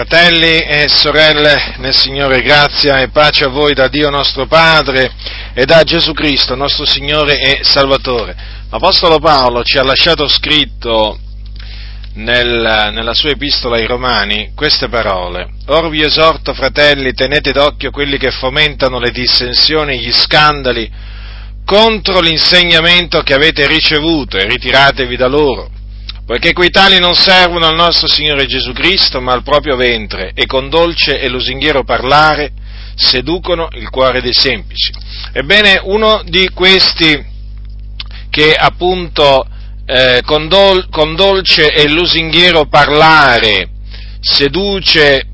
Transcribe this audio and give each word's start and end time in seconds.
Fratelli 0.00 0.60
e 0.60 0.88
sorelle 0.88 1.74
nel 1.76 1.94
Signore, 1.94 2.40
grazia 2.40 3.02
e 3.02 3.10
pace 3.10 3.44
a 3.44 3.48
voi 3.48 3.74
da 3.74 3.86
Dio 3.88 4.08
nostro 4.08 4.46
Padre 4.46 5.12
e 5.52 5.66
da 5.66 5.82
Gesù 5.82 6.14
Cristo, 6.14 6.54
nostro 6.54 6.86
Signore 6.86 7.38
e 7.38 7.58
Salvatore. 7.64 8.34
L'Apostolo 8.70 9.18
Paolo 9.18 9.62
ci 9.62 9.76
ha 9.76 9.82
lasciato 9.82 10.26
scritto 10.26 11.18
nel, 12.14 12.90
nella 12.94 13.12
sua 13.12 13.28
epistola 13.28 13.76
ai 13.76 13.84
Romani 13.84 14.52
queste 14.54 14.88
parole. 14.88 15.50
Or 15.66 15.90
vi 15.90 16.02
esorto, 16.02 16.54
fratelli, 16.54 17.12
tenete 17.12 17.52
d'occhio 17.52 17.90
quelli 17.90 18.16
che 18.16 18.30
fomentano 18.30 18.98
le 18.98 19.10
dissensioni 19.10 19.98
gli 19.98 20.12
scandali 20.12 20.90
contro 21.62 22.20
l'insegnamento 22.20 23.20
che 23.20 23.34
avete 23.34 23.66
ricevuto 23.66 24.38
e 24.38 24.46
ritiratevi 24.46 25.16
da 25.18 25.26
loro 25.26 25.72
poiché 26.30 26.52
quei 26.52 26.70
tali 26.70 27.00
non 27.00 27.16
servono 27.16 27.66
al 27.66 27.74
nostro 27.74 28.06
Signore 28.06 28.46
Gesù 28.46 28.70
Cristo, 28.70 29.20
ma 29.20 29.32
al 29.32 29.42
proprio 29.42 29.74
ventre, 29.74 30.30
e 30.32 30.46
con 30.46 30.68
dolce 30.68 31.18
e 31.18 31.28
lusinghiero 31.28 31.82
parlare 31.82 32.52
seducono 32.94 33.66
il 33.72 33.90
cuore 33.90 34.20
dei 34.20 34.32
semplici. 34.32 34.92
Ebbene, 35.32 35.80
uno 35.82 36.22
di 36.24 36.48
questi 36.50 37.20
che 38.30 38.54
appunto 38.54 39.44
eh, 39.84 40.20
con, 40.24 40.46
dol- 40.46 40.88
con 40.88 41.16
dolce 41.16 41.72
e 41.72 41.88
lusinghiero 41.88 42.66
parlare 42.66 43.68
seduce, 44.20 45.26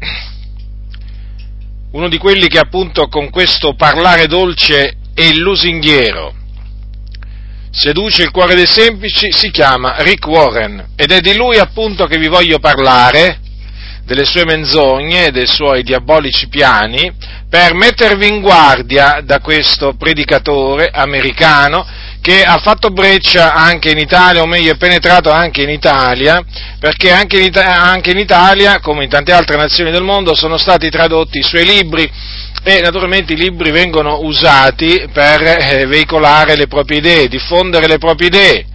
uno 1.91 2.09
di 2.09 2.17
quelli 2.17 2.49
che 2.49 2.59
appunto 2.59 3.09
con 3.09 3.29
questo 3.29 3.75
parlare 3.75 4.27
dolce 4.29 4.97
e 5.13 5.37
lusinghiero 5.37 6.46
seduce 7.77 8.23
il 8.23 8.31
cuore 8.31 8.55
dei 8.55 8.67
semplici, 8.67 9.31
si 9.31 9.51
chiama 9.51 9.97
Rick 9.99 10.27
Warren. 10.27 10.93
Ed 10.97 11.13
è 11.13 11.21
di 11.21 11.37
lui 11.37 11.59
appunto 11.59 12.07
che 12.07 12.17
vi 12.17 12.27
voglio 12.27 12.59
parlare, 12.59 13.41
delle 14.05 14.25
sue 14.25 14.45
menzogne 14.45 15.31
dei 15.31 15.47
suoi 15.47 15.83
diabolici 15.83 16.49
piani, 16.49 17.13
per 17.51 17.75
mettervi 17.75 18.27
in 18.27 18.41
guardia 18.41 19.21
da 19.23 19.41
questo 19.41 19.95
predicatore 19.95 20.89
americano 20.91 21.87
che 22.27 22.43
ha 22.43 22.59
fatto 22.59 22.91
breccia 22.91 23.55
anche 23.55 23.93
in 23.93 23.99
Italia, 23.99 24.43
o 24.43 24.47
meglio 24.47 24.73
è 24.73 24.77
penetrato 24.77 25.31
anche 25.31 25.63
in 25.63 25.71
Italia, 25.71 26.45
perché 26.81 27.13
anche 27.13 27.39
in, 27.39 27.53
anche 27.57 28.11
in 28.11 28.19
Italia, 28.19 28.81
come 28.81 29.05
in 29.05 29.09
tante 29.09 29.31
altre 29.31 29.55
nazioni 29.55 29.93
del 29.93 30.03
mondo, 30.03 30.35
sono 30.35 30.59
stati 30.59 30.91
tradotti 30.91 31.39
i 31.39 31.45
suoi 31.45 31.65
libri 31.65 32.11
e 32.65 32.81
naturalmente 32.81 33.35
i 33.35 33.37
libri 33.37 33.71
vengono 33.71 34.23
usati 34.23 35.09
per 35.13 35.41
eh, 35.41 35.87
veicolare 35.87 36.57
le 36.57 36.67
proprie 36.67 36.99
idee, 36.99 37.29
diffondere 37.29 37.87
le 37.87 37.99
proprie 37.99 38.27
idee. 38.27 38.67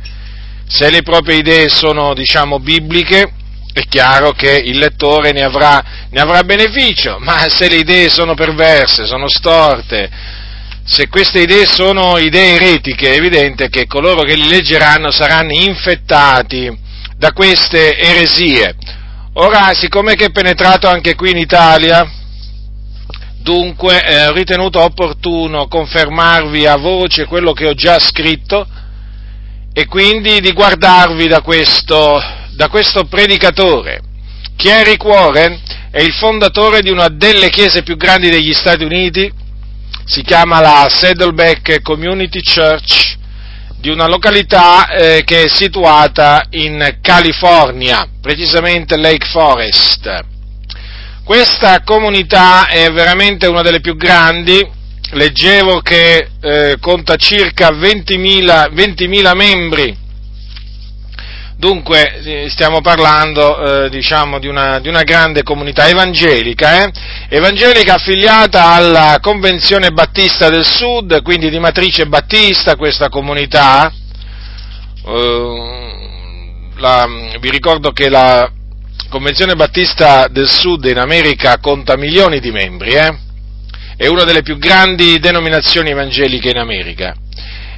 Se 0.66 0.89
le 0.89 1.02
proprie 1.02 1.39
idee 1.39 1.67
sono, 1.67 2.13
diciamo, 2.13 2.57
bibliche, 2.57 3.33
è 3.73 3.81
chiaro 3.89 4.31
che 4.31 4.61
il 4.63 4.77
lettore 4.77 5.33
ne 5.33 5.44
avrà, 5.44 5.83
ne 6.09 6.22
avrà 6.22 6.45
beneficio, 6.45 7.17
ma 7.19 7.49
se 7.49 7.67
le 7.67 7.79
idee 7.79 8.09
sono 8.09 8.33
perverse, 8.33 9.05
sono 9.05 9.27
storte, 9.27 10.39
se 10.92 11.08
queste 11.08 11.39
idee 11.39 11.67
sono 11.67 12.17
idee 12.17 12.56
eretiche, 12.56 13.14
è 13.14 13.16
evidente 13.16 13.70
che 13.70 13.88
coloro 13.88 14.23
che 14.23 14.36
li 14.36 14.50
leggeranno 14.50 15.09
saranno 15.09 15.53
infettati 15.53 16.70
da 17.16 17.31
queste 17.31 17.97
eresie. 17.97 18.75
Ora, 19.36 19.73
siccome 19.73 20.16
è 20.16 20.31
penetrato 20.31 20.89
anche 20.89 21.16
qui 21.16 21.31
in 21.31 21.38
Italia, 21.38 22.06
Dunque 23.42 24.06
eh, 24.06 24.28
ho 24.28 24.34
ritenuto 24.34 24.80
opportuno 24.81 25.67
confermarvi 25.67 26.67
a 26.67 26.75
voce 26.75 27.25
quello 27.25 27.53
che 27.53 27.66
ho 27.66 27.73
già 27.73 27.97
scritto 27.97 28.67
e 29.73 29.88
quindi 29.88 30.39
di 30.42 30.52
guardarvi 30.52 31.28
da 31.28 31.42
questo, 31.42 32.22
da 32.52 32.69
questo 32.69 33.06
predicatore. 33.06 34.02
Chi 34.56 34.67
è 34.67 34.84
Rick 34.84 35.03
Warren? 35.03 35.59
È 35.89 36.02
il 36.02 36.14
fondatore 36.14 36.81
di 36.81 36.92
una 36.92 37.08
delle 37.08 37.50
chiese 37.50 37.81
più 37.81 37.97
grandi 37.97 38.30
degli 38.30 38.53
Stati 38.53 38.84
Uniti, 38.84 39.34
si 40.05 40.21
chiama 40.21 40.59
la 40.59 40.88
Saddleback 40.89 41.81
Community 41.81 42.41
Church, 42.41 43.17
di 43.79 43.89
una 43.89 44.07
località 44.07 44.89
eh, 44.89 45.23
che 45.25 45.44
è 45.44 45.47
situata 45.47 46.44
in 46.51 46.97
California, 47.01 48.07
precisamente 48.22 48.95
Lake 48.97 49.25
Forest. 49.25 50.25
Questa 51.23 51.81
comunità 51.84 52.67
è 52.67 52.91
veramente 52.91 53.47
una 53.47 53.61
delle 53.61 53.79
più 53.79 53.95
grandi, 53.95 54.63
leggevo 55.11 55.81
che 55.81 56.29
eh, 56.41 56.78
conta 56.79 57.16
circa 57.16 57.69
20.000, 57.69 58.72
20.000 58.73 59.35
membri, 59.35 59.97
dunque 61.61 62.47
stiamo 62.49 62.81
parlando 62.81 63.85
eh, 63.85 63.89
diciamo, 63.91 64.39
di, 64.39 64.47
una, 64.47 64.79
di, 64.79 64.89
una, 64.89 65.03
grande 65.03 65.44
comunità 65.44 65.88
evangelica, 65.88 66.83
eh? 66.83 66.91
evangelica 67.29 67.94
affiliata 67.94 68.72
alla 68.72 69.19
Convenzione 69.22 69.91
Battista 69.91 70.49
del 70.49 70.66
Sud, 70.66 71.22
quindi 71.22 71.51
di 71.51 71.59
matrice 71.59 72.07
battista 72.07 72.75
questa 72.75 73.09
comunità. 73.09 73.94
Uh, 75.03 76.77
la, 76.77 77.07
vi 77.39 77.51
ricordo 77.51 77.91
che 77.91 78.09
la 78.09 78.51
Convenzione 79.07 79.53
Battista 79.53 80.28
del 80.29 80.49
Sud 80.49 80.85
in 80.85 80.97
America 80.97 81.59
conta 81.59 81.95
milioni 81.95 82.39
di 82.39 82.49
membri, 82.49 82.93
eh? 82.93 83.16
è 83.97 84.07
una 84.07 84.23
delle 84.23 84.41
più 84.41 84.57
grandi 84.57 85.19
denominazioni 85.19 85.91
evangeliche 85.91 86.49
in 86.49 86.57
America. 86.57 87.13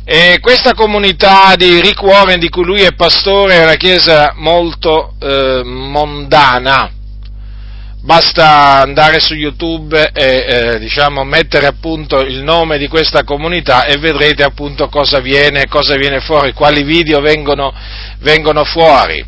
E 0.06 0.40
questa 0.41 0.74
comunità 0.74 1.56
di 1.56 1.80
Rick 1.80 2.02
Warren, 2.02 2.38
di 2.38 2.50
cui 2.50 2.66
lui 2.66 2.81
è 2.81 2.91
pastore, 2.94 3.56
è 3.56 3.64
una 3.64 3.75
chiesa 3.75 4.34
molto 4.36 5.14
eh, 5.18 5.62
mondana. 5.64 6.91
Basta 8.02 8.81
andare 8.81 9.22
su 9.22 9.34
YouTube 9.34 10.12
e 10.12 10.46
eh, 10.46 10.80
diciamo, 10.80 11.24
mettere 11.24 11.68
appunto 11.68 12.19
il 12.19 12.44
nome 12.44 12.78
di 12.78 12.90
questa 12.90 13.24
comunità 13.24 13.86
e 13.86 13.96
vedrete 13.96 14.44
appunto 14.44 14.90
cosa 14.90 15.22
viene, 15.22 15.68
cosa 15.69 15.96
viene 15.96 16.19
fuori, 16.19 16.52
quali 16.52 16.84
video 16.84 17.22
vengono, 17.22 17.74
vengono 18.19 18.66
fuori. 18.66 19.25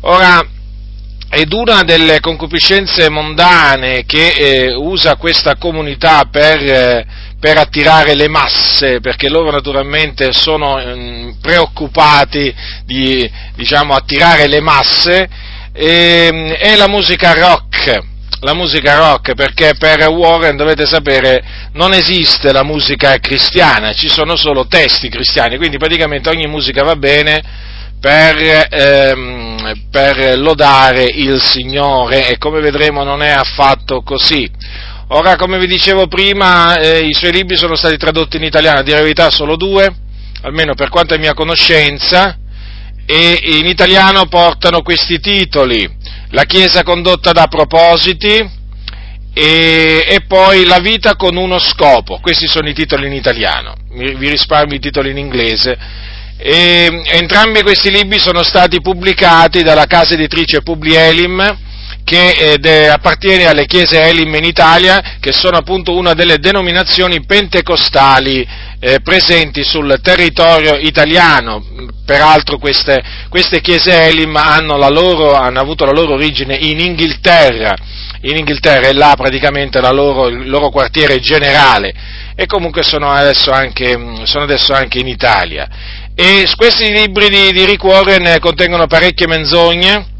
Ora, 0.00 0.44
ed 1.30 1.52
una 1.52 1.84
delle 1.84 2.18
concupiscenze 2.18 3.08
mondane 3.08 4.04
che 4.04 4.30
eh, 4.30 4.74
usa 4.74 5.14
questa 5.14 5.54
comunità 5.56 6.24
per, 6.28 6.58
eh, 6.58 7.06
per, 7.38 7.58
attirare 7.58 8.14
le 8.14 8.28
masse, 8.28 9.00
perché 9.00 9.28
loro 9.28 9.50
naturalmente 9.50 10.32
sono 10.32 10.78
eh, 10.78 11.34
preoccupati 11.40 12.54
di 12.84 13.30
diciamo, 13.54 13.94
attirare 13.94 14.46
le 14.46 14.60
masse, 14.60 15.28
ehm, 15.72 16.52
è 16.52 16.76
la 16.76 16.88
musica 16.88 17.32
rock. 17.34 18.14
La 18.40 18.54
musica 18.54 18.96
rock, 18.98 19.34
perché 19.34 19.72
per 19.78 20.06
Warren 20.08 20.56
dovete 20.56 20.84
sapere 20.84 21.42
non 21.72 21.94
esiste 21.94 22.52
la 22.52 22.62
musica 22.62 23.16
cristiana, 23.18 23.94
ci 23.94 24.08
sono 24.10 24.36
solo 24.36 24.66
testi 24.66 25.08
cristiani, 25.08 25.56
quindi 25.56 25.78
praticamente 25.78 26.28
ogni 26.28 26.46
musica 26.46 26.84
va 26.84 26.96
bene 26.96 27.42
per, 27.98 28.68
ehm, 28.70 29.86
per 29.90 30.38
lodare 30.38 31.04
il 31.04 31.40
Signore 31.42 32.28
e 32.28 32.38
come 32.38 32.60
vedremo 32.60 33.02
non 33.04 33.22
è 33.22 33.30
affatto 33.30 34.02
così. 34.02 34.48
Ora, 35.08 35.36
come 35.36 35.56
vi 35.60 35.68
dicevo 35.68 36.08
prima, 36.08 36.74
eh, 36.74 37.06
i 37.06 37.14
suoi 37.14 37.30
libri 37.30 37.56
sono 37.56 37.76
stati 37.76 37.96
tradotti 37.96 38.38
in 38.38 38.42
italiano, 38.42 38.80
a 38.80 38.82
dire 38.82 38.96
la 38.96 39.02
verità 39.02 39.30
solo 39.30 39.54
due, 39.54 39.88
almeno 40.42 40.74
per 40.74 40.88
quanto 40.88 41.14
è 41.14 41.18
mia 41.18 41.32
conoscenza, 41.32 42.36
e 43.06 43.38
in 43.40 43.66
italiano 43.66 44.26
portano 44.26 44.82
questi 44.82 45.20
titoli, 45.20 45.88
La 46.30 46.42
Chiesa 46.42 46.82
condotta 46.82 47.30
da 47.30 47.46
propositi 47.46 48.50
e, 49.32 50.04
e 50.08 50.24
poi 50.26 50.64
La 50.64 50.80
vita 50.80 51.14
con 51.14 51.36
uno 51.36 51.60
scopo, 51.60 52.18
questi 52.18 52.48
sono 52.48 52.68
i 52.68 52.74
titoli 52.74 53.06
in 53.06 53.12
italiano, 53.12 53.76
vi 53.92 54.28
risparmio 54.28 54.74
i 54.74 54.80
titoli 54.80 55.10
in 55.10 55.18
inglese, 55.18 55.78
e 56.36 57.02
entrambi 57.12 57.62
questi 57.62 57.92
libri 57.92 58.18
sono 58.18 58.42
stati 58.42 58.80
pubblicati 58.80 59.62
dalla 59.62 59.86
casa 59.86 60.14
editrice 60.14 60.62
Publielim 60.62 61.58
che 62.06 62.56
eh, 62.62 62.86
appartiene 62.86 63.46
alle 63.46 63.66
chiese 63.66 64.00
Elim 64.00 64.32
in 64.36 64.44
Italia, 64.44 65.16
che 65.18 65.32
sono 65.32 65.56
appunto 65.56 65.92
una 65.96 66.14
delle 66.14 66.38
denominazioni 66.38 67.24
pentecostali 67.24 68.46
eh, 68.78 69.00
presenti 69.00 69.64
sul 69.64 69.98
territorio 70.00 70.76
italiano. 70.76 71.64
Peraltro 72.04 72.58
queste, 72.58 73.02
queste 73.28 73.60
chiese 73.60 74.06
Elim 74.06 74.36
hanno, 74.36 74.76
loro, 74.88 75.34
hanno, 75.34 75.58
avuto 75.58 75.84
la 75.84 75.90
loro 75.90 76.14
origine 76.14 76.54
in 76.54 76.78
Inghilterra, 76.78 77.74
in 78.20 78.36
Inghilterra 78.36 78.86
è 78.86 78.92
là 78.92 79.14
praticamente 79.16 79.80
loro, 79.80 80.28
il 80.28 80.48
loro 80.48 80.70
quartiere 80.70 81.18
generale 81.18 81.92
e 82.36 82.46
comunque 82.46 82.84
sono 82.84 83.10
adesso 83.10 83.50
anche, 83.50 83.98
sono 84.22 84.44
adesso 84.44 84.72
anche 84.72 85.00
in 85.00 85.08
Italia. 85.08 85.68
E 86.14 86.48
questi 86.54 86.88
libri 86.92 87.28
di, 87.28 87.50
di 87.50 87.64
Rick 87.64 87.82
Warren 87.82 88.38
contengono 88.38 88.86
parecchie 88.86 89.26
menzogne, 89.26 90.14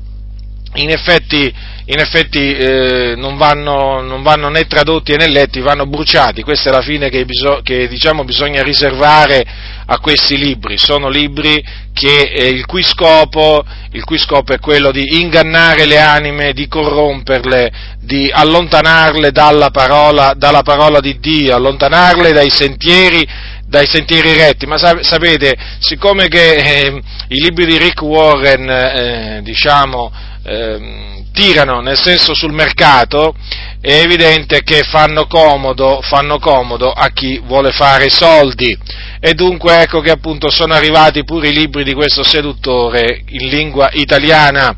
in 0.74 0.90
effetti 0.90 1.74
in 1.88 2.00
effetti 2.00 2.52
eh, 2.52 3.14
non, 3.16 3.36
vanno, 3.36 4.00
non, 4.00 4.22
vanno, 4.22 4.48
né 4.48 4.66
tradotti 4.66 5.14
né 5.14 5.28
letti, 5.28 5.60
vanno 5.60 5.86
bruciati. 5.86 6.42
Questa 6.42 6.70
è 6.70 6.72
la 6.72 6.80
fine 6.80 7.08
che, 7.10 7.24
biso- 7.24 7.60
che 7.62 7.86
diciamo, 7.86 8.24
bisogna 8.24 8.62
riservare 8.62 9.44
a 9.86 9.98
questi 10.00 10.36
libri. 10.36 10.78
Sono 10.78 11.08
libri 11.08 11.64
che, 11.92 12.22
eh, 12.22 12.48
il, 12.48 12.66
cui 12.66 12.82
scopo, 12.82 13.64
il, 13.92 14.02
cui 14.02 14.18
scopo, 14.18 14.52
è 14.52 14.58
quello 14.58 14.90
di 14.90 15.20
ingannare 15.20 15.86
le 15.86 16.00
anime, 16.00 16.52
di 16.52 16.66
corromperle, 16.66 17.70
di 18.00 18.28
allontanarle 18.32 19.30
dalla 19.30 19.70
parola, 19.70 20.34
dalla 20.36 20.62
parola 20.62 20.98
di 20.98 21.20
Dio, 21.20 21.54
allontanarle 21.54 22.32
dai 22.32 22.50
sentieri 22.50 23.54
dai 23.68 23.86
sentieri 23.86 24.32
retti, 24.32 24.64
ma 24.64 24.78
sapete, 24.78 25.52
siccome 25.80 26.28
che 26.28 26.54
eh, 26.54 27.02
i 27.28 27.42
libri 27.42 27.66
di 27.66 27.76
Rick 27.76 28.00
Warren, 28.00 28.70
eh, 28.70 29.40
diciamo, 29.42 30.12
eh, 30.46 31.24
tirano 31.32 31.80
nel 31.80 31.98
senso 32.00 32.34
sul 32.34 32.52
mercato, 32.52 33.34
è 33.80 34.00
evidente 34.00 34.62
che 34.62 34.82
fanno 34.84 35.26
comodo, 35.26 36.00
fanno 36.02 36.38
comodo 36.38 36.90
a 36.90 37.08
chi 37.08 37.40
vuole 37.44 37.72
fare 37.72 38.08
soldi. 38.08 38.76
E 39.20 39.34
dunque 39.34 39.82
ecco 39.82 40.00
che 40.00 40.10
appunto 40.10 40.50
sono 40.50 40.74
arrivati 40.74 41.24
pure 41.24 41.48
i 41.48 41.52
libri 41.52 41.84
di 41.84 41.92
questo 41.92 42.22
seduttore 42.22 43.22
in 43.28 43.48
lingua 43.48 43.90
italiana. 43.92 44.74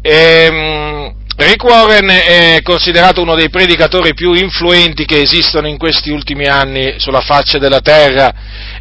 E, 0.00 0.12
ehm, 0.12 1.14
Rick 1.36 1.64
Warren 1.64 2.08
è 2.08 2.60
considerato 2.62 3.20
uno 3.20 3.34
dei 3.34 3.50
predicatori 3.50 4.14
più 4.14 4.34
influenti 4.34 5.04
che 5.04 5.20
esistono 5.20 5.66
in 5.66 5.78
questi 5.78 6.10
ultimi 6.10 6.46
anni 6.46 6.94
sulla 6.98 7.22
faccia 7.22 7.58
della 7.58 7.80
terra, 7.80 8.32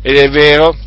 ed 0.04 0.16
è 0.18 0.30
vero, 0.30 0.78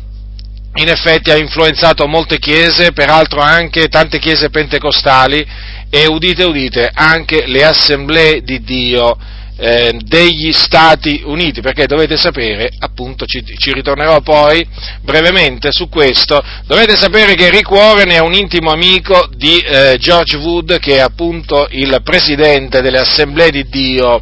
in 0.77 0.89
effetti 0.89 1.31
ha 1.31 1.37
influenzato 1.37 2.07
molte 2.07 2.39
chiese, 2.39 2.91
peraltro 2.91 3.41
anche 3.41 3.87
tante 3.87 4.19
chiese 4.19 4.49
pentecostali 4.49 5.45
e 5.89 6.05
udite 6.07 6.43
udite 6.43 6.89
anche 6.93 7.45
le 7.47 7.63
assemblee 7.63 8.41
di 8.41 8.61
Dio 8.61 9.17
eh, 9.59 9.97
degli 10.03 10.51
Stati 10.51 11.23
Uniti, 11.25 11.61
perché 11.61 11.87
dovete 11.87 12.15
sapere, 12.15 12.69
appunto 12.79 13.25
ci, 13.25 13.43
ci, 13.57 13.73
ritornerò 13.73 14.21
poi 14.21 14.65
brevemente 15.01 15.71
su 15.71 15.89
questo, 15.89 16.43
dovete 16.65 16.95
sapere 16.95 17.33
che 17.33 17.49
Rick 17.49 17.71
Warren 17.71 18.11
è 18.11 18.19
un 18.19 18.33
intimo 18.33 18.71
amico 18.71 19.27
di 19.35 19.57
eh, 19.59 19.97
George 19.97 20.37
Wood, 20.37 20.77
che 20.79 20.97
è 20.97 20.99
appunto 20.99 21.67
il 21.71 21.99
presidente 22.03 22.81
delle 22.81 22.99
assemblee 22.99 23.49
di 23.49 23.67
Dio 23.67 24.21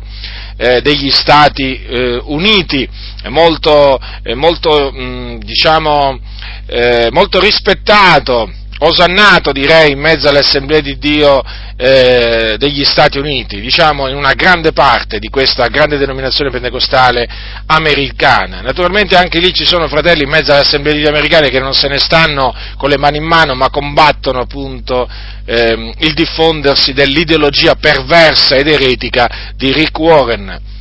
eh, 0.57 0.81
degli 0.81 1.10
Stati 1.10 1.81
eh, 1.81 2.22
Uniti, 2.25 2.88
molto, 3.30 4.00
molto 4.36 4.92
mh, 4.92 5.40
diciamo, 5.40 6.19
eh, 6.68 7.10
molto 7.12 7.40
rispettato 7.40 8.52
osannato 8.80 9.51
direi 9.51 9.92
in 9.92 10.00
mezzo 10.00 10.27
alle 10.27 10.39
assemblee 10.39 10.81
di 10.81 10.98
Dio 10.98 11.42
eh, 11.77 12.56
degli 12.57 12.83
Stati 12.83 13.18
Uniti, 13.18 13.60
diciamo 13.60 14.07
in 14.07 14.16
una 14.16 14.33
grande 14.33 14.72
parte 14.72 15.19
di 15.19 15.30
questa 15.30 15.68
grande 15.68 15.98
denominazione 15.98 16.50
pentecostale 16.50 17.27
americana. 17.66 18.62
Naturalmente 18.62 19.16
anche 19.16 19.39
lì 19.39 19.54
ci 19.54 19.66
sono 19.66 19.88
fratelli 19.88 20.24
in 20.24 20.30
mezzo 20.30 20.51
alle 20.51 20.62
assemblee 20.62 20.94
di 20.94 21.00
Dio 21.00 21.10
americane 21.10 21.50
che 21.50 21.60
non 21.60 21.74
se 21.74 21.88
ne 21.88 22.00
stanno 22.00 22.54
con 22.77 22.89
le 22.89 22.98
mani 22.98 23.18
in 23.18 23.25
mano 23.25 23.56
ma 23.56 23.69
combattono 23.69 24.39
appunto 24.39 25.07
eh, 25.45 25.94
il 26.00 26.13
diffondersi 26.13 26.94
dell'ideologia 26.94 27.75
perversa 27.75 28.56
ed 28.56 28.68
eretica 28.68 29.54
di 29.56 29.72
Rick 29.72 29.98
Warren 30.00 30.74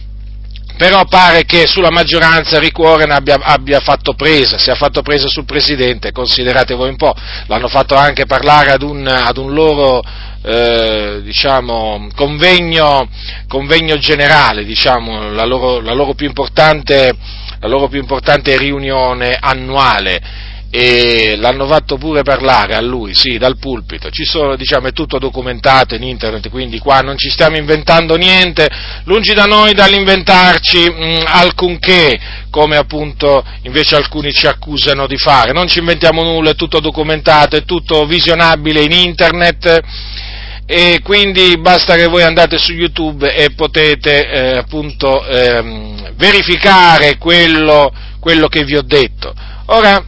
però 0.77 1.05
pare 1.05 1.45
che 1.45 1.67
sulla 1.67 1.91
maggioranza 1.91 2.59
Rick 2.59 2.79
Warren 2.79 3.11
abbia, 3.11 3.39
abbia, 3.41 3.81
fatto 3.81 4.15
presa, 4.15 4.59
sia 4.59 4.75
fatto 4.75 5.03
presa 5.03 5.29
sul 5.29 5.45
Presidente, 5.45 6.13
considerate 6.13 6.75
voi 6.75 6.89
un 6.89 6.97
po', 6.97 7.15
l'hanno 7.47 7.69
fatto 7.69 7.95
anche 7.95 8.27
parlare 8.27 8.73
ad 8.73 8.83
un, 8.83 9.07
ad 9.07 9.37
un 9.37 9.53
loro 9.53 10.03
eh, 10.43 11.21
diciamo, 11.23 12.09
convegno, 12.15 13.09
convegno, 13.49 13.97
generale, 13.99 14.65
diciamo, 14.65 15.31
la, 15.31 15.45
loro, 15.45 15.81
la, 15.81 15.95
loro 15.95 16.15
la 17.61 17.69
loro 17.69 17.89
più 17.89 17.99
importante 17.99 18.57
riunione 18.57 19.37
annuale 19.41 20.53
e 20.77 21.37
l'hanno 21.37 21.69
fatto 21.69 21.97
pure 21.99 22.25
parlare 22.25 22.75
a 22.75 22.81
lui, 22.81 23.15
sì, 23.15 23.39
dal 23.39 23.59
pulpito. 23.59 24.11
Ci 24.11 24.25
sono, 24.25 24.57
diciamo, 24.57 24.89
è 24.89 24.93
tutto 24.93 25.21
documentato 25.21 25.95
in 25.95 26.03
internet, 26.03 26.51
quindi 26.51 26.81
qua 26.81 26.99
non 26.99 27.17
ci 27.17 27.31
stiamo 27.31 27.57
inventando 27.57 28.17
niente, 28.17 28.69
lungi 29.05 29.35
da 29.35 29.45
noi 29.45 29.73
dall'inventarci 29.73 30.91
mh, 30.91 31.05
mm, 31.05 31.23
alcunché, 31.27 32.19
come 32.51 32.75
appunto 32.75 33.45
invece 33.63 33.95
alcuni 33.95 34.33
ci 34.33 34.49
accusano 34.49 35.07
di 35.07 35.17
fare. 35.17 35.53
Non 35.53 35.69
ci 35.69 35.79
inventiamo 35.79 36.25
nulla, 36.25 36.51
è 36.51 36.55
tutto 36.57 36.81
documentato, 36.81 37.55
è 37.55 37.65
tutto 37.65 38.05
visionabile 38.05 38.83
in 38.83 38.91
internet 38.91 39.81
e 40.67 40.99
quindi 41.05 41.57
basta 41.57 41.95
che 41.95 42.09
voi 42.09 42.25
andate 42.25 42.59
su 42.59 42.73
YouTube 42.73 43.33
e 43.33 43.51
potete 43.51 44.29
eh, 44.29 44.59
appunto 44.59 45.25
ehm, 45.25 46.15
verificare 46.17 47.17
quello, 47.17 47.93
quello 48.19 48.49
che 48.49 48.65
vi 48.65 48.75
ho 48.75 48.83
detto. 48.83 49.33
Ora, 49.67 50.05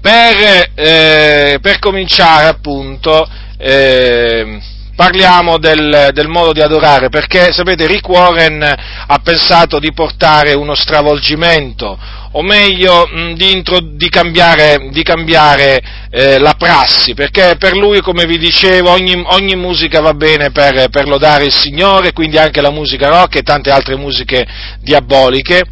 per, 0.00 0.70
eh, 0.74 1.58
per 1.60 1.78
cominciare 1.78 2.46
appunto 2.46 3.28
eh, 3.58 4.60
parliamo 4.98 5.58
del, 5.58 6.10
del, 6.12 6.26
modo 6.26 6.52
di 6.52 6.60
adorare, 6.60 7.08
perché 7.08 7.52
sapete 7.52 7.86
Rick 7.86 8.08
Warren 8.08 8.62
ha 8.62 9.18
pensato 9.22 9.78
di 9.78 9.92
portare 9.92 10.54
uno 10.54 10.74
stravolgimento, 10.74 11.96
o 12.32 12.42
meglio 12.42 13.06
mh, 13.06 13.34
di, 13.34 13.52
intro, 13.52 13.78
di, 13.80 14.08
cambiare, 14.08 14.88
di 14.90 15.04
cambiare 15.04 15.80
eh, 16.10 16.38
la 16.38 16.54
prassi, 16.54 17.14
perché 17.14 17.54
per 17.60 17.76
lui, 17.76 18.00
come 18.00 18.26
vi 18.26 18.38
dicevo, 18.38 18.90
ogni, 18.90 19.22
ogni 19.24 19.54
musica 19.54 20.00
va 20.00 20.14
bene 20.14 20.50
per, 20.50 20.88
per 20.88 21.06
lodare 21.06 21.44
il 21.44 21.54
Signore, 21.54 22.12
quindi 22.12 22.36
anche 22.36 22.60
la 22.60 22.70
musica 22.70 23.08
rock 23.08 23.36
e 23.36 23.42
tante 23.42 23.70
altre 23.70 23.96
musiche 23.96 24.44
diaboliche 24.80 25.62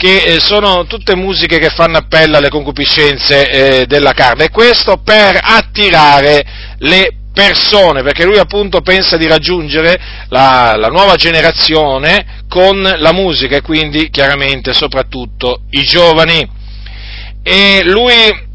che 0.00 0.22
eh, 0.22 0.40
sono 0.40 0.86
tutte 0.86 1.14
musiche 1.14 1.58
che 1.58 1.68
fanno 1.68 1.98
appello 1.98 2.38
alle 2.38 2.48
concupiscenze 2.48 3.50
eh, 3.50 3.86
della 3.86 4.14
carne 4.14 4.44
e 4.44 4.50
questo 4.50 4.96
per 5.04 5.38
attirare 5.38 6.42
le 6.78 7.16
persone, 7.34 8.02
perché 8.02 8.24
lui 8.24 8.38
appunto 8.38 8.80
pensa 8.80 9.18
di 9.18 9.26
raggiungere 9.26 10.00
la, 10.28 10.74
la 10.78 10.88
nuova 10.88 11.16
generazione 11.16 12.44
con 12.48 12.80
la 12.80 13.12
musica 13.12 13.56
e 13.56 13.60
quindi 13.60 14.08
chiaramente 14.08 14.72
soprattutto 14.72 15.64
i 15.68 15.82
giovani. 15.82 16.48
E 17.42 17.82
lui 17.84 18.48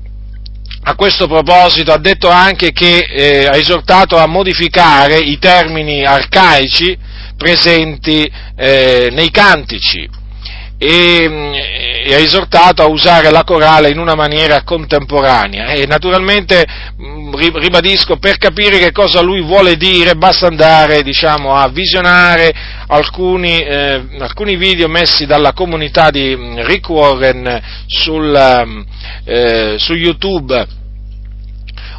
a 0.87 0.95
questo 0.95 1.27
proposito 1.27 1.91
ha 1.93 1.99
detto 1.99 2.27
anche 2.27 2.71
che 2.71 3.05
eh, 3.07 3.45
ha 3.45 3.55
esortato 3.55 4.17
a 4.17 4.25
modificare 4.25 5.19
i 5.19 5.37
termini 5.37 6.03
arcaici 6.03 6.97
presenti 7.37 8.27
eh, 8.55 9.09
nei 9.11 9.29
cantici 9.29 10.23
e, 10.77 12.03
e, 12.05 12.13
ha 12.13 12.19
esortato 12.19 12.81
a 12.81 12.87
usare 12.87 13.31
la 13.31 13.43
corale 13.43 13.89
in 13.89 13.97
una 13.97 14.15
maniera 14.15 14.63
contemporanea. 14.63 15.67
E 15.73 15.85
naturalmente 15.85 16.65
mm, 17.01 17.33
ribadisco 17.35 18.17
per 18.17 18.37
capire 18.37 18.77
che 18.77 18.91
cosa 18.91 19.21
lui 19.21 19.41
vuole 19.41 19.77
dire 19.77 20.15
basta 20.15 20.47
andare 20.47 21.01
diciamo, 21.01 21.55
a 21.55 21.67
visionare 21.69 22.53
alcuni, 22.87 23.61
eh, 23.61 24.01
alcuni, 24.19 24.55
video 24.57 24.87
messi 24.87 25.25
dalla 25.25 25.53
comunità 25.53 26.09
di 26.09 26.35
mm, 26.35 26.59
Rick 26.65 26.89
Warren 26.89 27.61
sul, 27.87 28.63
mm, 28.65 28.81
eh, 29.23 29.75
su 29.77 29.93
YouTube. 29.93 30.83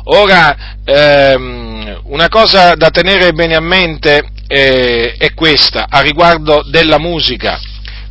Ora 0.08 0.76
ehm, 0.84 2.02
una 2.04 2.28
cosa 2.28 2.74
da 2.74 2.90
tenere 2.90 3.32
bene 3.32 3.56
a 3.56 3.60
mente 3.60 4.22
eh, 4.46 5.16
è 5.18 5.34
questa 5.34 5.86
a 5.88 6.00
riguardo 6.00 6.62
della 6.68 6.98
musica 6.98 7.58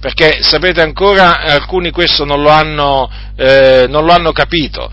perché 0.06 0.44
sapete 0.44 0.82
ancora, 0.82 1.40
alcuni 1.40 1.90
questo 1.90 2.26
non 2.26 2.40
lo 2.40 2.52
hanno, 2.52 3.10
eh, 3.36 3.88
non 3.90 4.06
lo 4.06 4.14
hanno 4.14 4.34
capito. 4.34 4.88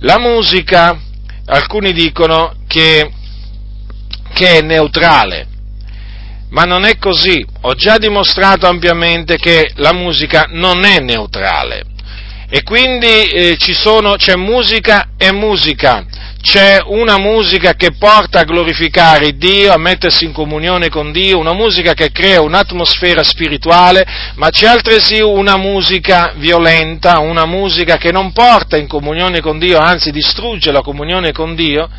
La 0.00 0.18
musica, 0.18 0.98
alcuni 1.44 1.92
dicono 1.92 2.52
che, 2.66 3.08
che 4.34 4.58
è 4.58 4.62
neutrale, 4.62 5.46
ma 6.50 6.64
non 6.64 6.84
è 6.84 6.98
così. 6.98 7.46
Ho 7.60 7.74
già 7.74 7.96
dimostrato 7.98 8.66
ampiamente 8.66 9.36
che 9.36 9.70
la 9.76 9.92
musica 9.92 10.46
non 10.48 10.84
è 10.84 10.98
neutrale. 10.98 11.84
E 12.50 12.64
quindi 12.64 13.06
eh, 13.06 13.56
sono, 13.60 14.16
c'è 14.16 14.34
musica 14.34 15.10
e 15.16 15.30
musica 15.30 16.04
c'è 16.46 16.80
una 16.84 17.18
musica 17.18 17.74
che 17.74 17.96
porta 17.98 18.38
a 18.38 18.44
glorificare 18.44 19.36
Dio, 19.36 19.72
a 19.72 19.78
mettersi 19.78 20.24
in 20.24 20.32
comunione 20.32 20.88
con 20.88 21.10
Dio, 21.10 21.40
una 21.40 21.52
musica 21.52 21.92
che 21.92 22.12
crea 22.12 22.40
un'atmosfera 22.40 23.24
spirituale, 23.24 24.06
ma 24.36 24.48
c'è 24.50 24.68
altresì 24.68 25.20
una 25.20 25.56
musica 25.56 26.34
violenta, 26.36 27.18
una 27.18 27.46
musica 27.46 27.96
che 27.96 28.12
non 28.12 28.30
porta 28.30 28.76
in 28.76 28.86
comunione 28.86 29.40
con 29.40 29.58
Dio, 29.58 29.78
anzi 29.78 30.12
distrugge 30.12 30.70
la 30.70 30.82
comunione 30.82 31.32
con 31.32 31.56
Dio, 31.56 31.90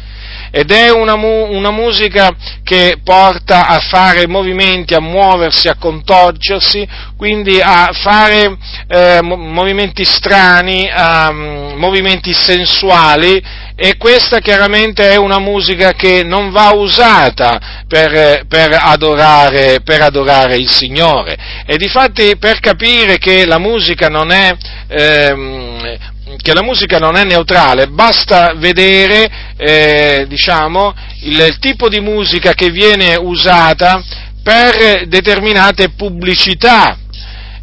ed 0.51 0.71
è 0.71 0.89
una, 0.89 1.13
una, 1.13 1.71
musica 1.71 2.35
che 2.63 2.99
porta 3.03 3.67
a 3.67 3.79
fare 3.79 4.27
movimenti, 4.27 4.93
a 4.93 5.01
muoversi, 5.01 5.67
a 5.67 5.75
contorgersi, 5.75 6.87
quindi 7.17 7.59
a 7.61 7.89
fare 7.93 8.57
eh, 8.87 9.19
movimenti 9.21 10.05
strani, 10.05 10.89
um, 10.95 11.73
movimenti 11.77 12.33
sensuali 12.33 13.41
e 13.79 13.95
questa 13.97 14.39
chiaramente 14.39 15.07
è 15.07 15.17
una 15.17 15.37
musica 15.37 15.93
che 15.93 16.23
non 16.23 16.49
va 16.49 16.71
usata 16.73 17.83
per, 17.87 18.45
per, 18.47 18.75
adorare, 18.81 19.81
per 19.81 20.01
adorare, 20.01 20.55
il 20.55 20.67
Signore. 20.67 21.37
E 21.63 21.77
difatti 21.77 22.37
per 22.37 22.59
capire 22.59 23.19
che 23.19 23.45
la 23.45 23.59
musica 23.59 24.07
non 24.07 24.31
è, 24.31 24.55
ehm, 24.87 25.97
che 26.35 26.53
la 26.53 26.61
musica 26.63 26.97
non 26.97 27.15
è 27.15 27.23
neutrale, 27.23 27.87
basta 27.87 28.53
vedere 28.55 29.29
eh, 29.57 30.25
diciamo, 30.27 30.93
il, 31.21 31.39
il 31.39 31.57
tipo 31.59 31.89
di 31.89 31.99
musica 31.99 32.53
che 32.53 32.69
viene 32.69 33.15
usata 33.15 34.03
per 34.43 35.07
determinate 35.07 35.89
pubblicità. 35.89 36.97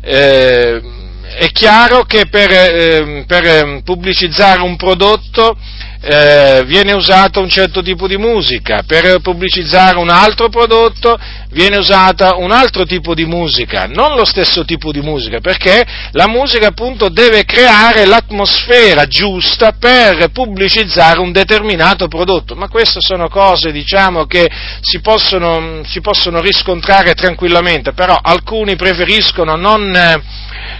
Eh, 0.00 0.82
è 1.36 1.50
chiaro 1.50 2.04
che 2.04 2.26
per, 2.26 2.50
eh, 2.50 3.24
per, 3.26 3.82
pubblicizzare 3.82 4.60
un 4.60 4.76
prodotto 4.76 5.56
eh, 6.06 6.64
viene 6.66 6.92
usato 6.92 7.40
un 7.40 7.48
certo 7.48 7.80
tipo 7.80 8.06
di 8.06 8.18
musica, 8.18 8.82
per 8.86 9.20
pubblicizzare 9.20 9.96
un 9.96 10.10
altro 10.10 10.50
prodotto 10.50 11.18
viene 11.50 11.78
usata 11.78 12.34
un 12.36 12.50
altro 12.50 12.84
tipo 12.84 13.14
di 13.14 13.24
musica, 13.24 13.86
non 13.86 14.14
lo 14.14 14.24
stesso 14.24 14.64
tipo 14.64 14.92
di 14.92 15.00
musica, 15.00 15.40
perché 15.40 15.84
la 16.10 16.28
musica 16.28 16.68
appunto 16.68 17.08
deve 17.08 17.44
creare 17.44 18.04
l'atmosfera 18.04 19.06
giusta 19.06 19.72
per 19.78 20.28
pubblicizzare 20.30 21.20
un 21.20 21.32
determinato 21.32 22.06
prodotto, 22.08 22.54
ma 22.54 22.68
queste 22.68 23.00
sono 23.00 23.28
cose 23.28 23.72
diciamo 23.72 24.26
che 24.26 24.50
si 24.80 25.00
possono, 25.00 25.80
si 25.86 26.00
possono 26.00 26.40
riscontrare 26.40 27.14
tranquillamente, 27.14 27.92
però 27.92 28.18
alcuni 28.20 28.76
preferiscono 28.76 29.54
non 29.54 30.22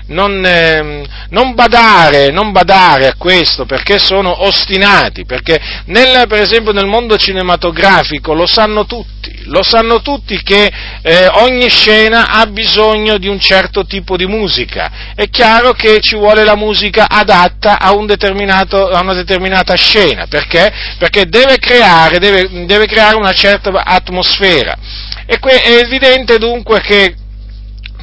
non, 0.07 0.45
eh, 0.45 1.07
non, 1.31 1.55
badare, 1.55 2.31
non, 2.31 2.53
badare, 2.53 3.07
a 3.07 3.15
questo 3.17 3.65
perché 3.65 3.99
sono 3.99 4.45
ostinati, 4.45 5.14
perché 5.23 5.61
nel, 5.87 6.27
per 6.27 6.41
esempio 6.41 6.73
nel 6.73 6.87
mondo 6.87 7.17
cinematografico 7.17 8.35
lo 8.35 8.47
sanno 8.47 8.85
tutti, 8.85 9.43
lo 9.45 9.63
sanno 9.63 10.03
tutti 10.03 10.43
che 10.43 10.73
eh, 11.03 11.29
ogni 11.35 11.69
scena 11.69 12.31
ha 12.31 12.47
bisogno 12.47 13.19
di 13.19 13.29
un 13.29 13.39
certo 13.39 13.87
tipo 13.87 14.17
di 14.17 14.27
musica, 14.27 15.13
è 15.15 15.29
chiaro 15.29 15.73
che 15.73 16.01
ci 16.01 16.17
vuole 16.17 16.43
la 16.43 16.57
musica 16.57 17.07
adatta 17.09 17.79
a, 17.79 17.93
un 17.93 18.11
a 18.11 19.01
una 19.01 19.15
determinata 19.15 19.75
scena, 19.77 20.27
perché? 20.27 20.73
Perché 20.99 21.27
deve 21.27 21.59
creare, 21.59 22.19
deve, 22.19 22.67
deve 22.67 22.87
creare 22.87 23.17
una 23.17 23.33
certa 23.33 23.71
atmosfera. 23.85 24.77
E 25.27 25.39
que- 25.39 25.63
è 25.63 25.79
evidente 25.79 26.39
dunque 26.39 26.81
che 26.81 27.15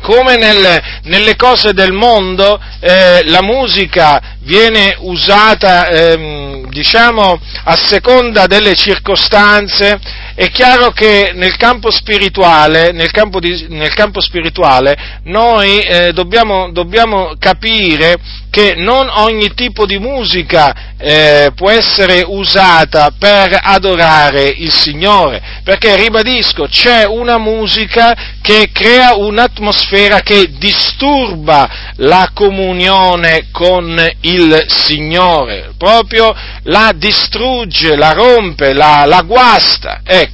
come 0.01 0.35
nel, 0.35 0.81
nelle 1.03 1.35
cose 1.35 1.73
del 1.73 1.93
mondo 1.93 2.59
eh, 2.79 3.21
la 3.25 3.41
musica 3.41 4.37
viene 4.39 4.95
usata, 4.99 5.87
ehm, 5.87 6.67
diciamo, 6.69 7.39
a 7.65 7.75
seconda 7.75 8.47
delle 8.47 8.75
circostanze, 8.75 9.99
è 10.35 10.49
chiaro 10.49 10.91
che 10.91 11.31
nel 11.35 11.55
campo 11.57 11.91
spirituale, 11.91 12.91
nel 12.91 13.11
campo, 13.11 13.39
di, 13.39 13.67
nel 13.69 13.93
campo 13.93 14.21
spirituale 14.21 15.19
noi 15.23 15.79
eh, 15.79 16.13
dobbiamo, 16.13 16.71
dobbiamo, 16.71 17.35
capire 17.37 18.17
che 18.49 18.75
non 18.75 19.09
ogni 19.09 19.53
tipo 19.53 19.85
di 19.85 19.97
musica 19.97 20.91
eh, 20.97 21.51
può 21.55 21.69
essere 21.69 22.23
usata 22.25 23.11
per 23.17 23.57
adorare 23.61 24.47
il 24.47 24.71
Signore, 24.71 25.41
perché 25.63 25.95
ribadisco, 25.95 26.67
c'è 26.67 27.05
una 27.05 27.37
musica 27.37 28.15
che 28.41 28.69
crea 28.71 29.15
un'atmosfera 29.15 30.19
che 30.21 30.51
disturba 30.57 31.69
la 31.97 32.31
comunione 32.33 33.47
con 33.51 33.97
il 34.21 34.65
Signore, 34.67 35.73
proprio 35.77 36.33
la 36.63 36.91
distrugge, 36.95 37.95
la 37.95 38.11
rompe, 38.11 38.73
la, 38.73 39.05
la 39.05 39.21
guasta. 39.21 40.01
Ecco, 40.03 40.30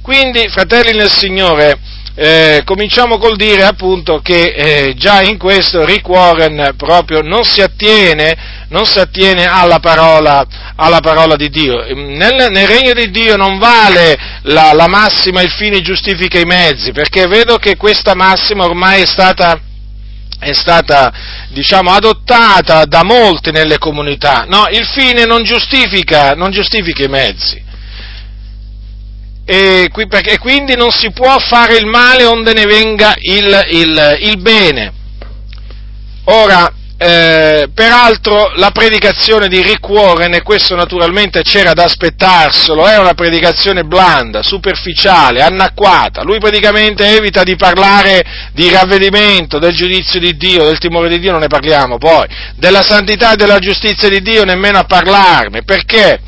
quindi, 0.00 0.48
fratelli 0.48 0.96
nel 0.96 1.10
Signore, 1.10 1.78
eh, 2.16 2.62
cominciamo 2.64 3.18
col 3.18 3.34
dire 3.34 3.64
appunto 3.64 4.20
che 4.20 4.54
eh, 4.54 4.94
già 4.94 5.22
in 5.22 5.36
questo 5.36 5.84
Rick 5.84 6.08
Warren 6.08 6.74
proprio 6.76 7.22
non 7.22 7.44
si 7.44 7.60
attiene, 7.60 8.66
non 8.68 8.86
si 8.86 9.00
attiene 9.00 9.46
alla, 9.46 9.80
parola, 9.80 10.46
alla, 10.76 11.00
parola, 11.00 11.34
di 11.34 11.48
Dio. 11.50 11.84
Nel, 11.92 12.50
nel, 12.50 12.68
regno 12.68 12.92
di 12.92 13.10
Dio 13.10 13.36
non 13.36 13.58
vale 13.58 14.16
la, 14.42 14.72
la 14.72 14.86
massima 14.86 15.42
il 15.42 15.50
fine 15.50 15.80
giustifica 15.80 16.38
i 16.38 16.44
mezzi, 16.44 16.92
perché 16.92 17.26
vedo 17.26 17.56
che 17.56 17.76
questa 17.76 18.14
massima 18.14 18.64
ormai 18.64 19.02
è 19.02 19.06
stata 19.06 19.60
è 20.38 20.52
stata 20.52 21.10
diciamo, 21.48 21.90
adottata 21.90 22.84
da 22.84 23.02
molti 23.02 23.50
nelle 23.50 23.78
comunità. 23.78 24.44
No, 24.46 24.66
il 24.70 24.84
fine 24.84 25.24
non 25.24 25.42
giustifica, 25.42 26.32
non 26.32 26.50
giustifica 26.50 27.02
i 27.02 27.08
mezzi 27.08 27.62
e, 29.44 29.90
e, 29.92 30.38
quindi 30.38 30.74
non 30.74 30.90
si 30.90 31.10
può 31.12 31.38
fare 31.38 31.76
il 31.76 31.86
male 31.86 32.24
onde 32.24 32.52
ne 32.52 32.66
venga 32.66 33.14
il, 33.18 33.66
il, 33.70 34.18
il 34.20 34.38
bene. 34.38 34.92
Ora, 36.24 36.72
eh, 36.96 37.68
peraltro 37.74 38.52
la 38.54 38.70
predicazione 38.70 39.48
di 39.48 39.60
Rick 39.60 39.86
Warren, 39.88 40.32
e 40.32 40.42
questo 40.42 40.74
naturalmente 40.74 41.42
c'era 41.42 41.74
da 41.74 41.84
aspettarselo, 41.84 42.86
è 42.86 42.96
una 42.98 43.12
predicazione 43.12 43.84
blanda, 43.84 44.42
superficiale, 44.42 45.42
anacquata. 45.42 46.22
Lui 46.22 46.38
praticamente 46.38 47.04
evita 47.04 47.42
di 47.42 47.56
parlare 47.56 48.24
di 48.52 48.70
ravvedimento, 48.70 49.58
del 49.58 49.74
giudizio 49.74 50.18
di 50.18 50.36
Dio, 50.36 50.64
del 50.64 50.78
timore 50.78 51.08
di 51.08 51.18
Dio, 51.18 51.32
non 51.32 51.40
ne 51.40 51.48
parliamo 51.48 51.98
poi, 51.98 52.26
della 52.56 52.82
santità 52.82 53.32
e 53.32 53.36
della 53.36 53.58
giustizia 53.58 54.08
di 54.08 54.22
Dio 54.22 54.44
nemmeno 54.44 54.78
a 54.78 54.84
parlarne. 54.84 55.62
Perché? 55.62 56.20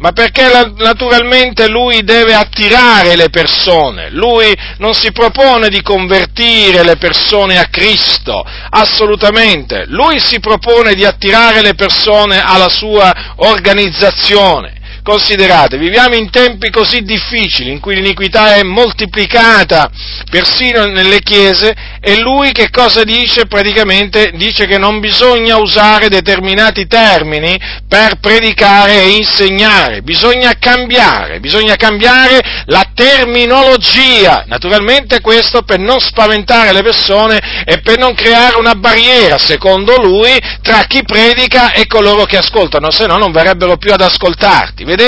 Ma 0.00 0.12
perché 0.12 0.50
naturalmente 0.78 1.68
lui 1.68 2.02
deve 2.02 2.34
attirare 2.34 3.16
le 3.16 3.28
persone, 3.28 4.08
lui 4.10 4.56
non 4.78 4.94
si 4.94 5.12
propone 5.12 5.68
di 5.68 5.82
convertire 5.82 6.82
le 6.82 6.96
persone 6.96 7.58
a 7.58 7.66
Cristo, 7.66 8.42
assolutamente, 8.70 9.84
lui 9.88 10.18
si 10.18 10.40
propone 10.40 10.94
di 10.94 11.04
attirare 11.04 11.60
le 11.60 11.74
persone 11.74 12.42
alla 12.42 12.70
sua 12.70 13.34
organizzazione. 13.36 14.79
Considerate, 15.10 15.76
viviamo 15.76 16.14
in 16.14 16.30
tempi 16.30 16.70
così 16.70 17.02
difficili 17.02 17.72
in 17.72 17.80
cui 17.80 17.96
l'iniquità 17.96 18.54
è 18.54 18.62
moltiplicata 18.62 19.90
persino 20.30 20.84
nelle 20.84 21.18
chiese 21.18 21.74
e 22.00 22.20
lui 22.20 22.52
che 22.52 22.70
cosa 22.70 23.02
dice? 23.02 23.46
Praticamente 23.46 24.30
dice 24.36 24.66
che 24.66 24.78
non 24.78 25.00
bisogna 25.00 25.56
usare 25.56 26.08
determinati 26.08 26.86
termini 26.86 27.58
per 27.88 28.20
predicare 28.20 29.02
e 29.02 29.16
insegnare, 29.16 30.02
bisogna 30.02 30.52
cambiare, 30.60 31.40
bisogna 31.40 31.74
cambiare 31.74 32.62
la 32.66 32.84
terminologia, 32.94 34.44
naturalmente 34.46 35.20
questo 35.20 35.62
per 35.62 35.80
non 35.80 35.98
spaventare 35.98 36.72
le 36.72 36.82
persone 36.82 37.64
e 37.64 37.80
per 37.80 37.98
non 37.98 38.14
creare 38.14 38.58
una 38.58 38.76
barriera, 38.76 39.38
secondo 39.38 39.96
lui, 40.00 40.38
tra 40.62 40.84
chi 40.84 41.02
predica 41.02 41.72
e 41.72 41.88
coloro 41.88 42.26
che 42.26 42.36
ascoltano, 42.36 42.92
se 42.92 43.06
no 43.06 43.16
non 43.16 43.32
verrebbero 43.32 43.76
più 43.76 43.92
ad 43.92 44.02
ascoltarti. 44.02 44.84
Vedete? 44.84 44.99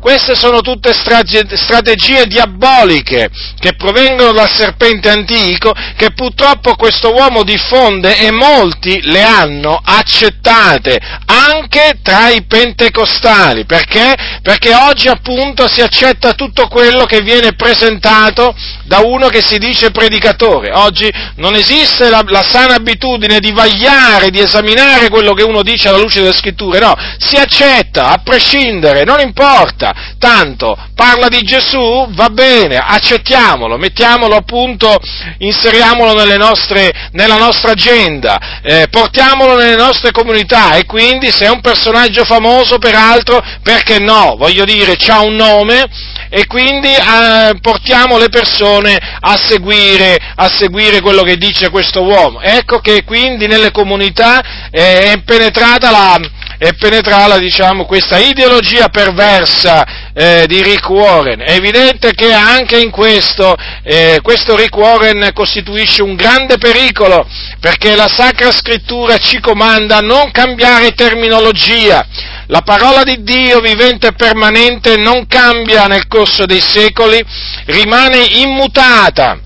Queste 0.00 0.34
sono 0.34 0.60
tutte 0.60 0.92
strategie 0.92 2.26
diaboliche 2.26 3.30
che 3.60 3.74
provengono 3.74 4.32
dal 4.32 4.50
serpente 4.50 5.08
antico 5.08 5.72
che 5.96 6.12
purtroppo 6.12 6.74
questo 6.74 7.12
uomo 7.12 7.44
diffonde 7.44 8.18
e 8.18 8.32
molti 8.32 9.00
le 9.02 9.22
hanno 9.22 9.80
accettate 9.82 10.98
anche 11.26 11.98
tra 12.02 12.30
i 12.30 12.44
pentecostali. 12.46 13.64
Perché? 13.64 14.14
Perché 14.42 14.74
oggi 14.74 15.08
appunto 15.08 15.68
si 15.68 15.80
accetta 15.82 16.32
tutto 16.32 16.66
quello 16.66 17.04
che 17.04 17.20
viene 17.20 17.54
presentato 17.54 18.54
da 18.84 19.00
uno 19.04 19.28
che 19.28 19.42
si 19.42 19.58
dice 19.58 19.90
predicatore. 19.90 20.72
Oggi 20.72 21.08
non 21.36 21.54
esiste 21.54 22.08
la, 22.08 22.24
la 22.26 22.42
sana 22.42 22.74
abitudine 22.74 23.38
di 23.38 23.52
vagliare, 23.52 24.30
di 24.30 24.40
esaminare 24.40 25.08
quello 25.08 25.32
che 25.32 25.42
uno 25.42 25.62
dice 25.62 25.88
alla 25.88 25.98
luce 25.98 26.20
delle 26.20 26.34
scritture, 26.34 26.78
no, 26.80 26.96
si 27.18 27.36
accetta 27.36 28.08
a 28.08 28.20
prescindere, 28.22 29.04
non 29.04 29.17
importa, 29.22 30.14
tanto 30.18 30.76
parla 30.94 31.28
di 31.28 31.42
Gesù, 31.42 32.08
va 32.10 32.28
bene, 32.30 32.76
accettiamolo, 32.76 33.76
mettiamolo 33.76 34.34
appunto, 34.34 34.98
inseriamolo 35.38 36.14
nostre, 36.36 37.10
nella 37.12 37.36
nostra 37.36 37.72
agenda, 37.72 38.60
eh, 38.62 38.88
portiamolo 38.90 39.56
nelle 39.56 39.76
nostre 39.76 40.10
comunità 40.10 40.74
e 40.74 40.84
quindi 40.84 41.30
se 41.30 41.44
è 41.44 41.50
un 41.50 41.60
personaggio 41.60 42.24
famoso, 42.24 42.78
peraltro, 42.78 43.42
perché 43.62 43.98
no? 43.98 44.36
Voglio 44.36 44.64
dire, 44.64 44.96
ha 45.08 45.22
un 45.22 45.36
nome 45.36 45.86
e 46.30 46.46
quindi 46.46 46.88
eh, 46.88 47.54
portiamo 47.60 48.18
le 48.18 48.28
persone 48.28 48.98
a 49.20 49.36
seguire, 49.36 50.16
a 50.34 50.48
seguire, 50.48 51.00
quello 51.00 51.22
che 51.22 51.36
dice 51.36 51.70
questo 51.70 52.02
uomo. 52.02 52.40
Ecco 52.40 52.80
che 52.80 53.04
quindi 53.04 53.46
nelle 53.46 53.70
comunità 53.70 54.40
eh, 54.70 55.12
è 55.12 55.22
penetrata 55.24 55.90
la, 55.90 56.20
e 56.58 56.74
penetrarla, 56.74 57.38
diciamo, 57.38 57.86
questa 57.86 58.18
ideologia 58.18 58.88
perversa 58.88 60.10
eh, 60.12 60.44
di 60.48 60.60
Rick 60.60 60.88
Warren. 60.88 61.40
È 61.40 61.52
evidente 61.52 62.12
che 62.12 62.32
anche 62.32 62.78
in 62.78 62.90
questo, 62.90 63.54
eh, 63.84 64.18
questo 64.22 64.56
Rick 64.56 64.76
Warren 64.76 65.30
costituisce 65.32 66.02
un 66.02 66.16
grande 66.16 66.58
pericolo, 66.58 67.26
perché 67.60 67.94
la 67.94 68.08
Sacra 68.08 68.50
Scrittura 68.50 69.18
ci 69.18 69.38
comanda 69.38 70.00
non 70.00 70.32
cambiare 70.32 70.90
terminologia. 70.92 72.04
La 72.48 72.62
parola 72.62 73.04
di 73.04 73.22
Dio 73.22 73.60
vivente 73.60 74.08
e 74.08 74.12
permanente 74.12 74.96
non 74.96 75.26
cambia 75.28 75.86
nel 75.86 76.08
corso 76.08 76.44
dei 76.44 76.60
secoli, 76.60 77.22
rimane 77.66 78.26
immutata 78.32 79.38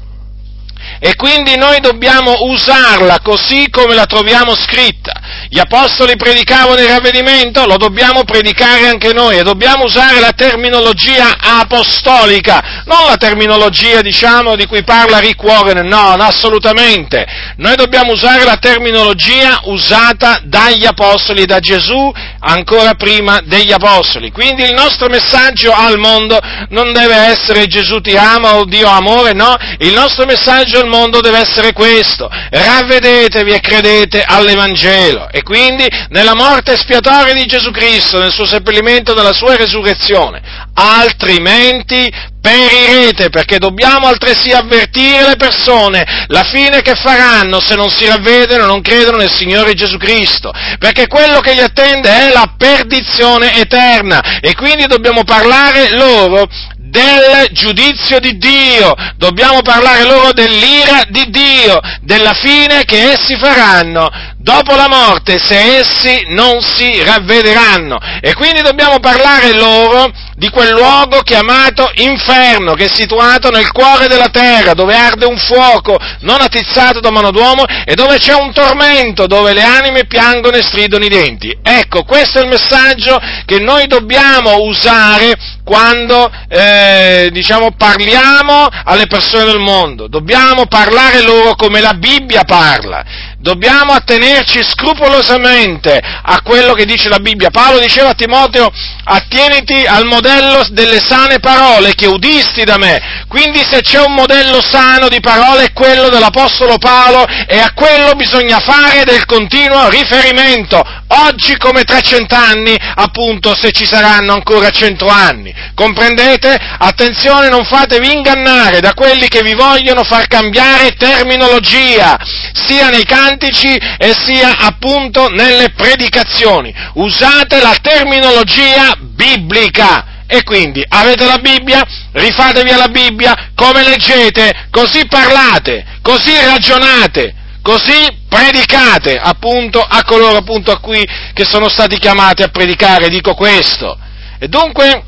e 1.04 1.16
quindi 1.16 1.56
noi 1.56 1.80
dobbiamo 1.80 2.32
usarla 2.42 3.18
così 3.20 3.68
come 3.70 3.94
la 3.94 4.06
troviamo 4.06 4.54
scritta. 4.54 5.12
Gli 5.48 5.58
apostoli 5.58 6.16
predicavano 6.16 6.80
il 6.80 6.88
ravvedimento, 6.88 7.66
lo 7.66 7.76
dobbiamo 7.76 8.24
predicare 8.24 8.86
anche 8.86 9.12
noi 9.12 9.38
e 9.38 9.42
dobbiamo 9.42 9.84
usare 9.84 10.18
la 10.20 10.32
terminologia 10.32 11.36
apostolica, 11.38 12.82
non 12.86 13.06
la 13.06 13.16
terminologia, 13.16 14.00
diciamo, 14.00 14.56
di 14.56 14.66
cui 14.66 14.82
parla 14.82 15.18
Rick 15.18 15.42
Warren, 15.42 15.86
no, 15.86 16.12
assolutamente. 16.12 17.26
Noi 17.56 17.76
dobbiamo 17.76 18.12
usare 18.12 18.44
la 18.44 18.56
terminologia 18.56 19.60
usata 19.64 20.40
dagli 20.44 20.86
apostoli, 20.86 21.44
da 21.44 21.60
Gesù 21.60 22.12
ancora 22.40 22.94
prima 22.94 23.40
degli 23.44 23.72
apostoli. 23.72 24.30
Quindi 24.30 24.62
il 24.64 24.72
nostro 24.72 25.08
messaggio 25.08 25.72
al 25.72 25.98
mondo 25.98 26.38
non 26.70 26.92
deve 26.92 27.14
essere 27.14 27.66
Gesù 27.66 28.00
ti 28.00 28.16
ama 28.16 28.56
o 28.56 28.64
Dio 28.64 28.88
amore, 28.88 29.32
no, 29.32 29.56
il 29.78 29.92
nostro 29.92 30.24
messaggio 30.24 30.80
al 30.80 30.88
mondo 30.88 31.20
deve 31.20 31.38
essere 31.38 31.72
questo, 31.72 32.28
ravvedetevi 32.50 33.52
e 33.52 33.60
credete 33.60 34.24
all'Evangelo 34.26 35.21
e 35.30 35.42
quindi 35.42 35.86
nella 36.08 36.34
morte 36.34 36.72
espiatoria 36.72 37.32
di 37.32 37.46
Gesù 37.46 37.70
Cristo, 37.70 38.18
nel 38.18 38.32
suo 38.32 38.46
seppellimento, 38.46 39.14
nella 39.14 39.32
sua 39.32 39.56
resurrezione, 39.56 40.40
altrimenti 40.74 42.10
perirete 42.40 43.30
perché 43.30 43.58
dobbiamo 43.58 44.08
altresì 44.08 44.50
avvertire 44.50 45.28
le 45.28 45.36
persone 45.36 46.04
la 46.26 46.42
fine 46.42 46.82
che 46.82 46.94
faranno 46.96 47.60
se 47.60 47.76
non 47.76 47.88
si 47.88 48.04
ravvedono 48.04 48.64
e 48.64 48.66
non 48.66 48.82
credono 48.82 49.18
nel 49.18 49.30
Signore 49.30 49.74
Gesù 49.74 49.96
Cristo, 49.96 50.52
perché 50.78 51.06
quello 51.06 51.40
che 51.40 51.54
li 51.54 51.60
attende 51.60 52.08
è 52.10 52.32
la 52.32 52.54
perdizione 52.56 53.54
eterna. 53.60 54.40
E 54.40 54.54
quindi 54.54 54.86
dobbiamo 54.86 55.22
parlare 55.22 55.90
loro 55.96 56.48
del 56.92 57.48
giudizio 57.52 58.18
di 58.18 58.36
Dio, 58.36 58.94
dobbiamo 59.16 59.62
parlare 59.62 60.04
loro 60.04 60.32
dell'ira 60.32 61.04
di 61.08 61.24
Dio, 61.30 61.80
della 62.02 62.34
fine 62.34 62.84
che 62.84 63.12
essi 63.12 63.36
faranno 63.36 64.10
dopo 64.42 64.74
la 64.74 64.88
morte 64.88 65.38
se 65.38 65.78
essi 65.78 66.24
non 66.28 66.60
si 66.60 67.02
ravvederanno. 67.02 67.98
E 68.20 68.34
quindi 68.34 68.60
dobbiamo 68.60 68.98
parlare 69.00 69.52
loro 69.54 70.10
di 70.34 70.48
quel 70.50 70.72
luogo 70.72 71.20
chiamato 71.20 71.90
inferno, 71.94 72.74
che 72.74 72.86
è 72.86 72.92
situato 72.92 73.50
nel 73.50 73.70
cuore 73.70 74.08
della 74.08 74.28
terra, 74.28 74.74
dove 74.74 74.94
arde 74.94 75.26
un 75.26 75.38
fuoco 75.38 75.96
non 76.20 76.40
attizzato 76.40 77.00
da 77.00 77.10
mano 77.10 77.30
d'uomo 77.30 77.64
e 77.84 77.94
dove 77.94 78.18
c'è 78.18 78.34
un 78.34 78.52
tormento, 78.52 79.26
dove 79.26 79.52
le 79.52 79.62
anime 79.62 80.06
piangono 80.06 80.56
e 80.56 80.62
stridono 80.62 81.04
i 81.04 81.08
denti. 81.08 81.56
Ecco, 81.62 82.02
questo 82.02 82.38
è 82.38 82.42
il 82.42 82.48
messaggio 82.48 83.20
che 83.44 83.58
noi 83.58 83.86
dobbiamo 83.86 84.62
usare 84.62 85.34
quando 85.64 86.30
eh, 86.48 87.28
diciamo, 87.32 87.72
parliamo 87.76 88.68
alle 88.84 89.06
persone 89.06 89.44
del 89.44 89.60
mondo. 89.60 90.08
Dobbiamo 90.08 90.66
parlare 90.66 91.22
loro 91.22 91.54
come 91.54 91.80
la 91.80 91.94
Bibbia 91.94 92.42
parla 92.42 93.30
dobbiamo 93.42 93.92
attenerci 93.92 94.62
scrupolosamente 94.62 96.00
a 96.00 96.40
quello 96.42 96.72
che 96.72 96.86
dice 96.86 97.08
la 97.08 97.18
Bibbia. 97.18 97.50
Paolo 97.50 97.80
diceva 97.80 98.10
a 98.10 98.14
Timoteo, 98.14 98.70
attieniti 99.04 99.84
al 99.84 100.06
modello 100.06 100.64
delle 100.70 101.00
sane 101.04 101.40
parole 101.40 101.94
che 101.94 102.06
udisti 102.06 102.64
da 102.64 102.78
me. 102.78 103.24
Quindi 103.28 103.58
se 103.68 103.80
c'è 103.80 103.98
un 103.98 104.14
modello 104.14 104.62
sano 104.62 105.08
di 105.08 105.20
parole 105.20 105.64
è 105.64 105.72
quello 105.72 106.08
dell'Apostolo 106.08 106.78
Paolo 106.78 107.26
e 107.26 107.58
a 107.58 107.72
quello 107.74 108.14
bisogna 108.14 108.58
fare 108.60 109.04
del 109.04 109.26
continuo 109.26 109.88
riferimento, 109.88 110.82
oggi 111.08 111.56
come 111.56 111.82
tra 111.82 112.00
cent'anni, 112.00 112.76
appunto 112.94 113.56
se 113.56 113.72
ci 113.72 113.84
saranno 113.84 114.34
ancora 114.34 114.70
cento 114.70 115.08
anni. 115.08 115.52
Comprendete? 115.74 116.56
Attenzione, 116.78 117.48
non 117.48 117.64
fatevi 117.64 118.12
ingannare 118.12 118.80
da 118.80 118.94
quelli 118.94 119.26
che 119.26 119.42
vi 119.42 119.54
vogliono 119.54 120.04
far 120.04 120.26
cambiare 120.28 120.92
terminologia, 120.92 122.16
sia 122.52 122.88
nei 122.88 123.04
canti 123.04 123.30
cantici 123.32 123.74
e 123.74 124.14
sia 124.24 124.56
appunto 124.58 125.28
nelle 125.28 125.70
predicazioni. 125.70 126.74
Usate 126.94 127.60
la 127.60 127.76
terminologia 127.80 128.94
biblica. 128.98 130.06
E 130.26 130.44
quindi 130.44 130.82
avete 130.88 131.26
la 131.26 131.36
Bibbia, 131.36 131.84
rifatevi 132.12 132.70
alla 132.70 132.88
Bibbia, 132.88 133.50
come 133.54 133.84
leggete, 133.84 134.68
così 134.70 135.06
parlate, 135.06 135.84
così 136.00 136.32
ragionate, 136.42 137.34
così 137.60 138.08
predicate 138.30 139.18
appunto 139.18 139.82
a 139.82 140.02
coloro 140.04 140.38
appunto 140.38 140.70
a 140.72 140.78
cui 140.78 141.06
che 141.34 141.44
sono 141.44 141.68
stati 141.68 141.98
chiamati 141.98 142.42
a 142.42 142.48
predicare, 142.48 143.10
dico 143.10 143.34
questo. 143.34 143.98
E 144.38 144.48
dunque 144.48 145.04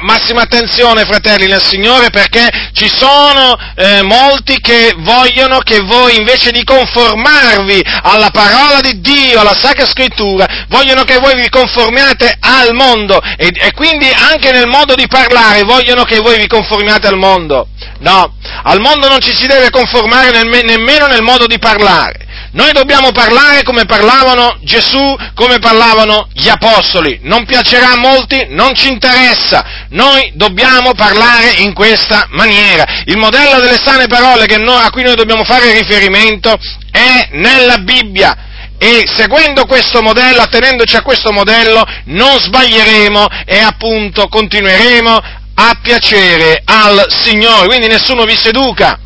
Massima 0.00 0.42
attenzione, 0.42 1.04
fratelli 1.04 1.46
nel 1.46 1.62
Signore, 1.62 2.08
perché 2.10 2.48
ci 2.72 2.88
sono 2.88 3.56
eh, 3.76 4.02
molti 4.02 4.58
che 4.58 4.94
vogliono 4.96 5.58
che 5.58 5.80
voi, 5.80 6.16
invece 6.16 6.50
di 6.50 6.64
conformarvi 6.64 7.84
alla 8.02 8.30
parola 8.30 8.80
di 8.80 9.00
Dio, 9.00 9.40
alla 9.40 9.54
Sacra 9.56 9.84
Scrittura, 9.84 10.64
vogliono 10.68 11.04
che 11.04 11.18
voi 11.18 11.36
vi 11.36 11.48
conformiate 11.50 12.36
al 12.40 12.74
mondo 12.74 13.20
e, 13.36 13.50
e 13.52 13.72
quindi 13.74 14.08
anche 14.08 14.50
nel 14.50 14.66
modo 14.66 14.94
di 14.94 15.06
parlare 15.06 15.62
vogliono 15.62 16.04
che 16.04 16.20
voi 16.20 16.38
vi 16.38 16.46
conformiate 16.46 17.06
al 17.06 17.18
mondo. 17.18 17.68
No, 17.98 18.34
al 18.62 18.80
mondo 18.80 19.08
non 19.08 19.20
ci 19.20 19.34
si 19.34 19.46
deve 19.46 19.70
conformare 19.70 20.42
nemmeno 20.42 21.06
nel 21.06 21.22
modo 21.22 21.46
di 21.46 21.58
parlare. 21.58 22.30
Noi 22.52 22.72
dobbiamo 22.72 23.12
parlare 23.12 23.62
come 23.62 23.86
parlavano 23.86 24.58
Gesù, 24.60 25.16
come 25.34 25.58
parlavano 25.58 26.28
gli 26.34 26.50
apostoli. 26.50 27.20
Non 27.22 27.46
piacerà 27.46 27.92
a 27.92 27.96
molti, 27.96 28.46
non 28.50 28.74
ci 28.74 28.88
interessa. 28.88 29.64
Noi 29.90 30.32
dobbiamo 30.34 30.92
parlare 30.92 31.54
in 31.58 31.72
questa 31.72 32.26
maniera. 32.32 32.84
Il 33.06 33.16
modello 33.16 33.58
delle 33.58 33.80
sane 33.82 34.06
parole 34.06 34.44
noi, 34.58 34.84
a 34.84 34.90
cui 34.90 35.02
noi 35.02 35.14
dobbiamo 35.14 35.44
fare 35.44 35.72
riferimento 35.72 36.58
è 36.90 37.28
nella 37.32 37.78
Bibbia. 37.78 38.36
E 38.76 39.04
seguendo 39.06 39.64
questo 39.64 40.02
modello, 40.02 40.42
attenendoci 40.42 40.96
a 40.96 41.02
questo 41.02 41.32
modello, 41.32 41.82
non 42.06 42.38
sbaglieremo 42.38 43.28
e 43.46 43.60
appunto 43.60 44.28
continueremo 44.28 45.20
a 45.54 45.78
piacere 45.80 46.60
al 46.66 47.06
Signore. 47.08 47.66
Quindi 47.66 47.86
nessuno 47.86 48.24
vi 48.24 48.36
seduca. 48.36 48.98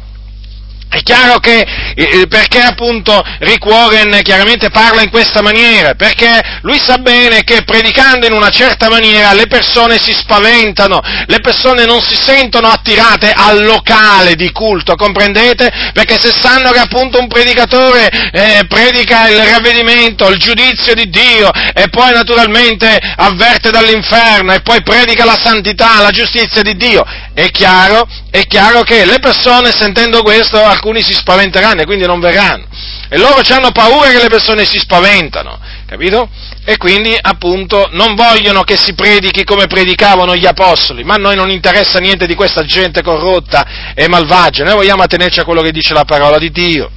È 0.88 1.02
chiaro 1.02 1.40
che 1.40 1.66
eh, 1.96 2.26
perché 2.28 2.60
appunto 2.60 3.22
Rick 3.40 3.64
Warren 3.66 4.20
chiaramente 4.22 4.70
parla 4.70 5.02
in 5.02 5.10
questa 5.10 5.42
maniera? 5.42 5.94
Perché 5.94 6.40
lui 6.62 6.78
sa 6.78 6.98
bene 6.98 7.42
che 7.42 7.64
predicando 7.64 8.26
in 8.26 8.32
una 8.32 8.50
certa 8.50 8.88
maniera 8.88 9.32
le 9.32 9.48
persone 9.48 9.98
si 9.98 10.12
spaventano, 10.12 11.00
le 11.26 11.40
persone 11.40 11.86
non 11.86 12.00
si 12.02 12.14
sentono 12.14 12.68
attirate 12.68 13.32
al 13.34 13.64
locale 13.64 14.36
di 14.36 14.52
culto, 14.52 14.94
comprendete? 14.94 15.90
Perché 15.92 16.18
se 16.20 16.30
sanno 16.30 16.70
che 16.70 16.78
appunto 16.78 17.18
un 17.18 17.26
predicatore 17.26 18.08
eh, 18.30 18.64
predica 18.68 19.28
il 19.28 19.44
ravvedimento, 19.44 20.28
il 20.28 20.38
giudizio 20.38 20.94
di 20.94 21.08
Dio 21.08 21.50
e 21.74 21.88
poi 21.88 22.12
naturalmente 22.12 22.96
avverte 23.16 23.70
dall'inferno 23.70 24.52
e 24.52 24.60
poi 24.60 24.82
predica 24.82 25.24
la 25.24 25.38
santità, 25.42 26.00
la 26.00 26.10
giustizia 26.10 26.62
di 26.62 26.76
Dio, 26.76 27.04
è 27.34 27.50
chiaro, 27.50 28.06
è 28.30 28.46
chiaro 28.46 28.82
che 28.82 29.04
le 29.04 29.18
persone 29.18 29.72
sentendo 29.72 30.22
questo 30.22 30.75
alcuni 30.76 31.02
si 31.02 31.12
spaventeranno 31.12 31.80
e 31.80 31.84
quindi 31.84 32.06
non 32.06 32.20
verranno. 32.20 32.66
E 33.08 33.18
loro 33.18 33.40
hanno 33.48 33.70
paura 33.70 34.10
che 34.10 34.20
le 34.22 34.28
persone 34.28 34.64
si 34.64 34.78
spaventano, 34.78 35.58
capito? 35.86 36.28
E 36.64 36.76
quindi 36.76 37.16
appunto 37.20 37.88
non 37.92 38.14
vogliono 38.14 38.62
che 38.62 38.76
si 38.76 38.94
predichi 38.94 39.44
come 39.44 39.66
predicavano 39.66 40.34
gli 40.36 40.46
apostoli, 40.46 41.04
ma 41.04 41.14
a 41.14 41.18
noi 41.18 41.36
non 41.36 41.50
interessa 41.50 41.98
niente 41.98 42.26
di 42.26 42.34
questa 42.34 42.64
gente 42.64 43.02
corrotta 43.02 43.92
e 43.94 44.08
malvagia, 44.08 44.64
noi 44.64 44.74
vogliamo 44.74 45.02
attenerci 45.02 45.40
a 45.40 45.44
quello 45.44 45.62
che 45.62 45.70
dice 45.70 45.94
la 45.94 46.04
parola 46.04 46.38
di 46.38 46.50
Dio. 46.50 46.90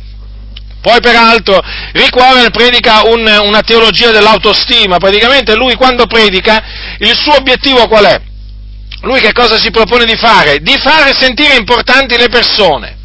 Poi 0.81 0.99
peraltro 1.01 1.61
Rick 1.91 2.51
predica 2.51 3.01
un, 3.05 3.27
una 3.43 3.61
teologia 3.61 4.11
dell'autostima, 4.11 4.97
praticamente 4.97 5.55
lui 5.55 5.75
quando 5.75 6.05
predica 6.05 6.63
il 6.99 7.13
suo 7.15 7.35
obiettivo 7.35 7.87
qual 7.87 8.05
è? 8.05 8.21
lui 9.01 9.21
che 9.21 9.31
cosa 9.31 9.57
si 9.57 9.71
propone 9.71 10.05
di 10.05 10.15
fare? 10.15 10.59
Di 10.59 10.77
fare 10.77 11.13
sentire 11.17 11.55
importanti 11.55 12.17
le 12.17 12.27
persone. 12.27 12.97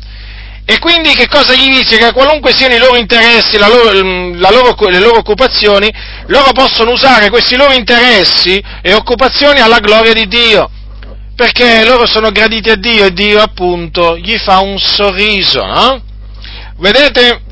E 0.66 0.78
quindi 0.78 1.14
che 1.14 1.28
cosa 1.28 1.52
gli 1.52 1.68
dice? 1.68 1.98
Che 1.98 2.12
qualunque 2.12 2.54
siano 2.56 2.74
i 2.74 2.78
loro 2.78 2.96
interessi, 2.96 3.58
la 3.58 3.68
loro, 3.68 3.92
la 3.92 4.50
loro, 4.50 4.74
le 4.88 4.98
loro 4.98 5.18
occupazioni, 5.18 5.92
loro 6.26 6.52
possono 6.52 6.92
usare 6.92 7.28
questi 7.28 7.54
loro 7.54 7.74
interessi 7.74 8.62
e 8.80 8.94
occupazioni 8.94 9.60
alla 9.60 9.80
gloria 9.80 10.14
di 10.14 10.26
Dio. 10.26 10.70
Perché 11.36 11.84
loro 11.84 12.06
sono 12.06 12.30
graditi 12.30 12.70
a 12.70 12.76
Dio 12.76 13.04
e 13.04 13.12
Dio 13.12 13.42
appunto 13.42 14.16
gli 14.16 14.38
fa 14.38 14.60
un 14.60 14.78
sorriso, 14.78 15.64
no? 15.66 16.02
Vedete, 16.78 17.42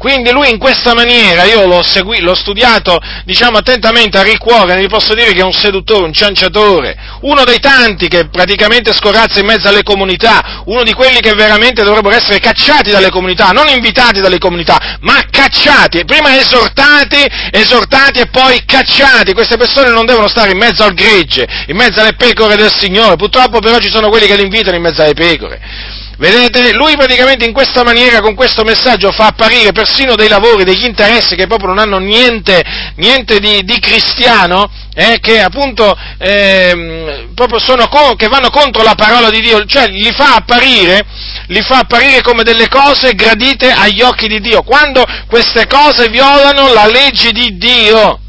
Quindi 0.00 0.30
lui 0.30 0.48
in 0.48 0.56
questa 0.56 0.94
maniera, 0.94 1.44
io 1.44 1.66
l'ho, 1.66 1.82
segui, 1.82 2.20
l'ho 2.20 2.34
studiato, 2.34 2.98
diciamo, 3.26 3.58
attentamente 3.58 4.16
a 4.16 4.22
ricuore, 4.22 4.74
vi 4.76 4.88
posso 4.88 5.12
dire 5.12 5.34
che 5.34 5.40
è 5.40 5.44
un 5.44 5.52
seduttore, 5.52 6.06
un 6.06 6.12
cianciatore, 6.14 6.96
uno 7.20 7.44
dei 7.44 7.58
tanti 7.58 8.08
che 8.08 8.26
praticamente 8.30 8.94
scorazza 8.94 9.40
in 9.40 9.44
mezzo 9.44 9.68
alle 9.68 9.82
comunità, 9.82 10.62
uno 10.64 10.84
di 10.84 10.94
quelli 10.94 11.20
che 11.20 11.34
veramente 11.34 11.82
dovrebbero 11.82 12.16
essere 12.16 12.38
cacciati 12.38 12.90
dalle 12.90 13.10
comunità, 13.10 13.50
non 13.50 13.68
invitati 13.68 14.22
dalle 14.22 14.38
comunità, 14.38 14.96
ma 15.00 15.22
cacciati, 15.30 16.06
prima 16.06 16.34
esortati, 16.34 17.22
esortati 17.50 18.20
e 18.20 18.28
poi 18.28 18.64
cacciati. 18.64 19.34
Queste 19.34 19.58
persone 19.58 19.90
non 19.90 20.06
devono 20.06 20.28
stare 20.28 20.52
in 20.52 20.56
mezzo 20.56 20.82
al 20.82 20.94
gregge, 20.94 21.46
in 21.66 21.76
mezzo 21.76 22.00
alle 22.00 22.14
pecore 22.14 22.56
del 22.56 22.72
Signore, 22.74 23.16
purtroppo 23.16 23.58
però 23.58 23.76
ci 23.78 23.90
sono 23.90 24.08
quelli 24.08 24.26
che 24.26 24.36
li 24.36 24.44
invitano 24.44 24.76
in 24.76 24.82
mezzo 24.82 25.02
alle 25.02 25.12
pecore. 25.12 25.99
Vedete, 26.20 26.74
lui 26.74 26.96
praticamente 26.96 27.46
in 27.46 27.54
questa 27.54 27.82
maniera, 27.82 28.20
con 28.20 28.34
questo 28.34 28.62
messaggio, 28.62 29.10
fa 29.10 29.28
apparire 29.28 29.72
persino 29.72 30.16
dei 30.16 30.28
lavori, 30.28 30.64
degli 30.64 30.84
interessi 30.84 31.34
che 31.34 31.46
proprio 31.46 31.68
non 31.68 31.78
hanno 31.78 31.96
niente, 31.96 32.62
niente 32.96 33.38
di, 33.40 33.64
di, 33.64 33.78
cristiano, 33.78 34.70
eh, 34.92 35.16
che 35.18 35.40
appunto 35.40 35.96
eh, 36.18 37.26
sono, 37.56 37.88
che 38.16 38.28
vanno 38.28 38.50
contro 38.50 38.82
la 38.82 38.94
parola 38.94 39.30
di 39.30 39.40
Dio, 39.40 39.64
cioè 39.64 39.88
li 39.88 40.12
fa 40.12 40.34
apparire, 40.34 41.06
li 41.46 41.62
fa 41.62 41.78
apparire 41.78 42.20
come 42.20 42.42
delle 42.42 42.68
cose 42.68 43.14
gradite 43.14 43.70
agli 43.70 44.02
occhi 44.02 44.28
di 44.28 44.40
Dio, 44.40 44.62
quando 44.62 45.02
queste 45.26 45.66
cose 45.66 46.10
violano 46.10 46.74
la 46.74 46.86
legge 46.86 47.32
di 47.32 47.56
Dio. 47.56 48.20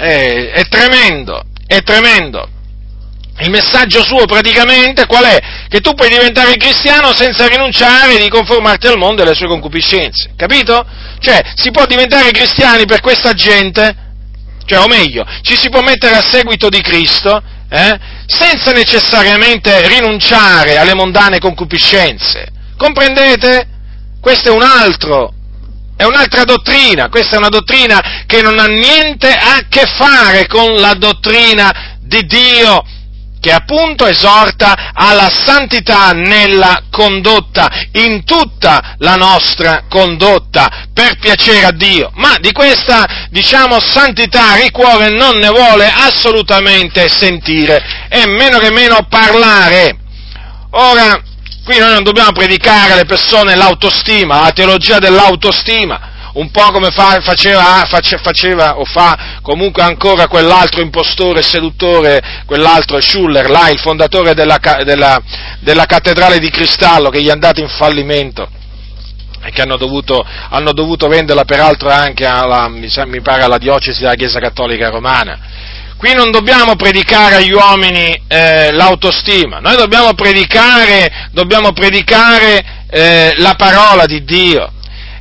Eh, 0.00 0.50
è 0.50 0.68
tremendo, 0.68 1.44
è 1.66 1.80
tremendo. 1.80 2.50
Il 3.38 3.50
messaggio 3.50 4.02
suo 4.02 4.24
praticamente 4.24 5.04
qual 5.06 5.24
è? 5.24 5.38
Che 5.68 5.80
tu 5.80 5.92
puoi 5.92 6.08
diventare 6.08 6.56
cristiano 6.56 7.12
senza 7.14 7.46
rinunciare 7.46 8.16
di 8.16 8.28
conformarti 8.28 8.86
al 8.86 8.96
mondo 8.96 9.20
e 9.22 9.26
alle 9.26 9.34
sue 9.34 9.46
concupiscenze, 9.46 10.32
capito? 10.36 10.86
Cioè, 11.18 11.42
si 11.54 11.70
può 11.70 11.84
diventare 11.84 12.30
cristiani 12.30 12.86
per 12.86 13.00
questa 13.00 13.34
gente, 13.34 13.94
cioè, 14.64 14.78
o 14.78 14.86
meglio, 14.86 15.26
ci 15.42 15.54
si 15.54 15.68
può 15.68 15.82
mettere 15.82 16.16
a 16.16 16.22
seguito 16.22 16.70
di 16.70 16.80
Cristo, 16.80 17.42
eh, 17.68 17.98
senza 18.26 18.72
necessariamente 18.72 19.86
rinunciare 19.86 20.78
alle 20.78 20.94
mondane 20.94 21.38
concupiscenze. 21.38 22.46
Comprendete? 22.78 23.68
Questo 24.18 24.48
è 24.48 24.52
un 24.52 24.62
altro, 24.62 25.32
è 25.94 26.04
un'altra 26.04 26.44
dottrina, 26.44 27.10
questa 27.10 27.34
è 27.34 27.38
una 27.38 27.48
dottrina 27.48 28.24
che 28.26 28.40
non 28.40 28.58
ha 28.58 28.66
niente 28.66 29.30
a 29.30 29.66
che 29.68 29.84
fare 29.84 30.46
con 30.46 30.74
la 30.76 30.94
dottrina 30.94 31.98
di 32.00 32.24
Dio 32.24 32.82
che 33.46 33.52
appunto 33.52 34.06
esorta 34.06 34.90
alla 34.92 35.30
santità 35.30 36.10
nella 36.10 36.82
condotta, 36.90 37.70
in 37.92 38.24
tutta 38.24 38.96
la 38.98 39.14
nostra 39.14 39.84
condotta, 39.88 40.88
per 40.92 41.16
piacere 41.20 41.64
a 41.64 41.70
Dio. 41.70 42.10
Ma 42.14 42.38
di 42.40 42.50
questa, 42.50 43.28
diciamo, 43.30 43.78
santità 43.78 44.56
Ricuore 44.56 45.10
non 45.10 45.36
ne 45.36 45.48
vuole 45.48 45.86
assolutamente 45.86 47.08
sentire 47.08 48.08
e 48.08 48.26
meno 48.26 48.58
che 48.58 48.72
meno 48.72 49.06
parlare. 49.08 49.96
Ora, 50.70 51.22
qui 51.64 51.78
noi 51.78 51.92
non 51.92 52.02
dobbiamo 52.02 52.32
predicare 52.32 52.94
alle 52.94 53.04
persone 53.04 53.54
l'autostima, 53.54 54.40
la 54.40 54.50
teologia 54.50 54.98
dell'autostima, 54.98 56.14
un 56.36 56.50
po' 56.50 56.70
come 56.70 56.90
fa, 56.90 57.18
faceva, 57.20 57.84
face, 57.88 58.18
faceva, 58.18 58.78
o 58.78 58.84
fa 58.84 59.38
comunque 59.40 59.82
ancora 59.82 60.26
quell'altro 60.28 60.82
impostore 60.82 61.42
seduttore, 61.42 62.42
quell'altro 62.44 63.00
Schuller, 63.00 63.48
là, 63.48 63.68
il 63.70 63.78
fondatore 63.78 64.34
della, 64.34 64.58
della, 64.84 65.20
della 65.60 65.84
cattedrale 65.86 66.38
di 66.38 66.50
cristallo 66.50 67.08
che 67.08 67.22
gli 67.22 67.28
è 67.28 67.32
andato 67.32 67.60
in 67.60 67.68
fallimento 67.68 68.48
e 69.42 69.50
che 69.50 69.62
hanno 69.62 69.76
dovuto, 69.76 70.24
hanno 70.50 70.72
dovuto 70.72 71.08
venderla 71.08 71.44
peraltro 71.44 71.88
anche 71.90 72.26
alla, 72.26 72.68
mi 72.68 73.20
pare 73.22 73.42
alla 73.42 73.58
diocesi 73.58 74.00
della 74.00 74.14
Chiesa 74.14 74.38
Cattolica 74.38 74.90
Romana. 74.90 75.38
Qui 75.96 76.12
non 76.12 76.30
dobbiamo 76.30 76.76
predicare 76.76 77.36
agli 77.36 77.52
uomini 77.52 78.14
eh, 78.28 78.70
l'autostima, 78.72 79.60
noi 79.60 79.76
dobbiamo 79.76 80.12
predicare, 80.12 81.30
dobbiamo 81.30 81.72
predicare 81.72 82.84
eh, 82.90 83.32
la 83.36 83.54
parola 83.54 84.04
di 84.04 84.22
Dio. 84.22 84.72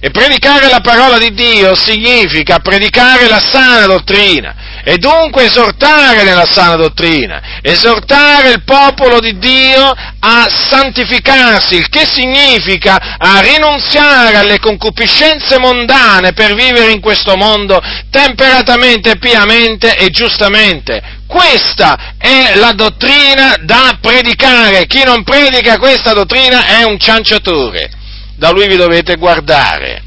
E 0.06 0.12
predicare 0.12 0.70
la 0.70 0.82
parola 0.82 1.18
di 1.18 1.34
Dio 1.34 1.74
significa 1.74 2.60
predicare 2.60 3.28
la 3.28 3.40
sana 3.40 3.88
dottrina 3.88 4.84
e 4.84 5.00
dunque 5.00 5.46
esortare 5.46 6.22
nella 6.22 6.46
sana 6.46 6.76
dottrina, 6.76 7.42
esortare 7.64 8.52
il 8.52 8.64
popolo 8.64 9.20
di 9.20 9.36
Dio 9.40 9.92
a 10.20 10.48
santificarsi, 10.48 11.78
il 11.78 11.90
che 11.90 12.06
significa 12.06 13.16
a 13.18 13.40
rinunziare 13.40 14.36
alle 14.36 14.60
concupiscenze 14.60 15.58
mondane 15.58 16.34
per 16.34 16.54
vivere 16.54 16.92
in 16.92 17.02
questo 17.02 17.36
mondo 17.36 17.82
temperatamente, 18.12 19.18
piamente 19.18 19.98
e 19.98 20.12
giustamente. 20.12 21.02
Questa 21.26 22.14
è 22.20 22.54
la 22.58 22.74
dottrina 22.74 23.56
da 23.62 23.98
predicare. 24.00 24.86
Chi 24.86 25.04
non 25.04 25.24
predica 25.24 25.80
questa 25.80 26.14
dottrina 26.14 26.78
è 26.78 26.84
un 26.84 27.00
cianciatore 27.00 28.04
da 28.36 28.52
lui 28.52 28.68
vi 28.68 28.76
dovete 28.76 29.16
guardare. 29.16 30.02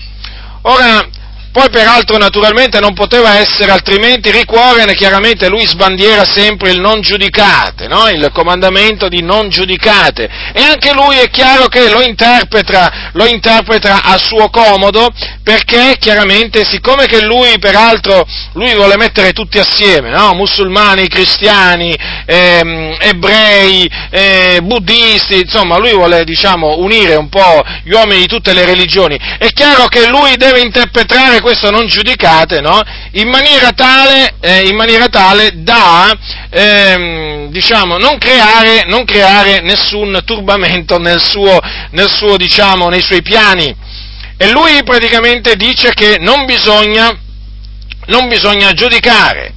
Ora, 0.63 1.07
poi 1.59 1.71
peraltro 1.71 2.17
naturalmente 2.19 2.79
non 2.79 2.95
poteva 2.95 3.37
essere 3.39 3.73
altrimenti 3.73 4.31
Ricuoren, 4.31 4.95
chiaramente 4.95 5.49
lui 5.49 5.67
sbandiera 5.67 6.25
sempre 6.25 6.71
il 6.71 6.79
non 6.79 7.01
giudicate, 7.01 7.89
no? 7.89 8.07
il 8.07 8.31
comandamento 8.33 9.09
di 9.09 9.23
non 9.23 9.49
giudicate 9.49 10.31
e 10.53 10.63
anche 10.63 10.93
lui 10.93 11.17
è 11.17 11.29
chiaro 11.31 11.67
che 11.67 11.91
lo 11.91 12.01
interpreta, 12.01 13.11
lo 13.15 13.27
interpreta 13.27 14.05
a 14.05 14.17
suo 14.19 14.51
comodo 14.51 15.11
perché 15.43 15.97
chiaramente 15.99 16.65
siccome 16.65 17.07
che 17.07 17.25
lui 17.25 17.59
peraltro 17.59 18.25
lui 18.53 18.75
vuole 18.75 18.97
mettere 18.97 19.33
tutti 19.33 19.59
assieme, 19.59 20.11
no? 20.11 20.35
musulmani, 20.35 21.09
cristiani, 21.09 21.93
ehm, 22.25 22.99
ebrei, 23.01 23.91
eh, 24.11 24.61
buddisti, 24.63 25.41
insomma 25.41 25.77
lui 25.79 25.91
vuole 25.93 26.23
diciamo 26.23 26.79
unire 26.79 27.17
un 27.17 27.29
po' 27.29 27.65
gli 27.83 27.91
uomini 27.91 28.21
di 28.21 28.27
tutte 28.29 28.53
le 28.53 28.65
religioni, 28.65 29.19
è 29.39 29.49
chiaro 29.49 29.87
che 29.89 30.07
lui 30.07 30.37
deve 30.37 30.61
interpretare 30.61 31.41
questo 31.49 31.71
non 31.71 31.87
giudicate, 31.87 32.61
no? 32.61 32.79
in, 33.13 33.27
maniera 33.27 33.73
tale, 33.73 34.35
eh, 34.39 34.69
in 34.69 34.77
maniera 34.77 35.09
tale 35.09 35.63
da, 35.63 36.15
ehm, 36.51 37.49
diciamo, 37.51 37.97
non 37.97 38.19
creare, 38.19 38.85
non 38.87 39.07
creare, 39.07 39.63
nessun 39.63 40.21
turbamento 40.27 40.99
nel 40.99 41.23
suo, 41.25 41.59
nel 41.93 42.11
suo, 42.11 42.37
diciamo, 42.37 42.91
nei 42.91 43.01
suoi 43.01 43.23
piani. 43.23 43.75
E 44.37 44.51
lui 44.51 44.83
praticamente 44.85 45.57
dice 45.57 45.95
che 45.95 46.19
non 46.21 46.45
bisogna, 46.45 47.19
non 48.09 48.29
bisogna 48.29 48.73
giudicare. 48.75 49.55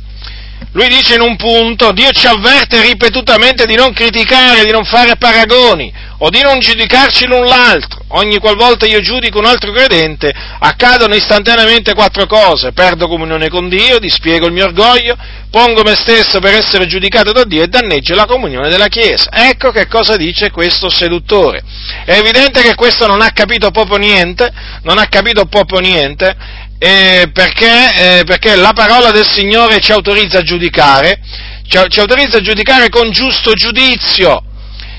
Lui 0.74 0.88
dice 0.88 1.16
in 1.16 1.22
un 1.22 1.36
punto, 1.36 1.92
Dio 1.92 2.12
ci 2.12 2.28
avverte 2.28 2.82
ripetutamente 2.82 3.66
di 3.66 3.76
non 3.76 3.92
criticare, 3.92 4.64
di 4.64 4.72
non 4.72 4.86
fare 4.86 5.18
paragoni 5.18 5.92
o 6.20 6.30
di 6.30 6.42
non 6.42 6.60
giudicarci 6.60 7.26
l'un 7.26 7.46
l'altro. 7.46 8.00
Ogni 8.10 8.38
qualvolta 8.38 8.86
io 8.86 9.02
giudico 9.02 9.40
un 9.40 9.48
altro 9.48 9.74
credente, 9.74 10.32
accadono 10.60 11.14
istantaneamente 11.14 11.94
quattro 11.94 12.26
cose. 12.26 12.72
Perdo 12.72 13.10
comunione 13.10 13.50
con 13.50 13.68
Dio, 13.68 14.00
dispiego 14.00 14.46
il 14.46 14.54
mio 14.54 14.66
orgoglio, 14.66 15.18
pongo 15.50 15.84
me 15.84 15.96
stesso 15.96 16.40
per 16.40 16.54
essere 16.54 16.86
giudicato 16.86 17.34
da 17.34 17.44
Dio 17.44 17.64
e 17.64 17.68
danneggio 17.68 18.16
la 18.16 18.26
comunione 18.26 18.70
della 18.70 18.88
Chiesa. 18.88 19.30
Ecco 19.30 19.72
che 19.72 19.88
cosa 19.88 20.16
dice 20.16 20.52
questo 20.52 20.90
seduttore. 20.90 21.64
È 22.06 22.14
evidente 22.14 22.62
che 22.62 22.76
questo 22.76 23.08
non 23.08 23.22
ha 23.22 23.32
capito 23.34 23.72
proprio 23.72 23.98
niente, 23.98 24.50
non 24.84 24.98
ha 24.98 25.08
capito 25.08 25.46
proprio 25.48 25.80
niente, 25.80 26.70
eh, 26.84 27.30
perché, 27.32 28.20
eh, 28.20 28.24
perché, 28.24 28.56
la 28.56 28.74
parola 28.74 29.12
del 29.12 29.28
Signore 29.28 29.80
ci 29.80 29.92
autorizza 29.92 30.40
a 30.40 30.42
giudicare, 30.42 31.20
ci, 31.68 31.78
ci 31.90 32.00
autorizza 32.00 32.38
a 32.38 32.42
giudicare 32.42 32.90
con 32.90 33.12
giusto 33.12 33.54
giudizio. 33.54 34.42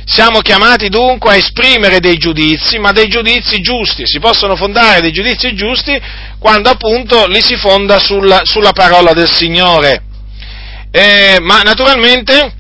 Siamo 0.05 0.39
chiamati 0.43 0.89
dunque 0.89 1.33
a 1.33 1.37
esprimere 1.37 1.99
dei 1.99 2.19
giudizi, 2.19 2.79
ma 2.79 2.93
dei 2.93 3.09
giudizi 3.09 3.61
giusti. 3.61 4.07
Si 4.07 4.21
possono 4.21 4.55
fondare 4.55 5.01
dei 5.01 5.11
giudizi 5.11 5.57
giusti 5.57 6.01
quando 6.39 6.71
appunto 6.71 7.27
li 7.27 7.43
si 7.43 7.57
fonda 7.57 7.99
sulla, 7.99 8.43
sulla 8.45 8.73
parola 8.73 9.13
del 9.13 9.29
Signore. 9.29 10.05
Eh, 10.93 11.39
ma 11.41 11.63
naturalmente, 11.63 12.53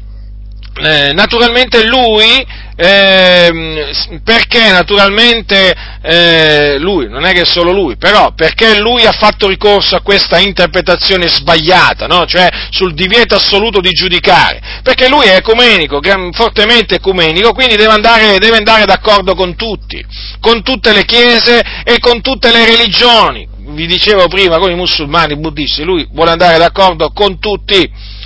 eh, 0.80 1.12
naturalmente 1.12 1.87
lui 1.87 2.46
eh, 2.74 3.92
perché 4.24 4.70
naturalmente 4.70 5.74
eh, 6.02 6.78
lui, 6.78 7.08
non 7.08 7.24
è 7.24 7.32
che 7.32 7.44
solo 7.44 7.70
lui, 7.70 7.96
però 7.96 8.32
perché 8.35 8.80
lui 8.80 9.04
ha 9.04 9.12
fatto 9.12 9.46
ricorso 9.46 9.94
a 9.94 10.00
questa 10.00 10.38
interpretazione 10.38 11.28
sbagliata, 11.28 12.06
no? 12.06 12.24
cioè 12.26 12.48
sul 12.70 12.94
divieto 12.94 13.35
assoluto 13.35 13.80
di 13.80 13.90
giudicare, 13.90 14.61
perché 14.82 15.08
lui 15.08 15.26
è 15.26 15.37
ecumenico, 15.37 16.00
fortemente 16.32 16.96
ecumenico, 16.96 17.52
quindi 17.52 17.76
deve 17.76 17.92
andare, 17.92 18.38
deve 18.38 18.56
andare 18.56 18.85
d'accordo 18.85 19.35
con 19.35 19.54
tutti, 19.54 20.04
con 20.40 20.62
tutte 20.62 20.92
le 20.92 21.04
chiese 21.04 21.62
e 21.85 21.98
con 22.00 22.20
tutte 22.20 22.50
le 22.50 22.64
religioni, 22.64 23.46
vi 23.68 23.87
dicevo 23.87 24.26
prima, 24.28 24.58
con 24.58 24.70
i 24.70 24.74
musulmani, 24.74 25.35
i 25.35 25.38
buddisti, 25.38 25.85
lui 25.85 26.08
vuole 26.11 26.30
andare 26.30 26.58
d'accordo 26.58 27.11
con 27.12 27.38
tutti. 27.38 28.20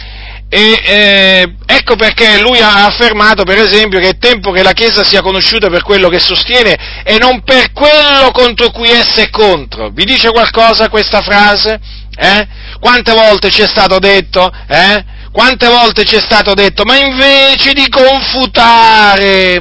E, 0.49 0.81
eh, 0.85 1.55
ecco 1.87 1.95
perché 1.95 2.41
lui 2.41 2.59
ha 2.59 2.85
affermato, 2.87 3.45
per 3.45 3.59
esempio, 3.59 4.01
che 4.01 4.09
è 4.09 4.19
tempo 4.19 4.51
che 4.51 4.65
la 4.65 4.73
Chiesa 4.73 5.05
sia 5.05 5.23
conosciuta 5.23 5.69
per 5.69 5.83
quello 5.83 6.09
che 6.09 6.19
sostiene 6.19 7.05
e 7.05 7.17
non 7.19 7.45
per 7.45 7.71
quello 7.71 8.33
contro 8.33 8.73
cui 8.73 8.91
essa 8.91 9.23
è 9.23 9.31
contro. 9.31 9.91
Vi 9.91 10.05
dice 10.05 10.31
qualcosa 10.31 10.89
questa 10.89 11.23
frase? 11.23 11.79
Eh? 12.19 12.47
Quante 12.81 13.13
volte 13.13 13.51
ci 13.51 13.63
è 13.63 13.69
stato 13.69 14.01
detto? 14.01 14.51
Eh? 14.67 15.05
Quante 15.31 15.69
volte 15.69 16.05
ci 16.05 16.17
è 16.17 16.21
stato 16.21 16.55
detto? 16.55 16.83
Ma 16.85 16.97
invece 16.97 17.73
di 17.73 17.89
confutare, 17.89 19.55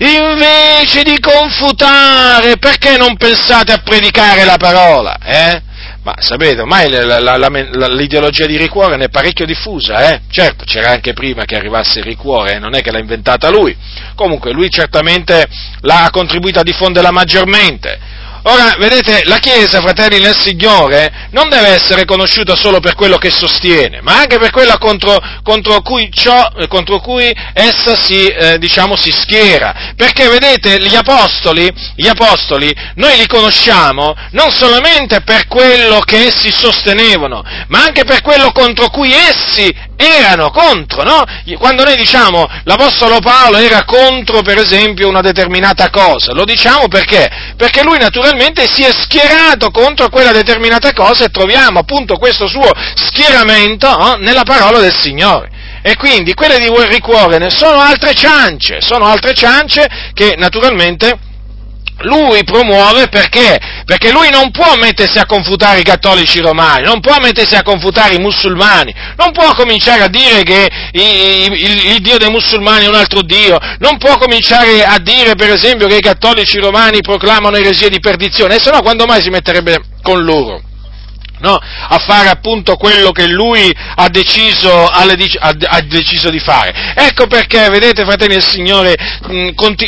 invece 0.00 1.02
di 1.02 1.18
confutare, 1.18 2.58
perché 2.58 2.98
non 2.98 3.16
pensate 3.16 3.72
a 3.72 3.80
predicare 3.82 4.44
la 4.44 4.58
parola? 4.58 5.16
Eh? 5.24 5.62
Ma 6.02 6.16
sapete, 6.18 6.60
ormai 6.60 6.90
la, 6.90 7.20
la, 7.20 7.36
la, 7.36 7.86
l'ideologia 7.86 8.46
di 8.46 8.56
Ricuore 8.56 8.96
è 8.96 9.08
parecchio 9.08 9.46
diffusa, 9.46 10.12
eh? 10.12 10.22
Certo, 10.28 10.64
c'era 10.64 10.90
anche 10.90 11.12
prima 11.12 11.44
che 11.44 11.54
arrivasse 11.54 12.02
Ricuore, 12.02 12.54
eh? 12.54 12.58
non 12.58 12.74
è 12.74 12.80
che 12.80 12.90
l'ha 12.90 12.98
inventata 12.98 13.50
lui. 13.50 13.76
Comunque, 14.16 14.50
lui 14.50 14.68
certamente 14.68 15.46
l'ha 15.82 16.08
contribuito 16.10 16.58
a 16.58 16.64
diffonderla 16.64 17.12
maggiormente. 17.12 18.00
Ora, 18.44 18.74
vedete, 18.76 19.22
la 19.26 19.38
Chiesa, 19.38 19.80
fratelli 19.80 20.18
nel 20.18 20.36
Signore, 20.36 21.28
non 21.30 21.48
deve 21.48 21.68
essere 21.68 22.04
conosciuta 22.04 22.56
solo 22.56 22.80
per 22.80 22.96
quello 22.96 23.16
che 23.16 23.30
sostiene, 23.30 24.00
ma 24.02 24.18
anche 24.18 24.38
per 24.38 24.50
quello 24.50 24.76
contro, 24.78 25.16
contro, 25.44 25.80
cui, 25.80 26.10
ciò, 26.12 26.50
contro 26.66 26.98
cui, 26.98 27.32
essa 27.52 27.94
si, 27.94 28.26
eh, 28.26 28.58
diciamo, 28.58 28.96
si 28.96 29.12
schiera. 29.12 29.92
Perché, 29.96 30.28
vedete, 30.28 30.78
gli 30.84 30.96
apostoli, 30.96 31.72
gli 31.94 32.08
apostoli, 32.08 32.74
noi 32.96 33.16
li 33.16 33.28
conosciamo 33.28 34.12
non 34.32 34.50
solamente 34.50 35.20
per 35.20 35.46
quello 35.46 36.00
che 36.00 36.26
essi 36.26 36.50
sostenevano, 36.50 37.44
ma 37.68 37.84
anche 37.84 38.02
per 38.02 38.22
quello 38.22 38.50
contro 38.50 38.88
cui 38.88 39.12
essi 39.12 39.72
erano 39.96 40.50
contro, 40.50 41.02
no? 41.02 41.24
Quando 41.58 41.84
noi 41.84 41.96
diciamo 41.96 42.48
l'Apostolo 42.64 43.18
Paolo 43.20 43.58
era 43.58 43.84
contro, 43.84 44.42
per 44.42 44.58
esempio, 44.58 45.08
una 45.08 45.20
determinata 45.20 45.90
cosa, 45.90 46.32
lo 46.32 46.44
diciamo 46.44 46.88
perché? 46.88 47.54
Perché 47.56 47.82
lui 47.82 47.98
naturalmente 47.98 48.66
si 48.66 48.82
è 48.82 48.92
schierato 48.92 49.70
contro 49.70 50.08
quella 50.08 50.32
determinata 50.32 50.92
cosa 50.92 51.24
e 51.24 51.28
troviamo 51.28 51.78
appunto 51.78 52.16
questo 52.16 52.46
suo 52.46 52.70
schieramento 52.94 53.88
no? 53.96 54.14
nella 54.18 54.44
parola 54.44 54.78
del 54.78 54.94
Signore. 54.94 55.50
E 55.82 55.96
quindi 55.96 56.34
quelle 56.34 56.58
di 56.58 56.70
ricuore 56.88 57.50
sono 57.50 57.80
altre 57.80 58.14
ciance, 58.14 58.80
sono 58.80 59.04
altre 59.06 59.34
ciance 59.34 59.88
che 60.14 60.34
naturalmente 60.38 61.30
lui 62.02 62.44
promuove 62.44 63.08
perché? 63.08 63.58
Perché 63.84 64.10
lui 64.10 64.30
non 64.30 64.50
può 64.50 64.74
mettersi 64.76 65.18
a 65.18 65.26
confutare 65.26 65.80
i 65.80 65.84
cattolici 65.84 66.40
romani, 66.40 66.84
non 66.84 67.00
può 67.00 67.16
mettersi 67.20 67.54
a 67.54 67.62
confutare 67.62 68.14
i 68.14 68.18
musulmani, 68.18 68.94
non 69.16 69.32
può 69.32 69.54
cominciare 69.54 70.02
a 70.02 70.08
dire 70.08 70.42
che 70.42 70.68
il, 70.92 71.52
il, 71.52 71.86
il 71.92 72.00
Dio 72.00 72.18
dei 72.18 72.30
musulmani 72.30 72.84
è 72.84 72.88
un 72.88 72.94
altro 72.94 73.22
Dio, 73.22 73.58
non 73.78 73.98
può 73.98 74.16
cominciare 74.18 74.84
a 74.84 74.98
dire 74.98 75.34
per 75.34 75.50
esempio 75.50 75.86
che 75.86 75.96
i 75.96 76.00
cattolici 76.00 76.58
romani 76.58 77.00
proclamano 77.00 77.56
eresie 77.56 77.88
di 77.88 78.00
perdizione, 78.00 78.56
e 78.56 78.60
se 78.60 78.70
no 78.70 78.80
quando 78.82 79.06
mai 79.06 79.22
si 79.22 79.30
metterebbe 79.30 79.78
con 80.02 80.22
loro? 80.22 80.71
No? 81.42 81.58
a 81.58 81.98
fare 81.98 82.28
appunto 82.28 82.76
quello 82.76 83.10
che 83.10 83.26
lui 83.26 83.74
ha 83.96 84.08
deciso, 84.08 84.86
ha, 84.86 85.04
deciso, 85.82 86.30
di 86.30 86.38
fare. 86.38 86.94
Ecco 86.94 87.26
perché, 87.26 87.68
vedete 87.68 88.04
fratelli 88.04 88.34
del 88.34 88.46
Signore, 88.46 88.94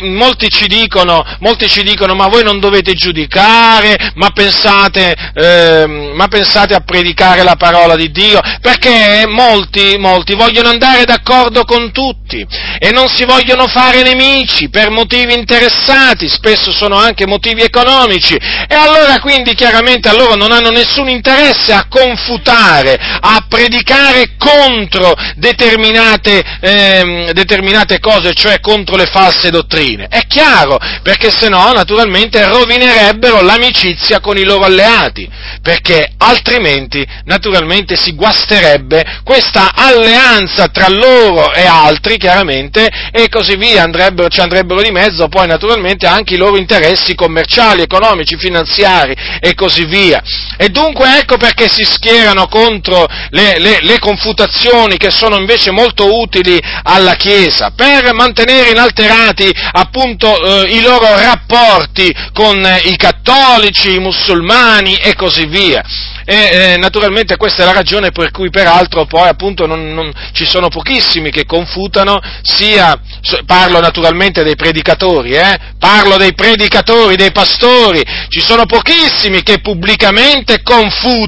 molti 0.03 0.49
ci, 0.51 0.67
dicono, 0.67 1.25
molti 1.41 1.69
ci 1.69 1.83
dicono 1.83 2.15
ma 2.15 2.29
voi 2.29 2.43
non 2.43 2.61
dovete 2.61 2.93
giudicare, 2.93 4.13
ma 4.15 4.31
pensate, 4.31 5.15
eh, 5.35 6.13
ma 6.15 6.29
pensate 6.29 6.75
a 6.75 6.81
predicare 6.81 7.43
la 7.43 7.57
parola 7.57 7.97
di 7.97 8.11
Dio, 8.11 8.41
perché 8.61 9.25
molti, 9.27 9.97
molti 9.99 10.35
vogliono 10.35 10.69
andare 10.69 11.05
d'accordo 11.05 11.65
con 11.65 11.93
tutti 11.93 12.47
e 12.79 12.91
non 12.91 13.09
si 13.09 13.25
vogliono 13.25 13.67
fare 13.69 14.03
nemici 14.03 14.69
per 14.69 14.91
motivi 14.91 15.35
interessati, 15.35 16.29
spesso 16.29 16.73
sono 16.73 16.97
anche 16.97 17.27
motivi 17.27 17.63
economici 17.63 18.35
e 18.35 18.75
allora 18.75 19.21
quindi 19.21 19.55
chiaramente 19.55 20.09
a 20.09 20.15
loro 20.15 20.35
non 20.35 20.53
hanno 20.53 20.71
nessun 20.71 21.09
interesse 21.09 21.44
interesse 21.45 21.73
a 21.73 21.87
confutare, 21.89 22.99
a 23.21 23.45
predicare 23.49 24.37
contro 24.39 25.15
determinate, 25.37 26.43
ehm, 26.61 27.31
determinate 27.33 27.99
cose, 28.01 28.33
cioè 28.33 28.61
contro 28.61 28.97
le 28.97 29.07
false 29.07 29.51
dottrine. 29.51 30.07
È 30.09 30.27
chiaro, 30.27 30.79
perché 31.03 31.31
se 31.31 31.49
no 31.49 31.73
naturalmente 31.73 32.47
rovinerebbero 32.49 33.43
l'amicizia 33.43 34.21
con 34.21 34.39
i 34.39 34.45
loro 34.45 34.65
alleati, 34.65 35.29
perché 35.61 36.13
altrimenti 36.17 37.07
naturalmente 37.25 37.97
si 37.97 38.15
guasterebbe 38.15 39.21
questa 39.23 39.73
alleanza 39.75 40.69
tra 40.69 40.89
loro 40.89 41.53
e 41.53 41.67
altri, 41.67 42.17
chiaramente, 42.17 42.89
e 43.13 43.29
così 43.29 43.57
via, 43.57 43.83
andrebbero, 43.83 44.29
ci 44.29 44.41
andrebbero 44.41 44.81
di 44.81 44.91
mezzo 44.91 45.29
poi 45.29 45.47
naturalmente 45.47 46.07
anche 46.07 46.35
i 46.35 46.39
loro 46.39 46.57
interessi 46.57 47.15
commerciali, 47.15 47.83
economici, 47.83 48.37
finanziari 48.37 49.15
e 49.41 49.55
così 49.55 49.85
via. 49.85 50.23
E 50.57 50.69
dunque 50.69 51.19
ecco 51.19 51.34
perché 51.37 51.69
si 51.69 51.85
schierano 51.85 52.47
contro 52.47 53.07
le, 53.31 53.59
le, 53.59 53.79
le 53.81 53.99
confutazioni 53.99 54.97
che 54.97 55.11
sono 55.11 55.37
invece 55.37 55.71
molto 55.71 56.19
utili 56.21 56.61
alla 56.83 57.15
Chiesa, 57.15 57.73
per 57.75 58.13
mantenere 58.13 58.71
inalterati 58.71 59.51
appunto 59.73 60.63
eh, 60.65 60.75
i 60.75 60.83
loro 60.83 61.07
rapporti 61.17 62.15
con 62.33 62.65
eh, 62.65 62.81
i 62.85 62.97
cattolici, 62.97 63.95
i 63.95 63.99
musulmani 63.99 64.95
e 64.97 65.15
così 65.15 65.47
via. 65.47 65.83
E 66.27 66.35
eh, 66.35 66.77
naturalmente 66.79 67.37
questa 67.37 67.63
è 67.63 67.67
la 67.67 67.73
ragione 67.73 68.11
per 68.11 68.31
cui 68.31 68.49
peraltro 68.49 69.05
poi 69.05 69.29
appunto 69.29 69.67
non, 69.67 69.93
non, 69.93 70.11
ci 70.33 70.47
sono 70.47 70.69
pochissimi 70.69 71.31
che 71.31 71.45
confutano, 71.45 72.19
sia, 72.43 72.99
parlo 73.45 73.79
naturalmente 73.81 74.43
dei 74.43 74.57
predicatori, 74.57 75.33
eh, 75.33 75.59
parlo 75.79 76.17
dei 76.17 76.33
predicatori, 76.33 77.17
dei 77.17 77.31
pastori, 77.31 78.03
ci 78.29 78.41
sono 78.41 78.65
pochissimi 78.65 79.43
che 79.43 79.61
pubblicamente 79.61 80.63
confutano 80.63 81.24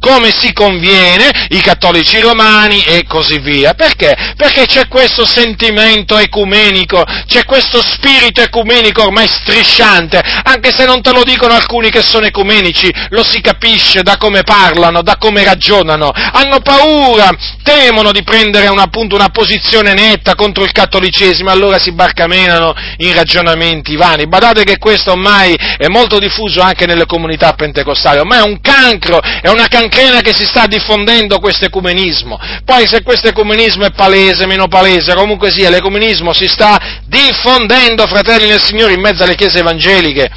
come 0.00 0.30
si 0.36 0.52
conviene 0.52 1.46
i 1.50 1.60
cattolici 1.60 2.20
romani 2.20 2.82
e 2.84 3.04
così 3.06 3.38
via. 3.38 3.74
Perché? 3.74 4.34
Perché 4.36 4.66
c'è 4.66 4.88
questo 4.88 5.26
sentimento 5.26 6.18
ecumenico, 6.18 7.02
c'è 7.26 7.44
questo 7.44 7.82
spirito 7.82 8.40
ecumenico 8.40 9.04
ormai 9.04 9.28
strisciante, 9.28 10.22
anche 10.44 10.72
se 10.72 10.84
non 10.84 11.02
te 11.02 11.12
lo 11.12 11.22
dicono 11.24 11.54
alcuni 11.54 11.90
che 11.90 12.02
sono 12.02 12.26
ecumenici, 12.26 12.92
lo 13.10 13.22
si 13.22 13.40
capisce 13.40 14.02
da 14.02 14.16
come 14.16 14.42
parlano, 14.42 15.02
da 15.02 15.16
come 15.16 15.44
ragionano, 15.44 16.10
hanno 16.10 16.60
paura, 16.60 17.30
temono 17.62 18.12
di 18.12 18.22
prendere 18.22 18.68
un, 18.68 18.78
appunto 18.78 19.14
una 19.14 19.28
posizione 19.28 19.94
netta 19.94 20.34
contro 20.34 20.64
il 20.64 20.72
cattolicesimo, 20.72 21.50
allora 21.50 21.78
si 21.78 21.92
barcamenano 21.92 22.74
in 22.98 23.14
ragionamenti 23.14 23.96
vani. 23.96 24.26
Badate 24.26 24.64
che 24.64 24.78
questo 24.78 25.12
ormai 25.12 25.54
è 25.54 25.86
molto 25.88 26.18
diffuso 26.18 26.60
anche 26.60 26.86
nelle 26.86 27.06
comunità 27.06 27.52
pentecostali, 27.52 28.18
ormai 28.18 28.40
è 28.40 28.46
un 28.46 28.60
cancro, 28.60 29.20
è 29.40 29.48
una 29.48 29.68
cancrena 29.68 30.20
che 30.20 30.32
si 30.32 30.44
sta 30.44 30.66
diffondendo 30.66 31.38
questo 31.38 31.64
ecumenismo. 31.64 32.38
Poi 32.64 32.86
se 32.86 33.02
questo 33.02 33.28
ecumenismo 33.28 33.84
è 33.84 33.92
palese, 33.92 34.46
meno 34.46 34.68
palese, 34.68 35.14
comunque 35.14 35.50
sia, 35.50 35.70
l'ecumenismo 35.70 36.32
si 36.32 36.46
sta 36.46 37.00
diffondendo, 37.06 38.06
fratelli 38.06 38.48
del 38.48 38.60
Signore, 38.60 38.92
in 38.92 39.00
mezzo 39.00 39.22
alle 39.22 39.34
chiese 39.34 39.60
evangeliche 39.60 40.30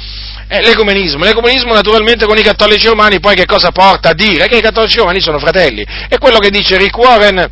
è 0.48 0.60
l'ecumenismo. 0.62 1.24
L'ecumenismo 1.24 1.72
naturalmente 1.72 2.24
con 2.24 2.38
i 2.38 2.42
cattolici 2.42 2.86
romani 2.86 3.18
poi 3.18 3.34
che 3.34 3.46
cosa 3.46 3.72
porta 3.72 4.10
a 4.10 4.14
dire? 4.14 4.46
Che 4.46 4.56
i 4.56 4.62
cattolici 4.62 4.98
romani 4.98 5.20
sono 5.20 5.38
fratelli. 5.38 5.84
È 6.08 6.18
quello 6.18 6.38
che 6.38 6.50
dice 6.50 6.76
Rick 6.76 6.96
Warren, 6.96 7.50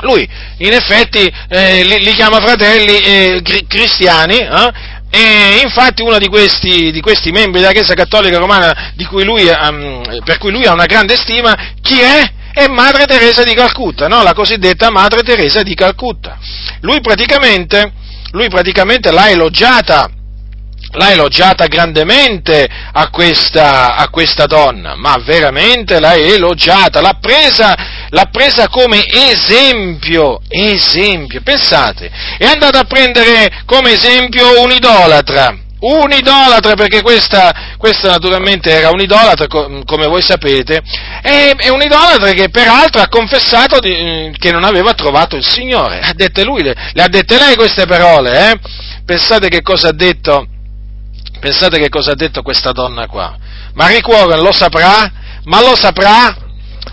lui 0.00 0.28
in 0.58 0.72
effetti 0.72 1.32
eh, 1.48 1.84
li, 1.84 2.04
li, 2.04 2.12
chiama 2.12 2.40
fratelli 2.40 2.98
eh, 2.98 3.42
cristiani, 3.66 4.38
eh? 4.38 4.96
E 5.10 5.60
infatti 5.62 6.02
uno 6.02 6.18
di 6.18 6.28
questi, 6.28 6.90
di 6.90 7.00
questi, 7.00 7.30
membri 7.30 7.60
della 7.60 7.72
Chiesa 7.72 7.94
Cattolica 7.94 8.38
Romana 8.38 8.92
cui 9.08 9.24
lui, 9.24 9.48
um, 9.48 10.20
per 10.22 10.38
cui 10.38 10.50
lui 10.50 10.64
ha 10.66 10.72
una 10.72 10.86
grande 10.86 11.16
stima, 11.16 11.56
chi 11.80 11.98
è? 11.98 12.36
È 12.52 12.66
Madre 12.66 13.06
Teresa 13.06 13.42
di 13.42 13.54
Calcutta, 13.54 14.08
no? 14.08 14.22
la 14.22 14.34
cosiddetta 14.34 14.90
Madre 14.90 15.22
Teresa 15.22 15.62
di 15.62 15.74
Calcutta. 15.74 16.38
Lui 16.80 17.00
praticamente, 17.00 17.92
lui 18.32 18.48
praticamente 18.48 19.10
l'ha 19.10 19.30
elogiata 19.30 20.10
l'ha 20.92 21.10
elogiata 21.10 21.66
grandemente 21.66 22.66
a 22.92 23.10
questa, 23.10 23.94
a 23.94 24.08
questa, 24.08 24.46
donna, 24.46 24.94
ma 24.94 25.16
veramente 25.22 26.00
l'ha 26.00 26.14
elogiata, 26.14 27.00
l'ha 27.00 27.18
presa, 27.20 27.74
l'ha 28.10 28.28
presa 28.30 28.68
come 28.68 29.04
esempio, 29.06 30.40
esempio, 30.48 31.40
pensate, 31.42 32.10
è 32.38 32.46
andata 32.46 32.80
a 32.80 32.84
prendere 32.84 33.62
come 33.64 33.92
esempio 33.92 34.62
un 34.62 34.70
idolatra, 34.70 35.56
un 35.80 36.10
idolatra, 36.10 36.74
perché 36.74 37.02
questa, 37.02 37.74
questa 37.76 38.08
naturalmente 38.08 38.70
era 38.70 38.90
un 38.90 39.00
idolatra, 39.00 39.46
come 39.46 40.06
voi 40.06 40.22
sapete, 40.22 40.82
è, 41.22 41.54
è 41.56 41.68
un 41.68 41.82
idolatra 41.82 42.32
che 42.32 42.48
peraltro 42.48 43.00
ha 43.00 43.08
confessato 43.08 43.78
di, 43.78 44.34
che 44.38 44.50
non 44.50 44.64
aveva 44.64 44.94
trovato 44.94 45.36
il 45.36 45.46
Signore, 45.46 46.00
ha 46.00 46.12
dette 46.14 46.44
lui, 46.44 46.62
le, 46.62 46.74
le 46.92 47.02
ha 47.02 47.08
dette 47.08 47.38
lei 47.38 47.54
queste 47.54 47.86
parole, 47.86 48.50
eh? 48.50 48.58
pensate 49.04 49.48
che 49.48 49.62
cosa 49.62 49.88
ha 49.88 49.92
detto 49.92 50.48
Pensate 51.40 51.78
che 51.78 51.88
cosa 51.88 52.12
ha 52.12 52.16
detto 52.16 52.42
questa 52.42 52.72
donna 52.72 53.06
qua. 53.06 53.36
Ma 53.74 53.86
Rick 53.86 54.08
Warren 54.08 54.42
lo 54.42 54.52
saprà? 54.52 55.10
Ma 55.44 55.60
lo 55.60 55.76
saprà? 55.76 56.47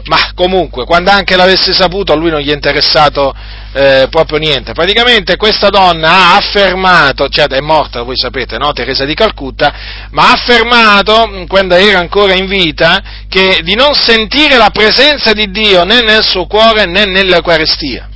Ma 0.05 0.31
comunque, 0.35 0.85
quando 0.85 1.09
anche 1.09 1.35
l'avesse 1.35 1.73
saputo, 1.73 2.13
a 2.13 2.15
lui 2.15 2.29
non 2.29 2.39
gli 2.39 2.49
è 2.49 2.53
interessato 2.53 3.33
eh, 3.73 4.07
proprio 4.09 4.37
niente. 4.37 4.73
Praticamente 4.73 5.35
questa 5.37 5.69
donna 5.69 6.09
ha 6.09 6.35
affermato, 6.35 7.27
cioè 7.27 7.47
è 7.47 7.59
morta, 7.61 8.03
voi 8.03 8.17
sapete, 8.17 8.57
no? 8.57 8.71
Teresa 8.73 9.05
di 9.05 9.13
Calcutta, 9.13 9.73
ma 10.11 10.29
ha 10.29 10.31
affermato, 10.33 11.45
quando 11.47 11.75
era 11.75 11.99
ancora 11.99 12.33
in 12.33 12.47
vita, 12.47 13.01
che 13.27 13.61
di 13.63 13.75
non 13.75 13.93
sentire 13.93 14.57
la 14.57 14.69
presenza 14.69 15.33
di 15.33 15.49
Dio 15.49 15.83
né 15.83 16.01
nel 16.01 16.23
suo 16.23 16.45
cuore 16.45 16.85
né 16.85 17.05
nell'Eucarestia 17.05 18.09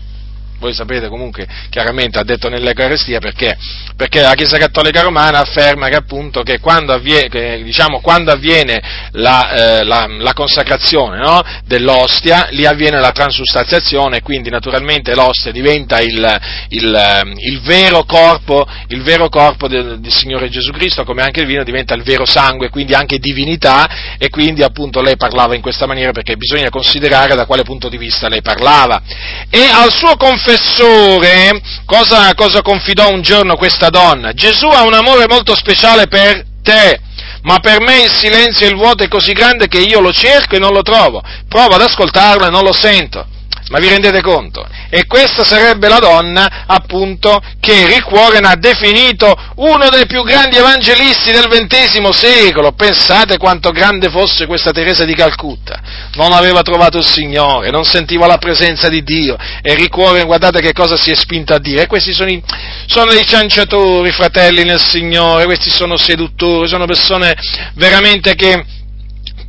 voi 0.60 0.74
sapete 0.74 1.08
comunque 1.08 1.48
chiaramente 1.70 2.20
ha 2.20 2.24
detto 2.24 2.50
nell'Eucaristia 2.50 3.20
perché, 3.20 3.58
perché 3.96 4.22
la 4.22 4.34
Chiesa 4.34 4.58
Cattolica 4.58 5.02
Romana 5.02 5.40
afferma 5.40 5.88
che 5.88 5.96
appunto 5.96 6.44
che 6.44 6.60
quando 6.60 6.94
avviene, 6.94 7.30
che, 7.30 7.62
diciamo, 7.64 8.02
quando 8.02 8.32
avviene 8.32 8.82
la, 9.12 9.80
eh, 9.80 9.84
la, 9.84 10.06
la, 10.08 10.34
consacrazione 10.34 11.18
no, 11.18 11.42
dell'ostia, 11.66 12.48
lì 12.52 12.66
avviene 12.66 13.00
la 13.00 13.12
transustanziazione 13.12 14.18
e 14.18 14.22
quindi 14.22 14.50
naturalmente 14.50 15.16
l'ostia 15.16 15.52
diventa 15.52 16.02
il, 16.02 16.40
il, 16.70 17.34
il, 17.38 17.62
vero 17.62 18.04
corpo, 18.04 18.68
il 18.88 19.02
vero 19.02 19.30
corpo 19.30 19.68
del, 19.68 20.00
del, 20.00 20.14
Signore 20.14 20.50
Gesù 20.50 20.72
Cristo, 20.72 21.06
come 21.06 21.22
anche 21.22 21.42
il 21.42 21.48
vino 21.48 21.64
diventa 21.64 21.94
il 21.94 22.04
vero 22.04 22.26
sangue, 22.26 22.70
quindi 22.70 22.94
anche 22.94 23.18
divinità 23.18 24.18
e 24.18 24.30
quindi 24.30 24.64
appunto 24.64 25.02
lei 25.02 25.16
parlava 25.16 25.56
in 25.56 25.62
questa 25.62 25.86
maniera 25.86 26.12
perché 26.12 26.36
bisogna 26.36 26.70
considerare 26.70 27.36
da 27.36 27.46
quale 27.46 27.64
punto 27.64 27.88
di 27.88 27.98
vista 27.98 28.28
lei 28.28 28.42
parlava. 28.42 29.02
E 29.50 29.62
al 29.72 29.92
suo 29.92 30.16
confessore 30.18 30.49
confessore, 30.50 31.62
cosa, 31.86 32.34
cosa 32.34 32.62
confidò 32.64 33.12
un 33.12 33.22
giorno 33.22 33.56
questa 33.56 33.90
donna? 33.90 34.34
Gesù 34.34 34.66
ha 34.68 34.84
un 34.84 34.94
amore 34.94 35.28
molto 35.28 35.56
speciale 35.56 36.08
per 36.08 36.44
te, 36.64 37.00
ma 37.44 37.60
per 37.60 37.82
me 37.82 38.04
il 38.04 38.12
silenzio 38.12 38.66
e 38.66 38.70
il 38.70 38.76
vuoto 38.76 39.04
è 39.04 39.08
così 39.08 39.34
grande 39.34 39.68
che 39.68 39.80
io 39.80 40.00
lo 40.00 40.12
cerco 40.12 40.56
e 40.56 40.60
non 40.60 40.74
lo 40.74 40.82
trovo. 40.82 41.22
Provo 41.48 41.76
ad 41.76 41.82
ascoltarlo 41.82 42.48
e 42.48 42.50
non 42.50 42.64
lo 42.64 42.74
sento. 42.74 43.26
Ma 43.70 43.80
vi 43.80 43.88
rendete 43.88 44.22
conto? 44.22 44.68
E 44.90 45.06
questa 45.06 45.44
sarebbe 45.44 45.88
la 45.88 46.00
donna, 46.00 46.66
appunto, 46.66 47.40
che 47.60 47.86
Rick 47.86 48.08
ha 48.12 48.56
definito 48.56 49.36
uno 49.58 49.90
dei 49.90 50.08
più 50.08 50.24
grandi 50.24 50.58
evangelisti 50.58 51.32
del 51.32 51.48
XX 51.48 52.10
secolo. 52.10 52.72
Pensate 52.72 53.38
quanto 53.38 53.70
grande 53.70 54.10
fosse 54.10 54.48
questa 54.48 54.72
Teresa 54.72 55.06
di 55.06 55.14
Calcutta. 55.14 55.80
Non 56.16 56.34
aveva 56.34 56.64
trovato 56.64 56.98
il 56.98 57.06
Signore, 57.06 57.70
non 57.70 57.86
sentiva 57.86 58.26
la 58.26 58.38
presenza 58.38 58.90
di 58.90 59.04
Dio. 59.04 59.38
E 59.62 59.76
Rick 59.76 60.26
guardate 60.26 60.62
che 60.62 60.74
cosa 60.74 60.98
si 60.98 61.12
è 61.12 61.16
spinto 61.16 61.54
a 61.54 61.60
dire. 61.60 61.84
E 61.84 61.88
questi 61.88 62.12
sono, 62.12 62.32
i, 62.32 62.42
sono 62.88 63.12
dei 63.12 63.26
cianciatori, 63.26 64.12
fratelli 64.12 64.64
nel 64.64 64.84
Signore, 64.84 65.46
questi 65.46 65.70
sono 65.70 65.96
seduttori, 65.96 66.68
sono 66.68 66.86
persone 66.86 67.36
veramente 67.76 68.34
che 68.34 68.78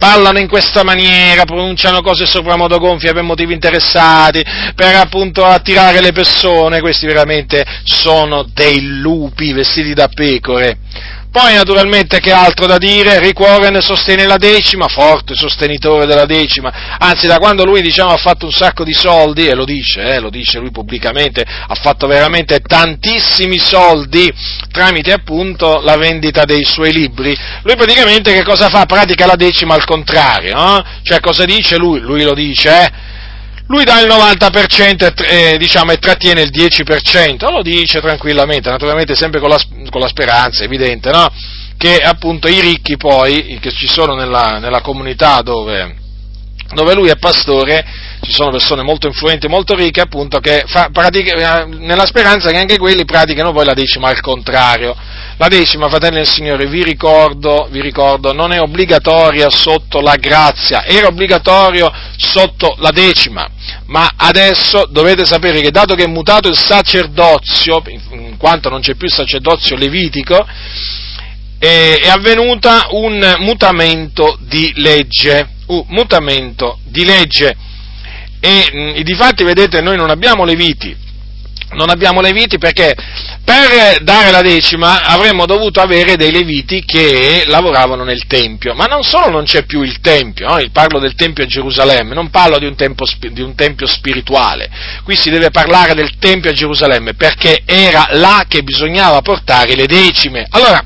parlano 0.00 0.38
in 0.38 0.48
questa 0.48 0.82
maniera, 0.82 1.44
pronunciano 1.44 2.00
cose 2.00 2.24
sopramodo 2.24 2.78
gonfie 2.78 3.12
per 3.12 3.22
motivi 3.22 3.52
interessati, 3.52 4.42
per 4.74 4.94
appunto 4.94 5.44
attirare 5.44 6.00
le 6.00 6.10
persone, 6.12 6.80
questi 6.80 7.04
veramente 7.04 7.62
sono 7.84 8.48
dei 8.50 8.80
lupi 8.80 9.52
vestiti 9.52 9.92
da 9.92 10.08
pecore. 10.08 10.78
Poi 11.32 11.54
naturalmente 11.54 12.18
che 12.18 12.32
altro 12.32 12.66
da 12.66 12.76
dire? 12.76 13.20
Rick 13.20 13.38
sostiene 13.82 14.26
la 14.26 14.36
decima, 14.36 14.88
forte 14.88 15.36
sostenitore 15.36 16.04
della 16.04 16.26
decima, 16.26 16.96
anzi 16.98 17.28
da 17.28 17.38
quando 17.38 17.64
lui 17.64 17.82
diciamo, 17.82 18.10
ha 18.10 18.16
fatto 18.16 18.46
un 18.46 18.50
sacco 18.50 18.82
di 18.82 18.92
soldi, 18.92 19.46
e 19.46 19.54
lo 19.54 19.64
dice, 19.64 20.00
eh, 20.00 20.18
lo 20.18 20.28
dice 20.28 20.58
lui 20.58 20.72
pubblicamente, 20.72 21.42
ha 21.42 21.74
fatto 21.76 22.08
veramente 22.08 22.58
tantissimi 22.58 23.58
soldi 23.58 24.28
tramite 24.72 25.12
appunto 25.12 25.80
la 25.80 25.96
vendita 25.96 26.44
dei 26.44 26.64
suoi 26.64 26.92
libri, 26.92 27.36
lui 27.62 27.76
praticamente 27.76 28.32
che 28.32 28.42
cosa 28.42 28.68
fa? 28.68 28.84
Pratica 28.86 29.26
la 29.26 29.36
decima 29.36 29.74
al 29.74 29.84
contrario, 29.84 30.56
no? 30.56 30.84
cioè 31.04 31.20
cosa 31.20 31.44
dice 31.44 31.76
lui? 31.76 32.00
Lui 32.00 32.24
lo 32.24 32.34
dice, 32.34 32.70
eh? 32.70 32.90
Lui 33.70 33.85
dà 33.85 34.00
il 34.00 34.09
90% 34.09 35.14
e, 35.22 35.52
eh, 35.52 35.56
diciamo, 35.56 35.92
e 35.92 35.98
trattiene 35.98 36.42
il 36.42 36.50
10%, 36.50 37.50
lo 37.50 37.62
dice 37.62 38.00
tranquillamente, 38.00 38.68
naturalmente 38.68 39.14
sempre 39.14 39.38
con 39.38 39.48
la, 39.48 39.61
con 39.90 40.00
la 40.00 40.09
speranza, 40.09 40.64
evidente, 40.64 41.11
no? 41.11 41.33
che 41.76 41.96
appunto 41.96 42.48
i 42.48 42.61
ricchi 42.61 42.96
poi, 42.96 43.59
che 43.61 43.70
ci 43.70 43.87
sono 43.87 44.14
nella, 44.14 44.59
nella 44.59 44.80
comunità 44.80 45.40
dove, 45.40 45.99
dove 46.72 46.94
lui 46.94 47.09
è 47.09 47.16
pastore, 47.16 47.85
ci 48.20 48.33
sono 48.33 48.50
persone 48.50 48.83
molto 48.83 49.06
influenti, 49.06 49.48
molto 49.48 49.74
ricche, 49.74 50.00
appunto, 50.00 50.38
che 50.38 50.64
fa, 50.66 50.88
pratica, 50.92 51.64
nella 51.64 52.06
speranza 52.06 52.50
che 52.50 52.59
anche 52.59 52.78
quelli 52.78 53.04
pratichino 53.04 53.52
poi 53.52 53.64
la 53.64 53.74
decima 53.74 54.09
al 54.09 54.20
contrario. 54.20 54.94
La 55.37 55.48
decima, 55.48 55.88
fratelli 55.88 56.16
del 56.16 56.28
Signore, 56.28 56.66
vi 56.66 56.85
ricordo, 56.85 57.66
vi 57.70 57.80
ricordo, 57.80 58.35
non 58.35 58.52
è 58.52 58.61
obbligatoria 58.61 59.48
sotto 59.48 60.00
la 60.00 60.16
grazia, 60.16 60.85
era 60.85 61.06
obbligatorio 61.06 61.90
sotto 62.18 62.74
la 62.78 62.90
decima, 62.90 63.48
ma 63.87 64.11
adesso 64.16 64.87
dovete 64.90 65.24
sapere 65.24 65.62
che 65.62 65.70
dato 65.70 65.94
che 65.94 66.04
è 66.04 66.09
mutato 66.09 66.48
il 66.48 66.59
sacerdozio, 66.59 67.83
in 68.11 68.37
quanto 68.37 68.68
non 68.68 68.83
c'è 68.83 68.96
più 68.96 69.06
il 69.06 69.14
sacerdozio 69.14 69.76
levitico, 69.76 70.46
è 71.61 72.09
avvenuta 72.09 72.88
un 72.90 73.37
mutamento 73.38 74.37
di 74.40 74.73
legge 74.77 75.59
uh, 75.70 75.85
mutamento 75.88 76.79
di 76.85 77.05
legge. 77.05 77.57
E 78.40 78.70
mh, 78.73 79.03
di 79.03 79.14
fatti, 79.14 79.44
vedete, 79.44 79.81
noi 79.81 79.96
non 79.96 80.11
abbiamo 80.11 80.44
leviti, 80.44 80.96
non 81.73 81.90
abbiamo 81.90 82.20
leviti 82.20 82.59
perché 82.59 82.94
per 83.44 84.03
dare 84.03 84.31
la 84.31 84.42
decima 84.42 85.03
avremmo 85.03 85.46
dovuto 85.46 85.81
avere 85.81 86.16
dei 86.16 86.33
leviti 86.33 86.85
che 86.85 87.44
lavoravano 87.46 88.03
nel 88.03 88.27
Tempio, 88.27 88.75
ma 88.75 88.87
non 88.87 89.03
solo 89.03 89.29
non 89.29 89.44
c'è 89.44 89.64
più 89.64 89.83
il 89.83 90.01
Tempio, 90.01 90.49
no? 90.49 90.59
parlo 90.73 90.99
del 90.99 91.14
Tempio 91.14 91.44
a 91.44 91.46
Gerusalemme, 91.46 92.14
non 92.14 92.31
parlo 92.31 92.59
di 92.59 92.66
un, 92.66 92.75
tempo, 92.75 93.05
di 93.18 93.42
un, 93.42 93.55
Tempio 93.55 93.87
spirituale, 93.87 94.70
qui 95.05 95.16
si 95.16 95.31
deve 95.31 95.51
parlare 95.51 95.94
del 95.94 96.18
Tempio 96.18 96.51
a 96.51 96.55
Gerusalemme 96.55 97.14
perché 97.14 97.62
era 97.64 98.09
là 98.12 98.44
che 98.49 98.62
bisognava 98.62 99.20
portare 99.20 99.75
le 99.75 99.87
decime. 99.87 100.46
Allora, 100.51 100.85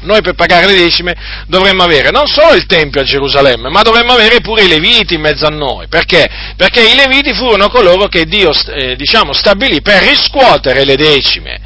noi 0.00 0.22
per 0.22 0.34
pagare 0.34 0.66
le 0.66 0.74
decime 0.74 1.14
dovremmo 1.46 1.82
avere 1.82 2.10
non 2.10 2.26
solo 2.26 2.54
il 2.54 2.66
Tempio 2.66 3.00
a 3.00 3.04
Gerusalemme, 3.04 3.68
ma 3.68 3.82
dovremmo 3.82 4.12
avere 4.12 4.40
pure 4.40 4.64
i 4.64 4.68
Leviti 4.68 5.14
in 5.14 5.20
mezzo 5.20 5.46
a 5.46 5.50
noi. 5.50 5.86
Perché? 5.88 6.28
Perché 6.56 6.80
i 6.80 6.94
Leviti 6.94 7.32
furono 7.34 7.68
coloro 7.68 8.06
che 8.06 8.24
Dio 8.24 8.52
eh, 8.74 8.96
diciamo, 8.96 9.32
stabilì 9.32 9.80
per 9.80 10.02
riscuotere 10.02 10.84
le 10.84 10.96
decime. 10.96 11.60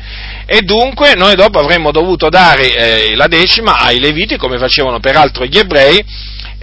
E 0.47 0.61
dunque 0.63 1.15
noi 1.15 1.35
dopo 1.35 1.59
avremmo 1.59 1.93
dovuto 1.93 2.29
dare 2.29 2.75
eh, 2.75 3.17
la 3.17 3.27
decima 3.27 3.79
ai 3.79 4.01
Leviti, 4.01 4.37
come 4.37 4.59
facevano 4.59 4.99
peraltro 4.99 5.45
gli 5.45 5.59
ebrei, 5.59 6.05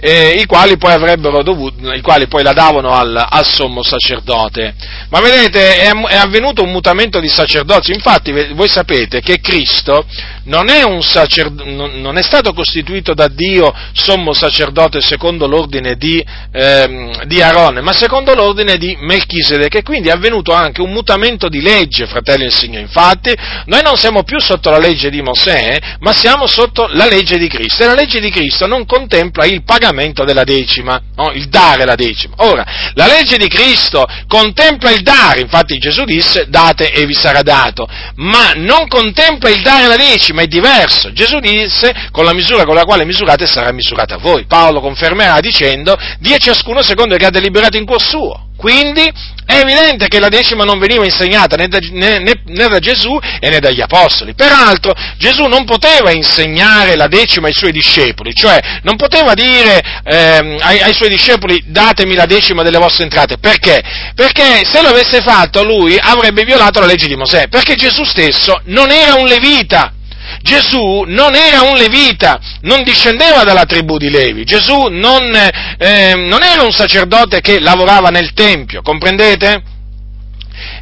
eh, 0.02 0.40
i, 0.40 0.46
quali 0.46 0.76
dovuto, 0.76 1.92
i, 1.92 2.00
quali 2.00 2.26
poi 2.26 2.42
la 2.42 2.52
davano 2.52 2.92
al, 2.92 3.14
al 3.28 3.46
sommo 3.46 3.82
sacerdote. 3.82 4.74
Ma 5.10 5.20
vedete, 5.20 5.80
è, 5.80 5.90
è, 5.90 6.16
avvenuto 6.16 6.62
un 6.62 6.70
mutamento 6.70 7.20
di 7.20 7.28
sacerdozio, 7.28 7.92
infatti 7.94 8.32
voi 8.54 8.68
sapete 8.68 9.20
che 9.20 9.40
Cristo 9.40 10.06
non 10.44 10.68
è, 10.68 10.82
sacerd- 11.00 11.62
non 11.62 12.16
è 12.16 12.22
stato 12.22 12.52
costituito 12.52 13.14
da 13.14 13.28
Dio 13.28 13.72
sommo 13.92 14.32
sacerdote 14.32 15.00
secondo 15.00 15.46
l'ordine 15.46 15.96
di, 15.96 16.24
ehm, 16.52 17.24
di 17.24 17.42
Aarone, 17.42 17.80
ma 17.80 17.92
secondo 17.92 18.34
l'ordine 18.34 18.76
di 18.76 18.96
Melchisedec, 19.00 19.74
e 19.74 19.82
quindi 19.82 20.08
è 20.08 20.12
avvenuto 20.12 20.52
anche 20.52 20.80
un 20.80 20.90
mutamento 20.90 21.48
di 21.48 21.60
legge, 21.60 22.06
fratelli 22.06 22.44
del 22.44 22.52
Signore. 22.52 22.82
Infatti, 22.82 23.34
noi 23.66 23.82
non 23.82 23.96
siamo 23.96 24.22
più 24.22 24.38
sotto 24.40 24.70
la 24.70 24.78
legge 24.78 25.10
di 25.10 25.22
Mosè, 25.22 25.78
ma 26.00 26.12
siamo 26.12 26.46
sotto 26.46 26.88
la 26.92 27.06
legge 27.06 27.38
di 27.38 27.48
Cristo, 27.48 27.82
e 27.82 27.86
la 27.86 27.94
legge 27.94 28.20
di 28.20 28.30
Cristo 28.30 28.66
non 28.66 28.86
contempla 28.86 29.44
il 29.44 29.62
pagamento 29.64 30.24
della 30.24 30.44
decima, 30.44 31.00
no? 31.16 31.30
il 31.32 31.48
dare 31.48 31.84
la 31.84 31.94
decima. 31.94 32.34
Ora, 32.38 32.64
la 32.94 33.06
legge 33.06 33.36
di 33.36 33.48
Cristo 33.48 34.06
contempla 34.26 34.90
il 34.90 35.02
dare, 35.02 35.40
infatti 35.40 35.78
Gesù 35.78 36.04
disse 36.04 36.46
date 36.48 36.90
e 36.92 37.04
vi 37.06 37.14
sarà 37.14 37.42
dato, 37.42 37.86
ma 38.16 38.52
non 38.56 38.86
contempla 38.88 39.48
il 39.50 39.62
dare 39.62 39.86
la 39.86 39.96
decima, 39.96 40.29
è 40.38 40.46
diverso. 40.46 41.12
Gesù 41.12 41.38
disse 41.38 42.08
con 42.10 42.24
la 42.24 42.32
misura 42.32 42.64
con 42.64 42.74
la 42.74 42.84
quale 42.84 43.04
misurate 43.04 43.46
sarà 43.46 43.72
misurata 43.72 44.14
a 44.14 44.18
voi. 44.18 44.46
Paolo 44.46 44.80
confermerà 44.80 45.40
dicendo 45.40 45.96
dia 46.18 46.38
ciascuno 46.38 46.82
secondo 46.82 47.16
che 47.16 47.26
ha 47.26 47.30
deliberato 47.30 47.76
in 47.76 47.84
cuor 47.84 48.02
suo. 48.02 48.48
Quindi 48.60 49.10
è 49.46 49.60
evidente 49.60 50.06
che 50.08 50.20
la 50.20 50.28
decima 50.28 50.64
non 50.64 50.78
veniva 50.78 51.02
insegnata 51.02 51.56
né 51.56 51.66
da, 51.66 51.78
né, 51.78 52.18
né, 52.18 52.68
da, 52.68 52.78
Gesù 52.78 53.18
e 53.40 53.48
né 53.48 53.58
dagli 53.58 53.80
Apostoli. 53.80 54.34
Peraltro 54.34 54.92
Gesù 55.16 55.46
non 55.46 55.64
poteva 55.64 56.10
insegnare 56.10 56.94
la 56.94 57.06
decima 57.06 57.46
ai 57.46 57.54
suoi 57.54 57.72
discepoli, 57.72 58.34
cioè 58.34 58.60
non 58.82 58.96
poteva 58.96 59.32
dire 59.32 59.80
eh, 60.04 60.58
ai, 60.60 60.80
ai, 60.80 60.92
suoi 60.92 61.08
discepoli 61.08 61.62
datemi 61.68 62.14
la 62.14 62.26
decima 62.26 62.62
delle 62.62 62.76
vostre 62.76 63.04
entrate. 63.04 63.38
Perché? 63.38 63.82
Perché 64.14 64.60
se 64.70 64.82
lo 64.82 64.88
avesse 64.88 65.22
fatto 65.22 65.64
lui 65.64 65.96
avrebbe 65.98 66.44
violato 66.44 66.80
la 66.80 66.86
legge 66.86 67.06
di 67.06 67.16
Mosè, 67.16 67.48
perché 67.48 67.76
Gesù 67.76 68.04
stesso 68.04 68.60
non 68.64 68.90
era 68.90 69.14
un 69.14 69.24
levita, 69.24 69.94
Gesù 70.42 71.04
non 71.06 71.34
era 71.34 71.62
un 71.62 71.76
levita, 71.76 72.40
non 72.62 72.82
discendeva 72.82 73.44
dalla 73.44 73.66
tribù 73.66 73.98
di 73.98 74.10
Levi, 74.10 74.44
Gesù 74.44 74.86
non, 74.88 75.34
eh, 75.34 76.14
non 76.14 76.42
era 76.42 76.62
un 76.62 76.72
sacerdote 76.72 77.40
che 77.40 77.60
lavorava 77.60 78.08
nel 78.08 78.32
Tempio, 78.32 78.80
comprendete? 78.80 79.62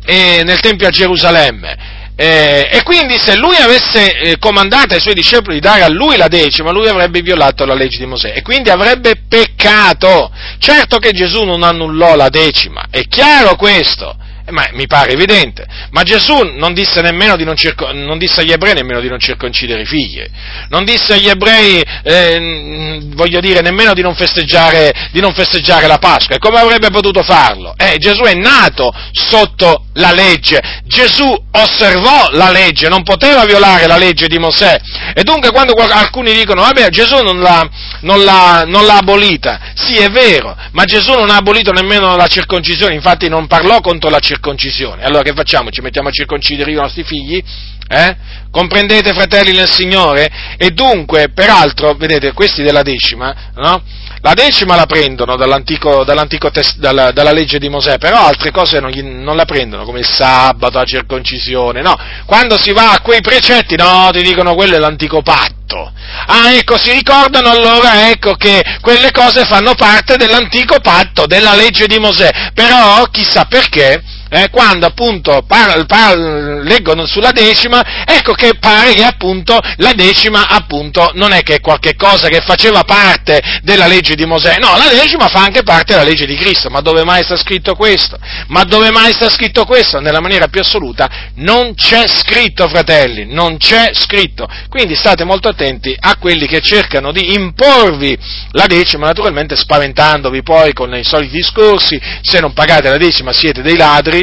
E 0.04 0.42
nel 0.44 0.60
Tempio 0.60 0.86
a 0.86 0.90
Gerusalemme. 0.90 1.96
Eh, 2.20 2.68
e 2.72 2.82
quindi 2.82 3.16
se 3.16 3.36
lui 3.36 3.54
avesse 3.54 4.12
eh, 4.12 4.38
comandato 4.38 4.94
ai 4.94 5.00
suoi 5.00 5.14
discepoli 5.14 5.54
di 5.54 5.60
dare 5.60 5.82
a 5.82 5.88
lui 5.88 6.16
la 6.16 6.26
decima, 6.26 6.72
lui 6.72 6.88
avrebbe 6.88 7.20
violato 7.20 7.64
la 7.64 7.74
legge 7.74 7.98
di 7.98 8.06
Mosè 8.06 8.32
e 8.34 8.42
quindi 8.42 8.70
avrebbe 8.70 9.22
peccato. 9.28 10.28
Certo 10.58 10.98
che 10.98 11.12
Gesù 11.12 11.44
non 11.44 11.62
annullò 11.62 12.16
la 12.16 12.28
decima, 12.28 12.86
è 12.90 13.02
chiaro 13.06 13.54
questo. 13.54 14.16
Ma 14.50 14.66
mi 14.72 14.86
pare 14.86 15.12
evidente. 15.12 15.66
Ma 15.90 16.02
Gesù 16.02 16.34
non 16.56 16.72
disse, 16.72 17.02
di 17.02 17.44
non 17.44 17.56
circo, 17.56 17.92
non 17.92 18.16
disse 18.16 18.40
agli 18.40 18.52
ebrei 18.52 18.74
nemmeno 18.74 19.00
di 19.00 19.08
non 19.08 19.18
circoncidere 19.18 19.82
i 19.82 19.86
figli, 19.86 20.24
non 20.70 20.84
disse 20.84 21.14
agli 21.14 21.28
ebrei, 21.28 21.82
eh, 22.02 22.98
voglio 23.14 23.40
dire, 23.40 23.60
nemmeno 23.60 23.92
di 23.92 24.00
non, 24.00 24.14
di 24.14 25.20
non, 25.20 25.34
festeggiare, 25.34 25.86
la 25.86 25.98
Pasqua. 25.98 26.36
E 26.36 26.38
come 26.38 26.58
avrebbe 26.58 26.90
potuto 26.90 27.22
farlo? 27.22 27.74
Eh, 27.76 27.98
Gesù 27.98 28.22
è 28.22 28.34
nato 28.34 28.90
sotto 29.12 29.84
la 29.94 30.12
legge, 30.12 30.60
Gesù 30.84 31.30
osservò 31.52 32.28
la 32.30 32.50
legge, 32.50 32.88
non 32.88 33.02
poteva 33.02 33.44
violare 33.44 33.86
la 33.86 33.98
legge 33.98 34.28
di 34.28 34.38
Mosè. 34.38 34.76
E 35.14 35.22
dunque 35.24 35.50
quando 35.50 35.74
alcuni 35.74 36.32
dicono, 36.32 36.62
vabbè, 36.62 36.88
Gesù 36.88 37.22
non 37.22 37.40
l'ha, 37.40 37.68
non 38.00 38.24
l'ha, 38.24 38.64
non 38.66 38.86
l'ha 38.86 38.96
abolita, 38.96 39.72
sì 39.74 39.96
è 39.96 40.08
vero, 40.08 40.56
ma 40.72 40.84
Gesù 40.84 41.12
non 41.12 41.28
ha 41.28 41.36
abolito 41.36 41.72
nemmeno 41.72 42.16
la 42.16 42.26
circoncisione, 42.26 42.94
infatti 42.94 43.28
non 43.28 43.46
parlò 43.46 43.80
contro 43.80 44.08
la 44.08 44.18
circoncisione 44.18 44.36
circoncisione. 44.38 45.04
Allora 45.04 45.22
che 45.22 45.32
facciamo? 45.34 45.70
Ci 45.70 45.80
mettiamo 45.80 46.08
a 46.08 46.12
circoncidere 46.12 46.70
i 46.70 46.74
nostri 46.74 47.02
figli? 47.02 47.42
Eh? 47.90 48.16
Comprendete, 48.50 49.12
fratelli 49.12 49.52
nel 49.52 49.68
Signore? 49.68 50.28
E 50.56 50.70
dunque, 50.70 51.30
peraltro, 51.30 51.94
vedete, 51.94 52.32
questi 52.32 52.62
della 52.62 52.82
decima, 52.82 53.34
no? 53.56 53.82
La 54.20 54.34
decima 54.34 54.74
la 54.74 54.86
prendono 54.86 55.36
dall'antico, 55.36 56.02
dall'antico 56.04 56.50
test, 56.50 56.78
dalla, 56.78 57.12
dalla, 57.12 57.30
legge 57.30 57.58
di 57.58 57.68
Mosè, 57.68 57.98
però 57.98 58.26
altre 58.26 58.50
cose 58.50 58.80
non, 58.80 58.90
gli, 58.90 59.00
non, 59.00 59.36
la 59.36 59.44
prendono, 59.44 59.84
come 59.84 60.00
il 60.00 60.06
sabato, 60.06 60.78
la 60.78 60.84
circoncisione, 60.84 61.82
no. 61.82 61.96
Quando 62.26 62.58
si 62.58 62.72
va 62.72 62.92
a 62.92 63.00
quei 63.00 63.20
precetti, 63.20 63.76
no, 63.76 64.10
ti 64.12 64.22
dicono 64.22 64.54
quello 64.54 64.74
è 64.74 64.78
l'antico 64.78 65.22
patto. 65.22 65.92
Ah, 66.26 66.52
ecco, 66.52 66.76
si 66.78 66.90
ricordano 66.90 67.50
allora, 67.50 68.10
ecco, 68.10 68.34
che 68.34 68.62
quelle 68.80 69.12
cose 69.12 69.44
fanno 69.44 69.74
parte 69.74 70.16
dell'antico 70.16 70.80
patto, 70.80 71.26
della 71.26 71.54
legge 71.54 71.86
di 71.86 71.98
Mosè, 71.98 72.50
però 72.54 73.04
chissà 73.12 73.44
perché, 73.44 74.02
eh, 74.28 74.48
quando 74.50 74.86
appunto 74.86 75.42
par, 75.46 75.84
par, 75.86 76.16
leggono 76.16 77.06
sulla 77.06 77.32
decima, 77.32 78.04
ecco 78.04 78.32
che 78.32 78.54
pare 78.58 78.94
che 78.94 79.04
appunto 79.04 79.58
la 79.76 79.92
decima 79.92 80.48
appunto 80.48 81.10
non 81.14 81.32
è 81.32 81.42
che 81.42 81.56
è 81.56 81.60
qualche 81.60 81.94
cosa 81.94 82.28
che 82.28 82.40
faceva 82.40 82.84
parte 82.84 83.40
della 83.62 83.86
legge 83.86 84.14
di 84.14 84.24
Mosè, 84.24 84.56
no, 84.58 84.76
la 84.76 84.88
decima 84.90 85.28
fa 85.28 85.42
anche 85.42 85.62
parte 85.62 85.94
della 85.94 86.04
legge 86.04 86.26
di 86.26 86.36
Cristo, 86.36 86.70
ma 86.70 86.80
dove 86.80 87.04
mai 87.04 87.22
sta 87.22 87.36
scritto 87.36 87.74
questo? 87.74 88.18
Ma 88.48 88.64
dove 88.64 88.90
mai 88.90 89.12
sta 89.12 89.28
scritto 89.30 89.64
questo? 89.64 90.00
Nella 90.00 90.20
maniera 90.20 90.48
più 90.48 90.60
assoluta 90.60 91.08
non 91.36 91.74
c'è 91.74 92.06
scritto, 92.06 92.68
fratelli, 92.68 93.26
non 93.26 93.56
c'è 93.56 93.90
scritto, 93.92 94.48
quindi 94.68 94.94
state 94.94 95.24
molto 95.24 95.48
attenti 95.48 95.94
a 95.98 96.16
quelli 96.16 96.46
che 96.46 96.60
cercano 96.60 97.12
di 97.12 97.34
imporvi 97.34 98.18
la 98.52 98.66
decima, 98.66 99.06
naturalmente 99.06 99.56
spaventandovi 99.56 100.42
poi 100.42 100.72
con 100.72 100.94
i 100.94 101.04
soliti 101.04 101.36
discorsi, 101.36 102.00
se 102.22 102.40
non 102.40 102.52
pagate 102.52 102.88
la 102.88 102.96
decima 102.96 103.32
siete 103.32 103.62
dei 103.62 103.76
ladri, 103.76 104.17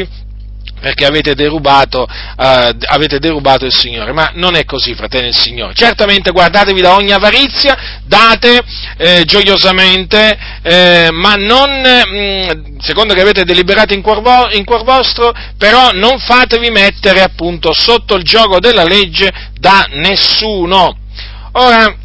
perché 0.80 1.06
avete 1.06 1.34
derubato, 1.34 2.04
uh, 2.04 2.78
avete 2.88 3.18
derubato, 3.18 3.66
il 3.66 3.74
Signore, 3.74 4.12
ma 4.12 4.32
non 4.36 4.56
è 4.56 4.66
così, 4.66 4.94
fratelli 4.94 5.26
del 5.26 5.36
Signore. 5.36 5.74
Certamente 5.74 6.32
guardatevi 6.32 6.80
da 6.80 6.94
ogni 6.94 7.12
avarizia, 7.12 7.76
date 8.06 8.62
eh, 8.98 9.24
gioiosamente, 9.26 10.38
eh, 10.62 11.10
ma 11.12 11.34
non, 11.36 11.72
mh, 11.82 12.16
mm, 12.16 12.78
secondo 12.80 13.14
che 13.14 13.22
avete 13.22 13.46
deliberato 13.46 13.94
in 13.94 14.02
cuor, 14.02 14.22
vo- 14.22 14.50
in 14.52 14.64
cuor, 14.64 14.84
vostro, 14.84 15.34
però 15.58 15.90
non 15.94 16.20
fatevi 16.20 16.70
mettere 16.70 17.22
appunto 17.22 17.74
sotto 17.74 18.16
il 18.16 18.24
gioco 18.24 18.60
della 18.60 18.84
legge 18.84 19.32
da 19.58 19.88
nessuno. 19.90 20.98
Ora, 21.54 21.96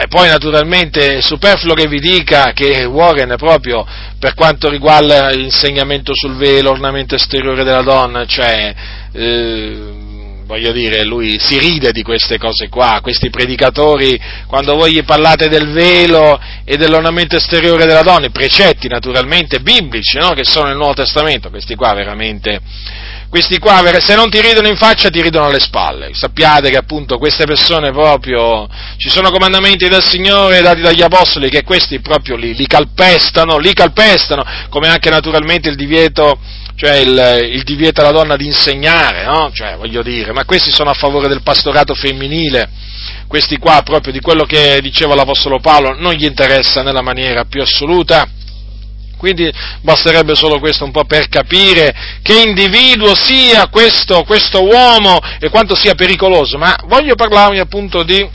e 0.00 0.06
poi 0.06 0.28
naturalmente 0.28 1.16
è 1.16 1.20
superfluo 1.20 1.74
che 1.74 1.88
vi 1.88 1.98
dica 1.98 2.52
che 2.52 2.84
Warren 2.84 3.34
proprio 3.36 3.84
per 4.16 4.34
quanto 4.34 4.68
riguarda 4.68 5.30
l'insegnamento 5.30 6.12
sul 6.14 6.36
velo, 6.36 6.70
l'ornamento 6.70 7.16
esteriore 7.16 7.64
della 7.64 7.82
donna, 7.82 8.24
cioè 8.24 8.72
eh, 9.10 9.76
voglio 10.44 10.70
dire, 10.70 11.02
lui 11.02 11.36
si 11.40 11.58
ride 11.58 11.90
di 11.90 12.02
queste 12.02 12.38
cose 12.38 12.68
qua, 12.68 13.00
questi 13.02 13.28
predicatori, 13.28 14.18
quando 14.46 14.76
voi 14.76 14.92
gli 14.92 15.04
parlate 15.04 15.48
del 15.48 15.68
velo 15.72 16.40
e 16.64 16.76
dell'ornamento 16.76 17.34
esteriore 17.34 17.84
della 17.84 18.02
donna, 18.02 18.26
i 18.26 18.30
precetti 18.30 18.86
naturalmente 18.86 19.58
biblici, 19.58 20.16
no? 20.16 20.30
che 20.30 20.44
sono 20.44 20.68
nel 20.68 20.76
Nuovo 20.76 20.94
Testamento, 20.94 21.50
questi 21.50 21.74
qua 21.74 21.92
veramente 21.92 22.60
questi 23.28 23.58
qua, 23.58 23.82
se 23.98 24.14
non 24.14 24.30
ti 24.30 24.40
ridono 24.40 24.68
in 24.68 24.76
faccia, 24.76 25.10
ti 25.10 25.20
ridono 25.20 25.46
alle 25.46 25.60
spalle. 25.60 26.10
Sappiate 26.14 26.70
che 26.70 26.78
appunto 26.78 27.18
queste 27.18 27.44
persone 27.44 27.90
proprio, 27.90 28.66
ci 28.96 29.10
sono 29.10 29.30
comandamenti 29.30 29.86
del 29.88 30.02
Signore 30.02 30.62
dati 30.62 30.80
dagli 30.80 31.02
Apostoli 31.02 31.50
che 31.50 31.62
questi 31.62 32.00
proprio 32.00 32.36
li, 32.36 32.54
li 32.54 32.66
calpestano, 32.66 33.58
li 33.58 33.72
calpestano, 33.74 34.42
come 34.70 34.88
anche 34.88 35.10
naturalmente 35.10 35.68
il 35.68 35.76
divieto, 35.76 36.38
cioè 36.74 36.96
il, 36.96 37.50
il 37.52 37.62
divieto 37.64 38.00
alla 38.00 38.12
donna 38.12 38.36
di 38.36 38.46
insegnare, 38.46 39.24
no? 39.24 39.50
Cioè, 39.52 39.76
voglio 39.76 40.02
dire, 40.02 40.32
ma 40.32 40.44
questi 40.46 40.70
sono 40.70 40.90
a 40.90 40.94
favore 40.94 41.28
del 41.28 41.42
pastorato 41.42 41.94
femminile, 41.94 42.70
questi 43.26 43.58
qua 43.58 43.82
proprio 43.84 44.12
di 44.12 44.20
quello 44.20 44.44
che 44.44 44.78
diceva 44.80 45.14
l'Apostolo 45.14 45.60
Paolo 45.60 45.94
non 45.98 46.14
gli 46.14 46.24
interessa 46.24 46.82
nella 46.82 47.02
maniera 47.02 47.44
più 47.44 47.60
assoluta 47.60 48.26
quindi 49.18 49.52
basterebbe 49.82 50.34
solo 50.34 50.58
questo 50.58 50.84
un 50.84 50.92
po' 50.92 51.04
per 51.04 51.28
capire 51.28 51.94
che 52.22 52.40
individuo 52.40 53.14
sia 53.14 53.66
questo, 53.68 54.22
questo 54.22 54.64
uomo 54.64 55.18
e 55.38 55.50
quanto 55.50 55.74
sia 55.74 55.94
pericoloso. 55.94 56.56
Ma 56.56 56.74
voglio 56.86 57.16
parlarvi 57.16 57.58
appunto 57.58 58.04
di, 58.04 58.26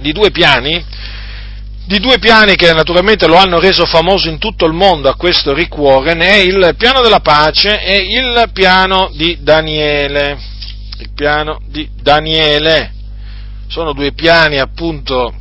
di 0.00 0.12
due 0.12 0.30
piani, 0.30 0.82
di 1.84 1.98
due 1.98 2.18
piani 2.18 2.54
che 2.54 2.72
naturalmente 2.72 3.26
lo 3.26 3.36
hanno 3.36 3.58
reso 3.58 3.84
famoso 3.84 4.28
in 4.28 4.38
tutto 4.38 4.66
il 4.66 4.72
mondo 4.72 5.08
a 5.08 5.16
questo 5.16 5.52
Rick 5.52 5.76
Warren, 5.76 6.20
è 6.20 6.36
il 6.36 6.74
piano 6.78 7.02
della 7.02 7.20
pace 7.20 7.82
e 7.82 7.96
il 7.96 8.50
piano 8.52 9.10
di 9.12 9.38
Daniele. 9.40 10.38
Il 11.00 11.10
piano 11.14 11.60
di 11.66 11.88
Daniele. 12.00 12.92
Sono 13.68 13.92
due 13.92 14.12
piani 14.12 14.58
appunto 14.58 15.34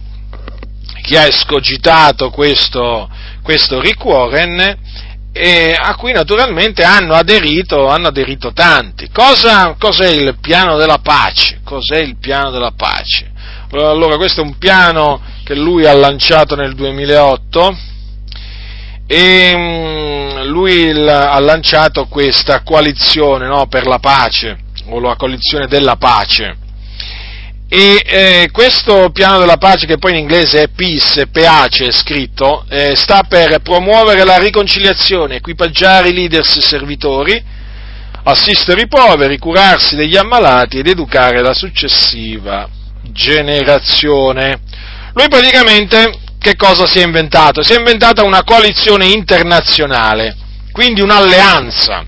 che 1.07 1.17
ha 1.17 1.25
escogitato 1.25 2.29
questo, 2.31 3.09
questo 3.41 3.79
Rick 3.79 4.03
Warren 4.03 4.77
a 5.79 5.95
cui 5.95 6.11
naturalmente 6.11 6.83
hanno 6.83 7.13
aderito, 7.13 7.87
hanno 7.87 8.07
aderito 8.07 8.51
tanti. 8.51 9.09
Cosa, 9.09 9.75
cos'è 9.79 10.09
il 10.09 10.35
piano 10.41 10.75
della 10.75 10.97
pace? 10.97 11.61
Cos'è 11.63 11.99
il 11.99 12.17
piano 12.17 12.51
della 12.51 12.73
pace? 12.75 13.31
Allora, 13.71 14.17
questo 14.17 14.41
è 14.41 14.43
un 14.43 14.57
piano 14.57 15.21
che 15.45 15.55
lui 15.55 15.85
ha 15.85 15.93
lanciato 15.93 16.55
nel 16.55 16.73
2008 16.75 17.77
e 19.07 19.53
mm, 19.55 20.41
lui 20.47 20.89
ha 21.07 21.39
lanciato 21.39 22.07
questa 22.07 22.63
coalizione 22.63 23.47
no, 23.47 23.67
per 23.67 23.85
la 23.85 23.99
pace, 23.99 24.57
o 24.89 24.99
la 24.99 25.15
coalizione 25.15 25.67
della 25.67 25.95
pace 25.95 26.65
e 27.69 28.01
eh, 28.05 28.49
questo 28.51 29.09
piano 29.11 29.39
della 29.39 29.57
pace, 29.57 29.85
che 29.85 29.97
poi 29.97 30.11
in 30.11 30.19
inglese 30.19 30.63
è 30.63 30.67
peace, 30.69 31.27
pace 31.27 31.91
scritto, 31.91 32.65
eh, 32.69 32.95
sta 32.95 33.23
per 33.27 33.59
promuovere 33.59 34.23
la 34.23 34.37
riconciliazione, 34.37 35.35
equipaggiare 35.35 36.09
i 36.09 36.13
leaders 36.13 36.59
servitori, 36.59 37.43
assistere 38.23 38.83
i 38.83 38.87
poveri, 38.87 39.37
curarsi 39.37 39.95
degli 39.95 40.15
ammalati 40.15 40.79
ed 40.79 40.87
educare 40.87 41.41
la 41.41 41.53
successiva 41.53 42.69
generazione. 43.11 44.61
Lui 45.13 45.27
praticamente 45.27 46.19
che 46.39 46.55
cosa 46.55 46.85
si 46.85 46.99
è 46.99 47.03
inventato? 47.03 47.63
Si 47.63 47.73
è 47.73 47.77
inventata 47.77 48.23
una 48.23 48.43
coalizione 48.43 49.07
internazionale, 49.07 50.37
quindi 50.71 51.01
un'alleanza 51.01 52.05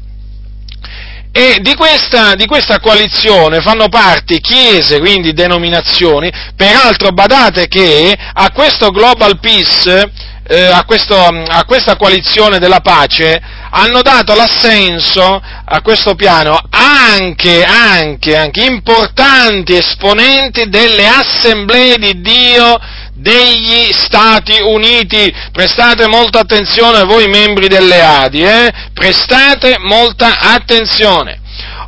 e 1.32 1.60
di 1.62 1.76
questa, 1.76 2.34
di 2.34 2.48
questa, 2.48 2.80
coalizione 2.80 3.62
fanno 3.62 3.88
parte 3.88 4.40
chiese, 4.40 5.00
quindi 5.00 5.34
denominazioni, 5.34 6.32
peraltro 6.56 7.12
badate 7.12 7.68
che 7.68 8.18
a 8.34 8.52
questo 8.52 8.90
Global 8.90 9.40
Peace, 9.40 10.12
eh, 10.48 10.66
a, 10.66 10.84
questo, 10.86 11.16
a, 11.16 11.64
questa 11.66 11.96
coalizione 11.98 12.58
della 12.58 12.80
pace, 12.80 13.40
hanno 13.70 14.02
dato 14.02 14.34
l'assenso 14.34 15.40
a 15.66 15.82
questo 15.82 16.16
piano 16.16 16.60
anche, 16.72 17.64
anche, 17.64 18.36
anche 18.36 18.66
importanti 18.66 19.76
esponenti 19.76 20.68
delle 20.68 21.08
assemblee 21.08 21.98
di 22.00 22.22
Dio 22.22 22.80
degli 23.20 23.92
Stati 23.92 24.60
Uniti. 24.62 25.34
Prestate 25.52 26.08
molta 26.08 26.40
attenzione 26.40 27.04
voi 27.04 27.28
membri 27.28 27.68
delle 27.68 28.02
Adi, 28.02 28.42
eh? 28.42 28.72
prestate 28.94 29.78
molta 29.80 30.40
attenzione. 30.40 31.42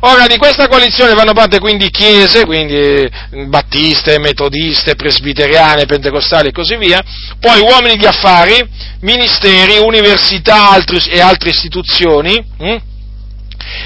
Ora, 0.04 0.26
di 0.26 0.36
questa 0.36 0.66
coalizione 0.66 1.14
fanno 1.14 1.32
parte 1.32 1.60
quindi 1.60 1.88
chiese, 1.88 2.44
quindi 2.44 2.74
eh, 2.74 3.10
battiste, 3.46 4.18
metodiste, 4.18 4.96
presbiteriane, 4.96 5.86
pentecostali 5.86 6.48
e 6.48 6.52
così 6.52 6.76
via, 6.76 7.00
poi 7.38 7.60
uomini 7.60 7.96
di 7.96 8.04
affari, 8.04 8.60
ministeri, 9.00 9.78
università 9.78 10.70
altri, 10.70 11.00
e 11.08 11.20
altre 11.20 11.50
istituzioni, 11.50 12.44
hm? 12.58 12.76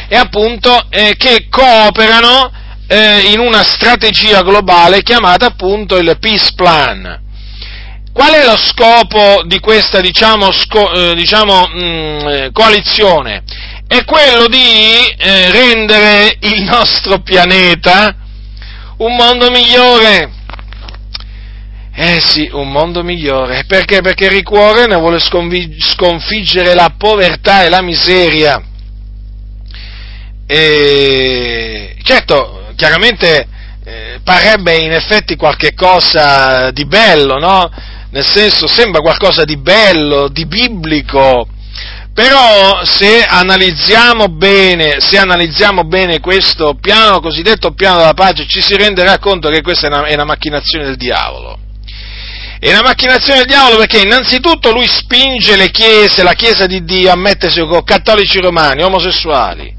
e 0.09 0.16
appunto 0.16 0.86
eh, 0.88 1.14
che 1.18 1.49
cooperano 1.51 2.51
eh, 2.86 3.32
in 3.32 3.38
una 3.38 3.62
strategia 3.62 4.42
globale 4.42 5.03
chiamata 5.03 5.47
appunto 5.47 5.99
il 5.99 6.16
Peace 6.18 6.53
Plan. 6.55 7.24
Qual 8.16 8.32
è 8.32 8.46
lo 8.46 8.56
scopo 8.56 9.42
di 9.44 9.60
questa, 9.60 10.00
diciamo, 10.00 10.50
sco, 10.50 10.90
eh, 10.90 11.14
diciamo 11.14 11.66
mh, 11.66 11.78
mm, 11.78 12.28
eh, 12.28 12.50
coalizione? 12.50 13.42
È 13.86 14.06
quello 14.06 14.46
di 14.48 14.56
eh, 15.18 15.50
rendere 15.50 16.38
il 16.40 16.62
nostro 16.62 17.18
pianeta 17.18 18.16
un 18.96 19.14
mondo 19.16 19.50
migliore. 19.50 20.32
Eh 21.94 22.18
sì, 22.22 22.48
un 22.50 22.70
mondo 22.70 23.02
migliore. 23.02 23.64
Perché? 23.66 24.00
Perché 24.00 24.30
Rick 24.30 24.50
Warren 24.50 24.98
vuole 24.98 25.18
sconfiggere 25.20 26.72
la 26.72 26.94
povertà 26.96 27.64
e 27.64 27.68
la 27.68 27.82
miseria. 27.82 28.62
E 30.46 31.96
certo, 32.02 32.72
chiaramente 32.76 33.46
eh, 33.84 34.20
parrebbe 34.24 34.74
in 34.76 34.92
effetti 34.92 35.36
qualche 35.36 35.74
cosa 35.74 36.70
di 36.70 36.86
bello, 36.86 37.38
no? 37.38 37.70
Nel 38.11 38.24
senso, 38.24 38.66
sembra 38.66 39.00
qualcosa 39.00 39.44
di 39.44 39.57
bello, 39.57 40.28
di 40.28 40.46
biblico, 40.46 41.48
però 42.16 42.82
se 42.84 43.22
analizziamo 43.24 44.28
bene, 44.28 45.00
se 45.00 45.18
analizziamo 45.18 45.84
bene 45.84 46.18
questo 46.20 46.74
piano, 46.80 47.20
cosiddetto 47.20 47.72
piano 47.72 47.98
della 47.98 48.14
pace, 48.14 48.46
ci 48.46 48.62
si 48.62 48.74
renderà 48.74 49.18
conto 49.18 49.50
che 49.50 49.61
questa 49.61 49.88
è 49.88 49.90
una, 49.90 50.07
è 50.07 50.14
una 50.14 50.24
macchinazione 50.24 50.86
del 50.86 50.96
diavolo. 50.96 51.59
È 52.59 52.70
una 52.70 52.80
macchinazione 52.82 53.40
del 53.40 53.48
diavolo 53.48 53.76
perché 53.76 54.00
innanzitutto 54.00 54.72
lui 54.72 54.86
spinge 54.86 55.57
le 55.57 55.70
chiese, 55.70 56.22
la 56.22 56.32
chiesa 56.32 56.64
di 56.64 56.84
Dio 56.84 57.12
a 57.12 57.16
mettersi 57.16 57.61
con 57.61 57.84
cattolici 57.84 58.40
romani, 58.40 58.82
omosessuali, 58.82 59.76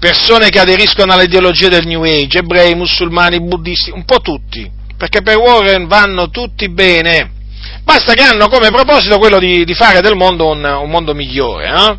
persone 0.00 0.48
che 0.48 0.58
aderiscono 0.58 1.12
all'ideologia 1.12 1.68
del 1.68 1.86
New 1.86 2.02
Age, 2.02 2.38
ebrei, 2.38 2.74
musulmani, 2.74 3.40
buddisti, 3.40 3.92
un 3.92 4.04
po' 4.04 4.18
tutti, 4.18 4.68
perché 4.96 5.22
per 5.22 5.36
Warren 5.36 5.86
vanno 5.86 6.28
tutti 6.28 6.68
bene. 6.68 7.30
Basta 7.84 8.14
che 8.14 8.22
hanno 8.22 8.48
come 8.48 8.70
proposito 8.70 9.18
quello 9.18 9.38
di, 9.38 9.64
di 9.64 9.74
fare 9.74 10.00
del 10.00 10.14
mondo 10.14 10.48
un, 10.48 10.64
un 10.64 10.90
mondo 10.90 11.14
migliore. 11.14 11.66
Eh? 11.66 11.98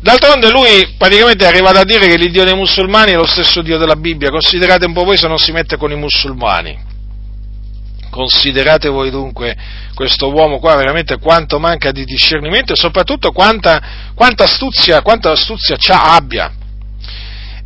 D'altronde 0.00 0.50
lui 0.50 0.94
praticamente 0.98 1.44
è 1.44 1.48
arrivato 1.48 1.78
a 1.78 1.84
dire 1.84 2.08
che 2.08 2.16
l'Iddio 2.16 2.42
dei 2.44 2.56
musulmani 2.56 3.12
è 3.12 3.14
lo 3.14 3.26
stesso 3.26 3.62
Dio 3.62 3.78
della 3.78 3.94
Bibbia, 3.94 4.30
considerate 4.30 4.84
un 4.84 4.92
po' 4.92 5.04
voi 5.04 5.16
se 5.16 5.28
non 5.28 5.38
si 5.38 5.52
mette 5.52 5.76
con 5.76 5.92
i 5.92 5.96
musulmani. 5.96 6.90
Considerate 8.10 8.88
voi 8.88 9.10
dunque 9.10 9.56
questo 9.94 10.32
uomo 10.32 10.58
qua 10.58 10.74
veramente 10.74 11.18
quanto 11.18 11.58
manca 11.58 11.92
di 11.92 12.04
discernimento 12.04 12.72
e 12.72 12.76
soprattutto 12.76 13.30
quanta, 13.30 13.80
quanta 14.14 14.44
astuzia, 14.44 15.02
quanta 15.02 15.30
astuzia 15.30 15.76
abbia. 16.02 16.52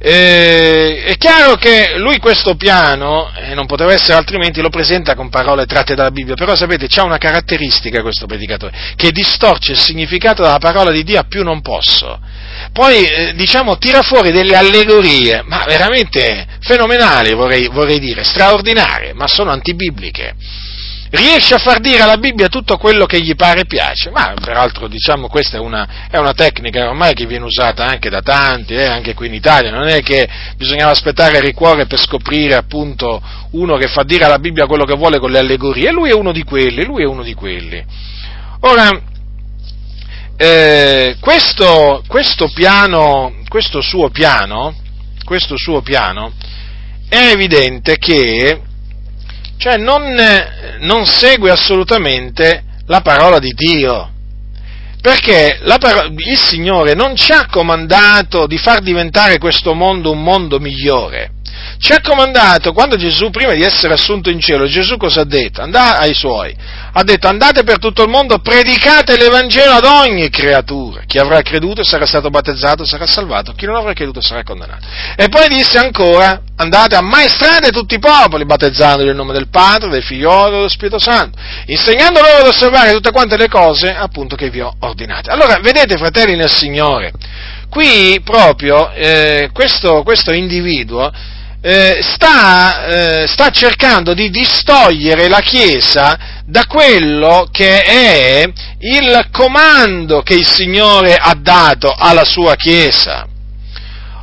Eh, 0.08 1.02
è 1.02 1.16
chiaro 1.16 1.56
che 1.56 1.94
lui 1.96 2.18
questo 2.18 2.54
piano, 2.54 3.28
e 3.34 3.50
eh, 3.50 3.54
non 3.54 3.66
poteva 3.66 3.92
essere 3.92 4.12
altrimenti, 4.12 4.60
lo 4.60 4.68
presenta 4.68 5.16
con 5.16 5.30
parole 5.30 5.66
tratte 5.66 5.96
dalla 5.96 6.12
Bibbia, 6.12 6.36
però 6.36 6.54
sapete, 6.54 6.86
c'è 6.86 7.02
una 7.02 7.18
caratteristica 7.18 8.02
questo 8.02 8.26
predicatore, 8.26 8.92
che 8.94 9.10
distorce 9.10 9.72
il 9.72 9.80
significato 9.80 10.42
della 10.42 10.58
parola 10.58 10.92
di 10.92 11.02
Dio 11.02 11.18
a 11.18 11.24
più 11.24 11.42
non 11.42 11.60
posso. 11.60 12.20
Poi, 12.72 13.04
eh, 13.04 13.32
diciamo, 13.34 13.78
tira 13.78 14.02
fuori 14.02 14.30
delle 14.30 14.54
allegorie, 14.54 15.42
ma 15.44 15.64
veramente 15.66 16.46
fenomenali, 16.60 17.34
vorrei, 17.34 17.66
vorrei 17.66 17.98
dire, 17.98 18.22
straordinarie, 18.22 19.12
ma 19.12 19.26
sono 19.26 19.50
antibibliche 19.50 20.36
riesce 21.10 21.54
a 21.54 21.58
far 21.58 21.80
dire 21.80 22.02
alla 22.02 22.16
Bibbia 22.16 22.48
tutto 22.48 22.76
quello 22.76 23.06
che 23.06 23.20
gli 23.20 23.34
pare 23.34 23.60
e 23.60 23.66
piace, 23.66 24.10
ma 24.10 24.34
peraltro 24.40 24.88
diciamo 24.88 25.28
questa 25.28 25.56
è 25.56 25.60
una, 25.60 26.08
è 26.10 26.18
una, 26.18 26.32
tecnica 26.32 26.88
ormai 26.88 27.14
che 27.14 27.26
viene 27.26 27.44
usata 27.44 27.84
anche 27.84 28.10
da 28.10 28.20
tanti, 28.20 28.74
eh, 28.74 28.84
anche 28.84 29.14
qui 29.14 29.28
in 29.28 29.34
Italia, 29.34 29.70
non 29.70 29.86
è 29.86 30.00
che 30.02 30.28
bisognava 30.56 30.90
aspettare 30.90 31.38
il 31.38 31.44
ricuore 31.44 31.86
per 31.86 31.98
scoprire 31.98 32.54
appunto 32.54 33.22
uno 33.52 33.76
che 33.76 33.88
fa 33.88 34.02
dire 34.02 34.24
alla 34.24 34.38
Bibbia 34.38 34.66
quello 34.66 34.84
che 34.84 34.96
vuole 34.96 35.18
con 35.18 35.30
le 35.30 35.38
allegorie, 35.38 35.90
lui 35.92 36.10
è 36.10 36.14
uno 36.14 36.32
di 36.32 36.42
quelli, 36.42 36.84
lui 36.84 37.02
è 37.02 37.06
uno 37.06 37.22
di 37.22 37.34
quelli. 37.34 37.84
Ora, 38.60 38.90
eh, 40.36 41.16
questo, 41.20 42.02
questo 42.06 42.50
piano, 42.52 43.36
questo 43.48 43.80
suo 43.80 44.10
piano, 44.10 44.74
questo 45.24 45.56
suo 45.56 45.80
piano, 45.80 46.32
è 47.08 47.30
evidente 47.30 47.96
che 47.96 48.60
cioè 49.58 49.76
non, 49.76 50.14
non 50.80 51.06
segue 51.06 51.50
assolutamente 51.50 52.64
la 52.86 53.00
parola 53.00 53.38
di 53.38 53.52
Dio. 53.52 54.10
Perché 55.00 55.60
parola, 55.78 56.08
il 56.16 56.38
Signore 56.38 56.94
non 56.94 57.14
ci 57.14 57.32
ha 57.32 57.46
comandato 57.46 58.46
di 58.46 58.58
far 58.58 58.80
diventare 58.80 59.38
questo 59.38 59.74
mondo 59.74 60.10
un 60.10 60.22
mondo 60.22 60.58
migliore. 60.58 61.30
Ci 61.78 61.92
ha 61.92 62.00
comandato, 62.00 62.72
quando 62.72 62.96
Gesù, 62.96 63.30
prima 63.30 63.52
di 63.52 63.62
essere 63.62 63.94
assunto 63.94 64.30
in 64.30 64.40
cielo, 64.40 64.66
Gesù 64.66 64.96
cosa 64.96 65.20
ha 65.20 65.24
detto? 65.24 65.60
Andà 65.60 65.98
ai 65.98 66.14
suoi, 66.14 66.54
ha 66.92 67.02
detto 67.02 67.28
andate 67.28 67.64
per 67.64 67.78
tutto 67.78 68.02
il 68.02 68.08
mondo, 68.08 68.38
predicate 68.38 69.16
l'Evangelo 69.16 69.72
ad 69.72 69.84
ogni 69.84 70.30
creatura. 70.30 71.02
Chi 71.06 71.18
avrà 71.18 71.42
creduto 71.42 71.84
sarà 71.84 72.06
stato 72.06 72.30
battezzato, 72.30 72.84
sarà 72.84 73.06
salvato, 73.06 73.52
chi 73.52 73.66
non 73.66 73.76
avrà 73.76 73.92
creduto 73.92 74.20
sarà 74.20 74.42
condannato. 74.42 74.86
E 75.16 75.28
poi 75.28 75.48
disse 75.48 75.78
ancora, 75.78 76.40
andate 76.56 76.96
a 76.96 77.02
maestrare 77.02 77.70
tutti 77.70 77.94
i 77.94 77.98
popoli, 77.98 78.46
battezzandoli 78.46 79.08
nel 79.08 79.16
nome 79.16 79.32
del 79.32 79.48
Padre, 79.48 79.90
del 79.90 80.02
Figlio 80.02 80.46
e 80.46 80.50
dello 80.50 80.68
Spirito 80.68 80.98
Santo, 80.98 81.38
insegnando 81.66 82.20
loro 82.20 82.38
ad 82.38 82.46
osservare 82.46 82.92
tutte 82.92 83.10
quante 83.10 83.36
le 83.36 83.48
cose 83.48 83.94
appunto 83.94 84.34
che 84.36 84.48
vi 84.48 84.60
ho 84.60 84.74
ordinate. 84.80 85.30
Allora, 85.30 85.58
vedete 85.60 85.96
fratelli 85.96 86.36
nel 86.36 86.50
Signore, 86.50 87.12
qui 87.68 88.20
proprio 88.22 88.90
eh, 88.92 89.50
questo, 89.52 90.02
questo 90.02 90.32
individuo 90.32 91.10
eh, 91.60 91.98
sta, 92.00 92.86
eh, 92.86 93.26
sta 93.26 93.50
cercando 93.50 94.14
di 94.14 94.30
distogliere 94.30 95.28
la 95.28 95.40
Chiesa 95.40 96.16
da 96.44 96.64
quello 96.66 97.48
che 97.50 97.80
è 97.82 98.52
il 98.78 99.28
comando 99.32 100.22
che 100.22 100.34
il 100.34 100.46
Signore 100.46 101.16
ha 101.16 101.34
dato 101.34 101.92
alla 101.92 102.24
sua 102.24 102.54
Chiesa. 102.54 103.26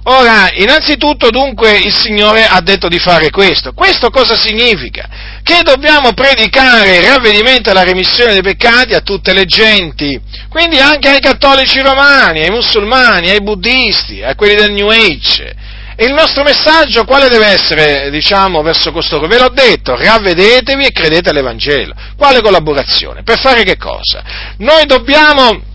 Ora, 0.05 0.49
innanzitutto 0.53 1.29
dunque 1.29 1.77
il 1.77 1.93
Signore 1.93 2.45
ha 2.45 2.59
detto 2.59 2.89
di 2.89 2.99
fare 2.99 3.29
questo. 3.29 3.71
Questo 3.71 4.09
cosa 4.09 4.35
significa? 4.35 5.07
Che 5.41 5.61
dobbiamo 5.63 6.13
predicare 6.13 6.97
il 6.97 7.07
ravvedimento 7.07 7.69
e 7.69 7.73
la 7.73 7.83
remissione 7.83 8.33
dei 8.33 8.41
peccati 8.41 8.93
a 8.93 8.99
tutte 8.99 9.31
le 9.31 9.45
genti, 9.45 10.19
quindi 10.49 10.77
anche 10.79 11.07
ai 11.07 11.21
cattolici 11.21 11.79
romani, 11.79 12.41
ai 12.41 12.49
musulmani, 12.49 13.29
ai 13.29 13.41
buddisti, 13.41 14.21
a 14.21 14.35
quelli 14.35 14.55
del 14.55 14.71
New 14.71 14.89
Age, 14.89 15.55
e 15.95 16.05
il 16.05 16.13
nostro 16.13 16.43
messaggio 16.43 17.05
quale 17.05 17.29
deve 17.29 17.45
essere, 17.45 18.09
diciamo, 18.09 18.61
verso 18.61 18.91
costoro? 18.91 19.27
Ve 19.27 19.37
l'ho 19.37 19.49
detto, 19.49 19.95
ravvedetevi 19.95 20.85
e 20.85 20.91
credete 20.91 21.29
all'Evangelo. 21.29 21.93
Quale 22.17 22.41
collaborazione? 22.41 23.23
Per 23.23 23.39
fare 23.39 23.63
che 23.63 23.77
cosa? 23.77 24.23
Noi 24.57 24.85
dobbiamo 24.85 25.71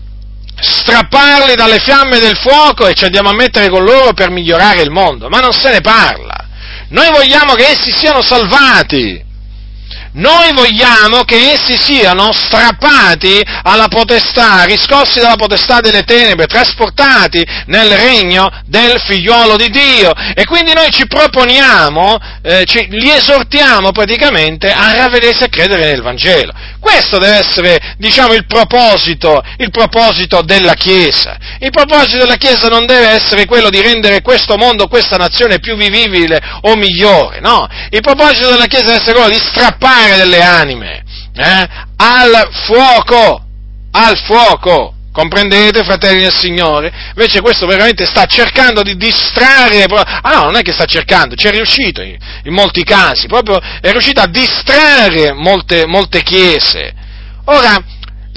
strapparli 0.61 1.55
dalle 1.55 1.79
fiamme 1.79 2.19
del 2.19 2.37
fuoco 2.37 2.87
e 2.87 2.93
ci 2.93 3.05
andiamo 3.05 3.29
a 3.29 3.33
mettere 3.33 3.69
con 3.69 3.83
loro 3.83 4.13
per 4.13 4.29
migliorare 4.29 4.81
il 4.81 4.91
mondo, 4.91 5.29
ma 5.29 5.39
non 5.39 5.53
se 5.53 5.71
ne 5.71 5.81
parla. 5.81 6.47
Noi 6.89 7.09
vogliamo 7.11 7.53
che 7.53 7.67
essi 7.67 7.91
siano 7.91 8.21
salvati. 8.21 9.27
Noi 10.13 10.53
vogliamo 10.53 11.23
che 11.23 11.51
essi 11.51 11.77
siano 11.77 12.31
strappati 12.33 13.41
alla 13.63 13.87
potestà, 13.87 14.63
riscossi 14.63 15.19
dalla 15.19 15.35
potestà 15.35 15.81
delle 15.81 16.03
tenebre, 16.03 16.47
trasportati 16.47 17.45
nel 17.67 17.91
regno 17.91 18.49
del 18.65 18.99
figliuolo 18.99 19.55
di 19.55 19.69
Dio. 19.69 20.11
E 20.33 20.45
quindi 20.45 20.73
noi 20.73 20.89
ci 20.89 21.05
proponiamo, 21.05 22.17
eh, 22.41 22.65
ci, 22.65 22.87
li 22.89 23.11
esortiamo 23.11 23.91
praticamente 23.91 24.71
a 24.71 24.95
ravvedersi 24.95 25.43
e 25.43 25.49
credere 25.49 25.85
nel 25.85 26.01
Vangelo. 26.01 26.53
Questo 26.79 27.19
deve 27.19 27.35
essere, 27.35 27.95
diciamo, 27.97 28.33
il 28.33 28.47
proposito, 28.47 29.43
il 29.57 29.69
proposito 29.69 30.41
della 30.41 30.73
Chiesa. 30.73 31.37
Il 31.59 31.71
proposito 31.71 32.17
della 32.17 32.37
Chiesa 32.37 32.67
non 32.67 32.87
deve 32.87 33.09
essere 33.09 33.45
quello 33.45 33.69
di 33.69 33.81
rendere 33.81 34.21
questo 34.21 34.55
mondo, 34.57 34.87
questa 34.87 35.17
nazione 35.17 35.59
più 35.59 35.75
vivibile 35.75 36.41
o 36.61 36.75
migliore, 36.75 37.41
no. 37.41 37.67
Il 37.89 38.01
proposito 38.01 38.49
della 38.49 38.65
Chiesa 38.65 38.85
deve 38.85 38.97
essere 39.01 39.13
quello 39.13 39.29
di 39.29 39.39
strappare 39.43 39.97
consumare 39.99 40.17
delle 40.17 40.41
anime 40.41 41.03
eh, 41.35 41.67
al 41.97 42.49
fuoco, 42.65 43.43
al 43.91 44.17
fuoco. 44.17 44.93
Comprendete, 45.11 45.83
fratelli 45.83 46.21
del 46.21 46.33
Signore? 46.33 46.93
Invece 47.09 47.41
questo 47.41 47.65
veramente 47.65 48.05
sta 48.05 48.25
cercando 48.25 48.83
di 48.83 48.95
distrarre, 48.95 49.83
ah 49.83 50.31
no, 50.33 50.43
non 50.43 50.55
è 50.55 50.61
che 50.61 50.71
sta 50.71 50.85
cercando, 50.85 51.35
ci 51.35 51.47
è 51.47 51.51
riuscito 51.51 52.01
in, 52.01 52.15
in 52.43 52.53
molti 52.53 52.83
casi, 52.83 53.27
proprio 53.27 53.59
è 53.59 53.91
riuscito 53.91 54.21
a 54.21 54.27
distrarre 54.27 55.33
molte, 55.33 55.85
molte 55.87 56.21
chiese. 56.21 56.93
Ora, 57.45 57.83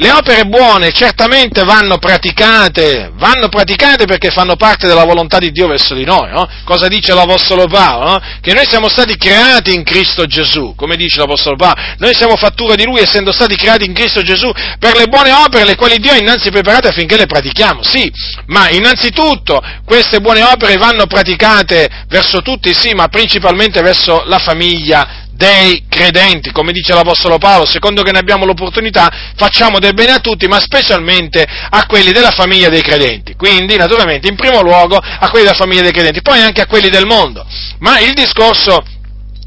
le 0.02 0.10
opere 0.10 0.44
buone 0.46 0.90
certamente 0.90 1.62
vanno 1.62 1.98
praticate, 1.98 3.12
vanno 3.14 3.48
praticate 3.48 4.04
perché 4.04 4.30
fanno 4.30 4.56
parte 4.56 4.88
della 4.88 5.04
volontà 5.04 5.38
di 5.38 5.52
Dio 5.52 5.68
verso 5.68 5.94
di 5.94 6.04
noi, 6.04 6.28
no? 6.32 6.48
Cosa 6.64 6.88
dice 6.88 7.14
l'Apostolo 7.14 7.68
Paolo? 7.68 8.10
No? 8.10 8.20
Che 8.40 8.52
noi 8.52 8.64
siamo 8.68 8.88
stati 8.88 9.16
creati 9.16 9.72
in 9.72 9.84
Cristo 9.84 10.26
Gesù, 10.26 10.74
come 10.74 10.96
dice 10.96 11.20
l'Apostolo 11.20 11.54
Paolo, 11.54 11.80
noi 11.98 12.14
siamo 12.14 12.36
fattura 12.36 12.74
di 12.74 12.84
Lui 12.84 12.98
essendo 13.00 13.30
stati 13.30 13.54
creati 13.54 13.84
in 13.84 13.94
Cristo 13.94 14.22
Gesù 14.22 14.50
per 14.80 14.96
le 14.96 15.06
buone 15.06 15.30
opere 15.30 15.64
le 15.64 15.76
quali 15.76 15.98
Dio 15.98 16.10
ha 16.10 16.16
innanzi 16.16 16.50
preparate 16.50 16.88
affinché 16.88 17.16
le 17.16 17.26
pratichiamo, 17.26 17.84
sì, 17.84 18.10
ma 18.46 18.70
innanzitutto 18.70 19.62
queste 19.84 20.18
buone 20.18 20.42
opere 20.42 20.78
vanno 20.78 21.06
praticate 21.06 21.88
verso 22.08 22.42
tutti, 22.42 22.74
sì, 22.74 22.92
ma 22.92 23.06
principalmente 23.06 23.80
verso 23.82 24.24
la 24.26 24.38
famiglia 24.38 25.21
dei 25.42 25.86
credenti, 25.88 26.52
come 26.52 26.70
dice 26.70 26.94
l'Apostolo 26.94 27.36
Paolo, 27.38 27.66
secondo 27.66 28.02
che 28.02 28.12
ne 28.12 28.20
abbiamo 28.20 28.44
l'opportunità, 28.44 29.10
facciamo 29.34 29.80
del 29.80 29.92
bene 29.92 30.12
a 30.12 30.20
tutti, 30.20 30.46
ma 30.46 30.60
specialmente 30.60 31.44
a 31.44 31.84
quelli 31.86 32.12
della 32.12 32.30
famiglia 32.30 32.68
dei 32.68 32.80
credenti. 32.80 33.34
Quindi, 33.34 33.76
naturalmente, 33.76 34.28
in 34.28 34.36
primo 34.36 34.62
luogo 34.62 34.96
a 34.96 35.28
quelli 35.30 35.44
della 35.44 35.56
famiglia 35.56 35.82
dei 35.82 35.90
credenti, 35.90 36.22
poi 36.22 36.40
anche 36.40 36.60
a 36.60 36.66
quelli 36.66 36.88
del 36.90 37.06
mondo. 37.06 37.44
Ma 37.80 37.98
il 37.98 38.12
discorso 38.12 38.84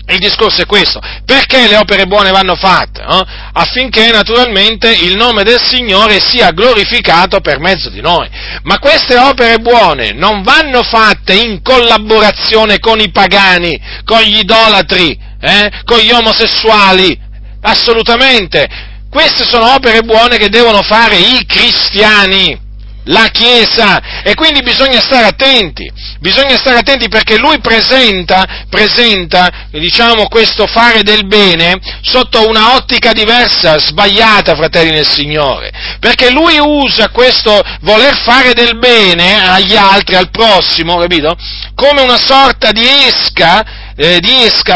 il 0.08 0.20
discorso 0.20 0.62
è 0.62 0.66
questo, 0.68 1.00
perché 1.26 1.68
le 1.68 1.78
opere 1.78 2.06
buone 2.06 2.30
vanno 2.30 2.54
fatte? 2.54 3.02
Eh? 3.02 3.24
Affinché 3.54 4.12
naturalmente 4.12 4.94
il 4.94 5.16
nome 5.16 5.42
del 5.42 5.60
Signore 5.60 6.20
sia 6.20 6.52
glorificato 6.52 7.40
per 7.40 7.58
mezzo 7.58 7.90
di 7.90 8.02
noi. 8.02 8.30
Ma 8.64 8.78
queste 8.78 9.18
opere 9.18 9.58
buone 9.58 10.12
non 10.12 10.44
vanno 10.44 10.84
fatte 10.84 11.34
in 11.34 11.64
collaborazione 11.64 12.78
con 12.78 13.00
i 13.00 13.10
pagani, 13.10 13.82
con 14.04 14.22
gli 14.22 14.38
idolatri, 14.38 15.18
eh? 15.46 15.72
con 15.84 16.00
gli 16.00 16.12
omosessuali, 16.12 17.18
assolutamente. 17.62 18.94
Queste 19.10 19.46
sono 19.46 19.74
opere 19.74 20.02
buone 20.02 20.38
che 20.38 20.50
devono 20.50 20.82
fare 20.82 21.16
i 21.16 21.46
cristiani 21.46 22.64
la 23.06 23.28
Chiesa 23.32 24.22
e 24.24 24.34
quindi 24.34 24.62
bisogna 24.62 25.00
stare 25.00 25.28
attenti, 25.28 25.92
bisogna 26.20 26.58
stare 26.58 26.78
attenti 26.78 27.08
perché 27.08 27.38
lui 27.38 27.60
presenta, 27.60 28.66
presenta, 28.70 29.68
diciamo, 29.72 30.28
questo 30.28 30.66
fare 30.66 31.04
del 31.04 31.28
bene 31.28 31.76
sotto 32.02 32.48
una 32.48 32.76
ottica 32.76 33.12
diversa, 33.12 33.78
sbagliata, 33.78 34.56
fratelli 34.56 34.92
nel 34.92 35.08
Signore, 35.08 35.72
perché 36.00 36.32
lui 36.32 36.58
usa 36.58 37.10
questo 37.10 37.62
voler 37.82 38.18
fare 38.18 38.54
del 38.54 38.78
bene 38.78 39.48
agli 39.48 39.76
altri, 39.76 40.16
al 40.16 40.30
prossimo, 40.30 40.98
capito? 40.98 41.36
Come 41.76 42.02
una 42.02 42.18
sorta 42.18 42.72
di 42.72 42.86
esca, 42.86 43.85
eh, 43.98 44.20
di 44.20 44.34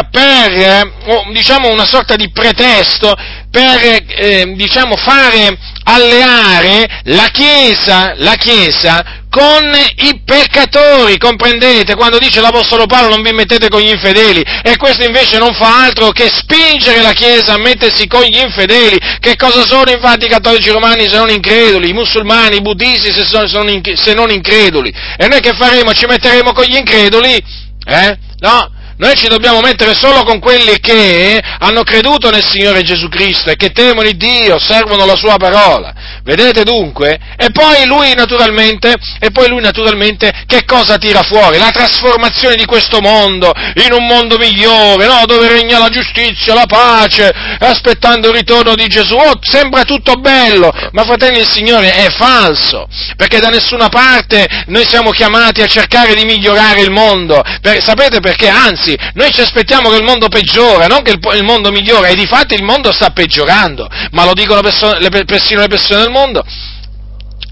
per, 0.09 0.51
eh, 0.51 0.93
diciamo, 1.31 1.69
una 1.69 1.85
sorta 1.85 2.15
di 2.15 2.31
pretesto 2.31 3.15
per, 3.51 4.03
eh, 4.07 4.53
diciamo, 4.55 4.95
fare 4.95 5.57
alleare 5.83 7.01
la 7.05 7.29
Chiesa, 7.31 8.13
la 8.17 8.35
Chiesa 8.35 9.17
con 9.29 9.63
i 9.97 10.21
peccatori, 10.25 11.17
comprendete? 11.17 11.95
Quando 11.95 12.17
dice 12.17 12.41
l'Apostolo 12.41 12.87
Paolo 12.87 13.09
non 13.09 13.21
vi 13.21 13.31
mettete 13.31 13.69
con 13.69 13.79
gli 13.79 13.89
infedeli 13.89 14.43
e 14.63 14.75
questo 14.77 15.03
invece 15.03 15.37
non 15.37 15.53
fa 15.53 15.83
altro 15.83 16.09
che 16.09 16.29
spingere 16.33 17.01
la 17.01 17.13
Chiesa 17.13 17.53
a 17.53 17.59
mettersi 17.59 18.07
con 18.07 18.23
gli 18.23 18.37
infedeli. 18.37 18.97
Che 19.19 19.35
cosa 19.35 19.65
sono 19.65 19.91
infatti 19.91 20.25
i 20.25 20.29
cattolici 20.29 20.69
romani 20.71 21.07
se 21.07 21.17
non 21.17 21.29
increduli, 21.29 21.89
i 21.89 21.93
musulmani, 21.93 22.57
i 22.57 22.61
buddisti 22.61 23.11
se, 23.11 23.25
sono, 23.25 23.47
se 23.47 24.13
non 24.13 24.29
increduli? 24.31 24.91
E 25.17 25.27
noi 25.27 25.41
che 25.41 25.53
faremo? 25.53 25.93
Ci 25.93 26.05
metteremo 26.07 26.51
con 26.51 26.63
gli 26.63 26.77
increduli? 26.77 27.43
Eh? 27.85 28.17
No? 28.39 28.77
Noi 28.99 29.15
ci 29.15 29.27
dobbiamo 29.29 29.61
mettere 29.61 29.95
solo 29.95 30.23
con 30.23 30.39
quelli 30.39 30.77
che 30.81 31.41
hanno 31.59 31.83
creduto 31.83 32.29
nel 32.29 32.45
Signore 32.45 32.83
Gesù 32.83 33.07
Cristo 33.07 33.49
e 33.49 33.55
che 33.55 33.69
temono 33.69 34.09
Dio, 34.11 34.59
servono 34.59 35.05
la 35.05 35.15
Sua 35.15 35.37
parola. 35.37 35.93
Vedete 36.23 36.63
dunque? 36.63 37.17
E 37.37 37.49
poi 37.51 37.85
lui 37.85 38.13
naturalmente, 38.13 38.95
e 39.19 39.31
poi 39.31 39.47
lui 39.47 39.61
naturalmente 39.61 40.43
che 40.45 40.65
cosa 40.65 40.97
tira 40.97 41.23
fuori? 41.23 41.57
La 41.57 41.69
trasformazione 41.69 42.55
di 42.55 42.65
questo 42.65 42.99
mondo 42.99 43.53
in 43.85 43.93
un 43.93 44.05
mondo 44.05 44.37
migliore, 44.37 45.05
no? 45.05 45.23
Dove 45.25 45.47
regna 45.47 45.79
la 45.79 45.89
giustizia, 45.89 46.53
la 46.53 46.65
pace, 46.67 47.31
aspettando 47.59 48.29
il 48.29 48.35
ritorno 48.35 48.75
di 48.75 48.87
Gesù. 48.87 49.15
Oh, 49.15 49.39
sembra 49.41 49.83
tutto 49.83 50.15
bello, 50.15 50.73
ma 50.91 51.03
fratelli 51.03 51.39
il 51.39 51.49
Signore 51.49 51.93
è 51.93 52.09
falso, 52.09 52.87
perché 53.15 53.39
da 53.39 53.47
nessuna 53.47 53.87
parte 53.87 54.45
noi 54.67 54.85
siamo 54.87 55.11
chiamati 55.11 55.61
a 55.61 55.67
cercare 55.67 56.13
di 56.15 56.25
migliorare 56.25 56.81
il 56.81 56.91
mondo. 56.91 57.41
Per, 57.61 57.81
sapete 57.81 58.19
perché? 58.19 58.49
Anzi, 58.49 58.88
Anzi, 58.89 58.97
noi 59.13 59.31
ci 59.31 59.41
aspettiamo 59.41 59.89
che 59.89 59.97
il 59.97 60.03
mondo 60.03 60.27
peggiora, 60.29 60.87
non 60.87 61.01
che 61.03 61.11
il, 61.11 61.19
il 61.35 61.43
mondo 61.43 61.71
migliora, 61.71 62.07
e 62.07 62.15
di 62.15 62.25
fatto 62.25 62.53
il 62.55 62.63
mondo 62.63 62.91
sta 62.91 63.11
peggiorando, 63.11 63.87
ma 64.11 64.25
lo 64.25 64.33
dicono 64.33 64.61
persone, 64.61 64.99
le, 64.99 65.09
persino 65.25 65.61
le 65.61 65.67
persone 65.67 66.01
del 66.01 66.11
mondo. 66.11 66.43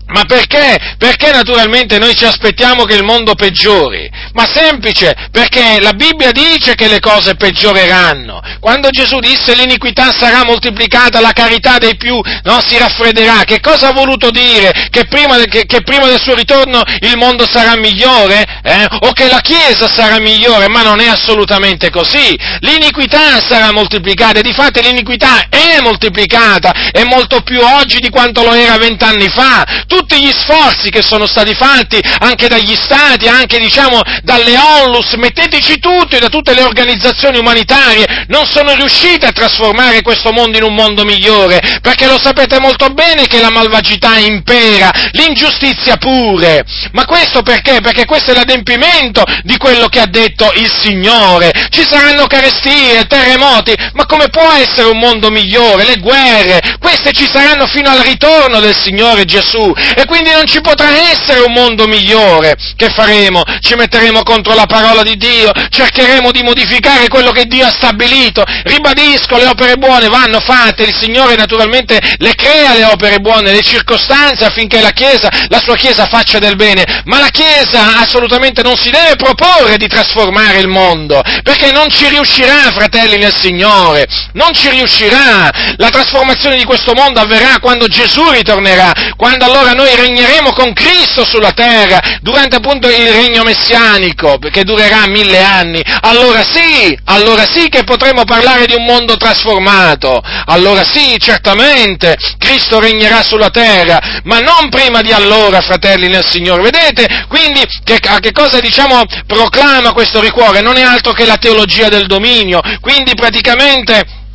Ma 0.07 0.23
perché? 0.23 0.95
Perché 0.97 1.31
naturalmente 1.31 1.97
noi 1.99 2.15
ci 2.15 2.23
aspettiamo 2.23 2.85
che 2.85 2.95
il 2.95 3.03
mondo 3.03 3.35
peggiori? 3.35 4.09
Ma 4.33 4.47
semplice, 4.51 5.13
perché 5.31 5.79
la 5.81 5.91
Bibbia 5.91 6.31
dice 6.31 6.75
che 6.75 6.87
le 6.87 7.01
cose 7.01 7.35
peggioreranno. 7.35 8.41
Quando 8.61 8.89
Gesù 8.89 9.19
disse 9.19 9.53
l'iniquità 9.53 10.13
sarà 10.17 10.45
moltiplicata, 10.45 11.19
la 11.19 11.33
carità 11.33 11.77
dei 11.77 11.97
più 11.97 12.21
no, 12.43 12.61
si 12.65 12.77
raffredderà, 12.77 13.43
che 13.43 13.59
cosa 13.59 13.89
ha 13.89 13.91
voluto 13.91 14.31
dire? 14.31 14.87
Che 14.89 15.05
prima, 15.07 15.35
che, 15.39 15.65
che 15.65 15.81
prima 15.81 16.05
del 16.05 16.21
suo 16.21 16.35
ritorno 16.35 16.81
il 17.01 17.17
mondo 17.17 17.45
sarà 17.45 17.75
migliore? 17.75 18.45
Eh? 18.63 18.85
O 19.01 19.11
che 19.11 19.27
la 19.27 19.41
Chiesa 19.41 19.89
sarà 19.89 20.19
migliore? 20.19 20.69
Ma 20.69 20.83
non 20.83 21.01
è 21.01 21.07
assolutamente 21.07 21.89
così. 21.89 22.37
L'iniquità 22.59 23.41
sarà 23.41 23.73
moltiplicata 23.73 24.39
e 24.39 24.43
di 24.43 24.53
fatto 24.53 24.79
l'iniquità 24.79 25.49
è 25.49 25.79
moltiplicata, 25.81 26.91
è 26.91 27.03
molto 27.03 27.41
più 27.41 27.59
oggi 27.59 27.99
di 27.99 28.09
quanto 28.09 28.43
lo 28.43 28.53
era 28.53 28.77
vent'anni 28.77 29.27
fa. 29.27 29.83
Tu 29.85 29.96
tutti 29.97 30.23
gli 30.23 30.31
sforzi 30.31 30.91
che 30.91 31.01
sono 31.01 31.25
stati 31.25 31.55
fatti 31.55 31.99
anche 32.19 32.47
dagli 32.47 32.75
stati, 32.75 33.27
anche 33.27 33.57
diciamo 33.57 33.99
dalle 34.21 34.55
onlus, 34.55 35.13
metteteci 35.13 35.79
tutti, 35.79 36.19
da 36.19 36.27
tutte 36.27 36.53
le 36.53 36.61
organizzazioni 36.61 37.39
umanitarie, 37.39 38.25
non 38.27 38.45
sono 38.45 38.75
riuscite 38.75 39.25
a 39.25 39.31
trasformare 39.31 40.03
questo 40.03 40.31
mondo 40.31 40.57
in 40.57 40.63
un 40.63 40.75
mondo 40.75 41.03
migliore, 41.03 41.79
perché 41.81 42.05
lo 42.05 42.19
sapete 42.19 42.59
molto 42.59 42.89
bene 42.89 43.25
che 43.25 43.41
la 43.41 43.49
malvagità 43.49 44.17
impera, 44.17 44.91
l'ingiustizia 45.13 45.97
pure. 45.97 46.63
Ma 46.91 47.05
questo 47.05 47.41
perché? 47.41 47.79
Perché 47.81 48.05
questo 48.05 48.31
è 48.31 48.35
l'adempimento 48.35 49.23
di 49.43 49.57
quello 49.57 49.87
che 49.87 49.99
ha 49.99 50.07
detto 50.07 50.51
il 50.55 50.71
Signore. 50.71 51.51
Ci 51.69 51.83
saranno 51.87 52.27
carestie, 52.27 53.05
terremoti, 53.07 53.73
ma 53.93 54.05
come 54.05 54.29
può 54.29 54.51
essere 54.51 54.89
un 54.89 54.99
mondo 54.99 55.31
migliore? 55.31 55.85
Le 55.85 55.97
guerre, 55.97 56.77
queste 56.79 57.11
ci 57.13 57.27
saranno 57.27 57.65
fino 57.65 57.89
al 57.89 57.99
ritorno 57.99 58.59
del 58.59 58.77
Signore 58.77 59.25
Gesù 59.25 59.73
e 59.95 60.05
quindi 60.05 60.31
non 60.31 60.45
ci 60.45 60.61
potrà 60.61 60.89
essere 61.11 61.41
un 61.41 61.53
mondo 61.53 61.87
migliore. 61.87 62.55
Che 62.75 62.89
faremo? 62.89 63.43
Ci 63.59 63.75
metteremo 63.75 64.23
contro 64.23 64.53
la 64.53 64.65
parola 64.65 65.03
di 65.03 65.15
Dio, 65.17 65.51
cercheremo 65.69 66.31
di 66.31 66.43
modificare 66.43 67.07
quello 67.07 67.31
che 67.31 67.45
Dio 67.45 67.65
ha 67.65 67.71
stabilito. 67.71 68.43
Ribadisco, 68.63 69.37
le 69.37 69.47
opere 69.47 69.75
buone 69.75 70.07
vanno 70.07 70.39
fatte, 70.39 70.83
il 70.83 70.95
Signore 70.97 71.35
naturalmente 71.35 71.99
le 72.17 72.33
crea 72.35 72.73
le 72.73 72.85
opere 72.85 73.19
buone, 73.19 73.51
le 73.51 73.61
circostanze 73.61 74.45
affinché 74.45 74.81
la 74.81 74.91
Chiesa, 74.91 75.29
la 75.49 75.59
sua 75.59 75.75
Chiesa 75.75 76.05
faccia 76.05 76.39
del 76.39 76.55
bene, 76.55 77.03
ma 77.05 77.19
la 77.19 77.29
Chiesa 77.29 77.99
assolutamente 77.99 78.61
non 78.61 78.77
si 78.77 78.89
deve 78.89 79.15
proporre 79.15 79.77
di 79.77 79.87
trasformare 79.87 80.59
il 80.59 80.67
mondo, 80.67 81.21
perché 81.43 81.71
non 81.71 81.89
ci 81.89 82.07
riuscirà, 82.07 82.71
fratelli 82.71 83.17
nel 83.17 83.33
Signore, 83.33 84.05
non 84.33 84.53
ci 84.53 84.69
riuscirà. 84.69 85.49
La 85.77 85.89
trasformazione 85.89 86.57
di 86.57 86.63
questo 86.63 86.93
mondo 86.93 87.19
avverrà 87.19 87.59
quando 87.59 87.87
Gesù 87.87 88.29
ritornerà, 88.29 88.91
quando 89.15 89.45
allora 89.45 89.73
noi 89.77 89.95
regneremo 89.95 90.51
con 90.53 90.73
Cristo 90.73 91.23
sulla 91.23 91.51
terra 91.51 92.01
durante 92.21 92.55
appunto 92.55 92.89
il 92.89 93.11
regno 93.11 93.43
messianico 93.43 94.39
che 94.39 94.63
durerà 94.63 95.05
mille 95.07 95.43
anni. 95.43 95.81
Allora 96.01 96.43
sì, 96.43 96.97
allora 97.05 97.45
sì 97.45 97.69
che 97.69 97.83
potremo 97.83 98.23
parlare 98.23 98.65
di 98.65 98.73
un 98.73 98.85
mondo 98.85 99.15
trasformato. 99.17 100.19
Allora 100.47 100.83
sì, 100.83 101.17
certamente 101.19 102.17
Cristo 102.39 102.79
regnerà 102.79 103.21
sulla 103.21 103.51
terra, 103.51 104.21
ma 104.23 104.39
non 104.39 104.69
prima 104.69 105.01
di 105.01 105.11
allora, 105.11 105.61
fratelli 105.61 106.09
nel 106.09 106.25
Signore. 106.25 106.63
Vedete? 106.63 107.25
Quindi 107.27 107.61
che, 107.83 107.99
a 108.07 108.19
che 108.19 108.31
cosa 108.31 108.59
diciamo 108.59 109.03
proclama 109.27 109.93
questo 109.93 110.19
ricuore? 110.19 110.61
Non 110.61 110.77
è 110.77 110.81
altro 110.81 111.13
che 111.13 111.25
la 111.25 111.37
teologia 111.37 111.87
del 111.87 112.07
dominio. 112.07 112.61
Quindi 112.81 113.13
praticamente 113.13 114.25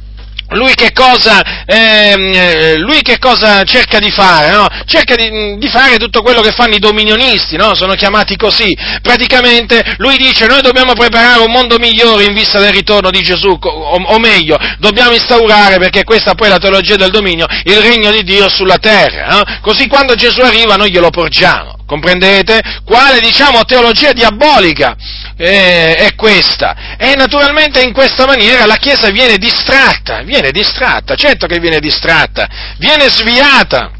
lui 0.52 0.74
che, 0.74 0.92
cosa, 0.92 1.64
eh, 1.64 2.76
lui 2.78 3.02
che 3.02 3.18
cosa, 3.18 3.62
cerca 3.64 3.98
di 3.98 4.10
fare? 4.10 4.50
No? 4.50 4.66
Cerca 4.86 5.14
di, 5.14 5.56
di, 5.58 5.68
fare 5.68 5.96
tutto 5.96 6.22
quello 6.22 6.40
che 6.40 6.52
fanno 6.52 6.74
i 6.74 6.78
dominionisti, 6.78 7.56
no? 7.56 7.74
sono 7.74 7.94
chiamati 7.94 8.36
così. 8.36 8.76
Praticamente 9.00 9.94
lui 9.98 10.16
dice 10.16 10.46
noi 10.46 10.62
dobbiamo 10.62 10.92
preparare 10.92 11.40
un 11.40 11.50
mondo 11.50 11.78
migliore 11.78 12.24
in 12.24 12.34
vista 12.34 12.58
del 12.60 12.72
ritorno 12.72 13.10
di 13.10 13.20
Gesù, 13.20 13.48
o, 13.48 14.02
o 14.02 14.18
meglio, 14.18 14.58
dobbiamo 14.78 15.12
instaurare, 15.12 15.78
perché 15.78 16.04
questa 16.04 16.34
poi 16.34 16.48
è 16.48 16.50
la 16.50 16.58
teologia 16.58 16.96
del 16.96 17.10
dominio, 17.10 17.46
il 17.64 17.78
regno 17.78 18.10
di 18.10 18.22
Dio 18.22 18.48
sulla 18.48 18.78
terra. 18.78 19.26
No? 19.28 19.42
Così 19.60 19.86
quando 19.86 20.14
Gesù 20.14 20.40
arriva 20.40 20.76
noi 20.76 20.90
glielo 20.90 21.10
porgiamo 21.10 21.80
comprendete? 21.92 22.62
Quale, 22.86 23.20
diciamo, 23.20 23.64
teologia 23.64 24.12
diabolica 24.12 24.96
eh, 25.36 25.94
è 25.94 26.14
questa? 26.14 26.96
E 26.96 27.14
naturalmente 27.16 27.82
in 27.82 27.92
questa 27.92 28.24
maniera 28.24 28.64
la 28.64 28.76
Chiesa 28.76 29.10
viene 29.10 29.36
distratta, 29.36 30.22
viene 30.22 30.50
distratta, 30.52 31.14
certo 31.16 31.46
che 31.46 31.58
viene 31.58 31.80
distratta, 31.80 32.48
viene 32.78 33.08
sviata 33.08 33.90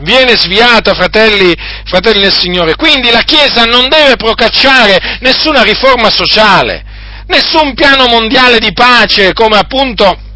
viene 0.00 0.36
sviata, 0.36 0.94
fratelli, 0.94 1.52
fratelli 1.84 2.20
del 2.20 2.32
Signore. 2.32 2.76
Quindi 2.76 3.10
la 3.10 3.22
Chiesa 3.22 3.64
non 3.64 3.88
deve 3.88 4.14
procacciare 4.14 5.18
nessuna 5.20 5.62
riforma 5.62 6.08
sociale, 6.08 6.84
nessun 7.26 7.74
piano 7.74 8.06
mondiale 8.06 8.60
di 8.60 8.72
pace, 8.72 9.32
come 9.32 9.56
appunto 9.56 10.27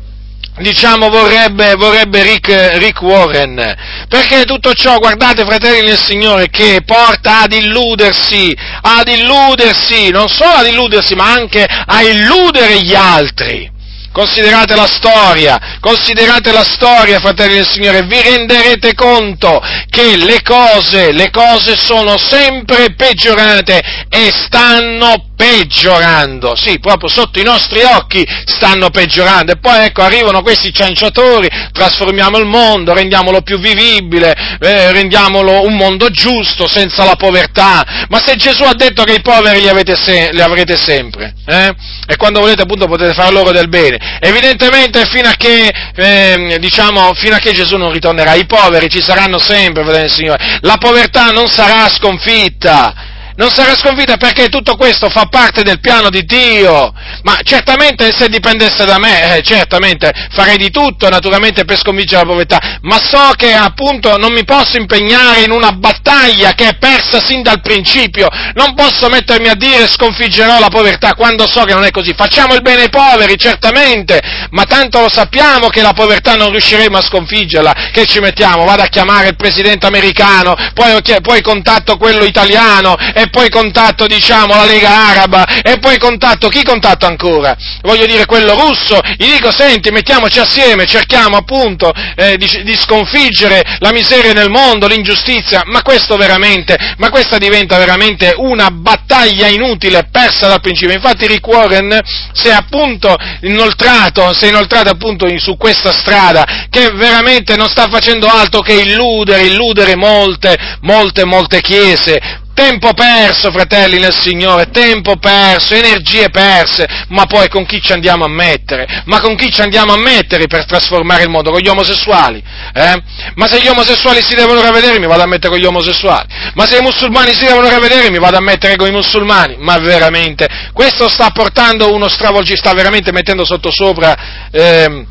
diciamo 0.63 1.11
vorrebbe, 1.11 1.75
vorrebbe 1.75 2.23
Rick, 2.23 2.79
Rick, 2.79 3.03
Warren, 3.03 4.07
perché 4.09 4.45
tutto 4.45 4.73
ciò, 4.73 4.99
guardate 4.99 5.45
fratelli 5.45 5.87
del 5.87 5.99
Signore, 5.99 6.49
che 6.49 6.83
porta 6.87 7.43
ad 7.43 7.53
illudersi, 7.53 8.57
ad 8.81 9.09
illudersi, 9.09 10.11
non 10.11 10.29
solo 10.29 10.53
ad 10.53 10.67
illudersi, 10.67 11.15
ma 11.15 11.31
anche 11.33 11.65
a 11.65 12.03
illudere 12.03 12.81
gli 12.81 12.95
altri. 12.95 13.71
Considerate 14.13 14.77
la 14.77 14.87
storia, 14.87 15.79
considerate 15.81 16.53
la 16.53 16.65
storia, 16.65 17.19
fratelli 17.19 17.55
del 17.55 17.67
Signore, 17.67 18.03
vi 18.03 18.21
renderete 18.21 18.95
conto 18.95 19.59
che 19.89 20.17
le 20.19 20.43
cose, 20.43 21.13
le 21.13 21.31
cose 21.31 21.79
sono 21.79 22.19
sempre 22.19 22.93
peggiorate 22.95 24.02
e 24.15 24.31
stanno 24.31 25.31
peggiorando, 25.35 26.55
sì, 26.55 26.79
proprio 26.79 27.09
sotto 27.09 27.41
i 27.41 27.43
nostri 27.43 27.81
occhi 27.83 28.23
stanno 28.45 28.91
peggiorando. 28.91 29.53
E 29.53 29.57
poi 29.57 29.87
ecco 29.87 30.03
arrivano 30.03 30.43
questi 30.43 30.71
cianciatori, 30.71 31.49
trasformiamo 31.73 32.37
il 32.37 32.45
mondo, 32.45 32.93
rendiamolo 32.93 33.41
più 33.41 33.59
vivibile, 33.59 34.35
eh, 34.61 34.93
rendiamolo 34.93 35.65
un 35.65 35.77
mondo 35.77 36.11
giusto, 36.11 36.69
senza 36.69 37.05
la 37.05 37.17
povertà, 37.17 38.07
ma 38.11 38.21
se 38.23 38.37
Gesù 38.37 38.65
ha 38.65 38.75
detto 38.75 39.03
che 39.05 39.15
i 39.15 39.23
poveri 39.23 39.61
li, 39.61 39.95
se- 39.97 40.29
li 40.31 40.43
avrete 40.43 40.77
sempre, 40.77 41.33
eh? 41.47 41.75
e 42.07 42.17
quando 42.17 42.41
volete 42.41 42.63
appunto 42.63 42.87
potete 42.87 43.15
fare 43.15 43.33
loro 43.33 43.51
del 43.51 43.71
bene, 43.71 44.19
evidentemente 44.21 45.07
fino 45.07 45.29
a 45.29 45.35
che, 45.39 45.73
eh, 45.95 46.59
diciamo, 46.61 47.15
fino 47.15 47.37
a 47.37 47.39
che 47.39 47.53
Gesù 47.53 47.79
non 47.79 47.91
ritornerà, 47.91 48.35
i 48.35 48.45
poveri 48.45 48.91
ci 48.91 49.03
saranno 49.03 49.39
sempre, 49.39 49.85
fratelli 49.85 50.11
Signore, 50.11 50.59
la 50.61 50.77
povertà 50.77 51.31
non 51.31 51.47
sarà 51.47 51.89
sconfitta, 51.89 53.09
non 53.43 53.51
sarà 53.51 53.75
sconfitta 53.75 54.19
perché 54.19 54.49
tutto 54.49 54.77
questo 54.77 55.11
fa 55.11 55.27
parte 55.27 55.65
del 55.65 55.81
piano 55.81 56.11
di 56.11 56.25
Dio, 56.25 56.93
ma 57.25 57.37
certamente 57.43 58.13
se 58.17 58.29
dipendesse 58.29 58.85
da 58.85 58.99
me, 58.99 59.37
eh, 59.37 59.43
certamente 59.43 60.13
farei 60.31 60.57
di 60.57 60.71
tutto 60.71 61.09
naturalmente 61.09 61.65
per 61.65 61.77
sconfiggere 61.77 62.23
la 62.23 62.31
povertà, 62.31 62.79
ma 62.83 62.99
so 62.99 63.33
che 63.37 63.53
appunto 63.53 64.17
non 64.17 64.33
mi 64.33 64.45
posso 64.45 64.77
impegnare 64.77 65.41
in 65.41 65.51
una 65.51 65.73
battaglia 65.73 66.53
che 66.53 66.69
è 66.69 66.77
persa 66.77 67.21
sin 67.21 67.43
dal 67.43 67.61
principio, 67.61 68.29
non 68.55 68.75
posso 68.75 69.09
mettermi 69.09 69.49
a 69.49 69.57
dire 69.57 69.89
sconfiggerò 69.89 70.61
la 70.61 70.69
povertà 70.69 71.15
quando 71.15 71.49
so 71.49 71.65
che 71.65 71.75
non 71.75 71.83
è 71.83 71.91
così, 71.91 72.15
facciamo 72.15 72.55
il 72.55 72.63
bene 72.63 72.83
ai 72.83 72.91
poveri 72.91 73.37
certamente, 73.37 74.23
ma 74.51 74.63
tanto 74.67 75.01
lo 75.01 75.09
sappiamo 75.11 75.67
che 75.67 75.83
la 75.83 75.95
povertà 75.95 76.37
non 76.37 76.53
riusciremo 76.53 76.97
a 76.97 77.03
sconfiggerla, 77.03 77.91
che 77.93 78.07
ci 78.07 78.21
mettiamo, 78.21 78.65
vado 78.65 78.83
a 78.83 78.87
chiamare 78.87 79.29
il 79.29 79.37
presidente 79.37 79.87
americano, 79.87 80.55
poi, 80.75 80.95
poi 81.21 81.43
contatto 81.43 81.97
quello 81.97 82.23
italiano, 82.23 82.95
e 83.13 83.31
poi 83.33 83.49
contatto, 83.49 84.07
diciamo, 84.07 84.55
la 84.55 84.67
Lega 84.67 85.09
Araba, 85.09 85.63
e 85.63 85.79
poi 85.79 85.97
contatto, 85.99 86.49
chi 86.49 86.63
contatto 86.63 87.07
ancora? 87.07 87.57
Voglio 87.81 88.05
dire 88.05 88.27
quello 88.27 88.55
russo, 88.55 89.01
gli 89.17 89.33
dico, 89.33 89.51
senti, 89.51 89.91
mettiamoci 89.91 90.39
assieme, 90.39 90.85
cerchiamo 90.85 91.39
appunto 91.39 91.91
eh, 92.15 92.37
di, 92.37 92.63
di, 92.63 92.77
sconfiggere 92.77 93.63
la 93.79 93.91
miseria 93.91 94.35
nel 94.35 94.51
mondo, 94.51 94.87
l'ingiustizia, 94.87 95.63
ma 95.65 95.81
questo 95.81 96.17
veramente, 96.17 96.77
ma 96.99 97.09
questa 97.09 97.39
diventa 97.39 97.79
veramente 97.79 98.35
una 98.37 98.71
battaglia 98.71 99.47
inutile, 99.47 100.09
persa 100.13 100.49
dal 100.49 100.61
principio. 100.61 100.95
Infatti 100.95 101.27
Rick 101.27 101.47
Warren 101.47 101.99
si 102.35 102.49
è 102.49 102.53
appunto 102.53 103.17
inoltrato, 103.41 104.35
si 104.35 104.45
è 104.45 104.49
inoltrato 104.49 104.91
appunto 104.91 105.27
su 105.39 105.57
questa 105.57 105.93
strada, 105.93 106.67
che 106.69 106.91
veramente 106.91 107.57
non 107.57 107.69
sta 107.69 107.89
facendo 107.89 108.27
altro 108.27 108.61
che 108.61 108.75
illudere, 108.75 109.45
illudere 109.45 109.97
molte, 109.97 110.55
molte, 110.83 111.25
molte 111.25 111.63
chiese, 111.63 112.41
Tempo 112.63 112.93
perso, 112.95 113.51
fratelli 113.51 113.99
nel 113.99 114.15
Signore, 114.15 114.71
tempo 114.71 115.17
perso, 115.17 115.75
energie 115.75 116.31
perse, 116.31 116.87
ma 117.09 117.27
poi 117.27 117.49
con 117.49 117.67
chi 117.67 117.83
ci 117.83 117.91
andiamo 117.91 118.25
a 118.25 118.29
mettere? 118.29 119.03
Ma 119.07 119.19
con 119.19 119.35
chi 119.35 119.51
ci 119.51 119.61
andiamo 119.61 119.93
a 119.95 119.97
mettere 119.97 120.47
per 120.47 120.65
trasformare 120.65 121.25
il 121.25 121.29
mondo? 121.29 121.51
Con 121.51 121.59
gli 121.59 121.67
omosessuali? 121.67 122.41
Eh? 122.73 123.03
Ma 123.35 123.49
se 123.49 123.61
gli 123.61 123.67
omosessuali 123.67 124.23
si 124.23 124.37
devono 124.37 124.63
ravedere 124.63 125.01
mi 125.01 125.09
vado 125.09 125.23
a 125.23 125.27
mettere 125.27 125.49
con 125.49 125.59
gli 125.59 125.65
omosessuali, 125.65 126.25
ma 126.55 126.65
se 126.65 126.79
i 126.79 126.83
musulmani 126.83 127.33
si 127.33 127.47
devono 127.47 127.69
ravedere 127.69 128.11
mi 128.11 128.21
vado 128.21 128.37
a 128.37 128.41
mettere 128.41 128.77
con 128.77 128.87
i 128.87 128.93
musulmani, 128.93 129.57
ma 129.59 129.79
veramente, 129.79 130.49
questo 130.73 131.09
sta 131.09 131.31
portando 131.31 131.93
uno 131.93 132.07
stravolgimento, 132.07 132.65
sta 132.65 132.77
veramente 132.77 133.11
mettendo 133.11 133.45
sottosopra... 133.45 134.17
Eh, 134.53 135.07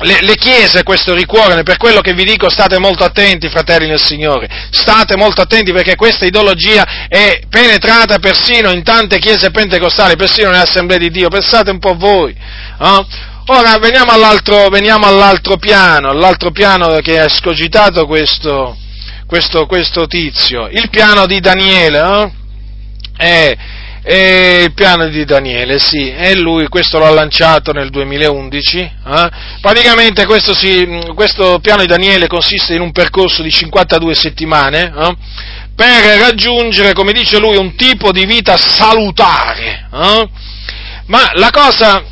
le, 0.00 0.18
le, 0.20 0.34
chiese 0.36 0.84
questo 0.84 1.14
ricuorano, 1.14 1.62
per 1.62 1.76
quello 1.76 2.00
che 2.00 2.14
vi 2.14 2.24
dico 2.24 2.48
state 2.48 2.78
molto 2.78 3.04
attenti, 3.04 3.48
fratelli 3.48 3.88
nel 3.88 4.00
Signore, 4.00 4.48
state 4.70 5.16
molto 5.16 5.40
attenti 5.40 5.72
perché 5.72 5.96
questa 5.96 6.24
ideologia 6.24 7.06
è 7.08 7.40
penetrata 7.48 8.18
persino 8.18 8.70
in 8.70 8.82
tante 8.82 9.18
chiese 9.18 9.50
pentecostali, 9.50 10.16
persino 10.16 10.50
nelle 10.50 10.62
assemblee 10.62 10.98
di 10.98 11.10
Dio, 11.10 11.28
pensate 11.28 11.70
un 11.70 11.78
po' 11.78 11.96
voi. 11.96 12.32
Eh? 12.32 13.06
Ora 13.50 13.78
veniamo 13.78 14.12
all'altro, 14.12 14.68
veniamo 14.68 15.06
all'altro 15.06 15.56
piano, 15.56 16.10
all'altro 16.10 16.50
piano 16.50 16.88
che 17.00 17.18
ha 17.18 17.28
scogitato 17.28 18.06
questo, 18.06 18.76
questo, 19.26 19.66
questo 19.66 20.06
tizio, 20.06 20.68
il 20.68 20.90
piano 20.90 21.26
di 21.26 21.40
Daniele. 21.40 21.98
Eh? 21.98 22.32
È, 23.16 23.56
e 24.10 24.62
il 24.62 24.72
piano 24.72 25.06
di 25.08 25.22
Daniele, 25.26 25.78
sì, 25.78 26.10
e 26.10 26.34
lui 26.34 26.66
questo 26.68 26.98
l'ha 26.98 27.10
lanciato 27.10 27.72
nel 27.72 27.90
2011. 27.90 28.78
Eh? 28.78 29.28
Praticamente 29.60 30.24
questo, 30.24 30.54
si, 30.54 30.88
questo, 31.14 31.58
piano 31.58 31.82
di 31.82 31.88
Daniele 31.88 32.26
consiste 32.26 32.72
in 32.72 32.80
un 32.80 32.90
percorso 32.90 33.42
di 33.42 33.50
52 33.50 34.14
settimane 34.14 34.90
eh? 34.96 35.14
per 35.76 36.20
raggiungere, 36.20 36.94
come 36.94 37.12
dice 37.12 37.38
lui, 37.38 37.58
un 37.58 37.74
tipo 37.74 38.10
di 38.10 38.24
vita 38.24 38.56
salutare. 38.56 39.88
Eh? 39.92 40.28
Ma 41.04 41.30
la 41.34 41.50
cosa, 41.50 42.02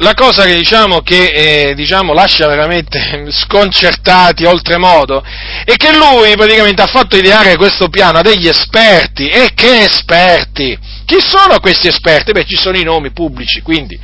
la 0.00 0.12
cosa 0.12 0.44
che, 0.44 0.56
diciamo, 0.56 1.00
che 1.00 1.70
eh, 1.70 1.74
diciamo, 1.74 2.12
lascia 2.12 2.46
veramente 2.48 3.28
sconcertati 3.32 4.44
oltremodo 4.44 5.24
è 5.64 5.74
che 5.76 5.96
lui 5.96 6.36
praticamente 6.36 6.82
ha 6.82 6.86
fatto 6.86 7.16
ideare 7.16 7.56
questo 7.56 7.88
piano 7.88 8.18
a 8.18 8.22
degli 8.22 8.46
esperti, 8.46 9.26
e 9.26 9.52
che 9.54 9.84
esperti! 9.84 10.95
Chi 11.06 11.20
sono 11.20 11.60
questi 11.60 11.86
esperti? 11.86 12.32
Beh, 12.32 12.44
ci 12.44 12.56
sono 12.56 12.76
i 12.76 12.82
nomi 12.82 13.12
pubblici, 13.12 13.62
quindi 13.62 13.98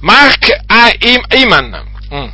Mark. 0.00 0.64
Iman, 1.36 1.84
mm. 2.12 2.28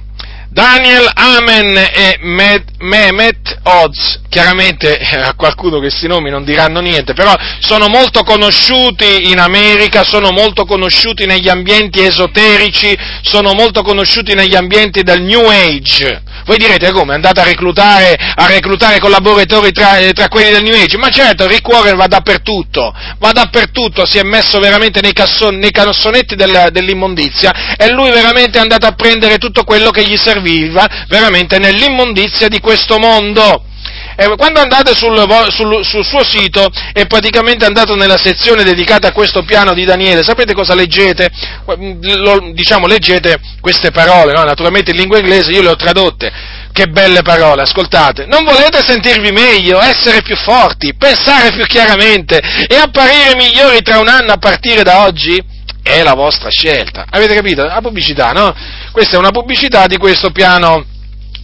Daniel 0.52 1.10
Amen 1.14 1.78
e 1.78 2.18
Mehmet 2.20 3.60
Oz, 3.62 4.20
chiaramente 4.28 4.98
eh, 4.98 5.16
a 5.16 5.32
qualcuno 5.32 5.78
questi 5.78 6.06
nomi 6.06 6.28
non 6.28 6.44
diranno 6.44 6.80
niente, 6.80 7.14
però 7.14 7.34
sono 7.60 7.88
molto 7.88 8.22
conosciuti 8.22 9.30
in 9.30 9.38
America, 9.38 10.04
sono 10.04 10.30
molto 10.30 10.66
conosciuti 10.66 11.24
negli 11.24 11.48
ambienti 11.48 12.04
esoterici, 12.04 12.94
sono 13.22 13.54
molto 13.54 13.82
conosciuti 13.82 14.34
negli 14.34 14.54
ambienti 14.54 15.02
del 15.02 15.22
New 15.22 15.48
Age. 15.48 16.22
Voi 16.44 16.58
direte 16.58 16.90
come? 16.92 17.14
Andate 17.14 17.40
a 17.40 17.44
reclutare, 17.44 18.14
a 18.34 18.46
reclutare 18.46 18.98
collaboratori 18.98 19.72
tra, 19.72 19.96
eh, 19.98 20.12
tra, 20.12 20.28
quelli 20.28 20.50
del 20.50 20.64
New 20.64 20.74
Age? 20.74 20.98
Ma 20.98 21.08
certo, 21.08 21.46
Rick 21.46 21.66
Warren 21.66 21.96
va 21.96 22.08
dappertutto, 22.08 22.92
va 23.18 23.32
dappertutto, 23.32 24.04
si 24.04 24.18
è 24.18 24.22
messo 24.22 24.58
veramente 24.58 25.00
nei, 25.00 25.14
casson, 25.14 25.56
nei 25.56 25.70
cassonetti 25.70 26.34
del, 26.34 26.68
dell'immondizia 26.72 27.76
e 27.76 27.90
lui 27.90 28.10
veramente 28.10 28.58
è 28.58 28.60
andato 28.60 28.84
a 28.86 28.92
prendere 28.92 29.38
tutto 29.38 29.64
quello 29.64 29.90
che 29.90 30.04
gli 30.04 30.16
serviva 30.16 30.40
veramente 31.08 31.58
nell'immondizia 31.58 32.48
di 32.48 32.60
questo 32.60 32.98
mondo. 32.98 33.64
E 34.14 34.28
quando 34.36 34.60
andate 34.60 34.94
sul, 34.94 35.16
sul, 35.50 35.84
sul, 35.84 36.04
suo 36.04 36.22
sito 36.22 36.70
e 36.92 37.06
praticamente 37.06 37.64
andate 37.64 37.94
nella 37.94 38.18
sezione 38.18 38.62
dedicata 38.62 39.08
a 39.08 39.12
questo 39.12 39.42
piano 39.42 39.72
di 39.72 39.84
Daniele, 39.84 40.22
sapete 40.22 40.52
cosa 40.52 40.74
leggete? 40.74 41.30
Lo, 42.16 42.50
diciamo, 42.52 42.86
leggete 42.86 43.40
queste 43.60 43.90
parole, 43.90 44.32
no? 44.32 44.44
naturalmente 44.44 44.90
in 44.90 44.98
lingua 44.98 45.18
inglese 45.18 45.52
io 45.52 45.62
le 45.62 45.70
ho 45.70 45.76
tradotte. 45.76 46.60
Che 46.72 46.86
belle 46.86 47.20
parole, 47.20 47.62
ascoltate. 47.62 48.24
Non 48.24 48.44
volete 48.44 48.82
sentirvi 48.82 49.30
meglio, 49.30 49.78
essere 49.78 50.22
più 50.22 50.36
forti, 50.36 50.94
pensare 50.94 51.52
più 51.52 51.66
chiaramente 51.66 52.40
e 52.66 52.76
apparire 52.76 53.36
migliori 53.36 53.82
tra 53.82 53.98
un 53.98 54.08
anno 54.08 54.32
a 54.32 54.38
partire 54.38 54.82
da 54.82 55.04
oggi? 55.04 55.38
È 55.82 56.02
la 56.02 56.14
vostra 56.14 56.48
scelta. 56.48 57.06
Avete 57.10 57.34
capito? 57.34 57.64
La 57.64 57.80
pubblicità, 57.82 58.30
no? 58.30 58.54
Questa 58.92 59.16
è 59.16 59.18
una 59.18 59.30
pubblicità 59.30 59.86
di 59.86 59.96
questo 59.96 60.30
piano 60.32 60.84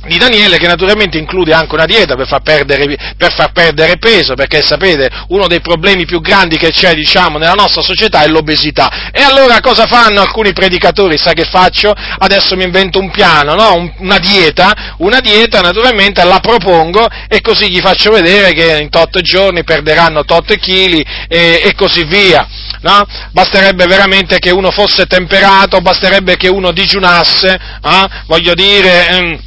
di 0.06 0.18
Daniele 0.18 0.58
che 0.58 0.66
naturalmente 0.66 1.16
include 1.16 1.54
anche 1.54 1.74
una 1.74 1.86
dieta 1.86 2.14
per 2.14 2.26
far, 2.26 2.42
perdere, 2.42 3.14
per 3.16 3.32
far 3.32 3.52
perdere 3.52 3.96
peso, 3.96 4.34
perché 4.34 4.60
sapete 4.60 5.08
uno 5.28 5.46
dei 5.46 5.60
problemi 5.62 6.04
più 6.04 6.20
grandi 6.20 6.58
che 6.58 6.70
c'è 6.70 6.92
diciamo, 6.92 7.38
nella 7.38 7.54
nostra 7.54 7.80
società 7.80 8.22
è 8.22 8.28
l'obesità. 8.28 9.10
E 9.10 9.22
allora 9.22 9.60
cosa 9.60 9.86
fanno 9.86 10.20
alcuni 10.20 10.52
predicatori? 10.52 11.16
Sa 11.16 11.32
che 11.32 11.44
faccio? 11.44 11.94
Adesso 12.18 12.54
mi 12.54 12.64
invento 12.64 12.98
un 12.98 13.10
piano, 13.10 13.54
no? 13.54 13.94
una 13.98 14.18
dieta, 14.18 14.94
una 14.98 15.20
dieta 15.20 15.62
naturalmente 15.62 16.22
la 16.24 16.40
propongo 16.40 17.06
e 17.28 17.40
così 17.40 17.70
gli 17.70 17.80
faccio 17.80 18.10
vedere 18.10 18.52
che 18.52 18.78
in 18.78 18.90
tot 18.90 19.20
giorni 19.22 19.64
perderanno 19.64 20.24
tot 20.24 20.54
chili 20.58 21.02
e, 21.28 21.62
e 21.64 21.74
così 21.74 22.04
via. 22.04 22.46
No? 22.80 23.04
Basterebbe 23.32 23.86
veramente 23.86 24.38
che 24.38 24.50
uno 24.50 24.70
fosse 24.70 25.06
temperato, 25.06 25.80
basterebbe 25.80 26.36
che 26.36 26.48
uno 26.48 26.72
digiunasse, 26.72 27.54
eh? 27.82 28.08
voglio 28.26 28.54
dire... 28.54 29.08
Ehm, 29.08 29.40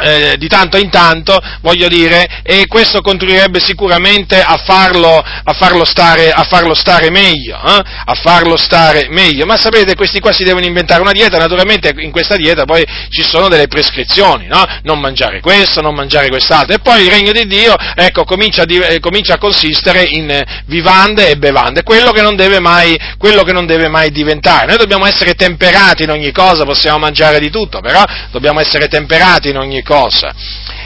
eh, 0.00 0.36
di 0.38 0.48
tanto 0.48 0.76
in 0.76 0.90
tanto, 0.90 1.38
voglio 1.60 1.88
dire, 1.88 2.42
e 2.42 2.66
questo 2.66 3.00
contribuirebbe 3.00 3.60
sicuramente 3.60 4.40
a 4.40 4.56
farlo, 4.64 5.18
a 5.18 5.52
farlo, 5.52 5.84
stare, 5.84 6.30
a 6.30 6.42
farlo 6.44 6.74
stare, 6.74 7.10
meglio, 7.10 7.56
eh? 7.56 7.82
a 8.04 8.14
farlo 8.14 8.56
stare 8.56 9.06
meglio. 9.10 9.46
Ma 9.46 9.56
sapete, 9.56 9.94
questi 9.94 10.20
qua 10.20 10.32
si 10.32 10.44
devono 10.44 10.64
inventare 10.64 11.00
una 11.00 11.12
dieta, 11.12 11.38
naturalmente 11.38 11.92
in 11.98 12.10
questa 12.10 12.36
dieta 12.36 12.64
poi 12.64 12.84
ci 13.10 13.22
sono 13.22 13.48
delle 13.48 13.68
prescrizioni, 13.68 14.46
no? 14.46 14.64
Non 14.82 14.98
mangiare 14.98 15.40
questo, 15.40 15.80
non 15.80 15.94
mangiare 15.94 16.28
quest'altro, 16.28 16.74
e 16.74 16.78
poi 16.80 17.04
il 17.04 17.10
regno 17.10 17.32
di 17.32 17.46
Dio, 17.46 17.74
ecco, 17.94 18.24
comincia 18.24 18.62
a, 18.62 18.66
eh, 18.68 19.00
comincia 19.00 19.34
a 19.34 19.38
consistere 19.38 20.04
in 20.04 20.42
vivande 20.66 21.30
e 21.30 21.36
bevande, 21.36 21.82
quello 21.82 22.10
che, 22.10 22.22
mai, 22.58 22.98
quello 23.18 23.42
che 23.42 23.52
non 23.52 23.66
deve 23.66 23.88
mai 23.88 24.10
diventare. 24.10 24.66
Noi 24.66 24.76
dobbiamo 24.76 25.06
essere 25.06 25.34
temperati 25.34 26.02
in 26.02 26.10
ogni 26.10 26.32
cosa, 26.32 26.64
possiamo 26.64 26.98
mangiare 26.98 27.38
di 27.38 27.50
tutto, 27.50 27.80
però 27.80 28.02
dobbiamo 28.32 28.60
essere 28.60 28.88
temperati 28.88 29.50
in 29.50 29.58
ogni 29.58 29.82
cosa. 29.82 29.83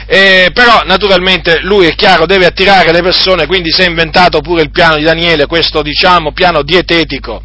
Eh, 0.05 0.49
però 0.53 0.83
naturalmente 0.85 1.59
lui 1.61 1.87
è 1.87 1.95
chiaro, 1.95 2.25
deve 2.25 2.45
attirare 2.45 2.91
le 2.91 3.01
persone, 3.01 3.47
quindi 3.47 3.71
si 3.71 3.81
è 3.81 3.87
inventato 3.87 4.41
pure 4.41 4.61
il 4.61 4.71
piano 4.71 4.97
di 4.97 5.03
Daniele, 5.03 5.45
questo 5.45 5.81
diciamo 5.81 6.31
piano 6.31 6.61
dietetico. 6.61 7.41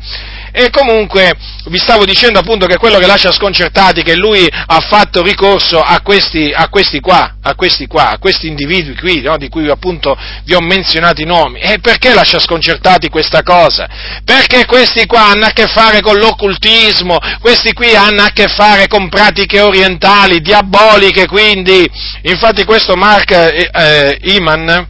E 0.57 0.71
comunque 0.71 1.33
vi 1.65 1.79
stavo 1.79 2.05
dicendo 2.05 2.39
appunto 2.39 2.67
che 2.67 2.77
quello 2.77 3.01
che 3.01 3.09
lascia 3.09 3.33
sconcertati 3.33 4.03
è 4.03 4.05
che 4.05 4.15
lui 4.15 4.49
ha 4.49 4.79
fatto 4.89 5.21
ricorso 5.21 5.81
a 5.81 6.01
questi, 6.01 6.53
a 6.55 6.69
questi 6.69 7.01
qua, 7.01 7.39
a 7.43 7.57
questi 7.57 7.89
qua, 7.89 8.11
a 8.11 8.19
questi 8.19 8.47
individui 8.47 8.95
qui, 8.95 9.21
no, 9.21 9.37
di 9.37 9.49
cui 9.49 9.69
appunto 9.69 10.17
vi 10.45 10.55
ho 10.55 10.61
menzionato 10.61 11.21
i 11.21 11.25
nomi. 11.25 11.59
E 11.59 11.81
perché 11.81 12.15
lascia 12.15 12.39
sconcertati 12.39 13.09
questa 13.09 13.43
cosa? 13.43 13.89
Perché 14.25 14.65
questi 14.65 15.07
qua 15.07 15.31
hanno 15.31 15.47
a 15.47 15.51
che 15.51 15.67
fare 15.67 16.01
con 16.01 16.19
l'occultismo, 16.19 17.19
questi 17.41 17.73
qui 17.73 17.93
hanno 17.97 18.23
a 18.23 18.31
che 18.33 18.47
fare 18.47 18.87
con 18.87 19.09
pratiche 19.09 19.59
orientali, 19.59 20.41
diaboliche, 20.41 21.27
quindi, 21.27 21.85
infatti 22.23 22.65
questo 22.65 22.95
Mark 22.95 23.33
eh, 23.33 23.71
eh, 23.73 24.19
Iman, 24.23 24.87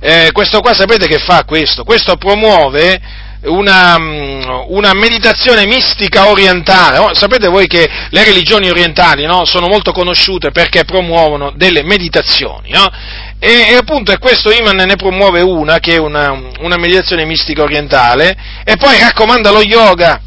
eh, 0.00 0.30
questo 0.32 0.60
qua 0.60 0.74
sapete 0.74 1.06
che 1.06 1.20
fa 1.20 1.44
questo? 1.44 1.84
Questo 1.84 2.16
promuove 2.16 3.21
una, 3.44 3.98
mm, 3.98 4.42
una, 4.68 4.92
meditazione 4.94 5.66
mistica 5.66 6.28
orientale. 6.28 6.98
Oh, 6.98 7.14
sapete 7.14 7.48
voi 7.48 7.66
che 7.66 7.88
le 8.10 8.24
religioni 8.24 8.68
orientali 8.68 9.26
no, 9.26 9.44
sono 9.44 9.66
molto 9.68 9.92
conosciute 9.92 10.50
perché 10.50 10.84
promuovono 10.84 11.52
delle 11.54 11.82
meditazioni, 11.82 12.70
no? 12.70 12.88
e, 13.38 13.70
e, 13.70 13.74
appunto 13.74 14.16
questo 14.18 14.50
Iman 14.50 14.76
ne 14.76 14.96
promuove 14.96 15.40
una, 15.40 15.78
che 15.78 15.94
è 15.94 15.98
una, 15.98 16.30
una 16.60 16.76
meditazione 16.76 17.24
mistica 17.24 17.62
orientale, 17.62 18.36
e 18.64 18.76
poi 18.76 18.98
raccomanda 18.98 19.50
lo 19.50 19.62
yoga 19.62 20.20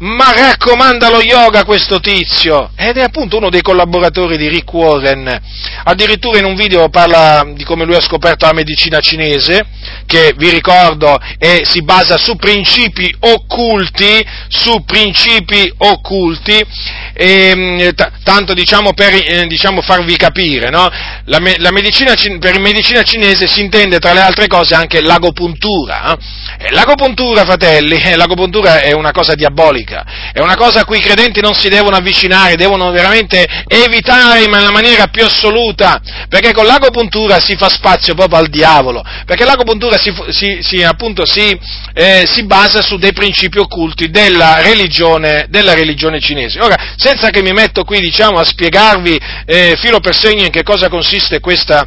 ma 0.00 0.32
raccomanda 0.32 1.10
lo 1.10 1.20
yoga 1.20 1.64
questo 1.64 2.00
tizio, 2.00 2.70
ed 2.74 2.96
è 2.96 3.02
appunto 3.02 3.36
uno 3.36 3.50
dei 3.50 3.60
collaboratori 3.60 4.38
di 4.38 4.48
Rick 4.48 4.72
Warren, 4.72 5.40
addirittura 5.84 6.38
in 6.38 6.46
un 6.46 6.54
video 6.54 6.88
parla 6.88 7.44
di 7.54 7.64
come 7.64 7.84
lui 7.84 7.96
ha 7.96 8.00
scoperto 8.00 8.46
la 8.46 8.54
medicina 8.54 9.00
cinese, 9.00 9.66
che 10.06 10.32
vi 10.36 10.48
ricordo 10.50 11.18
è, 11.38 11.60
si 11.64 11.82
basa 11.82 12.16
su 12.16 12.36
principi 12.36 13.14
occulti, 13.20 14.26
su 14.48 14.82
principi 14.84 15.70
occulti, 15.76 16.64
e, 17.12 17.52
mm, 17.54 17.78
t- 17.94 18.10
tanto 18.24 18.54
diciamo 18.54 18.94
per 18.94 19.12
eh, 19.14 19.46
diciamo 19.46 19.82
farvi 19.82 20.16
capire, 20.16 20.70
no? 20.70 20.88
la, 21.24 21.38
me- 21.40 21.58
la 21.58 21.70
medicina, 21.70 22.14
per 22.38 22.58
medicina 22.58 23.02
cinese 23.02 23.46
si 23.46 23.60
intende 23.60 23.98
tra 23.98 24.14
le 24.14 24.20
altre 24.20 24.46
cose 24.46 24.74
anche 24.74 25.02
l'agopuntura, 25.02 26.16
eh? 26.58 26.70
l'agopuntura 26.70 27.44
fratelli, 27.44 28.00
l'agopuntura 28.16 28.80
è 28.80 28.92
una 28.92 29.10
cosa 29.10 29.34
diabolica, 29.34 29.89
diabolica, 29.90 30.04
è 30.32 30.40
una 30.40 30.56
cosa 30.56 30.80
a 30.80 30.84
cui 30.84 30.98
i 30.98 31.02
credenti 31.02 31.40
non 31.40 31.54
si 31.54 31.68
devono 31.68 31.96
avvicinare, 31.96 32.56
devono 32.56 32.90
veramente 32.90 33.46
evitare 33.66 34.42
in 34.42 34.48
una 34.48 34.70
maniera 34.70 35.08
più 35.08 35.24
assoluta, 35.24 36.00
perché 36.28 36.52
con 36.52 36.66
l'agopuntura 36.66 37.40
si 37.40 37.56
fa 37.56 37.68
spazio 37.68 38.14
proprio 38.14 38.38
al 38.38 38.48
diavolo, 38.48 39.04
perché 39.26 39.44
l'agopuntura 39.44 39.98
si, 39.98 40.14
si, 40.30 40.58
si, 40.62 40.82
appunto, 40.82 41.24
eh, 41.24 42.24
si 42.26 42.44
basa 42.44 42.80
su 42.80 42.96
dei 42.96 43.12
principi 43.12 43.58
occulti 43.58 44.10
della 44.10 44.60
religione, 44.62 45.46
della 45.48 45.74
religione, 45.74 46.20
cinese. 46.20 46.60
Ora, 46.60 46.76
senza 46.96 47.30
che 47.30 47.42
mi 47.42 47.52
metto 47.52 47.84
qui 47.84 48.00
diciamo, 48.00 48.38
a 48.38 48.44
spiegarvi 48.44 49.18
eh, 49.46 49.76
filo 49.78 50.00
per 50.00 50.14
segno 50.14 50.44
in 50.44 50.50
che 50.50 50.62
cosa 50.62 50.88
consiste 50.88 51.40
questa 51.40 51.86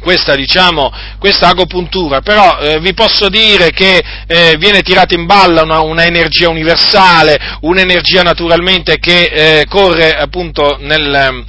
questa, 0.00 0.34
diciamo, 0.34 0.92
questa 1.18 1.48
agopuntura, 1.48 2.20
però 2.20 2.58
eh, 2.58 2.80
vi 2.80 2.94
posso 2.94 3.28
dire 3.28 3.70
che 3.70 4.02
eh, 4.26 4.56
viene 4.58 4.82
tirata 4.82 5.14
in 5.14 5.26
balla 5.26 5.62
una, 5.62 5.80
una, 5.80 6.04
energia 6.04 6.48
universale, 6.48 7.38
un'energia 7.62 8.22
naturalmente 8.22 8.98
che 8.98 9.24
eh, 9.24 9.64
corre 9.68 10.16
appunto 10.16 10.78
nel, 10.80 11.44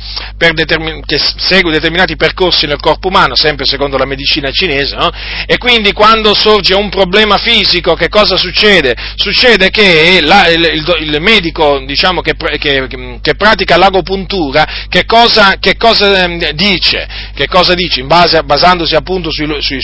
determin- 0.54 1.04
che 1.06 1.20
segue 1.20 1.72
determinati 1.72 2.16
percorsi 2.16 2.66
nel 2.66 2.80
corpo 2.80 3.08
umano, 3.08 3.36
sempre 3.36 3.66
secondo 3.66 3.98
la 3.98 4.06
medicina 4.06 4.50
cinese, 4.52 4.96
no? 4.96 5.10
e 5.46 5.58
quindi 5.58 5.94
quando 5.94 6.34
sorge 6.34 6.74
un 6.74 6.90
problema 6.90 7.38
fisico 7.38 7.94
che 7.94 8.10
cosa 8.10 8.38
succede? 8.38 8.96
Succede 9.16 9.70
che 9.70 10.20
la, 10.22 10.48
il, 10.48 10.64
il, 10.64 10.96
il, 11.00 11.22
medico 11.22 11.84
diciamo, 11.86 12.22
che, 12.22 12.36
che, 12.58 12.88
che, 13.22 13.36
pratica 13.36 13.78
l'agopuntura 13.78 14.86
che 14.90 15.06
cosa, 15.06 15.56
che 15.60 15.76
cosa 15.76 16.24
ehm, 16.24 16.52
dice? 16.52 17.08
Che 17.34 17.48
cosa 17.48 17.74
dice? 17.74 18.00
In 18.00 18.08
base 18.08 18.38
basandosi 18.44 18.96
appunto 18.96 19.32
sui, 19.32 19.48
sui, 19.62 19.80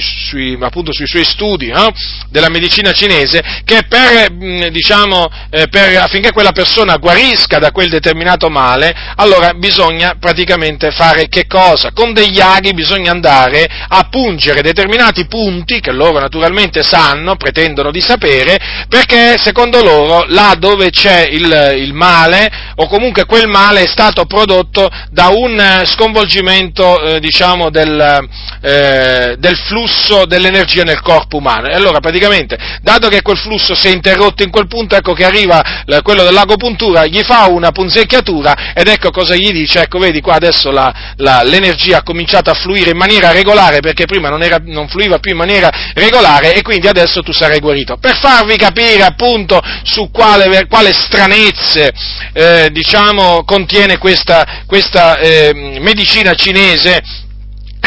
sui, 0.00 0.58
appunto 0.60 0.92
sui 0.92 1.06
suoi 1.06 1.24
studi 1.24 1.68
no? 1.68 1.90
della 2.30 2.48
medicina 2.48 2.92
cinese, 2.92 3.42
che 3.64 3.82
per, 3.88 4.30
diciamo, 4.70 5.28
eh, 5.50 5.68
per, 5.68 5.96
affinché 5.96 6.32
quella 6.32 6.52
persona 6.52 6.96
guarisca 6.96 7.58
da 7.58 7.70
quel 7.70 7.88
determinato 7.88 8.48
male, 8.48 8.94
allora 9.16 9.52
bisogna 9.54 10.16
praticamente 10.18 10.90
fare 10.90 11.28
che 11.28 11.46
cosa? 11.46 11.92
Con 11.92 12.12
degli 12.12 12.40
aghi 12.40 12.72
bisogna 12.72 13.10
andare 13.10 13.66
a 13.88 14.08
pungere 14.08 14.62
determinati 14.62 15.26
punti, 15.26 15.80
che 15.80 15.92
loro 15.92 16.18
naturalmente 16.18 16.82
sanno, 16.82 17.36
pretendono 17.36 17.90
di 17.90 18.00
sapere, 18.00 18.58
perché 18.88 19.36
secondo 19.38 19.82
loro 19.82 20.24
là 20.28 20.54
dove 20.58 20.90
c'è 20.90 21.26
il, 21.30 21.74
il 21.78 21.92
male, 21.92 22.50
o 22.76 22.86
comunque 22.88 23.24
quel 23.24 23.48
male 23.48 23.82
è 23.82 23.86
stato 23.86 24.26
prodotto 24.26 24.88
da 25.10 25.28
un 25.28 25.82
sconvolgimento, 25.86 27.00
eh, 27.02 27.20
diciamo, 27.20 27.70
del, 27.70 27.95
del, 27.96 28.28
eh, 28.60 29.36
del, 29.38 29.56
flusso 29.56 30.26
dell'energia 30.26 30.82
nel 30.82 31.00
corpo 31.00 31.38
umano. 31.38 31.68
E 31.68 31.74
allora 31.74 32.00
praticamente, 32.00 32.56
dato 32.82 33.08
che 33.08 33.22
quel 33.22 33.38
flusso 33.38 33.74
si 33.74 33.88
è 33.88 33.90
interrotto 33.90 34.42
in 34.42 34.50
quel 34.50 34.66
punto, 34.68 34.96
ecco 34.96 35.14
che 35.14 35.24
arriva 35.24 35.84
quello 36.02 36.24
dell'agopuntura, 36.24 37.06
gli 37.06 37.22
fa 37.22 37.46
una 37.46 37.72
punzecchiatura 37.72 38.72
ed 38.74 38.88
ecco 38.88 39.10
cosa 39.10 39.34
gli 39.34 39.50
dice, 39.50 39.80
ecco 39.80 39.98
vedi 39.98 40.20
qua 40.20 40.34
adesso 40.34 40.70
la, 40.70 41.14
la, 41.16 41.42
l'energia 41.42 41.98
ha 41.98 42.02
cominciato 42.02 42.50
a 42.50 42.54
fluire 42.54 42.90
in 42.90 42.96
maniera 42.96 43.32
regolare 43.32 43.80
perché 43.80 44.04
prima 44.04 44.28
non, 44.28 44.42
era, 44.42 44.58
non, 44.62 44.88
fluiva 44.88 45.18
più 45.18 45.32
in 45.32 45.38
maniera 45.38 45.70
regolare 45.94 46.54
e 46.54 46.62
quindi 46.62 46.88
adesso 46.88 47.22
tu 47.22 47.32
sarai 47.32 47.60
guarito. 47.60 47.96
Per 47.96 48.16
farvi 48.16 48.56
capire 48.56 49.02
appunto 49.02 49.60
su 49.82 50.10
quale, 50.10 50.66
quale 50.66 50.92
stranezze 50.92 51.92
eh, 52.32 52.68
diciamo, 52.70 53.44
contiene 53.44 53.98
questa, 53.98 54.64
questa 54.66 55.18
eh, 55.18 55.78
medicina 55.80 56.34
cinese, 56.34 57.02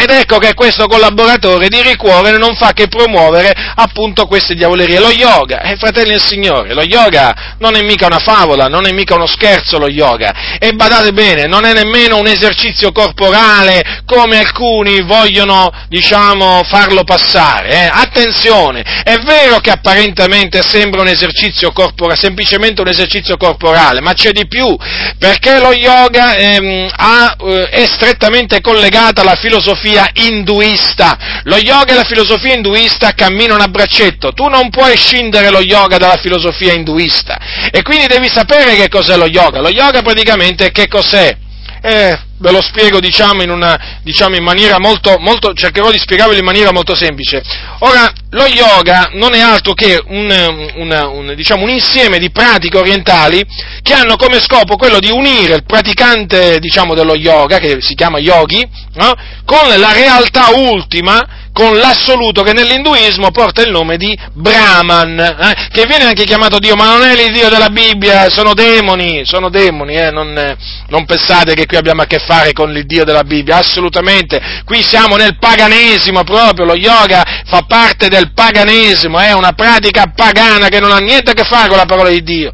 ed 0.01 0.11
ecco 0.11 0.37
che 0.37 0.53
questo 0.53 0.87
collaboratore 0.87 1.67
di 1.67 1.81
ricuovere 1.81 2.37
non 2.37 2.55
fa 2.55 2.71
che 2.71 2.87
promuovere 2.87 3.53
appunto 3.75 4.27
queste 4.27 4.55
diavolerie. 4.55 4.97
Lo 4.97 5.11
yoga, 5.11 5.61
eh, 5.61 5.75
fratelli 5.75 6.11
del 6.11 6.23
Signore, 6.23 6.73
lo 6.73 6.83
yoga 6.83 7.55
non 7.59 7.75
è 7.75 7.81
mica 7.81 8.05
una 8.05 8.19
favola, 8.19 8.67
non 8.67 8.87
è 8.87 8.93
mica 8.93 9.15
uno 9.15 9.27
scherzo 9.27 9.77
lo 9.77 9.89
yoga. 9.89 10.57
E 10.57 10.71
badate 10.71 11.11
bene, 11.11 11.47
non 11.47 11.65
è 11.65 11.73
nemmeno 11.73 12.17
un 12.17 12.27
esercizio 12.27 12.93
corporale 12.93 14.03
come 14.05 14.39
alcuni 14.39 15.01
vogliono, 15.01 15.69
diciamo, 15.89 16.61
farlo 16.63 17.03
passare. 17.03 17.69
Eh? 17.69 17.89
Attenzione, 17.91 19.03
è 19.03 19.17
vero 19.17 19.59
che 19.59 19.71
apparentemente 19.71 20.61
sembra 20.61 21.01
un 21.01 21.07
esercizio 21.07 21.73
corporale, 21.73 22.17
semplicemente 22.17 22.79
un 22.79 22.87
esercizio 22.87 23.35
corporale, 23.35 23.99
ma 23.99 24.13
c'è 24.13 24.31
di 24.31 24.47
più, 24.47 24.77
perché 25.17 25.59
lo 25.59 25.73
yoga 25.73 26.35
ehm, 26.35 26.89
ha, 26.95 27.35
eh, 27.37 27.69
è 27.69 27.85
strettamente 27.85 28.61
collegato 28.61 29.19
alla 29.21 29.35
filosofia 29.35 29.87
filosofia 29.89 30.09
induista. 30.13 31.17
Lo 31.43 31.57
yoga 31.57 31.93
e 31.93 31.95
la 31.95 32.03
filosofia 32.03 32.53
induista 32.53 33.11
camminano 33.13 33.63
a 33.63 33.67
braccetto. 33.67 34.33
Tu 34.33 34.47
non 34.47 34.69
puoi 34.69 34.95
scindere 34.95 35.49
lo 35.49 35.61
yoga 35.61 35.97
dalla 35.97 36.17
filosofia 36.17 36.73
induista. 36.73 37.39
E 37.71 37.81
quindi 37.81 38.07
devi 38.07 38.29
sapere 38.29 38.75
che 38.75 38.87
cos'è 38.87 39.17
lo 39.17 39.25
yoga. 39.25 39.61
Lo 39.61 39.69
yoga 39.69 40.01
praticamente 40.01 40.71
che 40.71 40.87
cos'è? 40.87 41.35
Eh, 41.81 42.19
ve 42.39 42.51
lo 42.51 42.61
spiego 42.61 42.99
diciamo 42.99 43.43
in, 43.43 43.49
una, 43.49 43.99
diciamo 44.01 44.35
in 44.35 44.43
maniera 44.43 44.79
molto, 44.79 45.17
molto, 45.19 45.53
cercherò 45.53 45.91
di 45.91 45.97
spiegarvelo 45.97 46.39
in 46.39 46.45
maniera 46.45 46.71
molto 46.71 46.95
semplice. 46.95 47.41
Ora, 47.79 48.11
lo 48.31 48.45
yoga 48.45 49.11
non 49.13 49.33
è 49.33 49.39
altro 49.39 49.73
che 49.73 50.01
un, 50.07 50.71
una, 50.75 51.07
un, 51.07 51.33
diciamo, 51.35 51.63
un 51.63 51.69
insieme 51.69 52.19
di 52.19 52.31
pratiche 52.31 52.77
orientali 52.77 53.45
che 53.81 53.93
hanno 53.93 54.15
come 54.15 54.39
scopo 54.41 54.75
quello 54.75 54.99
di 54.99 55.09
unire 55.11 55.55
il 55.55 55.63
praticante 55.65 56.59
diciamo, 56.59 56.93
dello 56.93 57.15
yoga, 57.15 57.59
che 57.59 57.77
si 57.81 57.95
chiama 57.95 58.19
yogi, 58.19 58.65
no? 58.95 59.13
con 59.45 59.67
la 59.77 59.93
realtà 59.93 60.49
ultima 60.55 61.48
con 61.59 61.75
l'assoluto 61.75 62.41
che 62.41 62.53
nell'induismo 62.53 63.31
porta 63.31 63.61
il 63.61 63.69
nome 63.69 63.97
di 63.97 64.17
Brahman, 64.31 65.19
eh, 65.19 65.67
che 65.73 65.85
viene 65.85 66.05
anche 66.05 66.23
chiamato 66.23 66.57
Dio, 66.57 66.75
ma 66.75 66.85
non 66.85 67.01
è 67.01 67.13
l'Iddio 67.13 67.49
della 67.49 67.67
Bibbia, 67.67 68.29
sono 68.29 68.53
demoni, 68.53 69.23
sono 69.25 69.49
demoni, 69.49 69.95
eh, 69.95 70.09
non, 70.09 70.37
eh, 70.37 70.55
non, 70.87 71.03
pensate 71.03 71.55
che 71.55 71.65
qui 71.65 71.75
abbiamo 71.75 72.01
a 72.01 72.05
che 72.05 72.19
fare 72.19 72.53
con 72.53 72.71
l'Iddio 72.71 73.03
della 73.03 73.25
Bibbia, 73.25 73.57
assolutamente, 73.57 74.61
qui 74.63 74.81
siamo 74.81 75.17
nel 75.17 75.37
paganesimo 75.37 76.23
proprio, 76.23 76.63
lo 76.63 76.75
yoga 76.75 77.23
fa 77.45 77.63
parte 77.67 78.07
del 78.07 78.31
paganesimo, 78.31 79.19
è 79.19 79.33
una 79.33 79.51
pratica 79.51 80.13
pagana 80.15 80.69
che 80.69 80.79
non 80.79 80.91
ha 80.91 80.99
niente 80.99 81.31
a 81.31 81.33
che 81.33 81.43
fare 81.43 81.67
con 81.67 81.75
la 81.75 81.85
parola 81.85 82.09
di 82.09 82.23
Dio. 82.23 82.51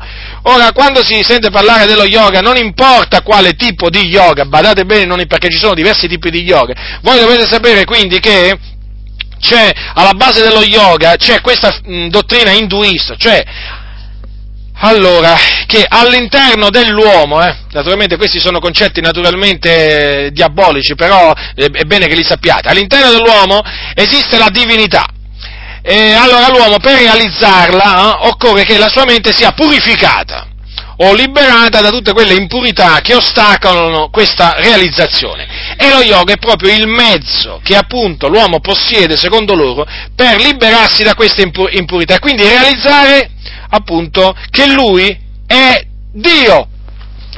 Ora, 0.48 0.72
quando 0.72 1.04
si 1.06 1.22
sente 1.24 1.52
parlare 1.52 1.86
dello 1.86 2.06
yoga, 2.06 2.40
non 2.40 2.58
importa 2.58 3.22
quale 3.22 3.54
tipo 3.54 3.92
di 3.92 4.08
yoga, 4.08 4.46
badate 4.46 4.84
bene, 4.86 5.28
perché 5.28 5.50
ci 5.50 5.60
sono 5.60 5.76
diversi 5.76 6.08
tipi 6.08 6.32
di 6.32 6.42
yoga, 6.42 6.74
voi 7.02 7.20
dovete 7.20 7.46
sapere 7.48 7.84
quindi 7.84 8.20
che 8.20 8.74
c'è 9.46 9.72
alla 9.94 10.14
base 10.14 10.42
dello 10.42 10.64
yoga 10.64 11.16
c'è 11.16 11.40
questa 11.42 11.74
mh, 11.84 12.08
dottrina 12.08 12.52
induista, 12.52 13.16
cioè 13.16 13.44
allora, 14.78 15.36
che 15.68 15.86
all'interno 15.88 16.70
dell'uomo, 16.70 17.42
eh, 17.42 17.56
naturalmente 17.72 18.18
questi 18.18 18.40
sono 18.40 18.60
concetti 18.60 19.00
naturalmente 19.00 20.26
eh, 20.26 20.32
diabolici, 20.32 20.96
però 20.96 21.34
eh, 21.56 21.70
è 21.72 21.84
bene 21.84 22.08
che 22.08 22.16
li 22.16 22.24
sappiate, 22.24 22.68
all'interno 22.68 23.12
dell'uomo 23.12 23.62
esiste 23.94 24.38
la 24.38 24.50
divinità. 24.50 25.06
E 25.82 26.14
allora 26.14 26.50
l'uomo 26.50 26.78
per 26.80 26.98
realizzarla 26.98 27.94
eh, 27.96 28.28
occorre 28.28 28.66
che 28.66 28.78
la 28.78 28.90
sua 28.90 29.06
mente 29.06 29.32
sia 29.32 29.52
purificata 29.52 30.48
o 30.98 31.14
liberata 31.14 31.82
da 31.82 31.90
tutte 31.90 32.14
quelle 32.14 32.36
impurità 32.36 33.02
che 33.02 33.16
ostacolano 33.16 34.10
questa 34.10 34.56
realizzazione. 34.58 35.76
E 35.78 35.90
lo 35.90 36.02
yoga 36.02 36.34
è 36.34 36.38
proprio 36.38 36.74
il 36.74 36.88
mezzo 36.88 37.60
che 37.64 37.76
appunto 37.76 38.28
l'uomo 38.28 38.60
possiede, 38.60 39.18
secondo 39.18 39.56
loro, 39.56 39.86
per 40.16 40.40
liberarsi 40.40 41.04
da 41.04 41.16
queste 41.16 41.50
impurità 41.72 42.20
quindi 42.20 42.44
realizzare 42.44 43.32
appunto 43.70 44.36
che 44.50 44.68
lui 44.68 45.18
è 45.46 45.86
Dio, 46.12 46.68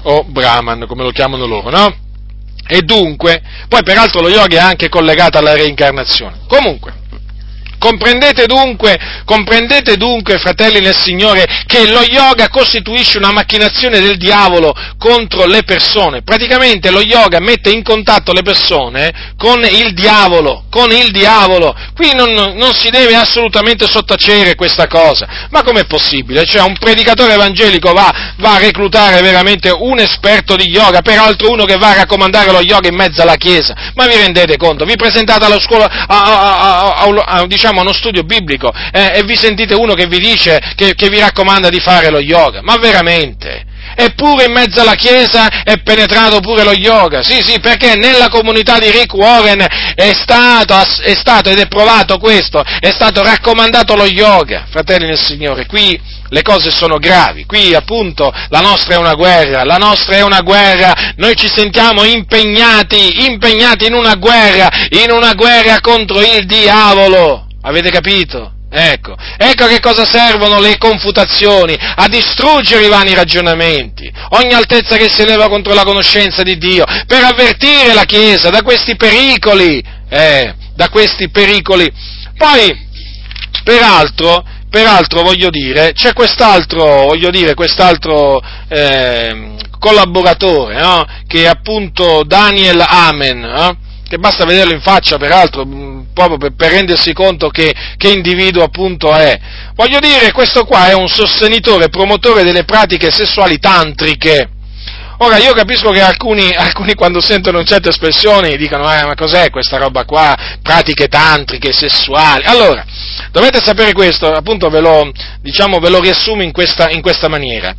o 0.03 0.23
Brahman 0.23 0.85
come 0.87 1.03
lo 1.03 1.11
chiamano 1.11 1.45
loro, 1.45 1.69
no? 1.69 1.95
E 2.69 2.81
dunque, 2.81 3.41
poi 3.69 3.81
peraltro 3.81 4.21
lo 4.21 4.29
yoga 4.29 4.57
è 4.57 4.61
anche 4.61 4.89
collegato 4.89 5.37
alla 5.37 5.53
reincarnazione. 5.53 6.41
Comunque, 6.47 6.93
Comprendete 7.79 8.45
dunque, 8.47 8.97
comprendete 9.23 9.97
dunque, 9.97 10.39
fratelli 10.39 10.79
nel 10.79 10.95
Signore, 10.95 11.45
che 11.67 11.89
lo 11.89 12.01
yoga 12.01 12.49
costituisce 12.49 13.17
una 13.17 13.31
macchinazione 13.31 13.99
del 13.99 14.17
diavolo 14.17 14.73
contro 14.97 15.45
le 15.45 15.63
persone. 15.63 16.23
Praticamente 16.23 16.89
lo 16.89 17.01
yoga 17.01 17.39
mette 17.39 17.69
in 17.69 17.83
contatto 17.83 18.33
le 18.33 18.41
persone 18.41 19.33
con 19.37 19.63
il 19.63 19.93
diavolo, 19.93 20.63
con 20.69 20.91
il 20.91 21.11
diavolo. 21.11 21.75
Qui 21.95 22.13
non, 22.15 22.55
non 22.55 22.73
si 22.73 22.89
deve 22.89 23.15
assolutamente 23.15 23.87
sottacere 23.87 24.55
questa 24.55 24.87
cosa. 24.87 25.47
Ma 25.51 25.61
com'è 25.61 25.85
possibile? 25.85 26.45
Cioè 26.45 26.61
un 26.61 26.77
predicatore 26.77 27.33
evangelico 27.33 27.93
va, 27.93 28.33
va 28.37 28.55
a 28.55 28.59
reclutare 28.59 29.21
veramente 29.21 29.69
un 29.69 29.99
esperto 29.99 30.55
di 30.55 30.69
yoga, 30.69 31.01
peraltro 31.01 31.51
uno 31.51 31.65
che 31.65 31.77
va 31.77 31.89
a 31.89 31.95
raccomandare 31.95 32.51
lo 32.51 32.61
yoga 32.61 32.87
in 32.87 32.95
mezzo 32.95 33.21
alla 33.21 33.35
Chiesa. 33.35 33.75
Ma 33.93 34.07
vi 34.07 34.15
rendete 34.15 34.57
conto? 34.57 34.85
Vi 34.85 34.95
presentate 34.95 35.45
alla 35.45 35.59
scuola, 35.59 35.85
a, 35.85 36.05
a, 36.07 37.23
a, 37.25 37.45
diciamo, 37.45 37.65
diciamo, 37.67 37.81
uno 37.81 37.93
studio 37.93 38.23
biblico 38.23 38.73
eh, 38.91 39.11
e 39.15 39.23
vi 39.23 39.35
sentite 39.35 39.73
uno 39.75 39.93
che 39.93 40.07
vi 40.07 40.19
dice, 40.19 40.59
che, 40.75 40.93
che 40.95 41.09
vi 41.09 41.19
raccomanda 41.19 41.69
di 41.69 41.79
fare 41.79 42.09
lo 42.09 42.19
yoga, 42.19 42.61
ma 42.61 42.77
veramente? 42.77 43.65
Eppure 43.95 44.45
in 44.45 44.51
mezzo 44.51 44.81
alla 44.81 44.93
Chiesa 44.93 45.63
è 45.63 45.81
penetrato 45.81 46.39
pure 46.39 46.63
lo 46.63 46.73
yoga. 46.73 47.23
Sì, 47.23 47.41
sì, 47.43 47.59
perché 47.59 47.95
nella 47.95 48.27
comunità 48.29 48.77
di 48.77 48.91
Rick 48.91 49.13
Warren 49.13 49.65
è 49.95 50.11
stato, 50.13 50.75
è 51.01 51.15
stato 51.15 51.49
ed 51.49 51.57
è 51.57 51.67
provato 51.67 52.19
questo, 52.19 52.63
è 52.79 52.91
stato 52.91 53.23
raccomandato 53.23 53.95
lo 53.95 54.05
yoga, 54.05 54.67
fratelli 54.69 55.07
del 55.07 55.19
Signore. 55.19 55.65
Qui 55.65 55.99
le 56.29 56.41
cose 56.41 56.69
sono 56.69 56.97
gravi, 56.97 57.45
qui 57.45 57.73
appunto 57.73 58.31
la 58.49 58.59
nostra 58.59 58.95
è 58.95 58.97
una 58.97 59.13
guerra, 59.13 59.63
la 59.63 59.77
nostra 59.77 60.17
è 60.17 60.21
una 60.21 60.41
guerra, 60.41 61.13
noi 61.15 61.35
ci 61.35 61.47
sentiamo 61.47 62.03
impegnati, 62.03 63.25
impegnati 63.25 63.85
in 63.85 63.93
una 63.93 64.15
guerra, 64.15 64.69
in 64.89 65.09
una 65.11 65.33
guerra 65.33 65.79
contro 65.79 66.19
il 66.19 66.45
diavolo. 66.45 67.46
Avete 67.67 67.89
capito? 67.89 68.53
Ecco, 68.69 69.15
ecco 69.37 69.65
che 69.67 69.81
cosa 69.81 70.05
servono 70.05 70.59
le 70.59 70.77
confutazioni, 70.77 71.77
a 71.77 72.07
distruggere 72.07 72.85
i 72.85 72.89
vani 72.89 73.13
ragionamenti, 73.13 74.09
ogni 74.29 74.53
altezza 74.53 74.95
che 74.95 75.09
si 75.09 75.21
eleva 75.21 75.49
contro 75.49 75.73
la 75.73 75.83
conoscenza 75.83 76.43
di 76.43 76.57
Dio, 76.57 76.85
per 77.05 77.23
avvertire 77.25 77.93
la 77.93 78.05
Chiesa 78.05 78.49
da 78.49 78.61
questi 78.61 78.95
pericoli, 78.95 79.83
eh, 80.09 80.53
da 80.75 80.87
questi 80.87 81.29
pericoli. 81.29 81.91
Poi, 82.37 82.87
peraltro, 83.65 84.45
peraltro 84.69 85.23
voglio 85.23 85.49
dire, 85.49 85.91
c'è 85.91 86.13
quest'altro, 86.13 87.07
voglio 87.07 87.29
dire, 87.29 87.53
quest'altro 87.53 88.41
eh, 88.69 89.55
collaboratore, 89.77 90.79
no? 90.79 91.05
che 91.27 91.43
è 91.43 91.47
appunto 91.47 92.23
Daniel 92.25 92.81
Amen, 92.87 93.43
eh? 93.43 93.86
Che 94.07 94.17
basta 94.17 94.45
vederlo 94.45 94.73
in 94.73 94.81
faccia, 94.81 95.17
peraltro, 95.17 95.65
mm, 95.65 96.01
proprio 96.13 96.37
per, 96.37 96.55
per 96.55 96.71
rendersi 96.71 97.13
conto 97.13 97.49
che, 97.49 97.73
che, 97.97 98.09
individuo 98.09 98.63
appunto 98.63 99.13
è. 99.13 99.39
Voglio 99.75 99.99
dire, 99.99 100.31
questo 100.31 100.65
qua 100.65 100.89
è 100.89 100.93
un 100.93 101.07
sostenitore, 101.07 101.89
promotore 101.89 102.43
delle 102.43 102.63
pratiche 102.63 103.11
sessuali 103.11 103.59
tantriche. 103.59 104.49
Ora, 105.19 105.37
io 105.37 105.53
capisco 105.53 105.89
che 105.89 106.01
alcuni, 106.01 106.51
alcuni 106.55 106.93
quando 106.93 107.21
sentono 107.21 107.63
certe 107.63 107.89
espressioni 107.89 108.55
dicono, 108.55 108.83
eh, 108.93 109.05
ma 109.05 109.15
cos'è 109.15 109.49
questa 109.49 109.77
roba 109.77 110.05
qua? 110.05 110.35
Pratiche 110.61 111.07
tantriche, 111.07 111.73
sessuali. 111.73 112.45
Allora, 112.45 112.85
dovete 113.31 113.59
sapere 113.63 113.93
questo, 113.93 114.31
appunto 114.31 114.69
ve 114.69 114.79
lo, 114.79 115.11
diciamo, 115.41 115.79
ve 115.79 115.89
lo 115.89 115.99
riassumo 115.99 116.43
in 116.43 116.51
questa, 116.51 116.89
in 116.89 117.01
questa 117.01 117.27
maniera. 117.27 117.75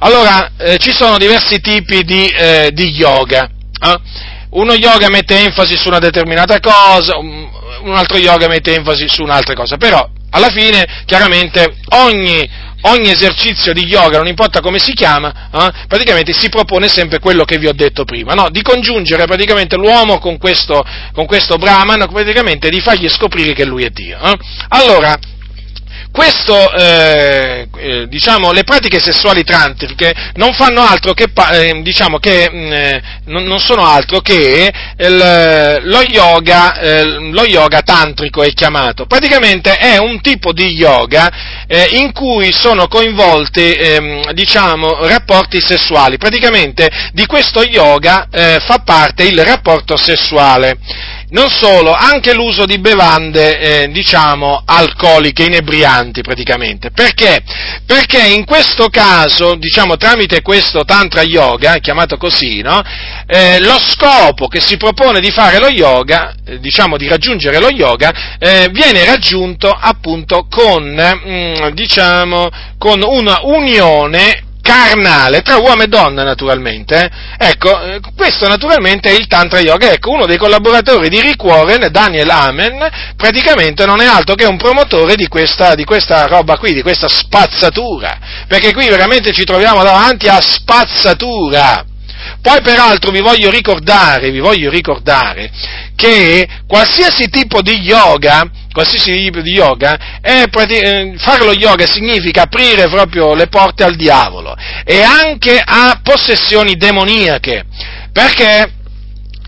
Allora, 0.00 0.52
eh, 0.56 0.78
ci 0.78 0.92
sono 0.92 1.18
diversi 1.18 1.60
tipi 1.60 2.02
di, 2.04 2.28
eh, 2.28 2.70
di 2.72 2.90
yoga. 2.90 3.50
Eh? 3.80 4.36
Uno 4.50 4.72
yoga 4.74 5.08
mette 5.08 5.38
enfasi 5.38 5.76
su 5.76 5.88
una 5.88 5.98
determinata 5.98 6.58
cosa, 6.60 7.16
un 7.16 7.94
altro 7.94 8.18
yoga 8.18 8.48
mette 8.48 8.74
enfasi 8.74 9.06
su 9.08 9.22
un'altra 9.22 9.54
cosa, 9.54 9.76
però 9.76 10.08
alla 10.30 10.50
fine 10.50 11.04
chiaramente 11.06 11.76
ogni, 11.90 12.48
ogni 12.82 13.10
esercizio 13.10 13.72
di 13.72 13.86
yoga, 13.86 14.18
non 14.18 14.26
importa 14.26 14.60
come 14.60 14.78
si 14.78 14.92
chiama, 14.92 15.48
eh, 15.52 15.86
praticamente 15.86 16.32
si 16.32 16.48
propone 16.48 16.88
sempre 16.88 17.18
quello 17.18 17.44
che 17.44 17.58
vi 17.58 17.66
ho 17.66 17.72
detto 17.72 18.04
prima, 18.04 18.34
no? 18.34 18.48
di 18.50 18.62
congiungere 18.62 19.24
praticamente 19.24 19.76
l'uomo 19.76 20.18
con 20.18 20.38
questo, 20.38 20.84
con 21.12 21.26
questo 21.26 21.56
Brahman, 21.56 22.08
praticamente 22.10 22.68
di 22.68 22.80
fargli 22.80 23.08
scoprire 23.08 23.52
che 23.52 23.64
lui 23.64 23.84
è 23.84 23.90
Dio. 23.90 24.18
Eh? 24.20 24.38
Allora, 24.68 25.18
questo, 26.18 26.72
eh, 26.72 27.68
eh, 27.76 28.08
diciamo, 28.08 28.50
le 28.50 28.64
pratiche 28.64 28.98
sessuali 28.98 29.44
tantriche 29.44 30.12
non 30.34 30.52
fanno 30.52 30.80
altro 30.80 31.12
che, 31.12 31.30
eh, 31.52 31.80
diciamo 31.80 32.18
che 32.18 32.50
mm, 32.52 32.72
eh, 32.72 33.02
non 33.26 33.60
sono 33.60 33.86
altro 33.86 34.18
che 34.18 34.68
il, 34.98 35.80
lo, 35.84 36.02
yoga, 36.02 36.76
eh, 36.80 37.04
lo, 37.04 37.44
yoga, 37.44 37.82
tantrico 37.82 38.42
è 38.42 38.52
chiamato. 38.52 39.06
Praticamente 39.06 39.76
è 39.76 39.96
un 39.98 40.20
tipo 40.20 40.52
di 40.52 40.70
yoga 40.70 41.30
in 41.90 42.12
cui 42.12 42.50
sono 42.50 42.88
coinvolti, 42.88 43.72
ehm, 43.74 44.32
diciamo, 44.32 45.06
rapporti 45.06 45.60
sessuali. 45.60 46.16
Praticamente 46.16 46.90
di 47.12 47.26
questo 47.26 47.62
yoga 47.62 48.26
fa 48.30 48.82
parte 48.84 49.22
il 49.24 49.44
rapporto 49.44 49.96
sessuale. 49.96 50.78
Non 51.30 51.50
solo, 51.50 51.92
anche 51.92 52.32
l'uso 52.32 52.64
di 52.64 52.78
bevande, 52.78 53.58
eh, 53.58 53.88
diciamo, 53.88 54.62
alcoliche, 54.64 55.44
inebrianti 55.44 56.22
praticamente. 56.22 56.90
Perché? 56.90 57.42
Perché 57.84 58.28
in 58.28 58.46
questo 58.46 58.88
caso, 58.88 59.54
diciamo, 59.56 59.98
tramite 59.98 60.40
questo 60.40 60.84
Tantra 60.84 61.20
Yoga, 61.22 61.74
chiamato 61.80 62.16
così, 62.16 62.62
no? 62.62 62.80
Eh, 63.26 63.60
lo 63.60 63.78
scopo 63.78 64.46
che 64.48 64.60
si 64.60 64.78
propone 64.78 65.20
di 65.20 65.30
fare 65.30 65.58
lo 65.58 65.68
yoga, 65.68 66.34
eh, 66.46 66.60
diciamo 66.60 66.96
di 66.96 67.06
raggiungere 67.06 67.60
lo 67.60 67.68
yoga, 67.68 68.38
eh, 68.38 68.68
viene 68.72 69.04
raggiunto 69.04 69.68
appunto 69.68 70.46
con, 70.48 70.84
mh, 70.84 71.30
mm, 71.30 71.68
diciamo, 71.74 72.48
con 72.78 73.02
una 73.04 73.40
unione 73.42 74.46
carnale, 74.68 75.40
tra 75.40 75.56
uomo 75.56 75.82
e 75.82 75.86
donna 75.88 76.22
naturalmente. 76.22 77.10
Eh? 77.38 77.48
Ecco, 77.48 77.80
eh, 77.82 78.00
questo 78.14 78.46
naturalmente 78.46 79.08
è 79.08 79.12
il 79.12 79.26
Tantra 79.26 79.60
Yoga. 79.60 79.92
Ecco, 79.92 80.10
uno 80.10 80.26
dei 80.26 80.36
collaboratori 80.36 81.08
di 81.08 81.22
Rick 81.22 81.42
Warren, 81.42 81.88
Daniel 81.90 82.28
Amen, 82.28 82.86
praticamente 83.16 83.86
non 83.86 84.02
è 84.02 84.06
altro 84.06 84.34
che 84.34 84.44
un 84.44 84.58
promotore 84.58 85.14
di 85.14 85.26
questa, 85.26 85.74
di 85.74 85.84
questa 85.84 86.26
roba 86.26 86.58
qui, 86.58 86.74
di 86.74 86.82
questa 86.82 87.08
spazzatura. 87.08 88.18
Perché 88.46 88.74
qui 88.74 88.88
veramente 88.88 89.32
ci 89.32 89.44
troviamo 89.44 89.82
davanti 89.82 90.28
a 90.28 90.38
spazzatura. 90.40 91.87
Poi 92.40 92.60
peraltro 92.62 93.10
vi 93.10 93.20
voglio 93.20 93.50
ricordare, 93.50 94.30
vi 94.30 94.40
voglio 94.40 94.70
ricordare 94.70 95.50
che 95.94 96.46
qualsiasi 96.66 97.28
tipo 97.28 97.60
di 97.62 97.80
yoga, 97.80 98.48
qualsiasi 98.72 99.14
tipo 99.16 99.40
di 99.40 99.52
yoga, 99.52 99.98
prati- 100.50 100.78
eh, 100.78 101.14
fare 101.18 101.44
lo 101.44 101.52
yoga 101.52 101.86
significa 101.86 102.42
aprire 102.42 102.88
proprio 102.88 103.34
le 103.34 103.48
porte 103.48 103.84
al 103.84 103.96
diavolo 103.96 104.56
e 104.84 105.02
anche 105.02 105.60
a 105.64 106.00
possessioni 106.02 106.76
demoniache, 106.76 107.64
perché 108.12 108.72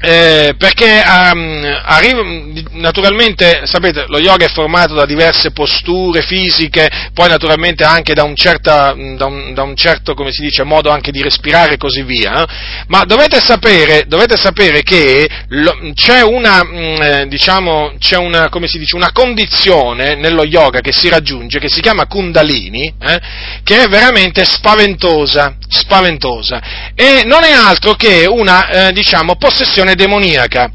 eh, 0.03 0.55
perché 0.57 1.03
um, 1.05 1.62
arriva, 1.84 2.22
naturalmente, 2.70 3.62
sapete, 3.64 4.07
lo 4.09 4.18
yoga 4.18 4.46
è 4.46 4.51
formato 4.51 4.94
da 4.94 5.05
diverse 5.05 5.51
posture 5.51 6.22
fisiche, 6.22 6.88
poi 7.12 7.28
naturalmente 7.28 7.84
anche 7.84 8.14
da 8.14 8.22
un, 8.22 8.34
certa, 8.34 8.94
da 8.94 9.26
un, 9.26 9.53
da 9.53 9.62
un 9.62 9.76
certo, 9.76 10.14
come 10.14 10.32
si 10.32 10.40
dice, 10.40 10.62
modo 10.62 10.88
anche 10.88 11.11
di 11.11 11.20
respirare 11.20 11.74
e 11.74 11.76
così 11.76 12.03
via, 12.03 12.42
eh? 12.42 12.46
ma 12.86 13.05
dovete 13.05 13.40
sapere, 13.40 14.05
dovete 14.07 14.38
sapere 14.38 14.82
che 14.82 15.28
lo, 15.48 15.76
c'è 15.94 16.22
una, 16.22 16.64
mh, 16.64 16.78
mm, 16.78 17.03
eh, 17.03 17.26
diciamo, 17.28 17.92
c'è 17.98 18.16
una, 18.16 18.48
dice, 18.51 18.96
una 18.96 19.12
condizione 19.12 20.14
nello 20.14 20.44
yoga 20.44 20.80
che 20.80 20.92
si 20.92 21.11
raggiunge, 21.11 21.59
che 21.59 21.68
si 21.68 21.82
chiama 21.82 22.07
kundalini, 22.07 22.94
eh, 23.03 23.20
che 23.62 23.82
è 23.82 23.88
veramente 23.88 24.46
spaventosa, 24.46 25.57
spaventosa, 25.68 26.92
e 26.94 27.22
non 27.24 27.44
è 27.44 27.53
altro 27.53 27.94
che 27.94 28.24
una, 28.26 28.88
eh, 28.88 28.92
diciamo, 28.92 29.36
possessione 29.36 29.88
possessione 29.91 29.95
demoniaca. 29.95 30.70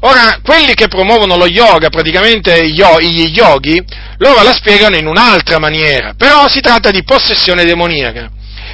Ora, 0.00 0.38
quelli 0.42 0.74
che 0.74 0.88
promuovono 0.88 1.36
lo 1.36 1.46
yoga, 1.46 1.88
praticamente 1.88 2.68
gli 2.68 2.80
yogi, 2.80 3.82
loro 4.18 4.42
la 4.42 4.52
spiegano 4.52 4.96
in 4.96 5.06
un'altra 5.06 5.58
maniera, 5.58 6.14
però 6.16 6.48
si 6.48 6.60
tratta 6.60 6.90
di 6.90 7.02
possessione 7.02 7.64
demoniaca. 7.64 8.30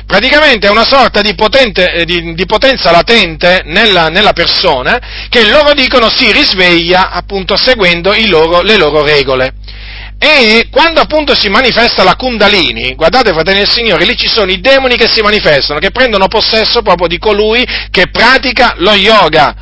Praticamente 0.06 0.66
è 0.66 0.70
una 0.70 0.84
sorta 0.84 1.22
di, 1.22 1.34
potente, 1.34 1.92
eh, 1.92 2.04
di, 2.04 2.34
di 2.34 2.46
potenza 2.46 2.90
latente 2.90 3.62
nella, 3.64 4.08
nella, 4.08 4.34
persona 4.34 5.00
che 5.30 5.48
loro 5.48 5.72
dicono 5.72 6.10
si 6.10 6.30
risveglia 6.30 7.10
appunto 7.10 7.56
seguendo 7.56 8.12
loro, 8.26 8.60
le 8.60 8.76
loro 8.76 9.02
regole. 9.02 9.54
E 10.18 10.68
quando 10.70 11.00
appunto 11.00 11.34
si 11.34 11.48
manifesta 11.48 12.02
la 12.02 12.16
Kundalini, 12.16 12.94
guardate 12.94 13.32
fratelli 13.32 13.58
del 13.58 13.68
Signore, 13.70 14.04
lì 14.04 14.16
ci 14.16 14.28
sono 14.28 14.50
i 14.50 14.60
demoni 14.60 14.96
che 14.96 15.08
si 15.08 15.20
manifestano, 15.22 15.78
che 15.78 15.90
prendono 15.90 16.28
possesso 16.28 16.82
proprio 16.82 17.08
di 17.08 17.18
colui 17.18 17.66
che 17.90 18.08
pratica 18.10 18.74
lo 18.78 18.92
yoga. 18.92 19.54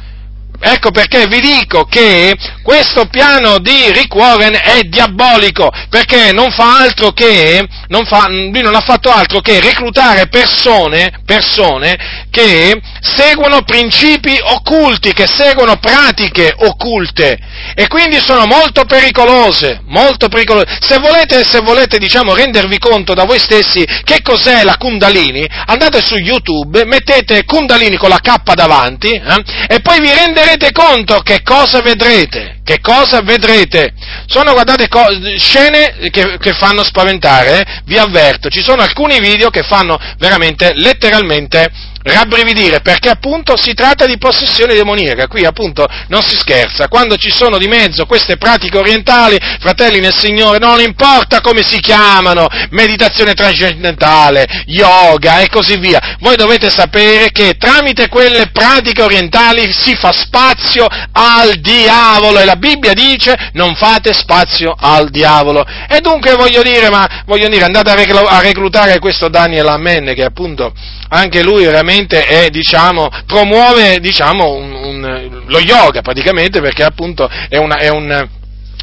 Ecco 0.64 0.92
perché 0.92 1.26
vi 1.26 1.40
dico 1.40 1.86
che 1.86 2.36
questo 2.62 3.06
piano 3.06 3.58
di 3.58 3.90
Rick 3.90 4.14
Warren 4.14 4.54
è 4.54 4.82
diabolico, 4.84 5.68
perché 5.90 6.30
non 6.32 6.52
fa 6.52 6.78
altro 6.78 7.10
che, 7.10 7.66
non 7.88 8.06
fa, 8.06 8.28
lui 8.28 8.62
non 8.62 8.76
ha 8.76 8.80
fatto 8.80 9.10
altro 9.10 9.40
che 9.40 9.58
reclutare 9.58 10.28
persone, 10.28 11.20
persone 11.26 12.26
che 12.30 12.80
seguono 13.00 13.62
principi 13.62 14.38
occulti, 14.40 15.12
che 15.12 15.26
seguono 15.26 15.76
pratiche 15.78 16.54
occulte 16.56 17.36
e 17.74 17.88
quindi 17.88 18.20
sono 18.20 18.46
molto 18.46 18.84
pericolose, 18.84 19.80
molto 19.86 20.28
pericolose. 20.28 20.78
Se 20.80 20.98
volete, 20.98 21.42
se 21.44 21.58
volete 21.60 21.98
diciamo, 21.98 22.34
rendervi 22.34 22.78
conto 22.78 23.14
da 23.14 23.24
voi 23.24 23.40
stessi 23.40 23.84
che 24.04 24.22
cos'è 24.22 24.62
la 24.62 24.76
Kundalini, 24.76 25.44
andate 25.66 26.00
su 26.04 26.14
YouTube, 26.14 26.84
mettete 26.84 27.44
Kundalini 27.44 27.96
con 27.96 28.10
la 28.10 28.20
K 28.20 28.54
davanti 28.54 29.10
eh, 29.10 29.44
e 29.66 29.80
poi 29.80 30.00
vi 30.00 30.12
renderete 30.12 30.50
rendete 30.52 30.72
conto 30.72 31.20
che 31.20 31.42
cosa 31.42 31.80
vedrete? 31.80 32.60
Che 32.64 32.80
cosa 32.80 33.22
vedrete? 33.22 33.92
Sono, 34.26 34.52
guardate, 34.52 34.88
co- 34.88 35.06
scene 35.36 36.10
che, 36.10 36.36
che, 36.38 36.52
fanno 36.52 36.84
spaventare, 36.84 37.60
eh? 37.60 37.80
vi 37.84 37.96
avverto, 37.96 38.48
ci 38.48 38.62
sono 38.62 38.82
alcuni 38.82 39.18
video 39.18 39.50
che 39.50 39.62
fanno 39.62 39.98
veramente, 40.18 40.72
letteralmente, 40.74 41.70
rabbrividire, 42.02 42.80
perché 42.80 43.08
appunto 43.08 43.56
si 43.56 43.74
tratta 43.74 44.06
di 44.06 44.18
possessione 44.18 44.74
demoniaca, 44.74 45.26
qui 45.26 45.44
appunto 45.44 45.86
non 46.08 46.22
si 46.22 46.36
scherza, 46.36 46.88
quando 46.88 47.16
ci 47.16 47.30
sono 47.30 47.58
di 47.58 47.68
mezzo 47.68 48.06
queste 48.06 48.36
pratiche 48.36 48.78
orientali, 48.78 49.38
fratelli 49.60 50.00
nel 50.00 50.14
Signore, 50.14 50.58
non 50.58 50.80
importa 50.80 51.40
come 51.40 51.62
si 51.62 51.80
chiamano, 51.80 52.46
meditazione 52.70 53.34
trascendentale, 53.34 54.46
yoga 54.66 55.40
e 55.40 55.48
così 55.48 55.76
via, 55.76 56.16
voi 56.20 56.36
dovete 56.36 56.70
sapere 56.70 57.30
che 57.30 57.54
tramite 57.58 58.08
quelle 58.08 58.50
pratiche 58.52 59.02
orientali 59.02 59.72
si 59.72 59.94
fa 59.94 60.12
spazio 60.12 60.86
al 61.12 61.54
diavolo 61.56 62.38
e 62.38 62.44
la 62.44 62.56
Bibbia 62.56 62.92
dice 62.92 63.50
non 63.52 63.74
fate 63.74 64.12
spazio 64.12 64.74
al 64.76 65.10
diavolo. 65.10 65.64
E 65.88 66.00
dunque 66.00 66.34
voglio 66.34 66.62
dire, 66.62 66.90
ma 66.90 67.22
voglio 67.26 67.48
dire, 67.48 67.64
andate 67.64 67.90
a 67.90 68.40
reclutare 68.40 68.98
questo 68.98 69.28
Daniel 69.28 69.68
Amen 69.68 70.12
che 70.14 70.24
appunto 70.24 70.72
anche 71.08 71.42
lui 71.42 71.64
veramente 71.92 72.24
è, 72.24 72.48
diciamo, 72.48 73.08
promuove 73.26 74.00
diciamo, 74.00 74.52
un, 74.54 74.72
un, 74.72 75.42
lo 75.46 75.58
yoga 75.58 76.00
praticamente 76.00 76.60
perché 76.60 76.84
appunto 76.84 77.28
è, 77.48 77.58
una, 77.58 77.76
è 77.76 77.88
un 77.88 78.28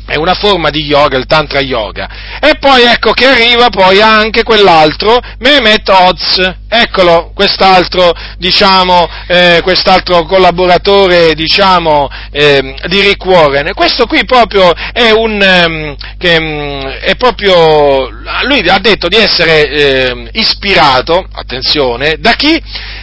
è 0.10 0.16
una 0.16 0.34
forma 0.34 0.72
di 0.72 0.82
yoga, 0.82 1.18
il 1.18 1.28
tantra 1.28 1.60
yoga. 1.60 2.10
E 2.41 2.57
poi 2.60 2.82
ecco 2.82 3.12
che 3.12 3.26
arriva 3.26 3.70
poi 3.70 4.01
anche 4.01 4.41
quell'altro, 4.41 5.20
Mehmet 5.38 5.88
Oz, 5.88 6.55
eccolo, 6.68 7.32
quest'altro, 7.36 8.12
diciamo, 8.38 9.07
eh, 9.28 9.60
quest'altro 9.62 10.24
collaboratore, 10.24 11.36
diciamo, 11.36 12.10
eh, 12.32 12.76
di 12.88 13.01
Rick 13.01 13.24
Warren. 13.24 13.72
Questo 13.74 14.07
qui 14.07 14.26
proprio 14.26 14.74
è 14.74 15.12
un, 15.12 15.39
eh, 15.41 15.95
che, 16.18 16.41
mm, 16.41 16.82
è 17.01 17.16
proprio, 17.16 18.10
lui 18.10 18.68
ha 18.68 18.80
detto 18.80 19.07
di 19.07 19.16
essere 19.16 19.70
ehm, 19.70 20.30
ispirato, 20.34 21.24
attenzione, 21.32 22.16
da 22.18 22.34
chi? 22.34 22.60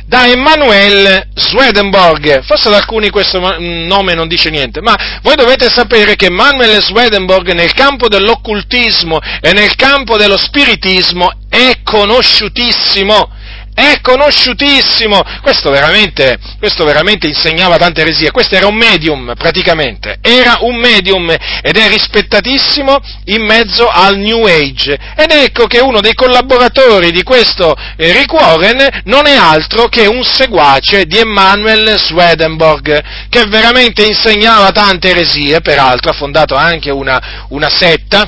Da 0.06 0.26
Emanuele 0.26 1.28
Swedenborg. 1.34 2.44
Forse 2.44 2.68
ad 2.68 2.74
alcuni 2.74 3.10
questo 3.10 3.40
nome 3.40 4.14
non 4.14 4.28
dice 4.28 4.50
niente, 4.50 4.80
ma 4.80 4.96
voi 5.22 5.34
dovete 5.34 5.68
sapere 5.68 6.16
che 6.16 6.26
Emanuele 6.26 6.80
Swedenborg 6.80 7.52
nel 7.52 7.72
campo 7.72 8.08
dell'occultismo 8.08 9.18
e 9.40 9.52
nel 9.52 9.74
campo 9.74 10.16
dello 10.16 10.36
spiritismo 10.36 11.32
è 11.48 11.80
conosciutissimo 11.82 13.30
è 13.76 14.00
conosciutissimo, 14.00 15.22
questo 15.42 15.70
veramente, 15.70 16.38
questo 16.58 16.82
veramente, 16.84 17.26
insegnava 17.26 17.76
tante 17.76 18.00
eresie, 18.00 18.30
questo 18.30 18.54
era 18.54 18.66
un 18.66 18.74
medium 18.74 19.34
praticamente, 19.36 20.16
era 20.22 20.56
un 20.60 20.76
medium 20.76 21.28
ed 21.30 21.76
è 21.76 21.86
rispettatissimo 21.86 22.98
in 23.26 23.44
mezzo 23.44 23.86
al 23.86 24.16
New 24.16 24.46
Age. 24.46 24.98
Ed 25.14 25.30
ecco 25.30 25.66
che 25.66 25.80
uno 25.80 26.00
dei 26.00 26.14
collaboratori 26.14 27.10
di 27.10 27.22
questo 27.22 27.76
eh, 27.96 28.12
Rick 28.12 28.32
Warren 28.32 29.02
non 29.04 29.26
è 29.26 29.36
altro 29.36 29.88
che 29.88 30.06
un 30.06 30.24
seguace 30.24 31.04
di 31.04 31.18
Emanuel 31.18 31.98
Swedenborg 31.98 33.28
che 33.28 33.44
veramente 33.44 34.06
insegnava 34.06 34.72
tante 34.72 35.10
eresie, 35.10 35.60
peraltro 35.60 36.12
ha 36.12 36.14
fondato 36.14 36.54
anche 36.54 36.90
una, 36.90 37.46
una 37.50 37.68
setta, 37.68 38.26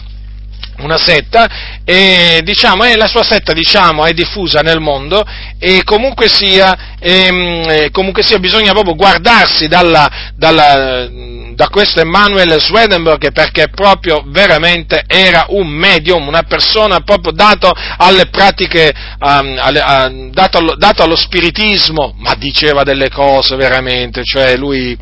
una 0.79 0.97
setta 0.97 1.81
e 1.85 2.41
diciamo, 2.45 2.85
e 2.85 2.97
la 2.97 3.07
sua 3.07 3.23
setta 3.23 3.53
diciamo, 3.53 4.05
è 4.05 4.13
diffusa 4.13 4.61
nel 4.61 4.81
mondo 4.81 5.25
e 5.59 5.83
comunque 5.85 6.29
sia, 6.29 6.97
e, 6.99 7.89
comunque 7.93 8.23
sia 8.23 8.39
bisogna 8.39 8.73
proprio 8.73 8.95
guardarsi 8.95 9.67
dalla, 9.69 10.33
dalla, 10.35 11.09
da 11.55 11.69
questo 11.69 12.01
Emanuele 12.01 12.61
Swedenborg 12.61 13.33
perché 13.33 13.69
proprio 13.69 14.23
veramente 14.27 15.03
era 15.07 15.47
un 15.49 15.67
medium, 15.67 16.27
una 16.27 16.43
persona 16.43 17.01
proprio 17.01 17.33
dato 17.33 17.73
alle 17.97 18.27
pratiche, 18.27 18.93
um, 19.19 19.59
alle, 19.59 19.81
uh, 19.81 20.31
dato, 20.31 20.59
allo, 20.59 20.75
dato 20.77 21.03
allo 21.03 21.17
spiritismo, 21.17 22.15
ma 22.19 22.35
diceva 22.35 22.85
delle 22.85 23.11
cose 23.11 23.57
veramente, 23.57 24.23
cioè 24.23 24.57
lui 24.57 24.97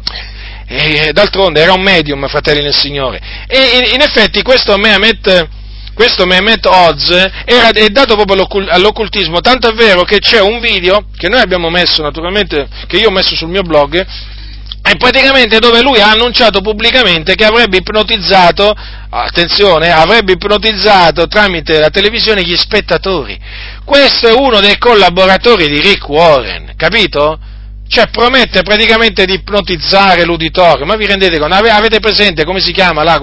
e 0.68 1.12
d'altronde 1.12 1.61
era 1.61 1.72
un 1.72 1.81
medium, 1.81 2.27
fratelli 2.27 2.62
nel 2.62 2.74
Signore. 2.74 3.20
E 3.47 3.79
in, 3.79 3.95
in 3.95 4.01
effetti 4.01 4.43
questo 4.43 4.77
Mehmet 4.77 5.49
questo 5.97 6.26
Mehmet 6.26 6.66
Oz 6.66 7.11
era, 7.47 7.70
è 7.70 7.88
dato 7.88 8.16
proprio 8.16 8.47
all'occultismo, 8.68 9.40
tanto 9.40 9.70
è 9.70 9.72
vero 9.72 10.03
che 10.03 10.18
c'è 10.18 10.42
un 10.42 10.61
video 10.61 11.07
che 11.16 11.30
noi 11.30 11.40
abbiamo 11.40 11.70
messo, 11.70 12.03
naturalmente, 12.03 12.68
che 12.86 12.99
io 12.99 13.09
ho 13.09 13.11
messo 13.11 13.34
sul 13.34 13.49
mio 13.49 13.62
blog, 13.62 14.07
e 14.88 14.97
praticamente 14.99 15.59
dove 15.59 15.80
lui 15.80 15.99
ha 15.99 16.11
annunciato 16.11 16.61
pubblicamente 16.61 17.34
che 17.34 17.47
avrebbe 17.47 17.78
ipnotizzato, 17.78 18.76
attenzione, 19.09 19.90
avrebbe 19.90 20.32
ipnotizzato 20.32 21.26
tramite 21.28 21.80
la 21.80 21.88
televisione 21.88 22.42
gli 22.42 22.57
spettatori. 22.57 23.40
Questo 23.82 24.28
è 24.28 24.32
uno 24.32 24.61
dei 24.61 24.76
collaboratori 24.76 25.66
di 25.66 25.80
Rick 25.80 26.07
Warren, 26.11 26.74
capito? 26.76 27.38
Cioè 27.89 28.09
promette 28.09 28.62
praticamente 28.62 29.24
di 29.24 29.34
ipnotizzare 29.34 30.24
l'uditorio, 30.24 30.84
ma 30.84 30.97
vi 30.97 31.07
rendete 31.07 31.39
conto? 31.39 31.55
Avete 31.55 32.01
presente 32.01 32.45
come 32.45 32.59
si 32.59 32.72
chiama 32.72 33.05
là, 33.05 33.18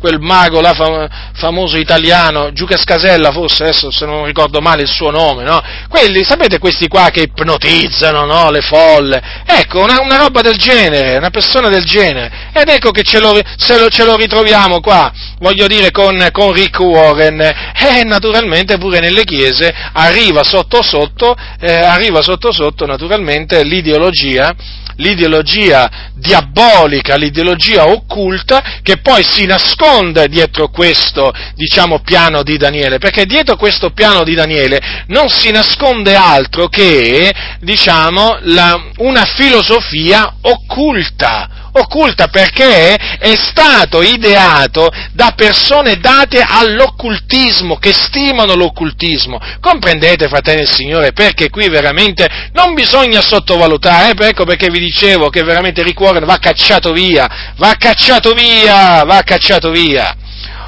quel 0.00 0.18
mago 0.18 0.62
là 0.62 1.08
famoso 1.34 1.76
italiano, 1.76 2.50
Giuca 2.52 2.78
Scasella 2.78 3.32
forse, 3.32 3.64
adesso 3.64 3.90
se 3.90 4.06
non 4.06 4.24
ricordo 4.24 4.60
male 4.60 4.82
il 4.82 4.88
suo 4.88 5.10
nome, 5.10 5.44
no? 5.44 5.60
Quelli, 5.88 6.24
sapete 6.24 6.58
questi 6.58 6.88
qua 6.88 7.10
che 7.10 7.22
ipnotizzano, 7.22 8.24
no? 8.24 8.50
Le 8.50 8.62
folle. 8.62 9.22
Ecco, 9.44 9.82
una, 9.82 10.00
una 10.00 10.16
roba 10.16 10.40
del 10.40 10.56
genere, 10.56 11.18
una 11.18 11.30
persona 11.30 11.68
del 11.68 11.84
genere. 11.84 12.48
Ed 12.54 12.68
ecco 12.68 12.90
che 12.90 13.02
ce 13.02 13.20
lo, 13.20 13.34
lo, 13.34 13.88
ce 13.88 14.04
lo 14.04 14.16
ritroviamo 14.16 14.80
qua, 14.80 15.12
voglio 15.38 15.66
dire, 15.66 15.90
con, 15.90 16.28
con 16.32 16.52
Rick 16.52 16.78
Warren. 16.78 17.40
E 17.40 18.04
naturalmente 18.04 18.78
pure 18.78 19.00
nelle 19.00 19.24
chiese 19.24 19.72
arriva 19.92 20.42
sotto 20.44 20.82
sotto, 20.82 21.36
eh, 21.60 21.74
arriva 21.74 22.22
sotto 22.22 22.52
sotto 22.52 22.86
naturalmente 22.86 23.62
l'ideologia 23.62 23.96
l'ideologia, 23.98 24.54
l'ideologia 24.96 25.90
diabolica, 26.14 27.16
l'ideologia 27.16 27.88
occulta 27.88 28.80
che 28.82 28.98
poi 28.98 29.22
si 29.24 29.44
nasconde 29.44 30.28
dietro 30.28 30.68
questo, 30.68 31.32
diciamo, 31.54 32.00
piano 32.00 32.42
di 32.42 32.56
Daniele, 32.56 32.98
perché 32.98 33.24
dietro 33.24 33.56
questo 33.56 33.90
piano 33.90 34.24
di 34.24 34.34
Daniele 34.34 35.04
non 35.08 35.28
si 35.28 35.50
nasconde 35.50 36.14
altro 36.14 36.68
che, 36.68 37.32
diciamo, 37.60 38.38
la, 38.42 38.80
una 38.98 39.24
filosofia 39.24 40.36
occulta, 40.42 41.57
occulta 41.72 42.28
perché 42.28 42.94
è 42.94 43.34
stato 43.34 44.02
ideato 44.02 44.90
da 45.12 45.32
persone 45.36 45.98
date 45.98 46.44
all'occultismo, 46.46 47.76
che 47.76 47.92
stimano 47.92 48.54
l'occultismo. 48.54 49.40
Comprendete, 49.60 50.28
fratelli 50.28 50.58
del 50.58 50.72
Signore, 50.72 51.12
perché 51.12 51.50
qui 51.50 51.68
veramente 51.68 52.28
non 52.52 52.74
bisogna 52.74 53.20
sottovalutare, 53.20 54.14
eh? 54.16 54.28
ecco 54.28 54.44
perché 54.44 54.68
vi 54.68 54.78
dicevo 54.78 55.28
che 55.28 55.42
veramente 55.42 55.82
Ricuore 55.82 56.20
va 56.20 56.38
cacciato 56.38 56.92
via, 56.92 57.52
va 57.56 57.74
cacciato 57.78 58.32
via, 58.32 59.04
va 59.04 59.22
cacciato 59.22 59.70
via. 59.70 60.14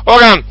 Ora, 0.05 0.50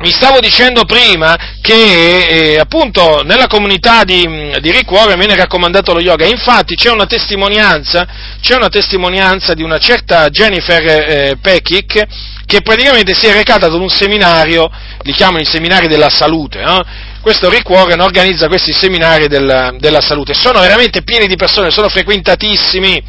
vi 0.00 0.12
stavo 0.12 0.38
dicendo 0.38 0.84
prima 0.84 1.36
che 1.60 2.52
eh, 2.52 2.58
appunto 2.58 3.22
nella 3.24 3.48
comunità 3.48 4.04
di, 4.04 4.56
di 4.60 4.70
Ricuore 4.70 5.16
viene 5.16 5.34
raccomandato 5.34 5.92
lo 5.92 6.00
yoga, 6.00 6.24
infatti 6.24 6.76
c'è 6.76 6.90
una 6.90 7.06
testimonianza, 7.06 8.06
c'è 8.40 8.54
una 8.54 8.68
testimonianza 8.68 9.54
di 9.54 9.64
una 9.64 9.78
certa 9.78 10.28
Jennifer 10.30 10.82
eh, 10.86 11.36
Pekic 11.40 12.06
che 12.46 12.62
praticamente 12.62 13.12
si 13.14 13.26
è 13.26 13.32
recata 13.32 13.66
ad 13.66 13.74
un 13.74 13.88
seminario, 13.88 14.70
li 15.02 15.12
chiamano 15.12 15.40
i 15.40 15.44
seminari 15.44 15.88
della 15.88 16.08
salute, 16.08 16.62
no? 16.62 16.84
Questo 17.28 17.50
Ricuore 17.50 17.92
organizza 18.00 18.48
questi 18.48 18.72
seminari 18.72 19.28
del, 19.28 19.76
della 19.78 20.00
salute, 20.00 20.32
sono 20.32 20.60
veramente 20.60 21.02
pieni 21.02 21.26
di 21.26 21.36
persone, 21.36 21.70
sono 21.70 21.90
frequentatissimi 21.90 23.02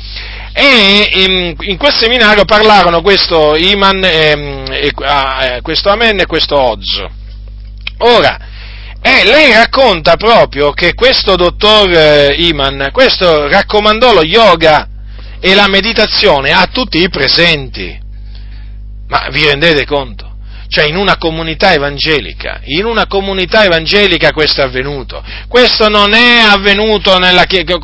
e 0.51 1.09
in, 1.13 1.55
in, 1.57 1.77
quel 1.77 1.93
seminario 1.93 2.43
parlarono 2.43 3.01
questo 3.01 3.55
Iman, 3.55 4.03
ehm, 4.03 4.65
e, 4.71 4.91
ah, 5.05 5.45
eh, 5.45 5.61
questo 5.61 5.87
Amen 5.87 6.19
e 6.19 6.25
questo 6.25 6.59
Oz. 6.59 7.05
Ora, 7.99 8.37
eh, 9.01 9.23
lei 9.23 9.53
racconta 9.53 10.17
proprio 10.17 10.71
che 10.73 10.95
questo 10.95 11.37
dottor 11.37 11.89
eh, 11.89 12.35
Iman, 12.39 12.89
questo 12.91 13.47
raccomandò 13.47 14.13
lo 14.13 14.23
yoga 14.23 14.85
e 15.39 15.55
la 15.55 15.69
meditazione 15.69 16.51
a 16.51 16.67
tutti 16.69 17.01
i 17.01 17.07
presenti. 17.07 17.97
Ma 19.07 19.29
vi 19.31 19.45
rendete 19.45 19.85
conto? 19.85 20.28
Cioè 20.69 20.85
in 20.85 20.95
una 20.95 21.17
comunità 21.17 21.73
evangelica, 21.73 22.61
in 22.65 22.85
una 22.85 23.07
comunità 23.07 23.63
evangelica 23.63 24.31
questo 24.31 24.61
è 24.61 24.65
avvenuto. 24.65 25.23
Questo 25.47 25.89
non 25.89 26.13
è 26.13 26.41
avvenuto 26.41 27.17
nella 27.17 27.45
chiesa, 27.45 27.77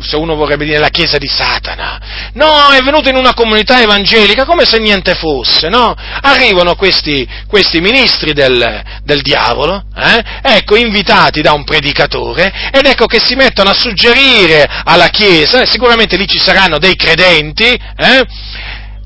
se 0.00 0.16
uno 0.16 0.34
vorrebbe 0.34 0.64
dire 0.64 0.76
nella 0.76 0.88
chiesa 0.88 1.18
di 1.18 1.28
Satana, 1.28 2.00
no, 2.32 2.70
è 2.70 2.78
avvenuto 2.78 3.10
in 3.10 3.16
una 3.16 3.34
comunità 3.34 3.82
evangelica 3.82 4.46
come 4.46 4.64
se 4.64 4.78
niente 4.78 5.14
fosse, 5.14 5.68
no? 5.68 5.94
Arrivano 6.22 6.76
questi, 6.76 7.28
questi 7.46 7.80
ministri 7.80 8.32
del, 8.32 8.82
del 9.04 9.20
diavolo, 9.20 9.84
eh? 9.94 10.24
ecco, 10.42 10.76
invitati 10.76 11.42
da 11.42 11.52
un 11.52 11.64
predicatore, 11.64 12.70
ed 12.72 12.86
ecco 12.86 13.04
che 13.04 13.20
si 13.20 13.34
mettono 13.34 13.68
a 13.68 13.78
suggerire 13.78 14.66
alla 14.84 15.08
chiesa, 15.08 15.66
sicuramente 15.66 16.16
lì 16.16 16.26
ci 16.26 16.38
saranno 16.38 16.78
dei 16.78 16.96
credenti, 16.96 17.64
eh? 17.64 18.26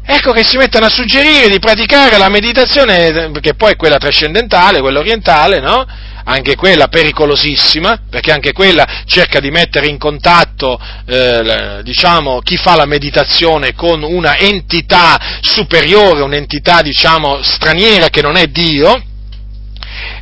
Ecco 0.07 0.33
che 0.33 0.45
si 0.45 0.57
mettono 0.57 0.87
a 0.87 0.91
suggerire 0.91 1.49
di 1.49 1.59
praticare 1.59 2.19
la 2.19 2.29
meditazione, 2.29 3.31
che 3.41 3.55
poi 3.55 3.73
è 3.73 3.77
quella 3.77 3.97
trascendentale, 3.97 4.81
quella 4.81 4.99
orientale, 4.99 5.61
no? 5.61 5.87
Anche 6.27 6.57
quella 6.57 6.89
pericolosissima, 6.89 8.03
perché 8.09 8.33
anche 8.33 8.53
quella 8.53 9.03
cerca 9.07 9.41
di 9.41 9.51
mettere 9.51 9.89
in 9.89 9.99
contatto, 9.99 10.81
eh, 11.07 11.81
diciamo, 11.83 12.41
chi 12.41 12.57
fa 12.57 12.77
la 12.77 12.87
meditazione 12.87 13.75
con 13.75 14.03
una 14.03 14.39
entità 14.39 15.19
superiore, 15.41 16.23
un'entità, 16.23 16.81
diciamo, 16.81 17.43
straniera 17.43 18.09
che 18.09 18.23
non 18.23 18.37
è 18.37 18.47
Dio. 18.47 19.03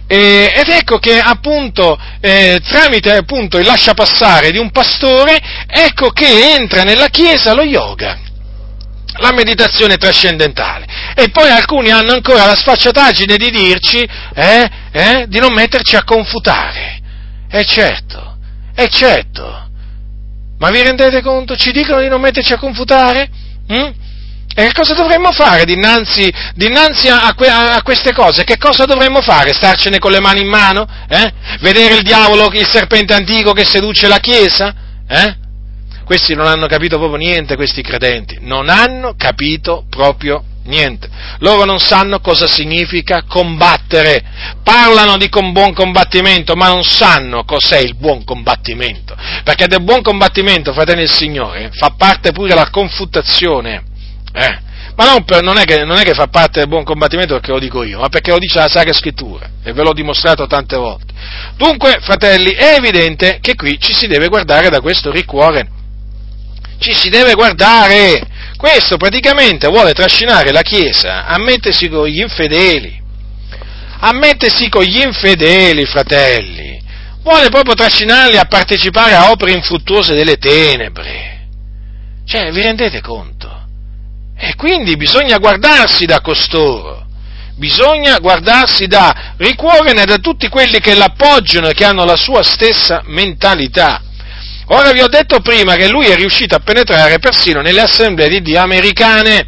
ed 0.06 0.68
ecco 0.68 0.98
che 0.98 1.18
appunto 1.18 1.98
eh, 2.20 2.60
tramite 2.68 3.16
appunto 3.16 3.58
il 3.58 3.64
lasciapassare 3.64 4.50
di 4.50 4.58
un 4.58 4.70
pastore, 4.70 5.40
ecco 5.66 6.10
che 6.10 6.54
entra 6.54 6.82
nella 6.82 7.08
chiesa 7.08 7.54
lo 7.54 7.62
yoga 7.62 8.21
la 9.22 9.32
meditazione 9.32 9.96
trascendentale. 9.96 10.86
E 11.14 11.30
poi 11.30 11.48
alcuni 11.50 11.90
hanno 11.90 12.12
ancora 12.12 12.44
la 12.44 12.56
sfacciataggine 12.56 13.36
di 13.36 13.50
dirci 13.50 14.06
eh, 14.34 14.70
eh, 14.92 15.24
di 15.28 15.38
non 15.38 15.54
metterci 15.54 15.96
a 15.96 16.04
confutare. 16.04 17.00
E 17.50 17.64
certo, 17.64 18.36
e 18.74 18.88
certo. 18.88 19.70
Ma 20.58 20.70
vi 20.70 20.82
rendete 20.82 21.22
conto? 21.22 21.56
Ci 21.56 21.72
dicono 21.72 22.00
di 22.00 22.08
non 22.08 22.20
metterci 22.20 22.52
a 22.52 22.58
confutare? 22.58 23.28
Mm? 23.72 23.90
E 24.54 24.66
che 24.66 24.72
cosa 24.72 24.92
dovremmo 24.94 25.32
fare 25.32 25.64
dinanzi, 25.64 26.30
dinanzi 26.54 27.08
a, 27.08 27.32
que, 27.34 27.48
a, 27.48 27.80
queste 27.82 28.12
cose? 28.12 28.44
Che 28.44 28.58
cosa 28.58 28.84
dovremmo 28.84 29.22
fare? 29.22 29.52
Starcene 29.54 29.98
con 29.98 30.12
le 30.12 30.20
mani 30.20 30.42
in 30.42 30.48
mano? 30.48 30.86
Eh? 31.08 31.32
Vedere 31.60 31.94
il 31.94 32.02
diavolo, 32.02 32.50
il 32.52 32.68
serpente 32.68 33.14
antico 33.14 33.52
che 33.52 33.64
seduce 33.64 34.08
la 34.08 34.18
Chiesa? 34.18 34.74
Eh? 35.08 35.36
Questi 36.12 36.34
non 36.34 36.46
hanno 36.46 36.66
capito 36.66 36.98
proprio 36.98 37.16
niente, 37.16 37.56
questi 37.56 37.80
credenti, 37.80 38.36
non 38.42 38.68
hanno 38.68 39.14
capito 39.16 39.86
proprio 39.88 40.44
niente. 40.64 41.08
Loro 41.38 41.64
non 41.64 41.78
sanno 41.78 42.20
cosa 42.20 42.46
significa 42.46 43.22
combattere, 43.26 44.22
parlano 44.62 45.16
di 45.16 45.30
con 45.30 45.52
buon 45.52 45.72
combattimento, 45.72 46.54
ma 46.54 46.68
non 46.68 46.82
sanno 46.82 47.44
cos'è 47.44 47.78
il 47.78 47.94
buon 47.94 48.24
combattimento, 48.24 49.16
perché 49.42 49.66
del 49.68 49.82
buon 49.82 50.02
combattimento, 50.02 50.74
fratelli 50.74 50.98
del 50.98 51.10
Signore, 51.10 51.70
fa 51.72 51.94
parte 51.96 52.30
pure 52.32 52.54
la 52.54 52.68
confutazione. 52.68 53.82
Eh? 54.34 54.58
Ma 54.94 55.06
non, 55.06 55.24
per, 55.24 55.42
non, 55.42 55.56
è 55.56 55.64
che, 55.64 55.82
non, 55.86 55.96
è 55.96 56.02
che, 56.02 56.12
fa 56.12 56.26
parte 56.26 56.58
del 56.58 56.68
buon 56.68 56.84
combattimento 56.84 57.32
perché 57.32 57.52
lo 57.52 57.58
dico 57.58 57.84
io, 57.84 58.00
ma 58.00 58.10
perché 58.10 58.32
lo 58.32 58.38
dice 58.38 58.58
la 58.58 58.68
Sacra 58.68 58.92
Scrittura 58.92 59.48
e 59.64 59.72
ve 59.72 59.82
l'ho 59.82 59.94
dimostrato 59.94 60.46
tante 60.46 60.76
volte. 60.76 61.14
Dunque, 61.56 62.00
fratelli, 62.02 62.50
è 62.50 62.74
evidente 62.76 63.38
che 63.40 63.54
qui 63.54 63.78
ci 63.80 63.94
si 63.94 64.06
deve 64.06 64.28
guardare 64.28 64.68
da 64.68 64.82
questo 64.82 65.10
ricuore 65.10 65.80
ci 66.78 66.92
si 66.94 67.08
deve 67.08 67.34
guardare. 67.34 68.26
Questo 68.56 68.96
praticamente 68.96 69.66
vuole 69.68 69.92
trascinare 69.92 70.52
la 70.52 70.62
Chiesa 70.62 71.26
a 71.26 71.38
mettersi 71.38 71.88
con 71.88 72.06
gli 72.06 72.20
infedeli, 72.20 73.00
a 74.00 74.12
mettersi 74.12 74.68
con 74.68 74.82
gli 74.82 75.00
infedeli, 75.00 75.84
fratelli. 75.84 76.80
Vuole 77.22 77.48
proprio 77.48 77.74
trascinarli 77.74 78.36
a 78.36 78.46
partecipare 78.46 79.14
a 79.14 79.30
opere 79.30 79.52
infruttuose 79.52 80.14
delle 80.14 80.36
tenebre. 80.36 81.48
Cioè, 82.24 82.50
vi 82.50 82.62
rendete 82.62 83.00
conto? 83.00 83.60
E 84.36 84.56
quindi 84.56 84.96
bisogna 84.96 85.38
guardarsi 85.38 86.04
da 86.04 86.20
costoro, 86.20 87.06
bisogna 87.54 88.18
guardarsi 88.18 88.88
da 88.88 89.34
ricuorene 89.36 90.04
da 90.04 90.18
tutti 90.18 90.48
quelli 90.48 90.80
che 90.80 90.94
l'appoggiano 90.94 91.68
e 91.68 91.74
che 91.74 91.84
hanno 91.84 92.04
la 92.04 92.16
sua 92.16 92.42
stessa 92.42 93.02
mentalità. 93.06 94.02
Ora 94.74 94.92
vi 94.92 95.02
ho 95.02 95.08
detto 95.08 95.40
prima 95.40 95.74
che 95.76 95.88
lui 95.88 96.06
è 96.06 96.14
riuscito 96.14 96.54
a 96.54 96.60
penetrare 96.60 97.18
persino 97.18 97.60
nelle 97.60 97.82
assemblee 97.82 98.28
di 98.28 98.40
Dio 98.40 98.58
americane. 98.58 99.46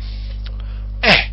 Eh, 1.01 1.31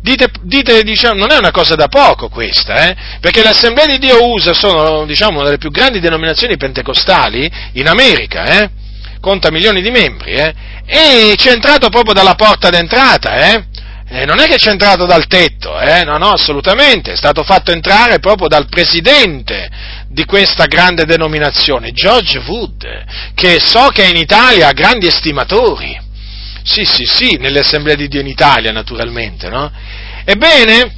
dite, 0.00 0.30
dite 0.42 0.84
diciamo, 0.84 1.18
non 1.18 1.32
è 1.32 1.38
una 1.38 1.50
cosa 1.50 1.74
da 1.74 1.88
poco 1.88 2.28
questa, 2.28 2.88
eh? 2.88 2.96
perché 3.20 3.42
le 3.42 3.48
assemblee 3.48 3.86
di 3.86 3.98
Dio 3.98 4.28
USA 4.28 4.52
sono, 4.52 5.04
diciamo, 5.06 5.38
una 5.38 5.46
delle 5.46 5.58
più 5.58 5.72
grandi 5.72 5.98
denominazioni 5.98 6.56
pentecostali 6.56 7.50
in 7.72 7.88
America, 7.88 8.44
eh? 8.44 8.70
conta 9.20 9.50
milioni 9.50 9.82
di 9.82 9.90
membri, 9.90 10.34
eh? 10.34 10.54
e 10.86 11.34
c'è 11.36 11.50
entrato 11.50 11.88
proprio 11.88 12.14
dalla 12.14 12.36
porta 12.36 12.70
d'entrata, 12.70 13.38
eh? 13.38 13.64
Eh, 14.08 14.24
non 14.24 14.38
è 14.38 14.46
che 14.46 14.56
c'è 14.56 14.70
entrato 14.70 15.04
dal 15.04 15.26
tetto, 15.26 15.80
eh? 15.80 16.04
no, 16.04 16.16
no, 16.16 16.30
assolutamente, 16.30 17.12
è 17.12 17.16
stato 17.16 17.42
fatto 17.42 17.72
entrare 17.72 18.20
proprio 18.20 18.46
dal 18.46 18.68
presidente 18.68 19.68
di 20.12 20.24
questa 20.24 20.66
grande 20.66 21.04
denominazione, 21.04 21.92
George 21.92 22.38
Wood, 22.46 23.04
che 23.34 23.58
so 23.60 23.88
che 23.88 24.04
in 24.04 24.16
Italia 24.16 24.68
ha 24.68 24.72
grandi 24.72 25.06
estimatori. 25.06 25.98
Sì, 26.62 26.84
sì, 26.84 27.04
sì, 27.04 27.36
nelle 27.38 27.60
assemblee 27.60 27.96
di 27.96 28.08
Dio 28.08 28.20
in 28.20 28.26
Italia, 28.26 28.70
naturalmente, 28.72 29.48
no? 29.48 29.72
Ebbene, 30.24 30.94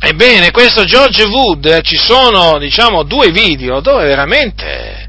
ebbene, 0.00 0.50
questo 0.50 0.84
George 0.84 1.24
Wood, 1.24 1.66
eh, 1.66 1.82
ci 1.82 1.96
sono, 1.96 2.58
diciamo, 2.58 3.02
due 3.04 3.30
video 3.30 3.80
dove 3.80 4.06
veramente 4.06 5.08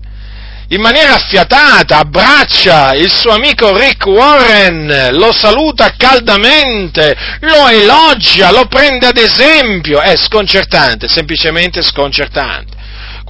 in 0.71 0.79
maniera 0.79 1.15
affiatata 1.15 1.97
abbraccia 1.97 2.93
il 2.93 3.11
suo 3.11 3.31
amico 3.31 3.75
Rick 3.77 4.05
Warren, 4.05 5.09
lo 5.11 5.33
saluta 5.33 5.93
caldamente, 5.97 7.13
lo 7.41 7.67
elogia, 7.67 8.51
lo 8.51 8.65
prende 8.67 9.07
ad 9.07 9.17
esempio, 9.17 9.99
è 9.99 10.15
sconcertante, 10.15 11.09
semplicemente 11.09 11.81
sconcertante. 11.81 12.70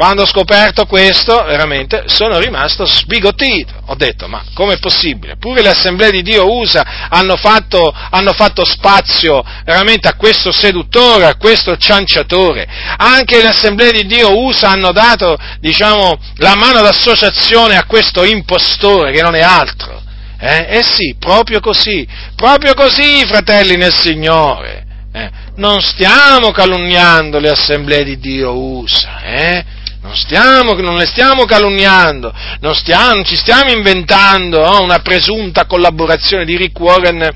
Quando 0.01 0.23
ho 0.23 0.25
scoperto 0.25 0.87
questo, 0.87 1.43
veramente 1.43 2.05
sono 2.07 2.39
rimasto 2.39 2.87
sbigottito. 2.87 3.71
Ho 3.85 3.93
detto, 3.93 4.27
ma 4.27 4.43
com'è 4.55 4.79
possibile? 4.79 5.35
Pure 5.37 5.61
le 5.61 5.69
assemblee 5.69 6.09
di 6.09 6.23
Dio 6.23 6.51
USA 6.51 7.07
hanno 7.07 7.35
fatto, 7.35 7.93
hanno 8.09 8.33
fatto 8.33 8.65
spazio 8.65 9.43
veramente 9.63 10.07
a 10.07 10.15
questo 10.15 10.51
seduttore, 10.51 11.25
a 11.25 11.35
questo 11.35 11.77
cianciatore. 11.77 12.67
Anche 12.97 13.43
le 13.43 13.49
assemblee 13.49 13.91
di 13.91 14.07
Dio 14.07 14.35
USA 14.39 14.71
hanno 14.71 14.91
dato, 14.91 15.37
diciamo, 15.59 16.17
la 16.37 16.55
mano 16.55 16.81
d'associazione 16.81 17.77
a 17.77 17.85
questo 17.85 18.23
impostore, 18.23 19.11
che 19.11 19.21
non 19.21 19.35
è 19.35 19.41
altro 19.41 20.01
Eh? 20.39 20.79
eh 20.79 20.83
sì, 20.83 21.15
proprio 21.19 21.59
così, 21.59 22.07
proprio 22.35 22.73
così, 22.73 23.23
fratelli 23.27 23.75
nel 23.75 23.93
Signore. 23.93 24.83
Eh? 25.13 25.29
Non 25.57 25.79
stiamo 25.79 26.49
calunniando 26.49 27.37
le 27.37 27.51
assemblee 27.51 28.03
di 28.03 28.17
Dio 28.17 28.57
USA, 28.57 29.21
eh? 29.21 29.79
Non, 30.01 30.15
stiamo, 30.15 30.73
non, 30.73 30.95
le 30.95 31.05
stiamo 31.05 31.45
calunniando, 31.45 32.33
non, 32.61 32.73
stiamo, 32.73 33.13
non 33.13 33.23
ci 33.23 33.35
stiamo 33.35 33.69
inventando 33.69 34.59
oh, 34.59 34.81
una 34.81 34.99
presunta 34.99 35.65
collaborazione 35.67 36.43
di 36.43 36.57
Rick 36.57 36.79
Warren 36.79 37.31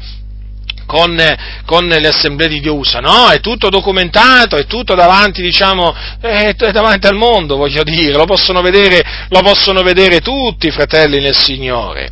con, 0.87 1.15
con, 1.65 1.85
le 1.85 2.07
assemblee 2.07 2.47
di 2.47 2.59
Dio 2.61 2.75
USA, 2.75 2.99
no? 2.99 3.29
È 3.29 3.39
tutto 3.39 3.69
documentato, 3.69 4.55
è 4.55 4.65
tutto 4.65 4.95
davanti, 4.95 5.43
diciamo, 5.43 5.93
è, 6.19 6.55
è 6.55 6.71
davanti 6.71 7.05
al 7.05 7.15
mondo, 7.15 7.55
voglio 7.55 7.83
dire, 7.83 8.13
lo 8.13 8.25
possono 8.25 8.61
vedere, 8.61 9.03
lo 9.29 9.41
possono 9.41 9.83
vedere 9.83 10.21
tutti 10.21 10.71
fratelli 10.71 11.19
nel 11.19 11.35
Signore. 11.35 12.11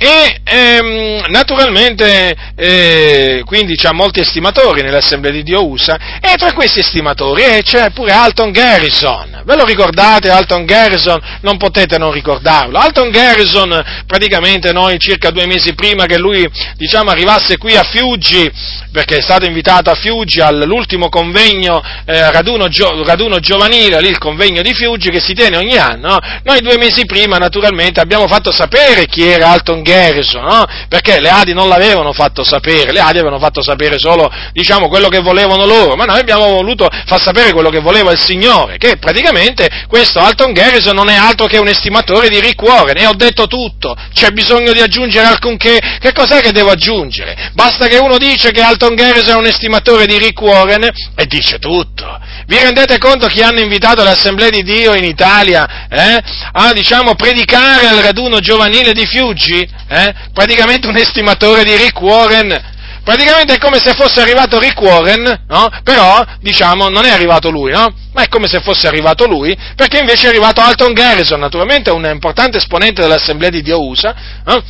E 0.00 0.40
ehm, 0.44 1.24
naturalmente, 1.26 2.32
eh, 2.54 3.42
quindi 3.44 3.74
c'ha 3.74 3.92
molti 3.92 4.20
estimatori 4.20 4.80
nell'Assemblea 4.80 5.32
di 5.32 5.42
Dio 5.42 5.66
USA, 5.66 5.98
e 6.20 6.36
tra 6.36 6.52
questi 6.52 6.78
estimatori 6.78 7.42
eh, 7.42 7.62
c'è 7.64 7.90
pure 7.90 8.12
Alton 8.12 8.52
Garrison. 8.52 9.42
Ve 9.44 9.56
lo 9.56 9.64
ricordate 9.64 10.30
Alton 10.30 10.66
Garrison? 10.66 11.20
Non 11.40 11.56
potete 11.56 11.98
non 11.98 12.12
ricordarlo. 12.12 12.78
Alton 12.78 13.10
Garrison, 13.10 14.04
praticamente 14.06 14.72
noi 14.72 15.00
circa 15.00 15.30
due 15.30 15.46
mesi 15.46 15.74
prima 15.74 16.06
che 16.06 16.16
lui, 16.16 16.48
diciamo, 16.76 17.10
arrivasse 17.10 17.56
qui 17.56 17.74
a 17.74 17.82
Fiuggi, 17.82 18.48
perché 18.92 19.16
è 19.16 19.20
stato 19.20 19.46
invitato 19.46 19.90
a 19.90 19.96
Fiuggi 19.96 20.40
all'ultimo 20.40 21.08
convegno, 21.08 21.82
eh, 22.04 22.30
raduno, 22.30 22.68
gio, 22.68 23.02
raduno, 23.02 23.40
giovanile, 23.40 24.00
lì 24.00 24.10
il 24.10 24.18
convegno 24.18 24.62
di 24.62 24.74
Fiuggi 24.74 25.10
che 25.10 25.20
si 25.20 25.34
tiene 25.34 25.56
ogni 25.56 25.76
anno, 25.76 26.18
noi 26.44 26.60
due 26.60 26.76
mesi 26.78 27.04
prima 27.04 27.36
naturalmente 27.38 27.98
abbiamo 27.98 28.28
fatto 28.28 28.52
sapere 28.52 29.06
chi 29.06 29.26
era 29.26 29.50
Alton 29.50 29.82
Garrison 29.82 29.86
Garrison, 29.88 30.44
no? 30.44 30.64
Perché 30.88 31.20
le 31.20 31.30
Adi 31.30 31.54
non 31.54 31.68
l'avevano 31.68 32.12
fatto 32.12 32.44
sapere, 32.44 32.92
le 32.92 33.00
Adi 33.00 33.18
avevano 33.18 33.38
fatto 33.38 33.62
sapere 33.62 33.98
solo, 33.98 34.30
diciamo, 34.52 34.88
quello 34.88 35.08
che 35.08 35.20
volevano 35.20 35.64
loro, 35.64 35.96
ma 35.96 36.04
noi 36.04 36.20
abbiamo 36.20 36.46
voluto 36.48 36.88
far 37.06 37.20
sapere 37.20 37.52
quello 37.52 37.70
che 37.70 37.80
voleva 37.80 38.12
il 38.12 38.18
Signore, 38.18 38.76
che 38.76 38.96
praticamente 38.98 39.68
questo 39.88 40.18
Alton 40.18 40.52
Garrison 40.52 40.94
non 40.94 41.08
è 41.08 41.14
altro 41.14 41.46
che 41.46 41.58
un 41.58 41.68
estimatore 41.68 42.28
di 42.28 42.40
Rick 42.40 42.60
Warren, 42.62 42.98
e 42.98 43.06
ho 43.06 43.14
detto 43.14 43.46
tutto, 43.46 43.96
c'è 44.12 44.30
bisogno 44.30 44.72
di 44.72 44.80
aggiungere 44.80 45.26
alcunché, 45.26 45.78
che 45.98 46.12
cos'è 46.12 46.40
che 46.40 46.52
devo 46.52 46.70
aggiungere? 46.70 47.50
Basta 47.54 47.86
che 47.86 47.98
uno 47.98 48.18
dice 48.18 48.50
che 48.50 48.60
Alton 48.60 48.94
Garrison 48.94 49.36
è 49.36 49.38
un 49.38 49.46
estimatore 49.46 50.06
di 50.06 50.18
Rick 50.18 50.40
Warren 50.40 50.88
e 51.14 51.26
dice 51.26 51.58
tutto. 51.58 52.18
Vi 52.46 52.56
rendete 52.58 52.98
conto 52.98 53.26
che 53.26 53.42
hanno 53.42 53.60
invitato 53.60 54.02
l'Assemblea 54.02 54.48
di 54.48 54.62
Dio 54.62 54.94
in 54.94 55.04
Italia 55.04 55.86
eh, 55.88 56.22
a 56.52 56.72
diciamo, 56.72 57.14
predicare 57.14 57.86
al 57.86 57.98
raduno 57.98 58.40
giovanile 58.40 58.92
di 58.92 59.06
Fiuggi? 59.06 59.68
Eh? 59.86 60.14
Praticamente 60.32 60.86
un 60.86 60.96
estimatore 60.96 61.64
di 61.64 61.76
Rick 61.76 62.00
Warren. 62.00 62.76
Praticamente 63.04 63.54
è 63.54 63.58
come 63.58 63.78
se 63.78 63.94
fosse 63.94 64.20
arrivato 64.20 64.58
Rick 64.58 64.80
Warren, 64.80 65.44
no? 65.48 65.70
Però, 65.82 66.22
diciamo, 66.40 66.88
non 66.88 67.06
è 67.06 67.10
arrivato 67.10 67.48
lui, 67.48 67.72
no? 67.72 67.94
Ma 68.12 68.22
è 68.22 68.28
come 68.28 68.48
se 68.48 68.60
fosse 68.60 68.86
arrivato 68.86 69.26
lui, 69.26 69.56
perché 69.74 69.98
invece 70.00 70.26
è 70.26 70.28
arrivato 70.28 70.60
Alton 70.60 70.92
Garrison, 70.92 71.40
naturalmente 71.40 71.90
un 71.90 72.04
importante 72.04 72.58
esponente 72.58 73.00
dell'Assemblea 73.00 73.48
di 73.48 73.62
Dio 73.62 73.82
USA, 73.82 74.14
no? 74.44 74.62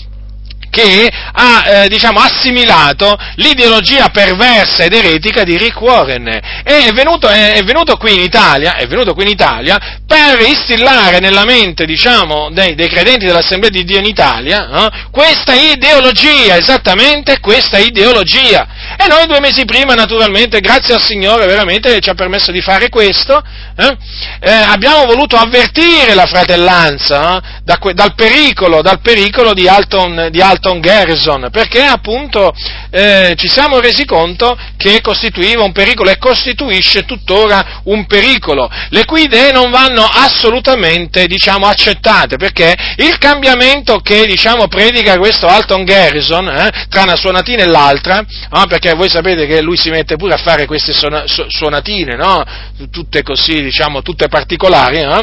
Che 0.79 1.11
ha 1.33 1.65
eh, 1.67 1.89
diciamo, 1.89 2.21
assimilato 2.21 3.19
l'ideologia 3.37 4.11
perversa 4.11 4.85
ed 4.85 4.95
eretica 4.95 5.43
di 5.43 5.57
Rick 5.57 5.81
Warren 5.81 6.29
e 6.29 6.43
è 6.63 6.93
venuto, 6.93 7.27
è, 7.27 7.55
è 7.55 7.63
venuto, 7.65 7.97
qui, 7.97 8.15
in 8.15 8.21
Italia, 8.21 8.77
è 8.77 8.87
venuto 8.87 9.13
qui 9.13 9.25
in 9.25 9.31
Italia 9.31 9.77
per 10.07 10.41
instillare 10.41 11.19
nella 11.19 11.45
mente 11.45 11.85
diciamo, 11.85 12.51
dei, 12.53 12.77
dei, 12.77 12.89
credenti 12.89 13.27
dell'Assemblea 13.27 13.71
di 13.71 13.85
Dio 13.85 13.99
in 13.99 14.05
Italia 14.05 14.87
eh, 14.87 14.91
questa 15.11 15.55
ideologia, 15.55 16.57
esattamente 16.57 17.41
questa 17.41 17.79
ideologia. 17.79 18.67
E 18.97 19.07
noi 19.09 19.27
due 19.27 19.41
mesi 19.41 19.65
prima, 19.65 19.95
naturalmente, 19.95 20.61
grazie 20.61 20.95
al 20.95 21.03
Signore, 21.03 21.47
veramente 21.47 22.01
ci 22.01 22.09
ha 22.09 22.15
permesso 22.15 22.53
di 22.53 22.61
fare 22.61 22.89
questo, 22.89 23.43
eh, 23.77 23.97
eh, 24.41 24.51
abbiamo 24.51 25.05
voluto 25.05 25.37
avvertire 25.37 26.15
la 26.15 26.27
fratellanza 26.27 27.39
eh, 27.39 27.43
da, 27.65 27.79
dal, 27.93 28.15
pericolo, 28.15 28.81
dal 28.81 29.01
pericolo 29.01 29.53
di 29.53 29.69
Alton, 29.69 30.29
di 30.31 30.41
Alton 30.41 30.68
Dalton 30.69 30.81
Garrison, 30.81 31.49
perché 31.51 31.83
appunto 31.83 32.55
eh, 32.91 33.35
ci 33.37 33.49
siamo 33.49 33.81
resi 33.81 34.05
conto 34.05 34.57
che 34.77 35.01
costituiva 35.01 35.65
un 35.65 35.73
pericolo 35.73 36.11
e 36.11 36.19
costituisce 36.19 37.05
tuttora 37.05 37.81
un 37.85 38.07
pericolo, 38.07 38.71
le 38.91 39.05
cui 39.05 39.23
idee 39.23 39.53
non 39.53 39.71
vanno 39.71 40.05
assolutamente 40.05 41.27
diciamo, 41.27 41.67
accettate, 41.67 42.37
perché 42.37 42.75
il 42.97 43.17
cambiamento 43.19 44.01
che 44.01 44.27
diciamo, 44.27 44.69
predica 44.69 45.17
questo 45.17 45.47
Alton 45.47 45.85
Garrison 45.85 46.49
eh, 46.49 46.87
tra 46.89 47.03
una 47.03 47.17
suonatina 47.17 47.63
e 47.63 47.67
l'altra, 47.67 48.25
no? 48.51 48.67
perché 48.67 48.93
voi 48.95 49.09
sapete 49.09 49.47
che 49.47 49.63
lui 49.63 49.77
si 49.77 49.91
mette 49.91 50.17
pure 50.17 50.35
a 50.35 50.39
fare 50.39 50.67
queste 50.67 50.93
suonatine, 50.93 52.17
no? 52.17 52.45
tutte 52.91 53.23
così, 53.23 53.63
diciamo, 53.63 54.03
tutte 54.03 54.29
particolari, 54.29 55.03
no? 55.03 55.23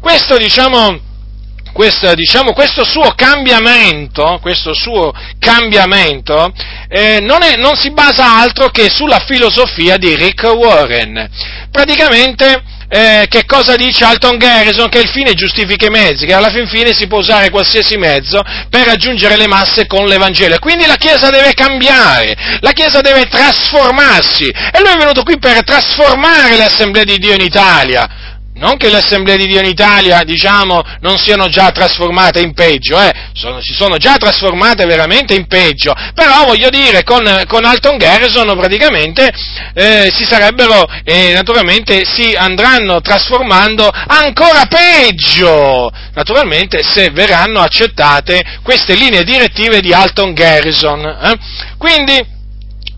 questo 0.00 0.36
diciamo, 0.36 1.12
questo, 1.74 2.14
diciamo, 2.14 2.52
questo 2.52 2.84
suo 2.84 3.12
cambiamento, 3.16 4.38
questo 4.40 4.72
suo 4.72 5.12
cambiamento 5.40 6.52
eh, 6.88 7.18
non, 7.20 7.42
è, 7.42 7.56
non 7.56 7.74
si 7.74 7.90
basa 7.90 8.38
altro 8.38 8.68
che 8.68 8.88
sulla 8.88 9.24
filosofia 9.26 9.96
di 9.96 10.14
Rick 10.14 10.44
Warren. 10.44 11.28
Praticamente 11.72 12.62
eh, 12.88 13.26
che 13.28 13.44
cosa 13.44 13.74
dice 13.74 14.04
Alton 14.04 14.36
Garrison? 14.36 14.88
Che 14.88 15.00
il 15.00 15.08
fine 15.08 15.34
giustifica 15.34 15.86
i 15.86 15.90
mezzi, 15.90 16.26
che 16.26 16.32
alla 16.32 16.50
fin 16.50 16.68
fine 16.68 16.92
si 16.92 17.08
può 17.08 17.18
usare 17.18 17.50
qualsiasi 17.50 17.96
mezzo 17.96 18.40
per 18.70 18.86
raggiungere 18.86 19.36
le 19.36 19.48
masse 19.48 19.88
con 19.88 20.06
l'Evangelo. 20.06 20.58
Quindi 20.60 20.86
la 20.86 20.94
Chiesa 20.94 21.30
deve 21.30 21.54
cambiare, 21.54 22.36
la 22.60 22.70
Chiesa 22.70 23.00
deve 23.00 23.24
trasformarsi. 23.26 24.46
E 24.46 24.80
lui 24.80 24.92
è 24.92 24.96
venuto 24.96 25.24
qui 25.24 25.38
per 25.38 25.64
trasformare 25.64 26.56
l'Assemblea 26.56 27.02
di 27.02 27.18
Dio 27.18 27.34
in 27.34 27.40
Italia 27.40 28.08
non 28.54 28.76
che 28.76 28.88
le 28.88 28.98
assemblee 28.98 29.36
di 29.36 29.46
Dio 29.46 29.60
in 29.60 29.66
Italia, 29.66 30.22
diciamo, 30.22 30.82
non 31.00 31.18
siano 31.18 31.48
già 31.48 31.70
trasformate 31.70 32.40
in 32.40 32.54
peggio, 32.54 33.00
eh, 33.00 33.12
sono, 33.32 33.60
si 33.60 33.72
sono 33.72 33.96
già 33.96 34.16
trasformate 34.16 34.84
veramente 34.84 35.34
in 35.34 35.46
peggio, 35.46 35.92
però 36.14 36.44
voglio 36.44 36.70
dire, 36.70 37.02
con, 37.02 37.44
con 37.46 37.64
Alton 37.64 37.96
Garrison 37.96 38.46
praticamente 38.56 39.32
eh, 39.74 40.10
si 40.14 40.24
sarebbero, 40.24 40.86
eh, 41.04 41.32
naturalmente 41.32 42.04
si 42.04 42.34
andranno 42.34 43.00
trasformando 43.00 43.88
ancora 43.88 44.66
peggio, 44.66 45.90
naturalmente 46.14 46.82
se 46.82 47.10
verranno 47.10 47.60
accettate 47.60 48.60
queste 48.62 48.94
linee 48.94 49.24
direttive 49.24 49.80
di 49.80 49.92
Alton 49.92 50.32
Garrison. 50.32 51.04
Eh. 51.04 51.38
Quindi, 51.76 52.33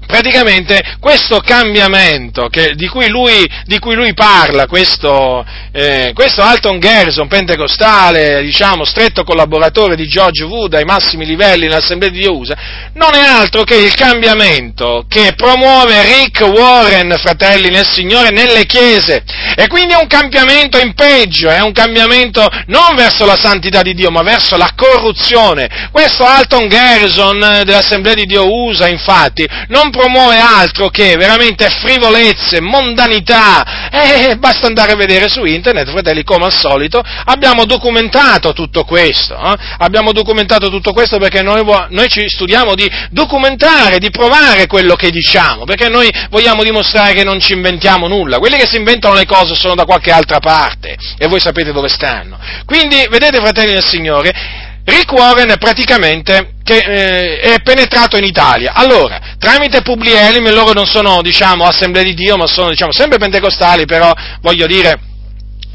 praticamente 0.06 0.96
questo 1.00 1.40
cambiamento 1.40 2.48
che, 2.48 2.72
di, 2.74 2.88
cui 2.88 3.08
lui, 3.08 3.46
di, 3.64 3.78
cui 3.78 3.94
lui, 3.94 4.14
parla, 4.14 4.66
questo, 4.66 5.44
eh, 5.72 6.12
questo 6.14 6.42
Alton 6.42 6.78
Garrison, 6.78 7.28
pentecostale, 7.28 8.42
diciamo, 8.42 8.84
stretto 8.84 9.24
collaboratore 9.24 9.96
di 9.96 10.06
George 10.06 10.44
Wood 10.44 10.74
ai 10.74 10.84
massimi 10.84 11.26
livelli 11.26 11.66
nell'Assemblea 11.66 12.10
di 12.10 12.20
Dio 12.20 12.36
USA, 12.36 12.56
non 12.94 13.14
è 13.14 13.20
altro 13.20 13.64
che 13.64 13.76
il 13.76 13.94
cambiamento 13.94 15.04
che 15.08 15.34
promuove 15.36 16.02
Rick 16.02 16.40
Warren, 16.40 17.14
fratelli 17.18 17.70
nel 17.70 17.86
Signore, 17.86 18.30
nelle 18.30 18.64
chiese. 18.66 19.24
E 19.56 19.66
quindi 19.68 19.94
è 19.94 19.96
un 19.96 20.06
cambiamento 20.06 20.78
in 20.78 20.94
peggio, 20.94 21.48
è 21.48 21.60
un 21.60 21.72
cambiamento 21.72 22.46
non 22.66 22.94
verso 22.94 23.24
la 23.24 23.36
santità 23.36 23.82
di 23.82 23.94
Dio, 23.94 24.10
ma 24.10 24.22
verso 24.22 24.56
la 24.56 24.72
corruzione. 24.76 25.88
Questo 25.90 26.24
Alton 26.24 26.68
Garrison 26.68 27.62
dell'Assemblea 27.64 28.14
di 28.14 28.26
Dio 28.26 28.50
USA, 28.50 28.88
infatti, 28.88 29.46
non 29.68 29.90
promuove 29.96 30.38
altro 30.38 30.88
che 30.88 31.16
veramente 31.16 31.68
frivolezze, 31.68 32.60
mondanità, 32.60 33.88
e 33.90 34.36
basta 34.36 34.66
andare 34.66 34.92
a 34.92 34.96
vedere 34.96 35.28
su 35.28 35.44
internet, 35.44 35.90
fratelli, 35.90 36.22
come 36.22 36.44
al 36.44 36.52
solito, 36.52 37.02
abbiamo 37.24 37.64
documentato 37.64 38.52
tutto 38.52 38.84
questo, 38.84 39.34
eh? 39.34 39.56
abbiamo 39.78 40.12
documentato 40.12 40.68
tutto 40.68 40.92
questo 40.92 41.18
perché 41.18 41.42
noi, 41.42 41.64
noi 41.88 42.08
ci 42.08 42.28
studiamo 42.28 42.74
di 42.74 42.88
documentare, 43.10 43.98
di 43.98 44.10
provare 44.10 44.66
quello 44.66 44.94
che 44.94 45.10
diciamo, 45.10 45.64
perché 45.64 45.88
noi 45.88 46.10
vogliamo 46.30 46.62
dimostrare 46.62 47.14
che 47.14 47.24
non 47.24 47.40
ci 47.40 47.54
inventiamo 47.54 48.06
nulla, 48.06 48.38
quelli 48.38 48.56
che 48.56 48.66
si 48.66 48.76
inventano 48.76 49.14
le 49.14 49.26
cose 49.26 49.54
sono 49.54 49.74
da 49.74 49.84
qualche 49.84 50.10
altra 50.10 50.38
parte 50.38 50.96
e 51.18 51.26
voi 51.26 51.40
sapete 51.40 51.72
dove 51.72 51.88
stanno. 51.88 52.38
Quindi, 52.64 53.06
vedete, 53.08 53.38
fratelli 53.38 53.72
del 53.72 53.84
Signore, 53.84 54.65
Rick 54.86 55.10
Warren 55.12 55.56
praticamente 55.58 56.54
che, 56.62 56.76
eh, 56.76 57.40
è 57.40 57.60
penetrato 57.60 58.16
in 58.16 58.24
Italia. 58.24 58.72
Allora, 58.72 59.34
tramite 59.36 59.82
Publielim, 59.82 60.48
loro 60.52 60.72
non 60.72 60.86
sono, 60.86 61.22
diciamo, 61.22 61.66
assemblee 61.66 62.04
di 62.04 62.14
Dio, 62.14 62.36
ma 62.36 62.46
sono, 62.46 62.70
diciamo, 62.70 62.92
sempre 62.92 63.18
pentecostali, 63.18 63.84
però, 63.84 64.12
voglio 64.40 64.66
dire, 64.66 64.98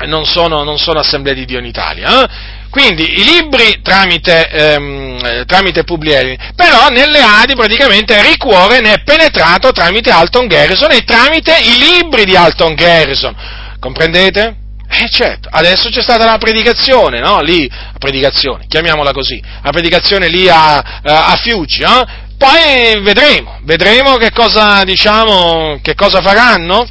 non 0.06 0.26
sono, 0.26 0.64
non 0.64 0.78
sono 0.78 1.00
assemblee 1.00 1.34
di 1.34 1.44
Dio 1.44 1.60
in 1.60 1.66
Italia. 1.66 2.24
Eh? 2.24 2.28
Quindi 2.70 3.20
i 3.20 3.24
libri 3.26 3.82
tramite, 3.84 4.48
ehm, 4.48 5.46
tramite 5.46 5.84
Publieri, 5.84 6.38
però 6.56 6.88
nelle 6.88 7.20
Adi 7.20 7.54
praticamente 7.54 8.22
Rick 8.22 8.46
Warren 8.46 8.86
è 8.86 9.04
penetrato 9.04 9.74
tramite 9.74 10.10
Alton 10.10 10.48
Garrison 10.48 10.92
e 10.92 11.04
tramite 11.04 11.54
i 11.58 12.00
libri 12.00 12.24
di 12.24 12.38
Alton 12.38 12.74
Garrison. 12.76 13.36
Comprendete? 13.78 14.61
Eh 14.94 15.10
certo, 15.10 15.48
adesso 15.50 15.90
c'è 15.90 16.02
stata 16.02 16.26
la 16.26 16.38
predicazione, 16.38 17.20
no? 17.20 17.40
Lì, 17.42 17.68
la 17.70 17.98
predicazione, 17.98 18.66
chiamiamola 18.68 19.12
così, 19.12 19.42
la 19.64 19.72
predicazione 19.72 20.28
lì 20.28 20.50
a, 20.50 20.78
a 20.78 21.36
Fiuggi, 21.38 21.82
no? 21.82 22.04
Poi 22.38 23.02
vedremo, 23.02 23.60
vedremo 23.64 24.18
che 24.18 24.32
cosa, 24.32 24.84
diciamo, 24.84 25.80
che 25.82 25.96
cosa 25.96 26.22
faranno, 26.22 26.86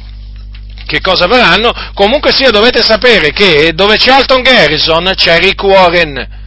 che 0.85 0.99
cosa 0.99 1.27
faranno, 1.27 1.71
comunque 1.93 2.31
sia 2.31 2.49
dovete 2.49 2.81
sapere 2.81 3.31
che 3.31 3.71
dove 3.73 3.97
c'è 3.97 4.11
Alton 4.11 4.41
Garrison 4.41 5.11
c'è 5.15 5.37
Rick 5.37 5.61
Warren, 5.61 6.39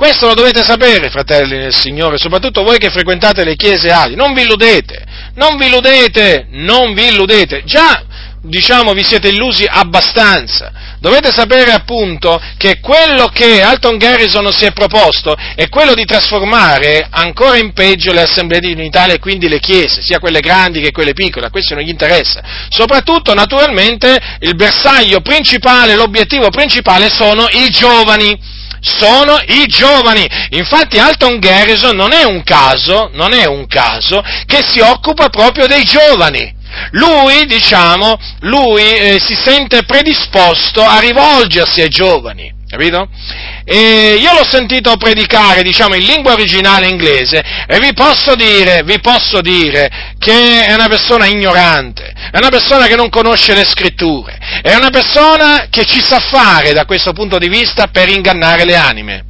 questo 0.00 0.28
lo 0.28 0.34
dovete 0.34 0.64
sapere, 0.64 1.10
fratelli 1.10 1.58
del 1.58 1.74
Signore, 1.74 2.16
soprattutto 2.16 2.62
voi 2.62 2.78
che 2.78 2.88
frequentate 2.88 3.44
le 3.44 3.54
chiese 3.54 3.90
ali. 3.90 4.14
Non 4.14 4.32
vi 4.32 4.40
illudete, 4.40 5.04
non 5.34 5.58
vi 5.58 5.66
illudete, 5.66 6.46
non 6.52 6.94
vi 6.94 7.08
illudete. 7.08 7.64
Già, 7.64 8.02
diciamo, 8.42 8.92
vi 8.92 9.04
siete 9.04 9.28
illusi 9.28 9.66
abbastanza. 9.68 10.72
Dovete 10.98 11.30
sapere 11.30 11.72
appunto 11.72 12.40
che 12.56 12.80
quello 12.80 13.28
che 13.28 13.62
Alton 13.62 13.96
Garrison 13.96 14.50
si 14.52 14.64
è 14.64 14.72
proposto 14.72 15.36
è 15.54 15.68
quello 15.68 15.94
di 15.94 16.04
trasformare 16.04 17.06
ancora 17.10 17.56
in 17.56 17.72
peggio 17.72 18.12
le 18.12 18.22
assemblee 18.22 18.60
di 18.60 18.72
unità 18.72 19.06
e 19.06 19.18
quindi 19.18 19.48
le 19.48 19.60
chiese, 19.60 20.02
sia 20.02 20.18
quelle 20.18 20.40
grandi 20.40 20.80
che 20.80 20.92
quelle 20.92 21.12
piccole, 21.12 21.46
a 21.46 21.50
questo 21.50 21.74
non 21.74 21.82
gli 21.82 21.88
interessa. 21.88 22.42
Soprattutto, 22.68 23.34
naturalmente, 23.34 24.18
il 24.40 24.54
bersaglio 24.54 25.20
principale, 25.20 25.94
l'obiettivo 25.94 26.50
principale 26.50 27.08
sono 27.10 27.46
i 27.50 27.68
giovani 27.70 28.58
sono 28.82 29.38
i 29.46 29.66
giovani. 29.66 30.26
Infatti 30.50 30.98
Alton 30.98 31.38
Garrison 31.38 31.94
non 31.94 32.14
è 32.14 32.24
un 32.24 32.42
caso, 32.42 33.10
non 33.12 33.34
è 33.34 33.44
un 33.44 33.66
caso 33.66 34.22
che 34.46 34.64
si 34.66 34.80
occupa 34.80 35.28
proprio 35.28 35.66
dei 35.66 35.84
giovani. 35.84 36.59
Lui, 36.92 37.46
diciamo, 37.46 38.18
lui 38.40 38.82
eh, 38.82 39.18
si 39.20 39.34
sente 39.34 39.84
predisposto 39.84 40.84
a 40.84 40.98
rivolgersi 40.98 41.80
ai 41.80 41.88
giovani. 41.88 42.58
Capito? 42.70 43.08
E 43.64 44.14
io 44.20 44.32
l'ho 44.32 44.46
sentito 44.48 44.96
predicare, 44.96 45.64
diciamo, 45.64 45.96
in 45.96 46.04
lingua 46.04 46.34
originale 46.34 46.86
inglese 46.86 47.42
e 47.66 47.80
vi 47.80 47.92
posso 47.92 48.36
dire, 48.36 48.84
vi 48.84 49.00
posso 49.00 49.40
dire 49.40 50.14
che 50.20 50.66
è 50.66 50.72
una 50.72 50.86
persona 50.86 51.26
ignorante, 51.26 52.12
è 52.30 52.36
una 52.36 52.48
persona 52.48 52.86
che 52.86 52.94
non 52.94 53.08
conosce 53.08 53.54
le 53.54 53.64
scritture, 53.64 54.38
è 54.62 54.72
una 54.76 54.90
persona 54.90 55.66
che 55.68 55.84
ci 55.84 56.00
sa 56.00 56.20
fare 56.20 56.72
da 56.72 56.84
questo 56.84 57.12
punto 57.12 57.38
di 57.38 57.48
vista 57.48 57.88
per 57.88 58.08
ingannare 58.08 58.64
le 58.64 58.76
anime. 58.76 59.24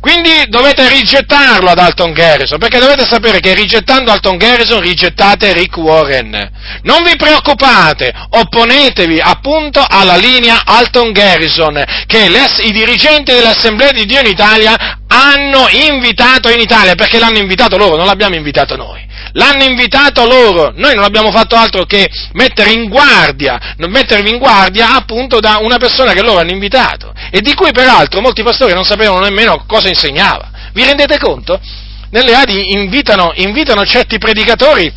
Quindi 0.00 0.44
dovete 0.48 0.88
rigettarlo 0.88 1.70
ad 1.70 1.78
Alton 1.78 2.12
Garrison, 2.12 2.58
perché 2.58 2.78
dovete 2.78 3.06
sapere 3.06 3.40
che 3.40 3.54
rigettando 3.54 4.10
Alton 4.10 4.36
Garrison 4.36 4.80
rigettate 4.80 5.52
Rick 5.52 5.76
Warren. 5.76 6.50
Non 6.82 7.02
vi 7.02 7.16
preoccupate, 7.16 8.12
opponetevi 8.30 9.20
appunto 9.20 9.84
alla 9.86 10.16
linea 10.16 10.62
Alton 10.64 11.12
Garrison, 11.12 11.82
che 12.06 12.28
le, 12.28 12.46
i 12.62 12.72
dirigenti 12.72 13.32
dell'Assemblea 13.32 13.92
di 13.92 14.06
Dio 14.06 14.20
in 14.20 14.26
Italia 14.26 15.00
hanno 15.08 15.68
invitato 15.70 16.48
in 16.50 16.60
Italia, 16.60 16.94
perché 16.94 17.18
l'hanno 17.18 17.38
invitato 17.38 17.76
loro, 17.76 17.96
non 17.96 18.06
l'abbiamo 18.06 18.34
invitato 18.34 18.76
noi. 18.76 19.04
L'hanno 19.36 19.64
invitato 19.64 20.26
loro, 20.26 20.72
noi 20.76 20.94
non 20.94 21.04
abbiamo 21.04 21.30
fatto 21.30 21.56
altro 21.56 21.84
che 21.84 22.08
mettere 22.32 22.70
in 22.70 22.88
guardia, 22.88 23.74
mettervi 23.76 24.30
in 24.30 24.38
guardia 24.38 24.94
appunto 24.94 25.40
da 25.40 25.58
una 25.60 25.76
persona 25.76 26.14
che 26.14 26.22
loro 26.22 26.40
hanno 26.40 26.52
invitato 26.52 27.12
e 27.30 27.42
di 27.42 27.52
cui 27.52 27.70
peraltro 27.70 28.22
molti 28.22 28.42
pastori 28.42 28.72
non 28.72 28.84
sapevano 28.84 29.20
nemmeno 29.20 29.64
cosa 29.66 29.88
insegnava. 29.88 30.50
Vi 30.72 30.82
rendete 30.82 31.18
conto? 31.18 31.60
Nelle 32.10 32.34
Adi 32.34 32.72
invitano, 32.72 33.32
invitano 33.34 33.84
certi 33.84 34.16
predicatori 34.16 34.90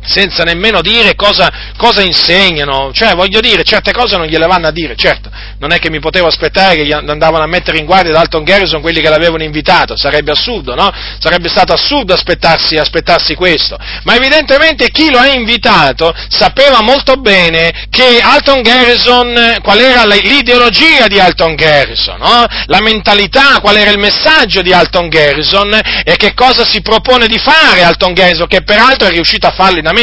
senza 0.00 0.44
nemmeno 0.44 0.80
dire 0.80 1.14
cosa, 1.14 1.50
cosa, 1.76 2.02
insegnano, 2.02 2.92
cioè 2.92 3.14
voglio 3.14 3.40
dire, 3.40 3.62
certe 3.62 3.92
cose 3.92 4.16
non 4.16 4.26
gliele 4.26 4.46
vanno 4.46 4.68
a 4.68 4.70
dire, 4.70 4.94
certo, 4.96 5.30
non 5.58 5.72
è 5.72 5.78
che 5.78 5.90
mi 5.90 6.00
potevo 6.00 6.26
aspettare 6.26 6.76
che 6.76 6.94
andavano 6.94 7.44
a 7.44 7.46
mettere 7.48 7.78
in 7.78 7.84
guardia 7.84 8.12
da 8.12 8.20
Alton 8.20 8.44
Garrison 8.44 8.80
quelli 8.80 9.00
che 9.00 9.08
l'avevano 9.08 9.42
invitato, 9.42 9.96
sarebbe 9.96 10.30
assurdo, 10.30 10.74
no? 10.74 10.90
Sarebbe 11.18 11.48
stato 11.48 11.72
assurdo 11.72 12.14
aspettarsi, 12.14 12.76
aspettarsi 12.76 13.34
questo, 13.34 13.76
ma 14.04 14.14
evidentemente 14.14 14.88
chi 14.90 15.10
lo 15.10 15.18
ha 15.18 15.26
invitato 15.26 16.14
sapeva 16.28 16.80
molto 16.82 17.16
bene 17.16 17.86
che 17.90 18.20
Alton 18.22 18.62
Garrison, 18.62 19.58
qual 19.62 19.78
era 19.80 20.04
l'ideologia 20.04 21.06
di 21.06 21.18
Alton 21.18 21.54
Garrison, 21.54 22.18
no? 22.18 22.46
La 22.66 22.80
mentalità, 22.80 23.58
qual 23.60 23.76
era 23.76 23.90
il 23.90 23.98
messaggio 23.98 24.62
di 24.62 24.72
Alton 24.72 25.08
Garrison 25.08 25.78
e 26.04 26.16
che 26.16 26.34
cosa 26.34 26.64
si 26.64 26.80
propone 26.80 27.26
di 27.26 27.38
fare 27.38 27.82
Alton 27.82 28.12
Garrison, 28.12 28.46
che 28.46 28.62
peraltro 28.62 29.08
è 29.08 29.10
riuscito 29.10 29.46
a 29.46 29.52
farlo 29.52 29.78
in 29.78 29.86
America, 29.86 29.96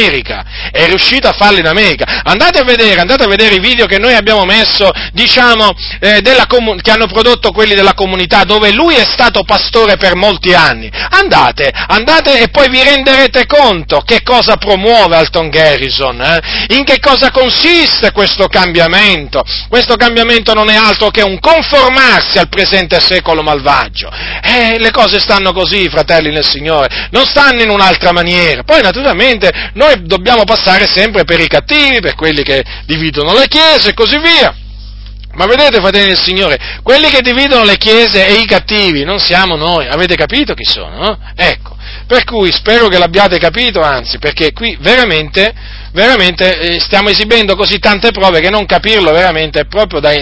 è 0.70 0.86
riuscito 0.86 1.28
a 1.28 1.32
farlo 1.32 1.58
in 1.58 1.66
America. 1.66 2.22
Andate 2.24 2.58
a 2.58 2.64
vedere, 2.64 3.00
andate 3.00 3.24
a 3.24 3.28
vedere 3.28 3.56
i 3.56 3.60
video 3.60 3.86
che 3.86 3.98
noi 3.98 4.14
abbiamo 4.14 4.44
messo, 4.44 4.90
diciamo, 5.12 5.72
eh, 6.00 6.22
comun- 6.46 6.80
che 6.80 6.90
hanno 6.90 7.06
prodotto 7.06 7.50
quelli 7.52 7.74
della 7.74 7.94
comunità, 7.94 8.44
dove 8.44 8.72
lui 8.72 8.94
è 8.94 9.04
stato 9.04 9.42
pastore 9.44 9.96
per 9.96 10.14
molti 10.14 10.54
anni. 10.54 10.90
Andate, 11.10 11.72
andate 11.88 12.40
e 12.40 12.48
poi 12.48 12.68
vi 12.68 12.82
renderete 12.82 13.46
conto 13.46 14.00
che 14.00 14.22
cosa 14.22 14.56
promuove 14.56 15.16
Alton 15.16 15.48
Garrison, 15.48 16.20
eh? 16.20 16.74
in 16.76 16.84
che 16.84 16.98
cosa 17.00 17.30
consiste 17.30 18.12
questo 18.12 18.48
cambiamento. 18.48 19.44
Questo 19.68 19.96
cambiamento 19.96 20.52
non 20.52 20.70
è 20.70 20.74
altro 20.76 21.10
che 21.10 21.22
un 21.22 21.38
conformarsi 21.38 22.38
al 22.38 22.48
presente 22.48 23.00
secolo 23.00 23.42
malvagio. 23.42 24.10
Eh, 24.42 24.78
le 24.78 24.90
cose 24.90 25.20
stanno 25.20 25.52
così, 25.52 25.88
fratelli 25.88 26.30
nel 26.30 26.44
Signore, 26.44 27.08
non 27.10 27.24
stanno 27.24 27.62
in 27.62 27.70
un'altra 27.70 28.12
maniera. 28.12 28.62
Poi 28.62 28.82
naturalmente 28.82 29.70
noi 29.76 30.06
dobbiamo 30.06 30.44
passare 30.44 30.86
sempre 30.86 31.24
per 31.24 31.38
i 31.38 31.46
cattivi, 31.46 32.00
per 32.00 32.14
quelli 32.14 32.42
che 32.42 32.64
dividono 32.86 33.34
le 33.34 33.46
chiese 33.46 33.90
e 33.90 33.94
così 33.94 34.18
via. 34.18 34.54
Ma 35.34 35.44
vedete, 35.44 35.80
fratelli 35.80 36.06
del 36.06 36.18
Signore, 36.18 36.58
quelli 36.82 37.10
che 37.10 37.20
dividono 37.20 37.62
le 37.62 37.76
chiese 37.76 38.26
e 38.26 38.40
i 38.40 38.46
cattivi 38.46 39.04
non 39.04 39.18
siamo 39.18 39.54
noi, 39.54 39.86
avete 39.86 40.16
capito 40.16 40.54
chi 40.54 40.64
sono? 40.64 40.96
No? 40.96 41.18
Ecco, 41.36 41.76
per 42.06 42.24
cui 42.24 42.52
spero 42.52 42.88
che 42.88 42.98
l'abbiate 42.98 43.38
capito, 43.38 43.80
anzi, 43.80 44.18
perché 44.18 44.52
qui 44.52 44.76
veramente 44.80 45.54
veramente 45.96 46.58
eh, 46.58 46.78
stiamo 46.78 47.08
esibendo 47.08 47.56
così 47.56 47.78
tante 47.78 48.10
prove 48.10 48.40
che 48.40 48.50
non 48.50 48.66
capirlo 48.66 49.12
veramente 49.12 49.60
è 49.60 49.64
proprio 49.66 49.98
da, 49.98 50.12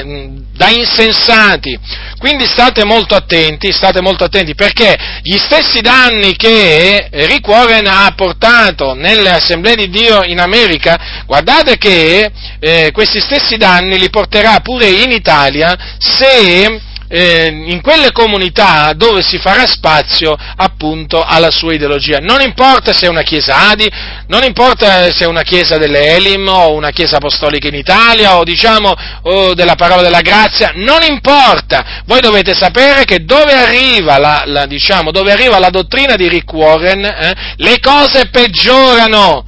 da, 0.52 0.68
insensati. 0.68 1.76
Quindi 2.16 2.46
state 2.46 2.84
molto 2.84 3.16
attenti, 3.16 3.72
state 3.72 4.00
molto 4.00 4.22
attenti, 4.22 4.54
perché 4.54 4.96
gli 5.20 5.36
stessi 5.36 5.80
danni 5.80 6.36
che 6.36 7.08
Rick 7.10 7.48
Warren 7.48 7.88
ha 7.88 8.12
portato 8.14 8.94
nelle 8.94 9.30
assemblee 9.30 9.74
di 9.74 9.90
Dio 9.90 10.22
in 10.22 10.38
America, 10.38 11.24
guardate 11.26 11.76
che 11.76 12.30
eh, 12.60 12.90
questi 12.92 13.20
stessi 13.20 13.56
danni 13.56 13.98
li 13.98 14.10
porterà 14.10 14.60
pure 14.60 14.86
in 14.86 15.10
Italia 15.10 15.76
se 15.98 16.92
eh, 17.14 17.46
in 17.46 17.80
quelle 17.80 18.10
comunità 18.10 18.92
dove 18.92 19.22
si 19.22 19.38
farà 19.38 19.68
spazio 19.68 20.36
appunto 20.56 21.22
alla 21.22 21.52
sua 21.52 21.72
ideologia. 21.72 22.18
Non 22.18 22.40
importa 22.40 22.92
se 22.92 23.06
è 23.06 23.08
una 23.08 23.22
chiesa 23.22 23.68
Adi, 23.68 23.88
non 24.26 24.42
importa 24.42 25.12
se 25.12 25.22
è 25.22 25.26
una 25.28 25.42
chiesa 25.42 25.78
delle 25.78 26.08
Elim 26.16 26.48
o 26.48 26.72
una 26.72 26.90
chiesa 26.90 27.18
apostolica 27.18 27.68
in 27.68 27.74
Italia 27.74 28.36
o 28.36 28.42
diciamo 28.42 28.92
o 29.22 29.54
della 29.54 29.76
parola 29.76 30.02
della 30.02 30.22
grazia, 30.22 30.72
non 30.74 31.02
importa. 31.02 32.02
Voi 32.06 32.20
dovete 32.20 32.52
sapere 32.52 33.04
che 33.04 33.24
dove 33.24 33.52
arriva 33.52 34.18
la, 34.18 34.42
la, 34.46 34.66
diciamo, 34.66 35.12
dove 35.12 35.30
arriva 35.30 35.60
la 35.60 35.70
dottrina 35.70 36.16
di 36.16 36.28
Rick 36.28 36.52
Warren, 36.52 37.04
eh, 37.04 37.34
le 37.58 37.78
cose 37.78 38.28
peggiorano. 38.28 39.44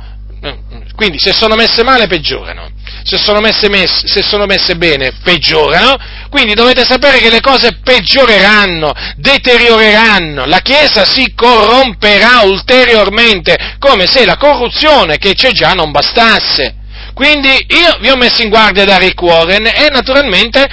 Quindi 0.94 1.18
se 1.18 1.32
sono 1.32 1.56
messe 1.56 1.82
male 1.82 2.06
peggiorano 2.06 2.74
se 3.06 3.18
sono 3.18 3.38
messe, 3.38 3.68
messe, 3.68 4.08
se 4.08 4.22
sono 4.22 4.46
messe 4.46 4.74
bene, 4.74 5.12
peggiorano, 5.22 5.96
quindi 6.28 6.54
dovete 6.54 6.84
sapere 6.84 7.18
che 7.18 7.30
le 7.30 7.40
cose 7.40 7.78
peggioreranno, 7.82 8.92
deterioreranno, 9.16 10.44
la 10.46 10.60
Chiesa 10.60 11.04
si 11.04 11.32
corromperà 11.34 12.40
ulteriormente, 12.42 13.76
come 13.78 14.06
se 14.06 14.24
la 14.24 14.36
corruzione 14.36 15.18
che 15.18 15.34
c'è 15.34 15.52
già 15.52 15.72
non 15.72 15.90
bastasse. 15.90 16.74
Quindi 17.14 17.48
io 17.48 17.96
vi 18.00 18.10
ho 18.10 18.16
messo 18.16 18.42
in 18.42 18.50
guardia 18.50 18.84
da 18.84 18.98
Rick 18.98 19.20
Warren 19.22 19.66
e 19.66 19.88
naturalmente 19.90 20.66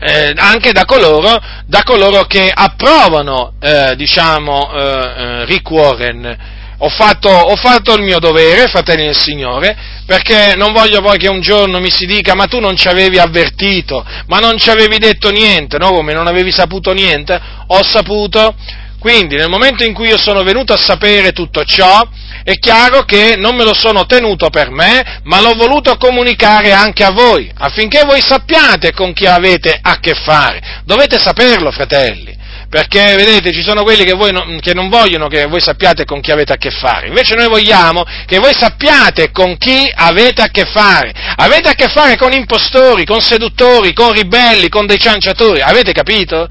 eh, 0.00 0.32
anche 0.36 0.72
da 0.72 0.84
coloro, 0.84 1.40
da 1.66 1.82
coloro, 1.84 2.24
che 2.24 2.50
approvano, 2.52 3.54
eh, 3.60 3.94
diciamo, 3.96 4.72
eh, 4.72 4.82
eh 4.82 5.44
Rick 5.44 5.70
Warren 5.70 6.53
ho 6.78 6.88
fatto, 6.88 7.28
ho 7.28 7.56
fatto, 7.56 7.94
il 7.94 8.02
mio 8.02 8.18
dovere, 8.18 8.66
fratelli 8.66 9.04
del 9.04 9.16
Signore, 9.16 9.76
perché 10.06 10.54
non 10.56 10.72
voglio 10.72 11.00
poi 11.00 11.18
che 11.18 11.28
un 11.28 11.40
giorno 11.40 11.80
mi 11.80 11.90
si 11.90 12.06
dica 12.06 12.34
ma 12.34 12.46
tu 12.46 12.58
non 12.58 12.76
ci 12.76 12.88
avevi 12.88 13.18
avvertito, 13.18 14.04
ma 14.26 14.38
non 14.38 14.58
ci 14.58 14.70
avevi 14.70 14.98
detto 14.98 15.30
niente, 15.30 15.78
no? 15.78 15.90
Come 15.90 16.12
non 16.12 16.26
avevi 16.26 16.50
saputo 16.50 16.92
niente? 16.92 17.40
Ho 17.68 17.82
saputo. 17.82 18.54
Quindi 18.98 19.36
nel 19.36 19.50
momento 19.50 19.84
in 19.84 19.92
cui 19.92 20.08
io 20.08 20.16
sono 20.16 20.42
venuto 20.42 20.72
a 20.72 20.78
sapere 20.78 21.32
tutto 21.32 21.62
ciò, 21.64 22.08
è 22.42 22.54
chiaro 22.58 23.02
che 23.02 23.36
non 23.36 23.54
me 23.54 23.62
lo 23.62 23.74
sono 23.74 24.06
tenuto 24.06 24.48
per 24.48 24.70
me, 24.70 25.20
ma 25.24 25.42
l'ho 25.42 25.52
voluto 25.52 25.98
comunicare 25.98 26.72
anche 26.72 27.04
a 27.04 27.10
voi, 27.10 27.52
affinché 27.54 28.02
voi 28.06 28.22
sappiate 28.22 28.92
con 28.92 29.12
chi 29.12 29.26
avete 29.26 29.78
a 29.78 29.98
che 29.98 30.14
fare. 30.14 30.80
Dovete 30.86 31.18
saperlo, 31.18 31.70
fratelli 31.70 32.34
perché 32.74 33.14
vedete 33.14 33.52
ci 33.52 33.62
sono 33.62 33.84
quelli 33.84 34.02
che, 34.02 34.14
non, 34.32 34.58
che 34.60 34.74
non 34.74 34.88
vogliono 34.88 35.28
che 35.28 35.46
voi 35.46 35.60
sappiate 35.60 36.04
con 36.04 36.20
chi 36.20 36.32
avete 36.32 36.54
a 36.54 36.56
che 36.56 36.72
fare, 36.72 37.06
invece 37.06 37.36
noi 37.36 37.46
vogliamo 37.46 38.02
che 38.26 38.40
voi 38.40 38.52
sappiate 38.52 39.30
con 39.30 39.56
chi 39.58 39.88
avete 39.94 40.42
a 40.42 40.48
che 40.48 40.64
fare, 40.64 41.12
avete 41.36 41.68
a 41.68 41.74
che 41.74 41.86
fare 41.86 42.16
con 42.16 42.32
impostori, 42.32 43.04
con 43.04 43.20
seduttori, 43.20 43.92
con 43.92 44.10
ribelli, 44.10 44.68
con 44.68 44.86
dei 44.86 44.98
cianciatori, 44.98 45.60
avete 45.60 45.92
capito? 45.92 46.48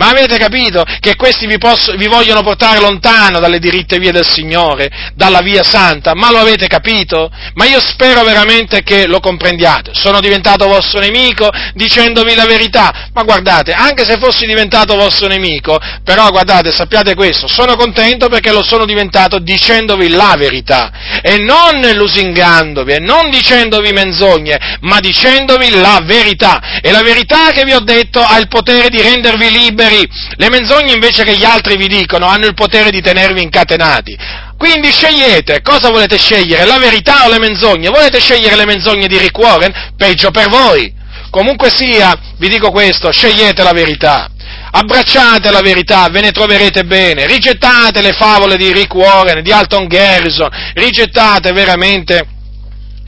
Ma 0.00 0.08
avete 0.08 0.38
capito 0.38 0.82
che 0.98 1.14
questi 1.14 1.46
vi, 1.46 1.58
posso, 1.58 1.92
vi, 1.92 2.06
vogliono 2.06 2.40
portare 2.40 2.80
lontano 2.80 3.38
dalle 3.38 3.58
diritte 3.58 3.98
vie 3.98 4.12
del 4.12 4.26
Signore, 4.26 4.88
dalla 5.14 5.42
via 5.42 5.62
santa? 5.62 6.14
Ma 6.14 6.30
lo 6.30 6.38
avete 6.38 6.68
capito? 6.68 7.30
Ma 7.52 7.66
io 7.66 7.80
spero 7.80 8.24
veramente 8.24 8.82
che 8.82 9.06
lo 9.06 9.20
comprendiate. 9.20 9.90
Sono 9.92 10.20
diventato 10.20 10.66
vostro 10.66 11.00
nemico 11.00 11.50
dicendovi 11.74 12.34
la 12.34 12.46
verità. 12.46 13.10
Ma 13.12 13.24
guardate, 13.24 13.72
anche 13.72 14.04
se 14.04 14.16
fossi 14.16 14.46
diventato 14.46 14.96
vostro 14.96 15.26
nemico, 15.26 15.78
però 16.02 16.30
guardate, 16.30 16.72
sappiate 16.72 17.14
questo, 17.14 17.46
sono 17.46 17.76
contento 17.76 18.30
perché 18.30 18.52
lo 18.52 18.62
sono 18.62 18.86
diventato 18.86 19.38
dicendovi 19.38 20.08
la 20.08 20.34
verità. 20.38 21.20
E 21.20 21.36
non 21.36 21.78
lusingandovi, 21.94 22.94
e 22.94 23.00
non 23.00 23.28
dicendovi 23.28 23.92
menzogne, 23.92 24.78
ma 24.80 24.98
dicendovi 24.98 25.68
la 25.78 26.00
verità. 26.02 26.80
E 26.80 26.90
la 26.90 27.02
verità 27.02 27.50
che 27.52 27.64
vi 27.64 27.74
ho 27.74 27.80
detto 27.80 28.22
ha 28.22 28.38
il 28.38 28.48
potere 28.48 28.88
di 28.88 29.02
rendervi 29.02 29.50
liberi 29.50 29.88
liberi. 29.90 30.08
Le 30.36 30.48
menzogne 30.48 30.92
invece 30.92 31.24
che 31.24 31.36
gli 31.36 31.44
altri 31.44 31.76
vi 31.76 31.88
dicono 31.88 32.26
hanno 32.26 32.46
il 32.46 32.54
potere 32.54 32.90
di 32.90 33.00
tenervi 33.00 33.42
incatenati. 33.42 34.16
Quindi 34.56 34.90
scegliete, 34.90 35.62
cosa 35.62 35.90
volete 35.90 36.18
scegliere? 36.18 36.66
La 36.66 36.78
verità 36.78 37.26
o 37.26 37.30
le 37.30 37.38
menzogne? 37.38 37.88
Volete 37.88 38.20
scegliere 38.20 38.56
le 38.56 38.66
menzogne 38.66 39.06
di 39.06 39.18
Rick 39.18 39.36
Warren? 39.38 39.92
Peggio 39.96 40.30
per 40.30 40.48
voi. 40.48 40.92
Comunque 41.30 41.70
sia, 41.70 42.16
vi 42.38 42.48
dico 42.48 42.70
questo, 42.70 43.10
scegliete 43.10 43.62
la 43.62 43.72
verità. 43.72 44.28
Abbracciate 44.72 45.50
la 45.50 45.60
verità, 45.60 46.08
ve 46.10 46.20
ne 46.20 46.32
troverete 46.32 46.84
bene. 46.84 47.26
Rigettate 47.26 48.02
le 48.02 48.12
favole 48.12 48.56
di 48.56 48.72
Rick 48.72 48.94
Warren, 48.94 49.42
di 49.42 49.52
Alton 49.52 49.86
Garrison. 49.86 50.48
Rigettate 50.74 51.52
veramente 51.52 52.26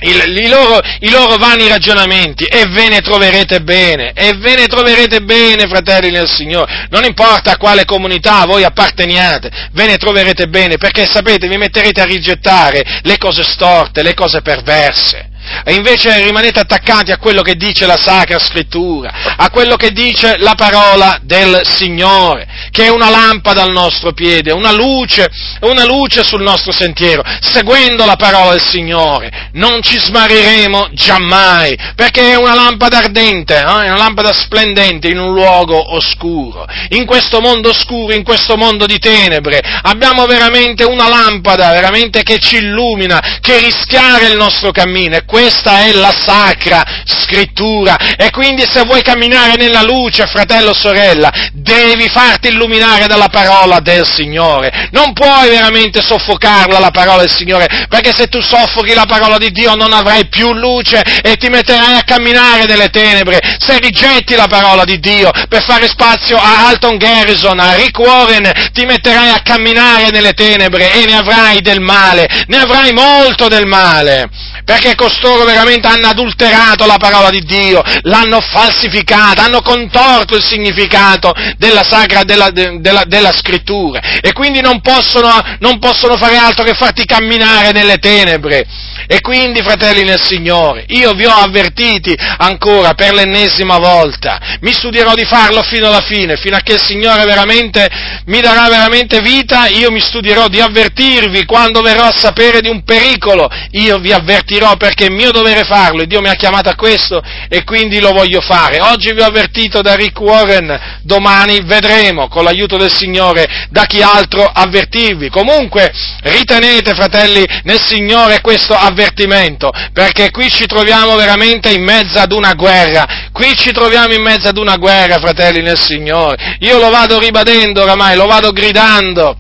il, 0.03 0.37
i, 0.37 0.49
loro, 0.49 0.81
i, 1.01 1.11
loro, 1.11 1.37
vani 1.37 1.69
ragionamenti 1.69 2.45
e 2.45 2.67
ve 2.69 2.89
ne 2.89 3.01
troverete 3.01 3.61
bene, 3.61 4.13
e 4.15 4.35
ve 4.37 4.55
ne 4.57 4.67
troverete 4.67 5.21
bene, 5.21 5.69
fratelli 5.69 6.11
nel 6.11 6.29
Signore. 6.29 6.87
Non 6.91 7.05
importa 7.05 7.53
a 7.53 7.57
quale 7.57 7.85
comunità 7.85 8.45
voi 8.45 8.65
apparteniate, 8.65 9.69
ve 9.73 9.87
ne 9.87 9.97
troverete 9.97 10.49
bene, 10.49 10.77
perché 10.77 11.07
sapete, 11.07 11.49
vi 11.49 11.57
metterete 11.57 12.01
a 12.01 12.05
rigettare 12.05 13.01
le 13.03 13.19
cose 13.19 13.43
storte, 13.43 14.03
le 14.03 14.15
cose 14.15 14.43
perverse 14.43 15.31
e 15.65 15.75
invece 15.75 16.23
rimanete 16.23 16.61
attaccati 16.61 17.13
a 17.13 17.19
quello 17.19 17.43
che 17.43 17.55
dice 17.57 17.87
la 17.87 17.97
Sacra 17.97 18.39
Scrittura, 18.39 19.35
a 19.37 19.51
quello 19.51 19.77
che 19.77 19.91
dice 19.91 20.37
la 20.39 20.55
parola 20.55 21.19
del 21.23 21.61
Signore, 21.65 22.47
che 22.71 22.87
è 22.87 22.89
una 22.89 23.11
lampada 23.11 23.63
al 23.63 23.71
nostro 23.71 24.13
piede, 24.13 24.53
una 24.53 24.73
luce, 24.73 25.29
una 25.61 25.85
luce 25.85 26.25
sul 26.25 26.43
nostro 26.43 26.73
sentiero. 26.73 27.23
Seguendo 27.41 28.05
la 28.05 28.17
parola 28.17 28.53
del 28.53 28.65
Signore 28.65 29.51
non 29.53 29.83
ci 29.83 29.99
smarriremo 29.99 30.89
giammai, 30.93 31.77
perché 31.95 32.33
è 32.33 32.37
una 32.37 32.55
lampada 32.55 32.99
ardente, 32.99 33.57
eh? 33.57 33.61
è 33.61 33.65
una 33.65 33.97
lampada 33.97 34.33
splendente 34.33 35.09
in 35.09 35.19
un 35.19 35.33
luogo 35.33 35.95
oscuro. 35.95 36.67
In 36.91 37.05
questo 37.05 37.41
mondo 37.41 37.71
oscuro, 37.71 38.15
in 38.15 38.25
questo 38.25 38.57
mondo 38.57 38.87
di 38.87 38.99
tenebre, 38.99 39.61
abbiamo 39.83 40.27
veramente 40.27 40.85
una 40.85 41.09
lampada, 41.09 41.73
veramente 41.73 42.23
che 42.23 42.39
ci 42.39 42.57
illumina, 42.57 43.39
che 43.41 43.59
rischiara 43.59 44.27
il 44.27 44.37
nostro 44.37 44.71
cammino 44.71 45.17
questa 45.33 45.87
è 45.87 45.93
la 45.93 46.15
sacra 46.15 46.85
scrittura 47.07 47.97
e 48.19 48.31
quindi 48.31 48.65
se 48.71 48.83
vuoi 48.83 49.01
camminare 49.01 49.57
nella 49.57 49.83
luce, 49.83 50.27
fratello 50.27 50.71
o 50.71 50.75
sorella, 50.75 51.33
devi 51.55 52.07
farti 52.11 52.49
illuminare 52.49 53.07
dalla 53.07 53.31
parola 53.31 53.81
del 53.81 54.07
Signore. 54.07 54.91
Non 54.91 55.15
puoi 55.15 55.49
veramente 55.49 56.03
soffocarla 56.03 56.79
la 56.79 56.91
parola 56.91 57.21
del 57.21 57.31
Signore, 57.31 57.87
perché 57.89 58.13
se 58.15 58.27
tu 58.27 58.43
soffochi 58.43 58.93
la 58.93 59.07
parola 59.07 59.39
di 59.39 59.51
Dio 59.53 59.75
non 59.75 59.95
avrai 59.95 60.29
più 60.29 60.53
luce 60.53 61.01
e 61.01 61.37
ti 61.37 61.49
metterai 61.49 61.97
a 61.97 62.03
camminare 62.05 62.67
nelle 62.67 62.91
tenebre. 62.91 63.41
Se 63.59 63.79
rigetti 63.79 64.35
la 64.35 64.49
parola 64.49 64.85
di 64.85 65.01
Dio 65.01 65.31
per 65.49 65.65
fare 65.65 65.89
spazio 65.89 66.37
a 66.37 66.67
Alton 66.67 66.99
Garrison, 66.99 67.59
a 67.59 67.75
Rick 67.75 67.99
Warren, 67.99 68.53
ti 68.75 68.85
metterai 68.85 69.31
a 69.31 69.41
camminare 69.43 70.11
nelle 70.11 70.35
tenebre 70.35 70.93
e 70.93 71.07
ne 71.07 71.17
avrai 71.17 71.63
del 71.63 71.81
male, 71.81 72.29
ne 72.49 72.59
avrai 72.59 72.93
molto 72.93 73.49
del 73.49 73.67
male 73.67 74.29
perché 74.65 74.95
costoro 75.23 75.45
veramente 75.45 75.87
hanno 75.87 76.09
adulterato 76.09 76.85
la 76.85 76.97
parola 76.99 77.31
di 77.31 77.43
Dio, 77.45 77.81
l'hanno 78.03 78.41
falsificata, 78.41 79.45
hanno 79.45 79.63
contorto 79.63 80.35
il 80.35 80.43
significato 80.43 81.33
della 81.57 81.85
sacra, 81.85 82.25
della, 82.25 82.51
della, 82.51 83.05
della 83.07 83.33
scrittura. 83.33 84.01
E 84.21 84.33
quindi 84.33 84.61
non 84.61 84.81
possono, 84.81 85.31
non 85.61 85.79
possono 85.79 86.17
fare 86.17 86.37
altro 86.37 86.65
che 86.65 86.75
farti 86.75 87.05
camminare 87.05 87.71
nelle 87.71 87.99
tenebre. 87.99 88.67
E 89.07 89.21
quindi, 89.21 89.63
fratelli 89.63 90.03
nel 90.03 90.21
Signore, 90.21 90.85
io 90.89 91.13
vi 91.13 91.25
ho 91.25 91.35
avvertiti 91.35 92.17
ancora 92.39 92.95
per 92.95 93.15
l'ennesima 93.15 93.79
volta, 93.79 94.41
mi 94.61 94.73
studierò 94.73 95.15
di 95.15 95.25
farlo 95.25 95.63
fino 95.63 95.87
alla 95.87 96.01
fine, 96.01 96.37
fino 96.37 96.57
a 96.57 96.61
che 96.61 96.75
il 96.75 96.81
Signore 96.81 97.25
veramente 97.25 97.89
mi 98.27 98.41
darà 98.41 98.69
veramente 98.69 99.21
vita, 99.21 99.67
io 99.67 99.91
mi 99.91 100.01
studierò 100.01 100.49
di 100.49 100.61
avvertirvi. 100.61 101.45
Quando 101.45 101.81
verrò 101.81 102.05
a 102.05 102.13
sapere 102.13 102.61
di 102.61 102.69
un 102.69 102.83
pericolo, 102.85 103.49
io 103.73 103.99
vi 103.99 104.13
avvertirò 104.13 104.77
perché 104.77 105.11
mio 105.13 105.31
dovere 105.31 105.65
farlo 105.65 106.03
e 106.03 106.07
Dio 106.07 106.21
mi 106.21 106.29
ha 106.29 106.35
chiamato 106.35 106.69
a 106.69 106.75
questo 106.75 107.23
e 107.49 107.65
quindi 107.65 108.01
lo 108.01 108.13
voglio 108.13 108.41
fare. 108.41 108.81
Oggi 108.81 109.13
vi 109.13 109.21
ho 109.21 109.27
avvertito 109.27 109.83
da 109.83 109.95
Rick 109.95 110.21
Warren, 110.21 111.01
domani 111.03 111.61
vedremo 111.65 112.29
con 112.29 112.45
l'aiuto 112.45 112.77
del 112.77 112.93
Signore 112.93 113.69
da 113.71 113.85
chi 113.85 114.03
altro 114.03 114.45
avvertirvi. 114.45 115.31
Comunque 115.31 115.93
ritenete, 116.23 116.95
fratelli, 116.95 117.45
nel 117.65 117.81
Signore 117.81 118.41
questo 118.41 118.75
avvertimento 118.75 119.71
perché 119.93 120.31
qui 120.31 120.51
ci 120.51 120.67
troviamo 120.67 121.17
veramente 121.17 121.71
in 121.71 121.83
mezzo 121.83 122.19
ad 122.19 122.33
una 122.33 122.55
guerra, 122.55 123.29
qui 123.33 123.55
ci 123.57 123.73
troviamo 123.73 124.15
in 124.15 124.23
mezzo 124.23 124.49
ad 124.49 124.59
una 124.59 124.77
guerra, 124.77 125.19
fratelli 125.19 125.61
nel 125.63 125.79
Signore. 125.79 126.57
Io 126.61 126.79
lo 126.79 126.91
vado 126.91 127.19
ribadendo 127.19 127.83
oramai, 127.83 128.17
lo 128.17 128.27
vado 128.27 128.53
gridando. 128.53 129.37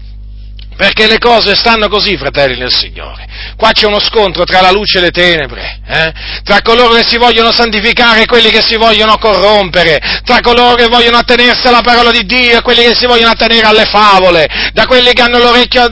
Perché 0.76 1.06
le 1.06 1.18
cose 1.18 1.54
stanno 1.54 1.88
così, 1.88 2.16
fratelli 2.16 2.58
nel 2.58 2.72
Signore. 2.72 3.26
Qua 3.56 3.72
c'è 3.72 3.86
uno 3.86 4.00
scontro 4.00 4.44
tra 4.44 4.60
la 4.60 4.70
luce 4.70 4.98
e 4.98 5.00
le 5.02 5.10
tenebre, 5.10 5.80
eh? 5.86 6.12
tra 6.42 6.60
coloro 6.62 6.94
che 6.94 7.04
si 7.06 7.16
vogliono 7.16 7.52
santificare 7.52 8.22
e 8.22 8.26
quelli 8.26 8.50
che 8.50 8.62
si 8.62 8.76
vogliono 8.76 9.18
corrompere, 9.18 10.20
tra 10.24 10.40
coloro 10.40 10.74
che 10.74 10.86
vogliono 10.86 11.18
attenersi 11.18 11.66
alla 11.66 11.82
parola 11.82 12.10
di 12.10 12.24
Dio 12.24 12.58
e 12.58 12.62
quelli 12.62 12.82
che 12.82 12.94
si 12.94 13.06
vogliono 13.06 13.30
attenere 13.32 13.66
alle 13.66 13.84
favole, 13.84 14.48
quelli 14.86 15.12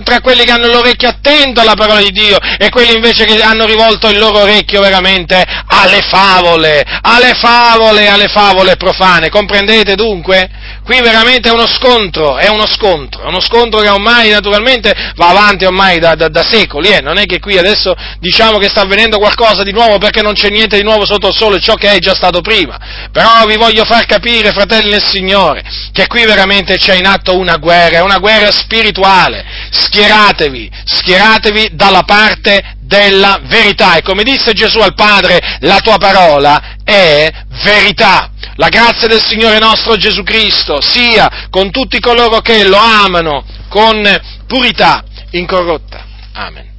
tra 0.03 0.21
quelli 0.21 0.45
che 0.45 0.53
hanno 0.53 0.67
l'orecchio 0.67 1.09
attento 1.09 1.61
alla 1.61 1.75
parola 1.75 2.01
di 2.01 2.11
Dio 2.11 2.39
e 2.59 2.69
quelli 2.71 2.95
invece 2.95 3.25
che 3.25 3.41
hanno 3.43 3.67
rivolto 3.67 4.09
il 4.09 4.19
loro 4.19 4.41
orecchio 4.41 4.81
veramente 4.81 5.45
alle 5.67 6.01
favole, 6.03 6.85
alle 7.03 7.35
favole, 7.35 8.09
alle 8.09 8.29
favole 8.29 8.77
profane. 8.77 9.29
Comprendete 9.29 9.95
dunque? 9.95 10.49
Qui 10.85 11.01
veramente 11.01 11.49
è 11.49 11.53
uno 11.53 11.67
scontro, 11.67 12.37
è 12.37 12.49
uno 12.49 12.67
scontro, 12.67 13.23
è 13.23 13.27
uno 13.27 13.41
scontro 13.41 13.81
che 13.81 13.89
ormai 13.89 14.31
naturalmente 14.31 14.70
va 15.17 15.29
avanti 15.29 15.65
ormai 15.65 15.99
da, 15.99 16.15
da, 16.15 16.29
da 16.29 16.43
secoli, 16.43 16.89
eh? 16.89 17.01
non 17.01 17.19
è 17.19 17.25
che 17.25 17.41
qui 17.41 17.59
adesso 17.59 17.95
diciamo 18.19 18.59
che 18.59 18.69
sta 18.69 18.83
avvenendo 18.83 19.19
qualcosa 19.19 19.63
di 19.63 19.73
nuovo 19.73 19.99
perché 19.99 20.23
non 20.23 20.35
c'è 20.35 20.49
niente 20.51 20.77
di 20.77 20.83
nuovo 20.83 21.05
sotto 21.05 21.29
il 21.29 21.35
sole, 21.35 21.61
ciò 21.61 21.75
che 21.75 21.91
è 21.91 21.99
già 21.99 22.15
stato 22.15 22.41
prima. 22.41 22.79
Però 23.11 23.45
vi 23.47 23.57
voglio 23.57 23.85
far 23.85 24.07
capire, 24.07 24.53
fratelli 24.53 24.91
del 24.91 25.03
Signore, 25.03 25.63
che 25.93 26.07
qui 26.07 26.25
veramente 26.25 26.77
c'è 26.77 26.97
in 26.97 27.07
atto 27.07 27.37
una 27.37 27.57
guerra, 27.57 28.05
una 28.05 28.19
guerra 28.19 28.51
spirituale. 28.51 29.45
Schieratevi, 29.71 30.71
schieratevi 30.85 31.71
dalla 31.73 32.03
parte 32.03 32.77
della 32.81 33.41
verità. 33.45 33.97
E 33.97 34.03
come 34.03 34.23
disse 34.23 34.53
Gesù 34.53 34.79
al 34.81 34.95
Padre, 34.95 35.59
la 35.61 35.79
tua 35.79 35.97
parola 35.99 36.77
è 36.85 37.31
verità. 37.63 38.31
La 38.57 38.69
grazia 38.69 39.09
del 39.09 39.23
Signore 39.23 39.59
nostro 39.59 39.97
Gesù 39.97 40.23
Cristo 40.23 40.81
sia 40.83 41.47
con 41.51 41.71
tutti 41.71 42.01
coloro 42.01 42.41
che 42.41 42.65
lo 42.65 42.77
amano 42.77 43.45
con 43.69 44.03
purità 44.51 45.05
incorrotta. 45.31 46.05
Amen. 46.33 46.70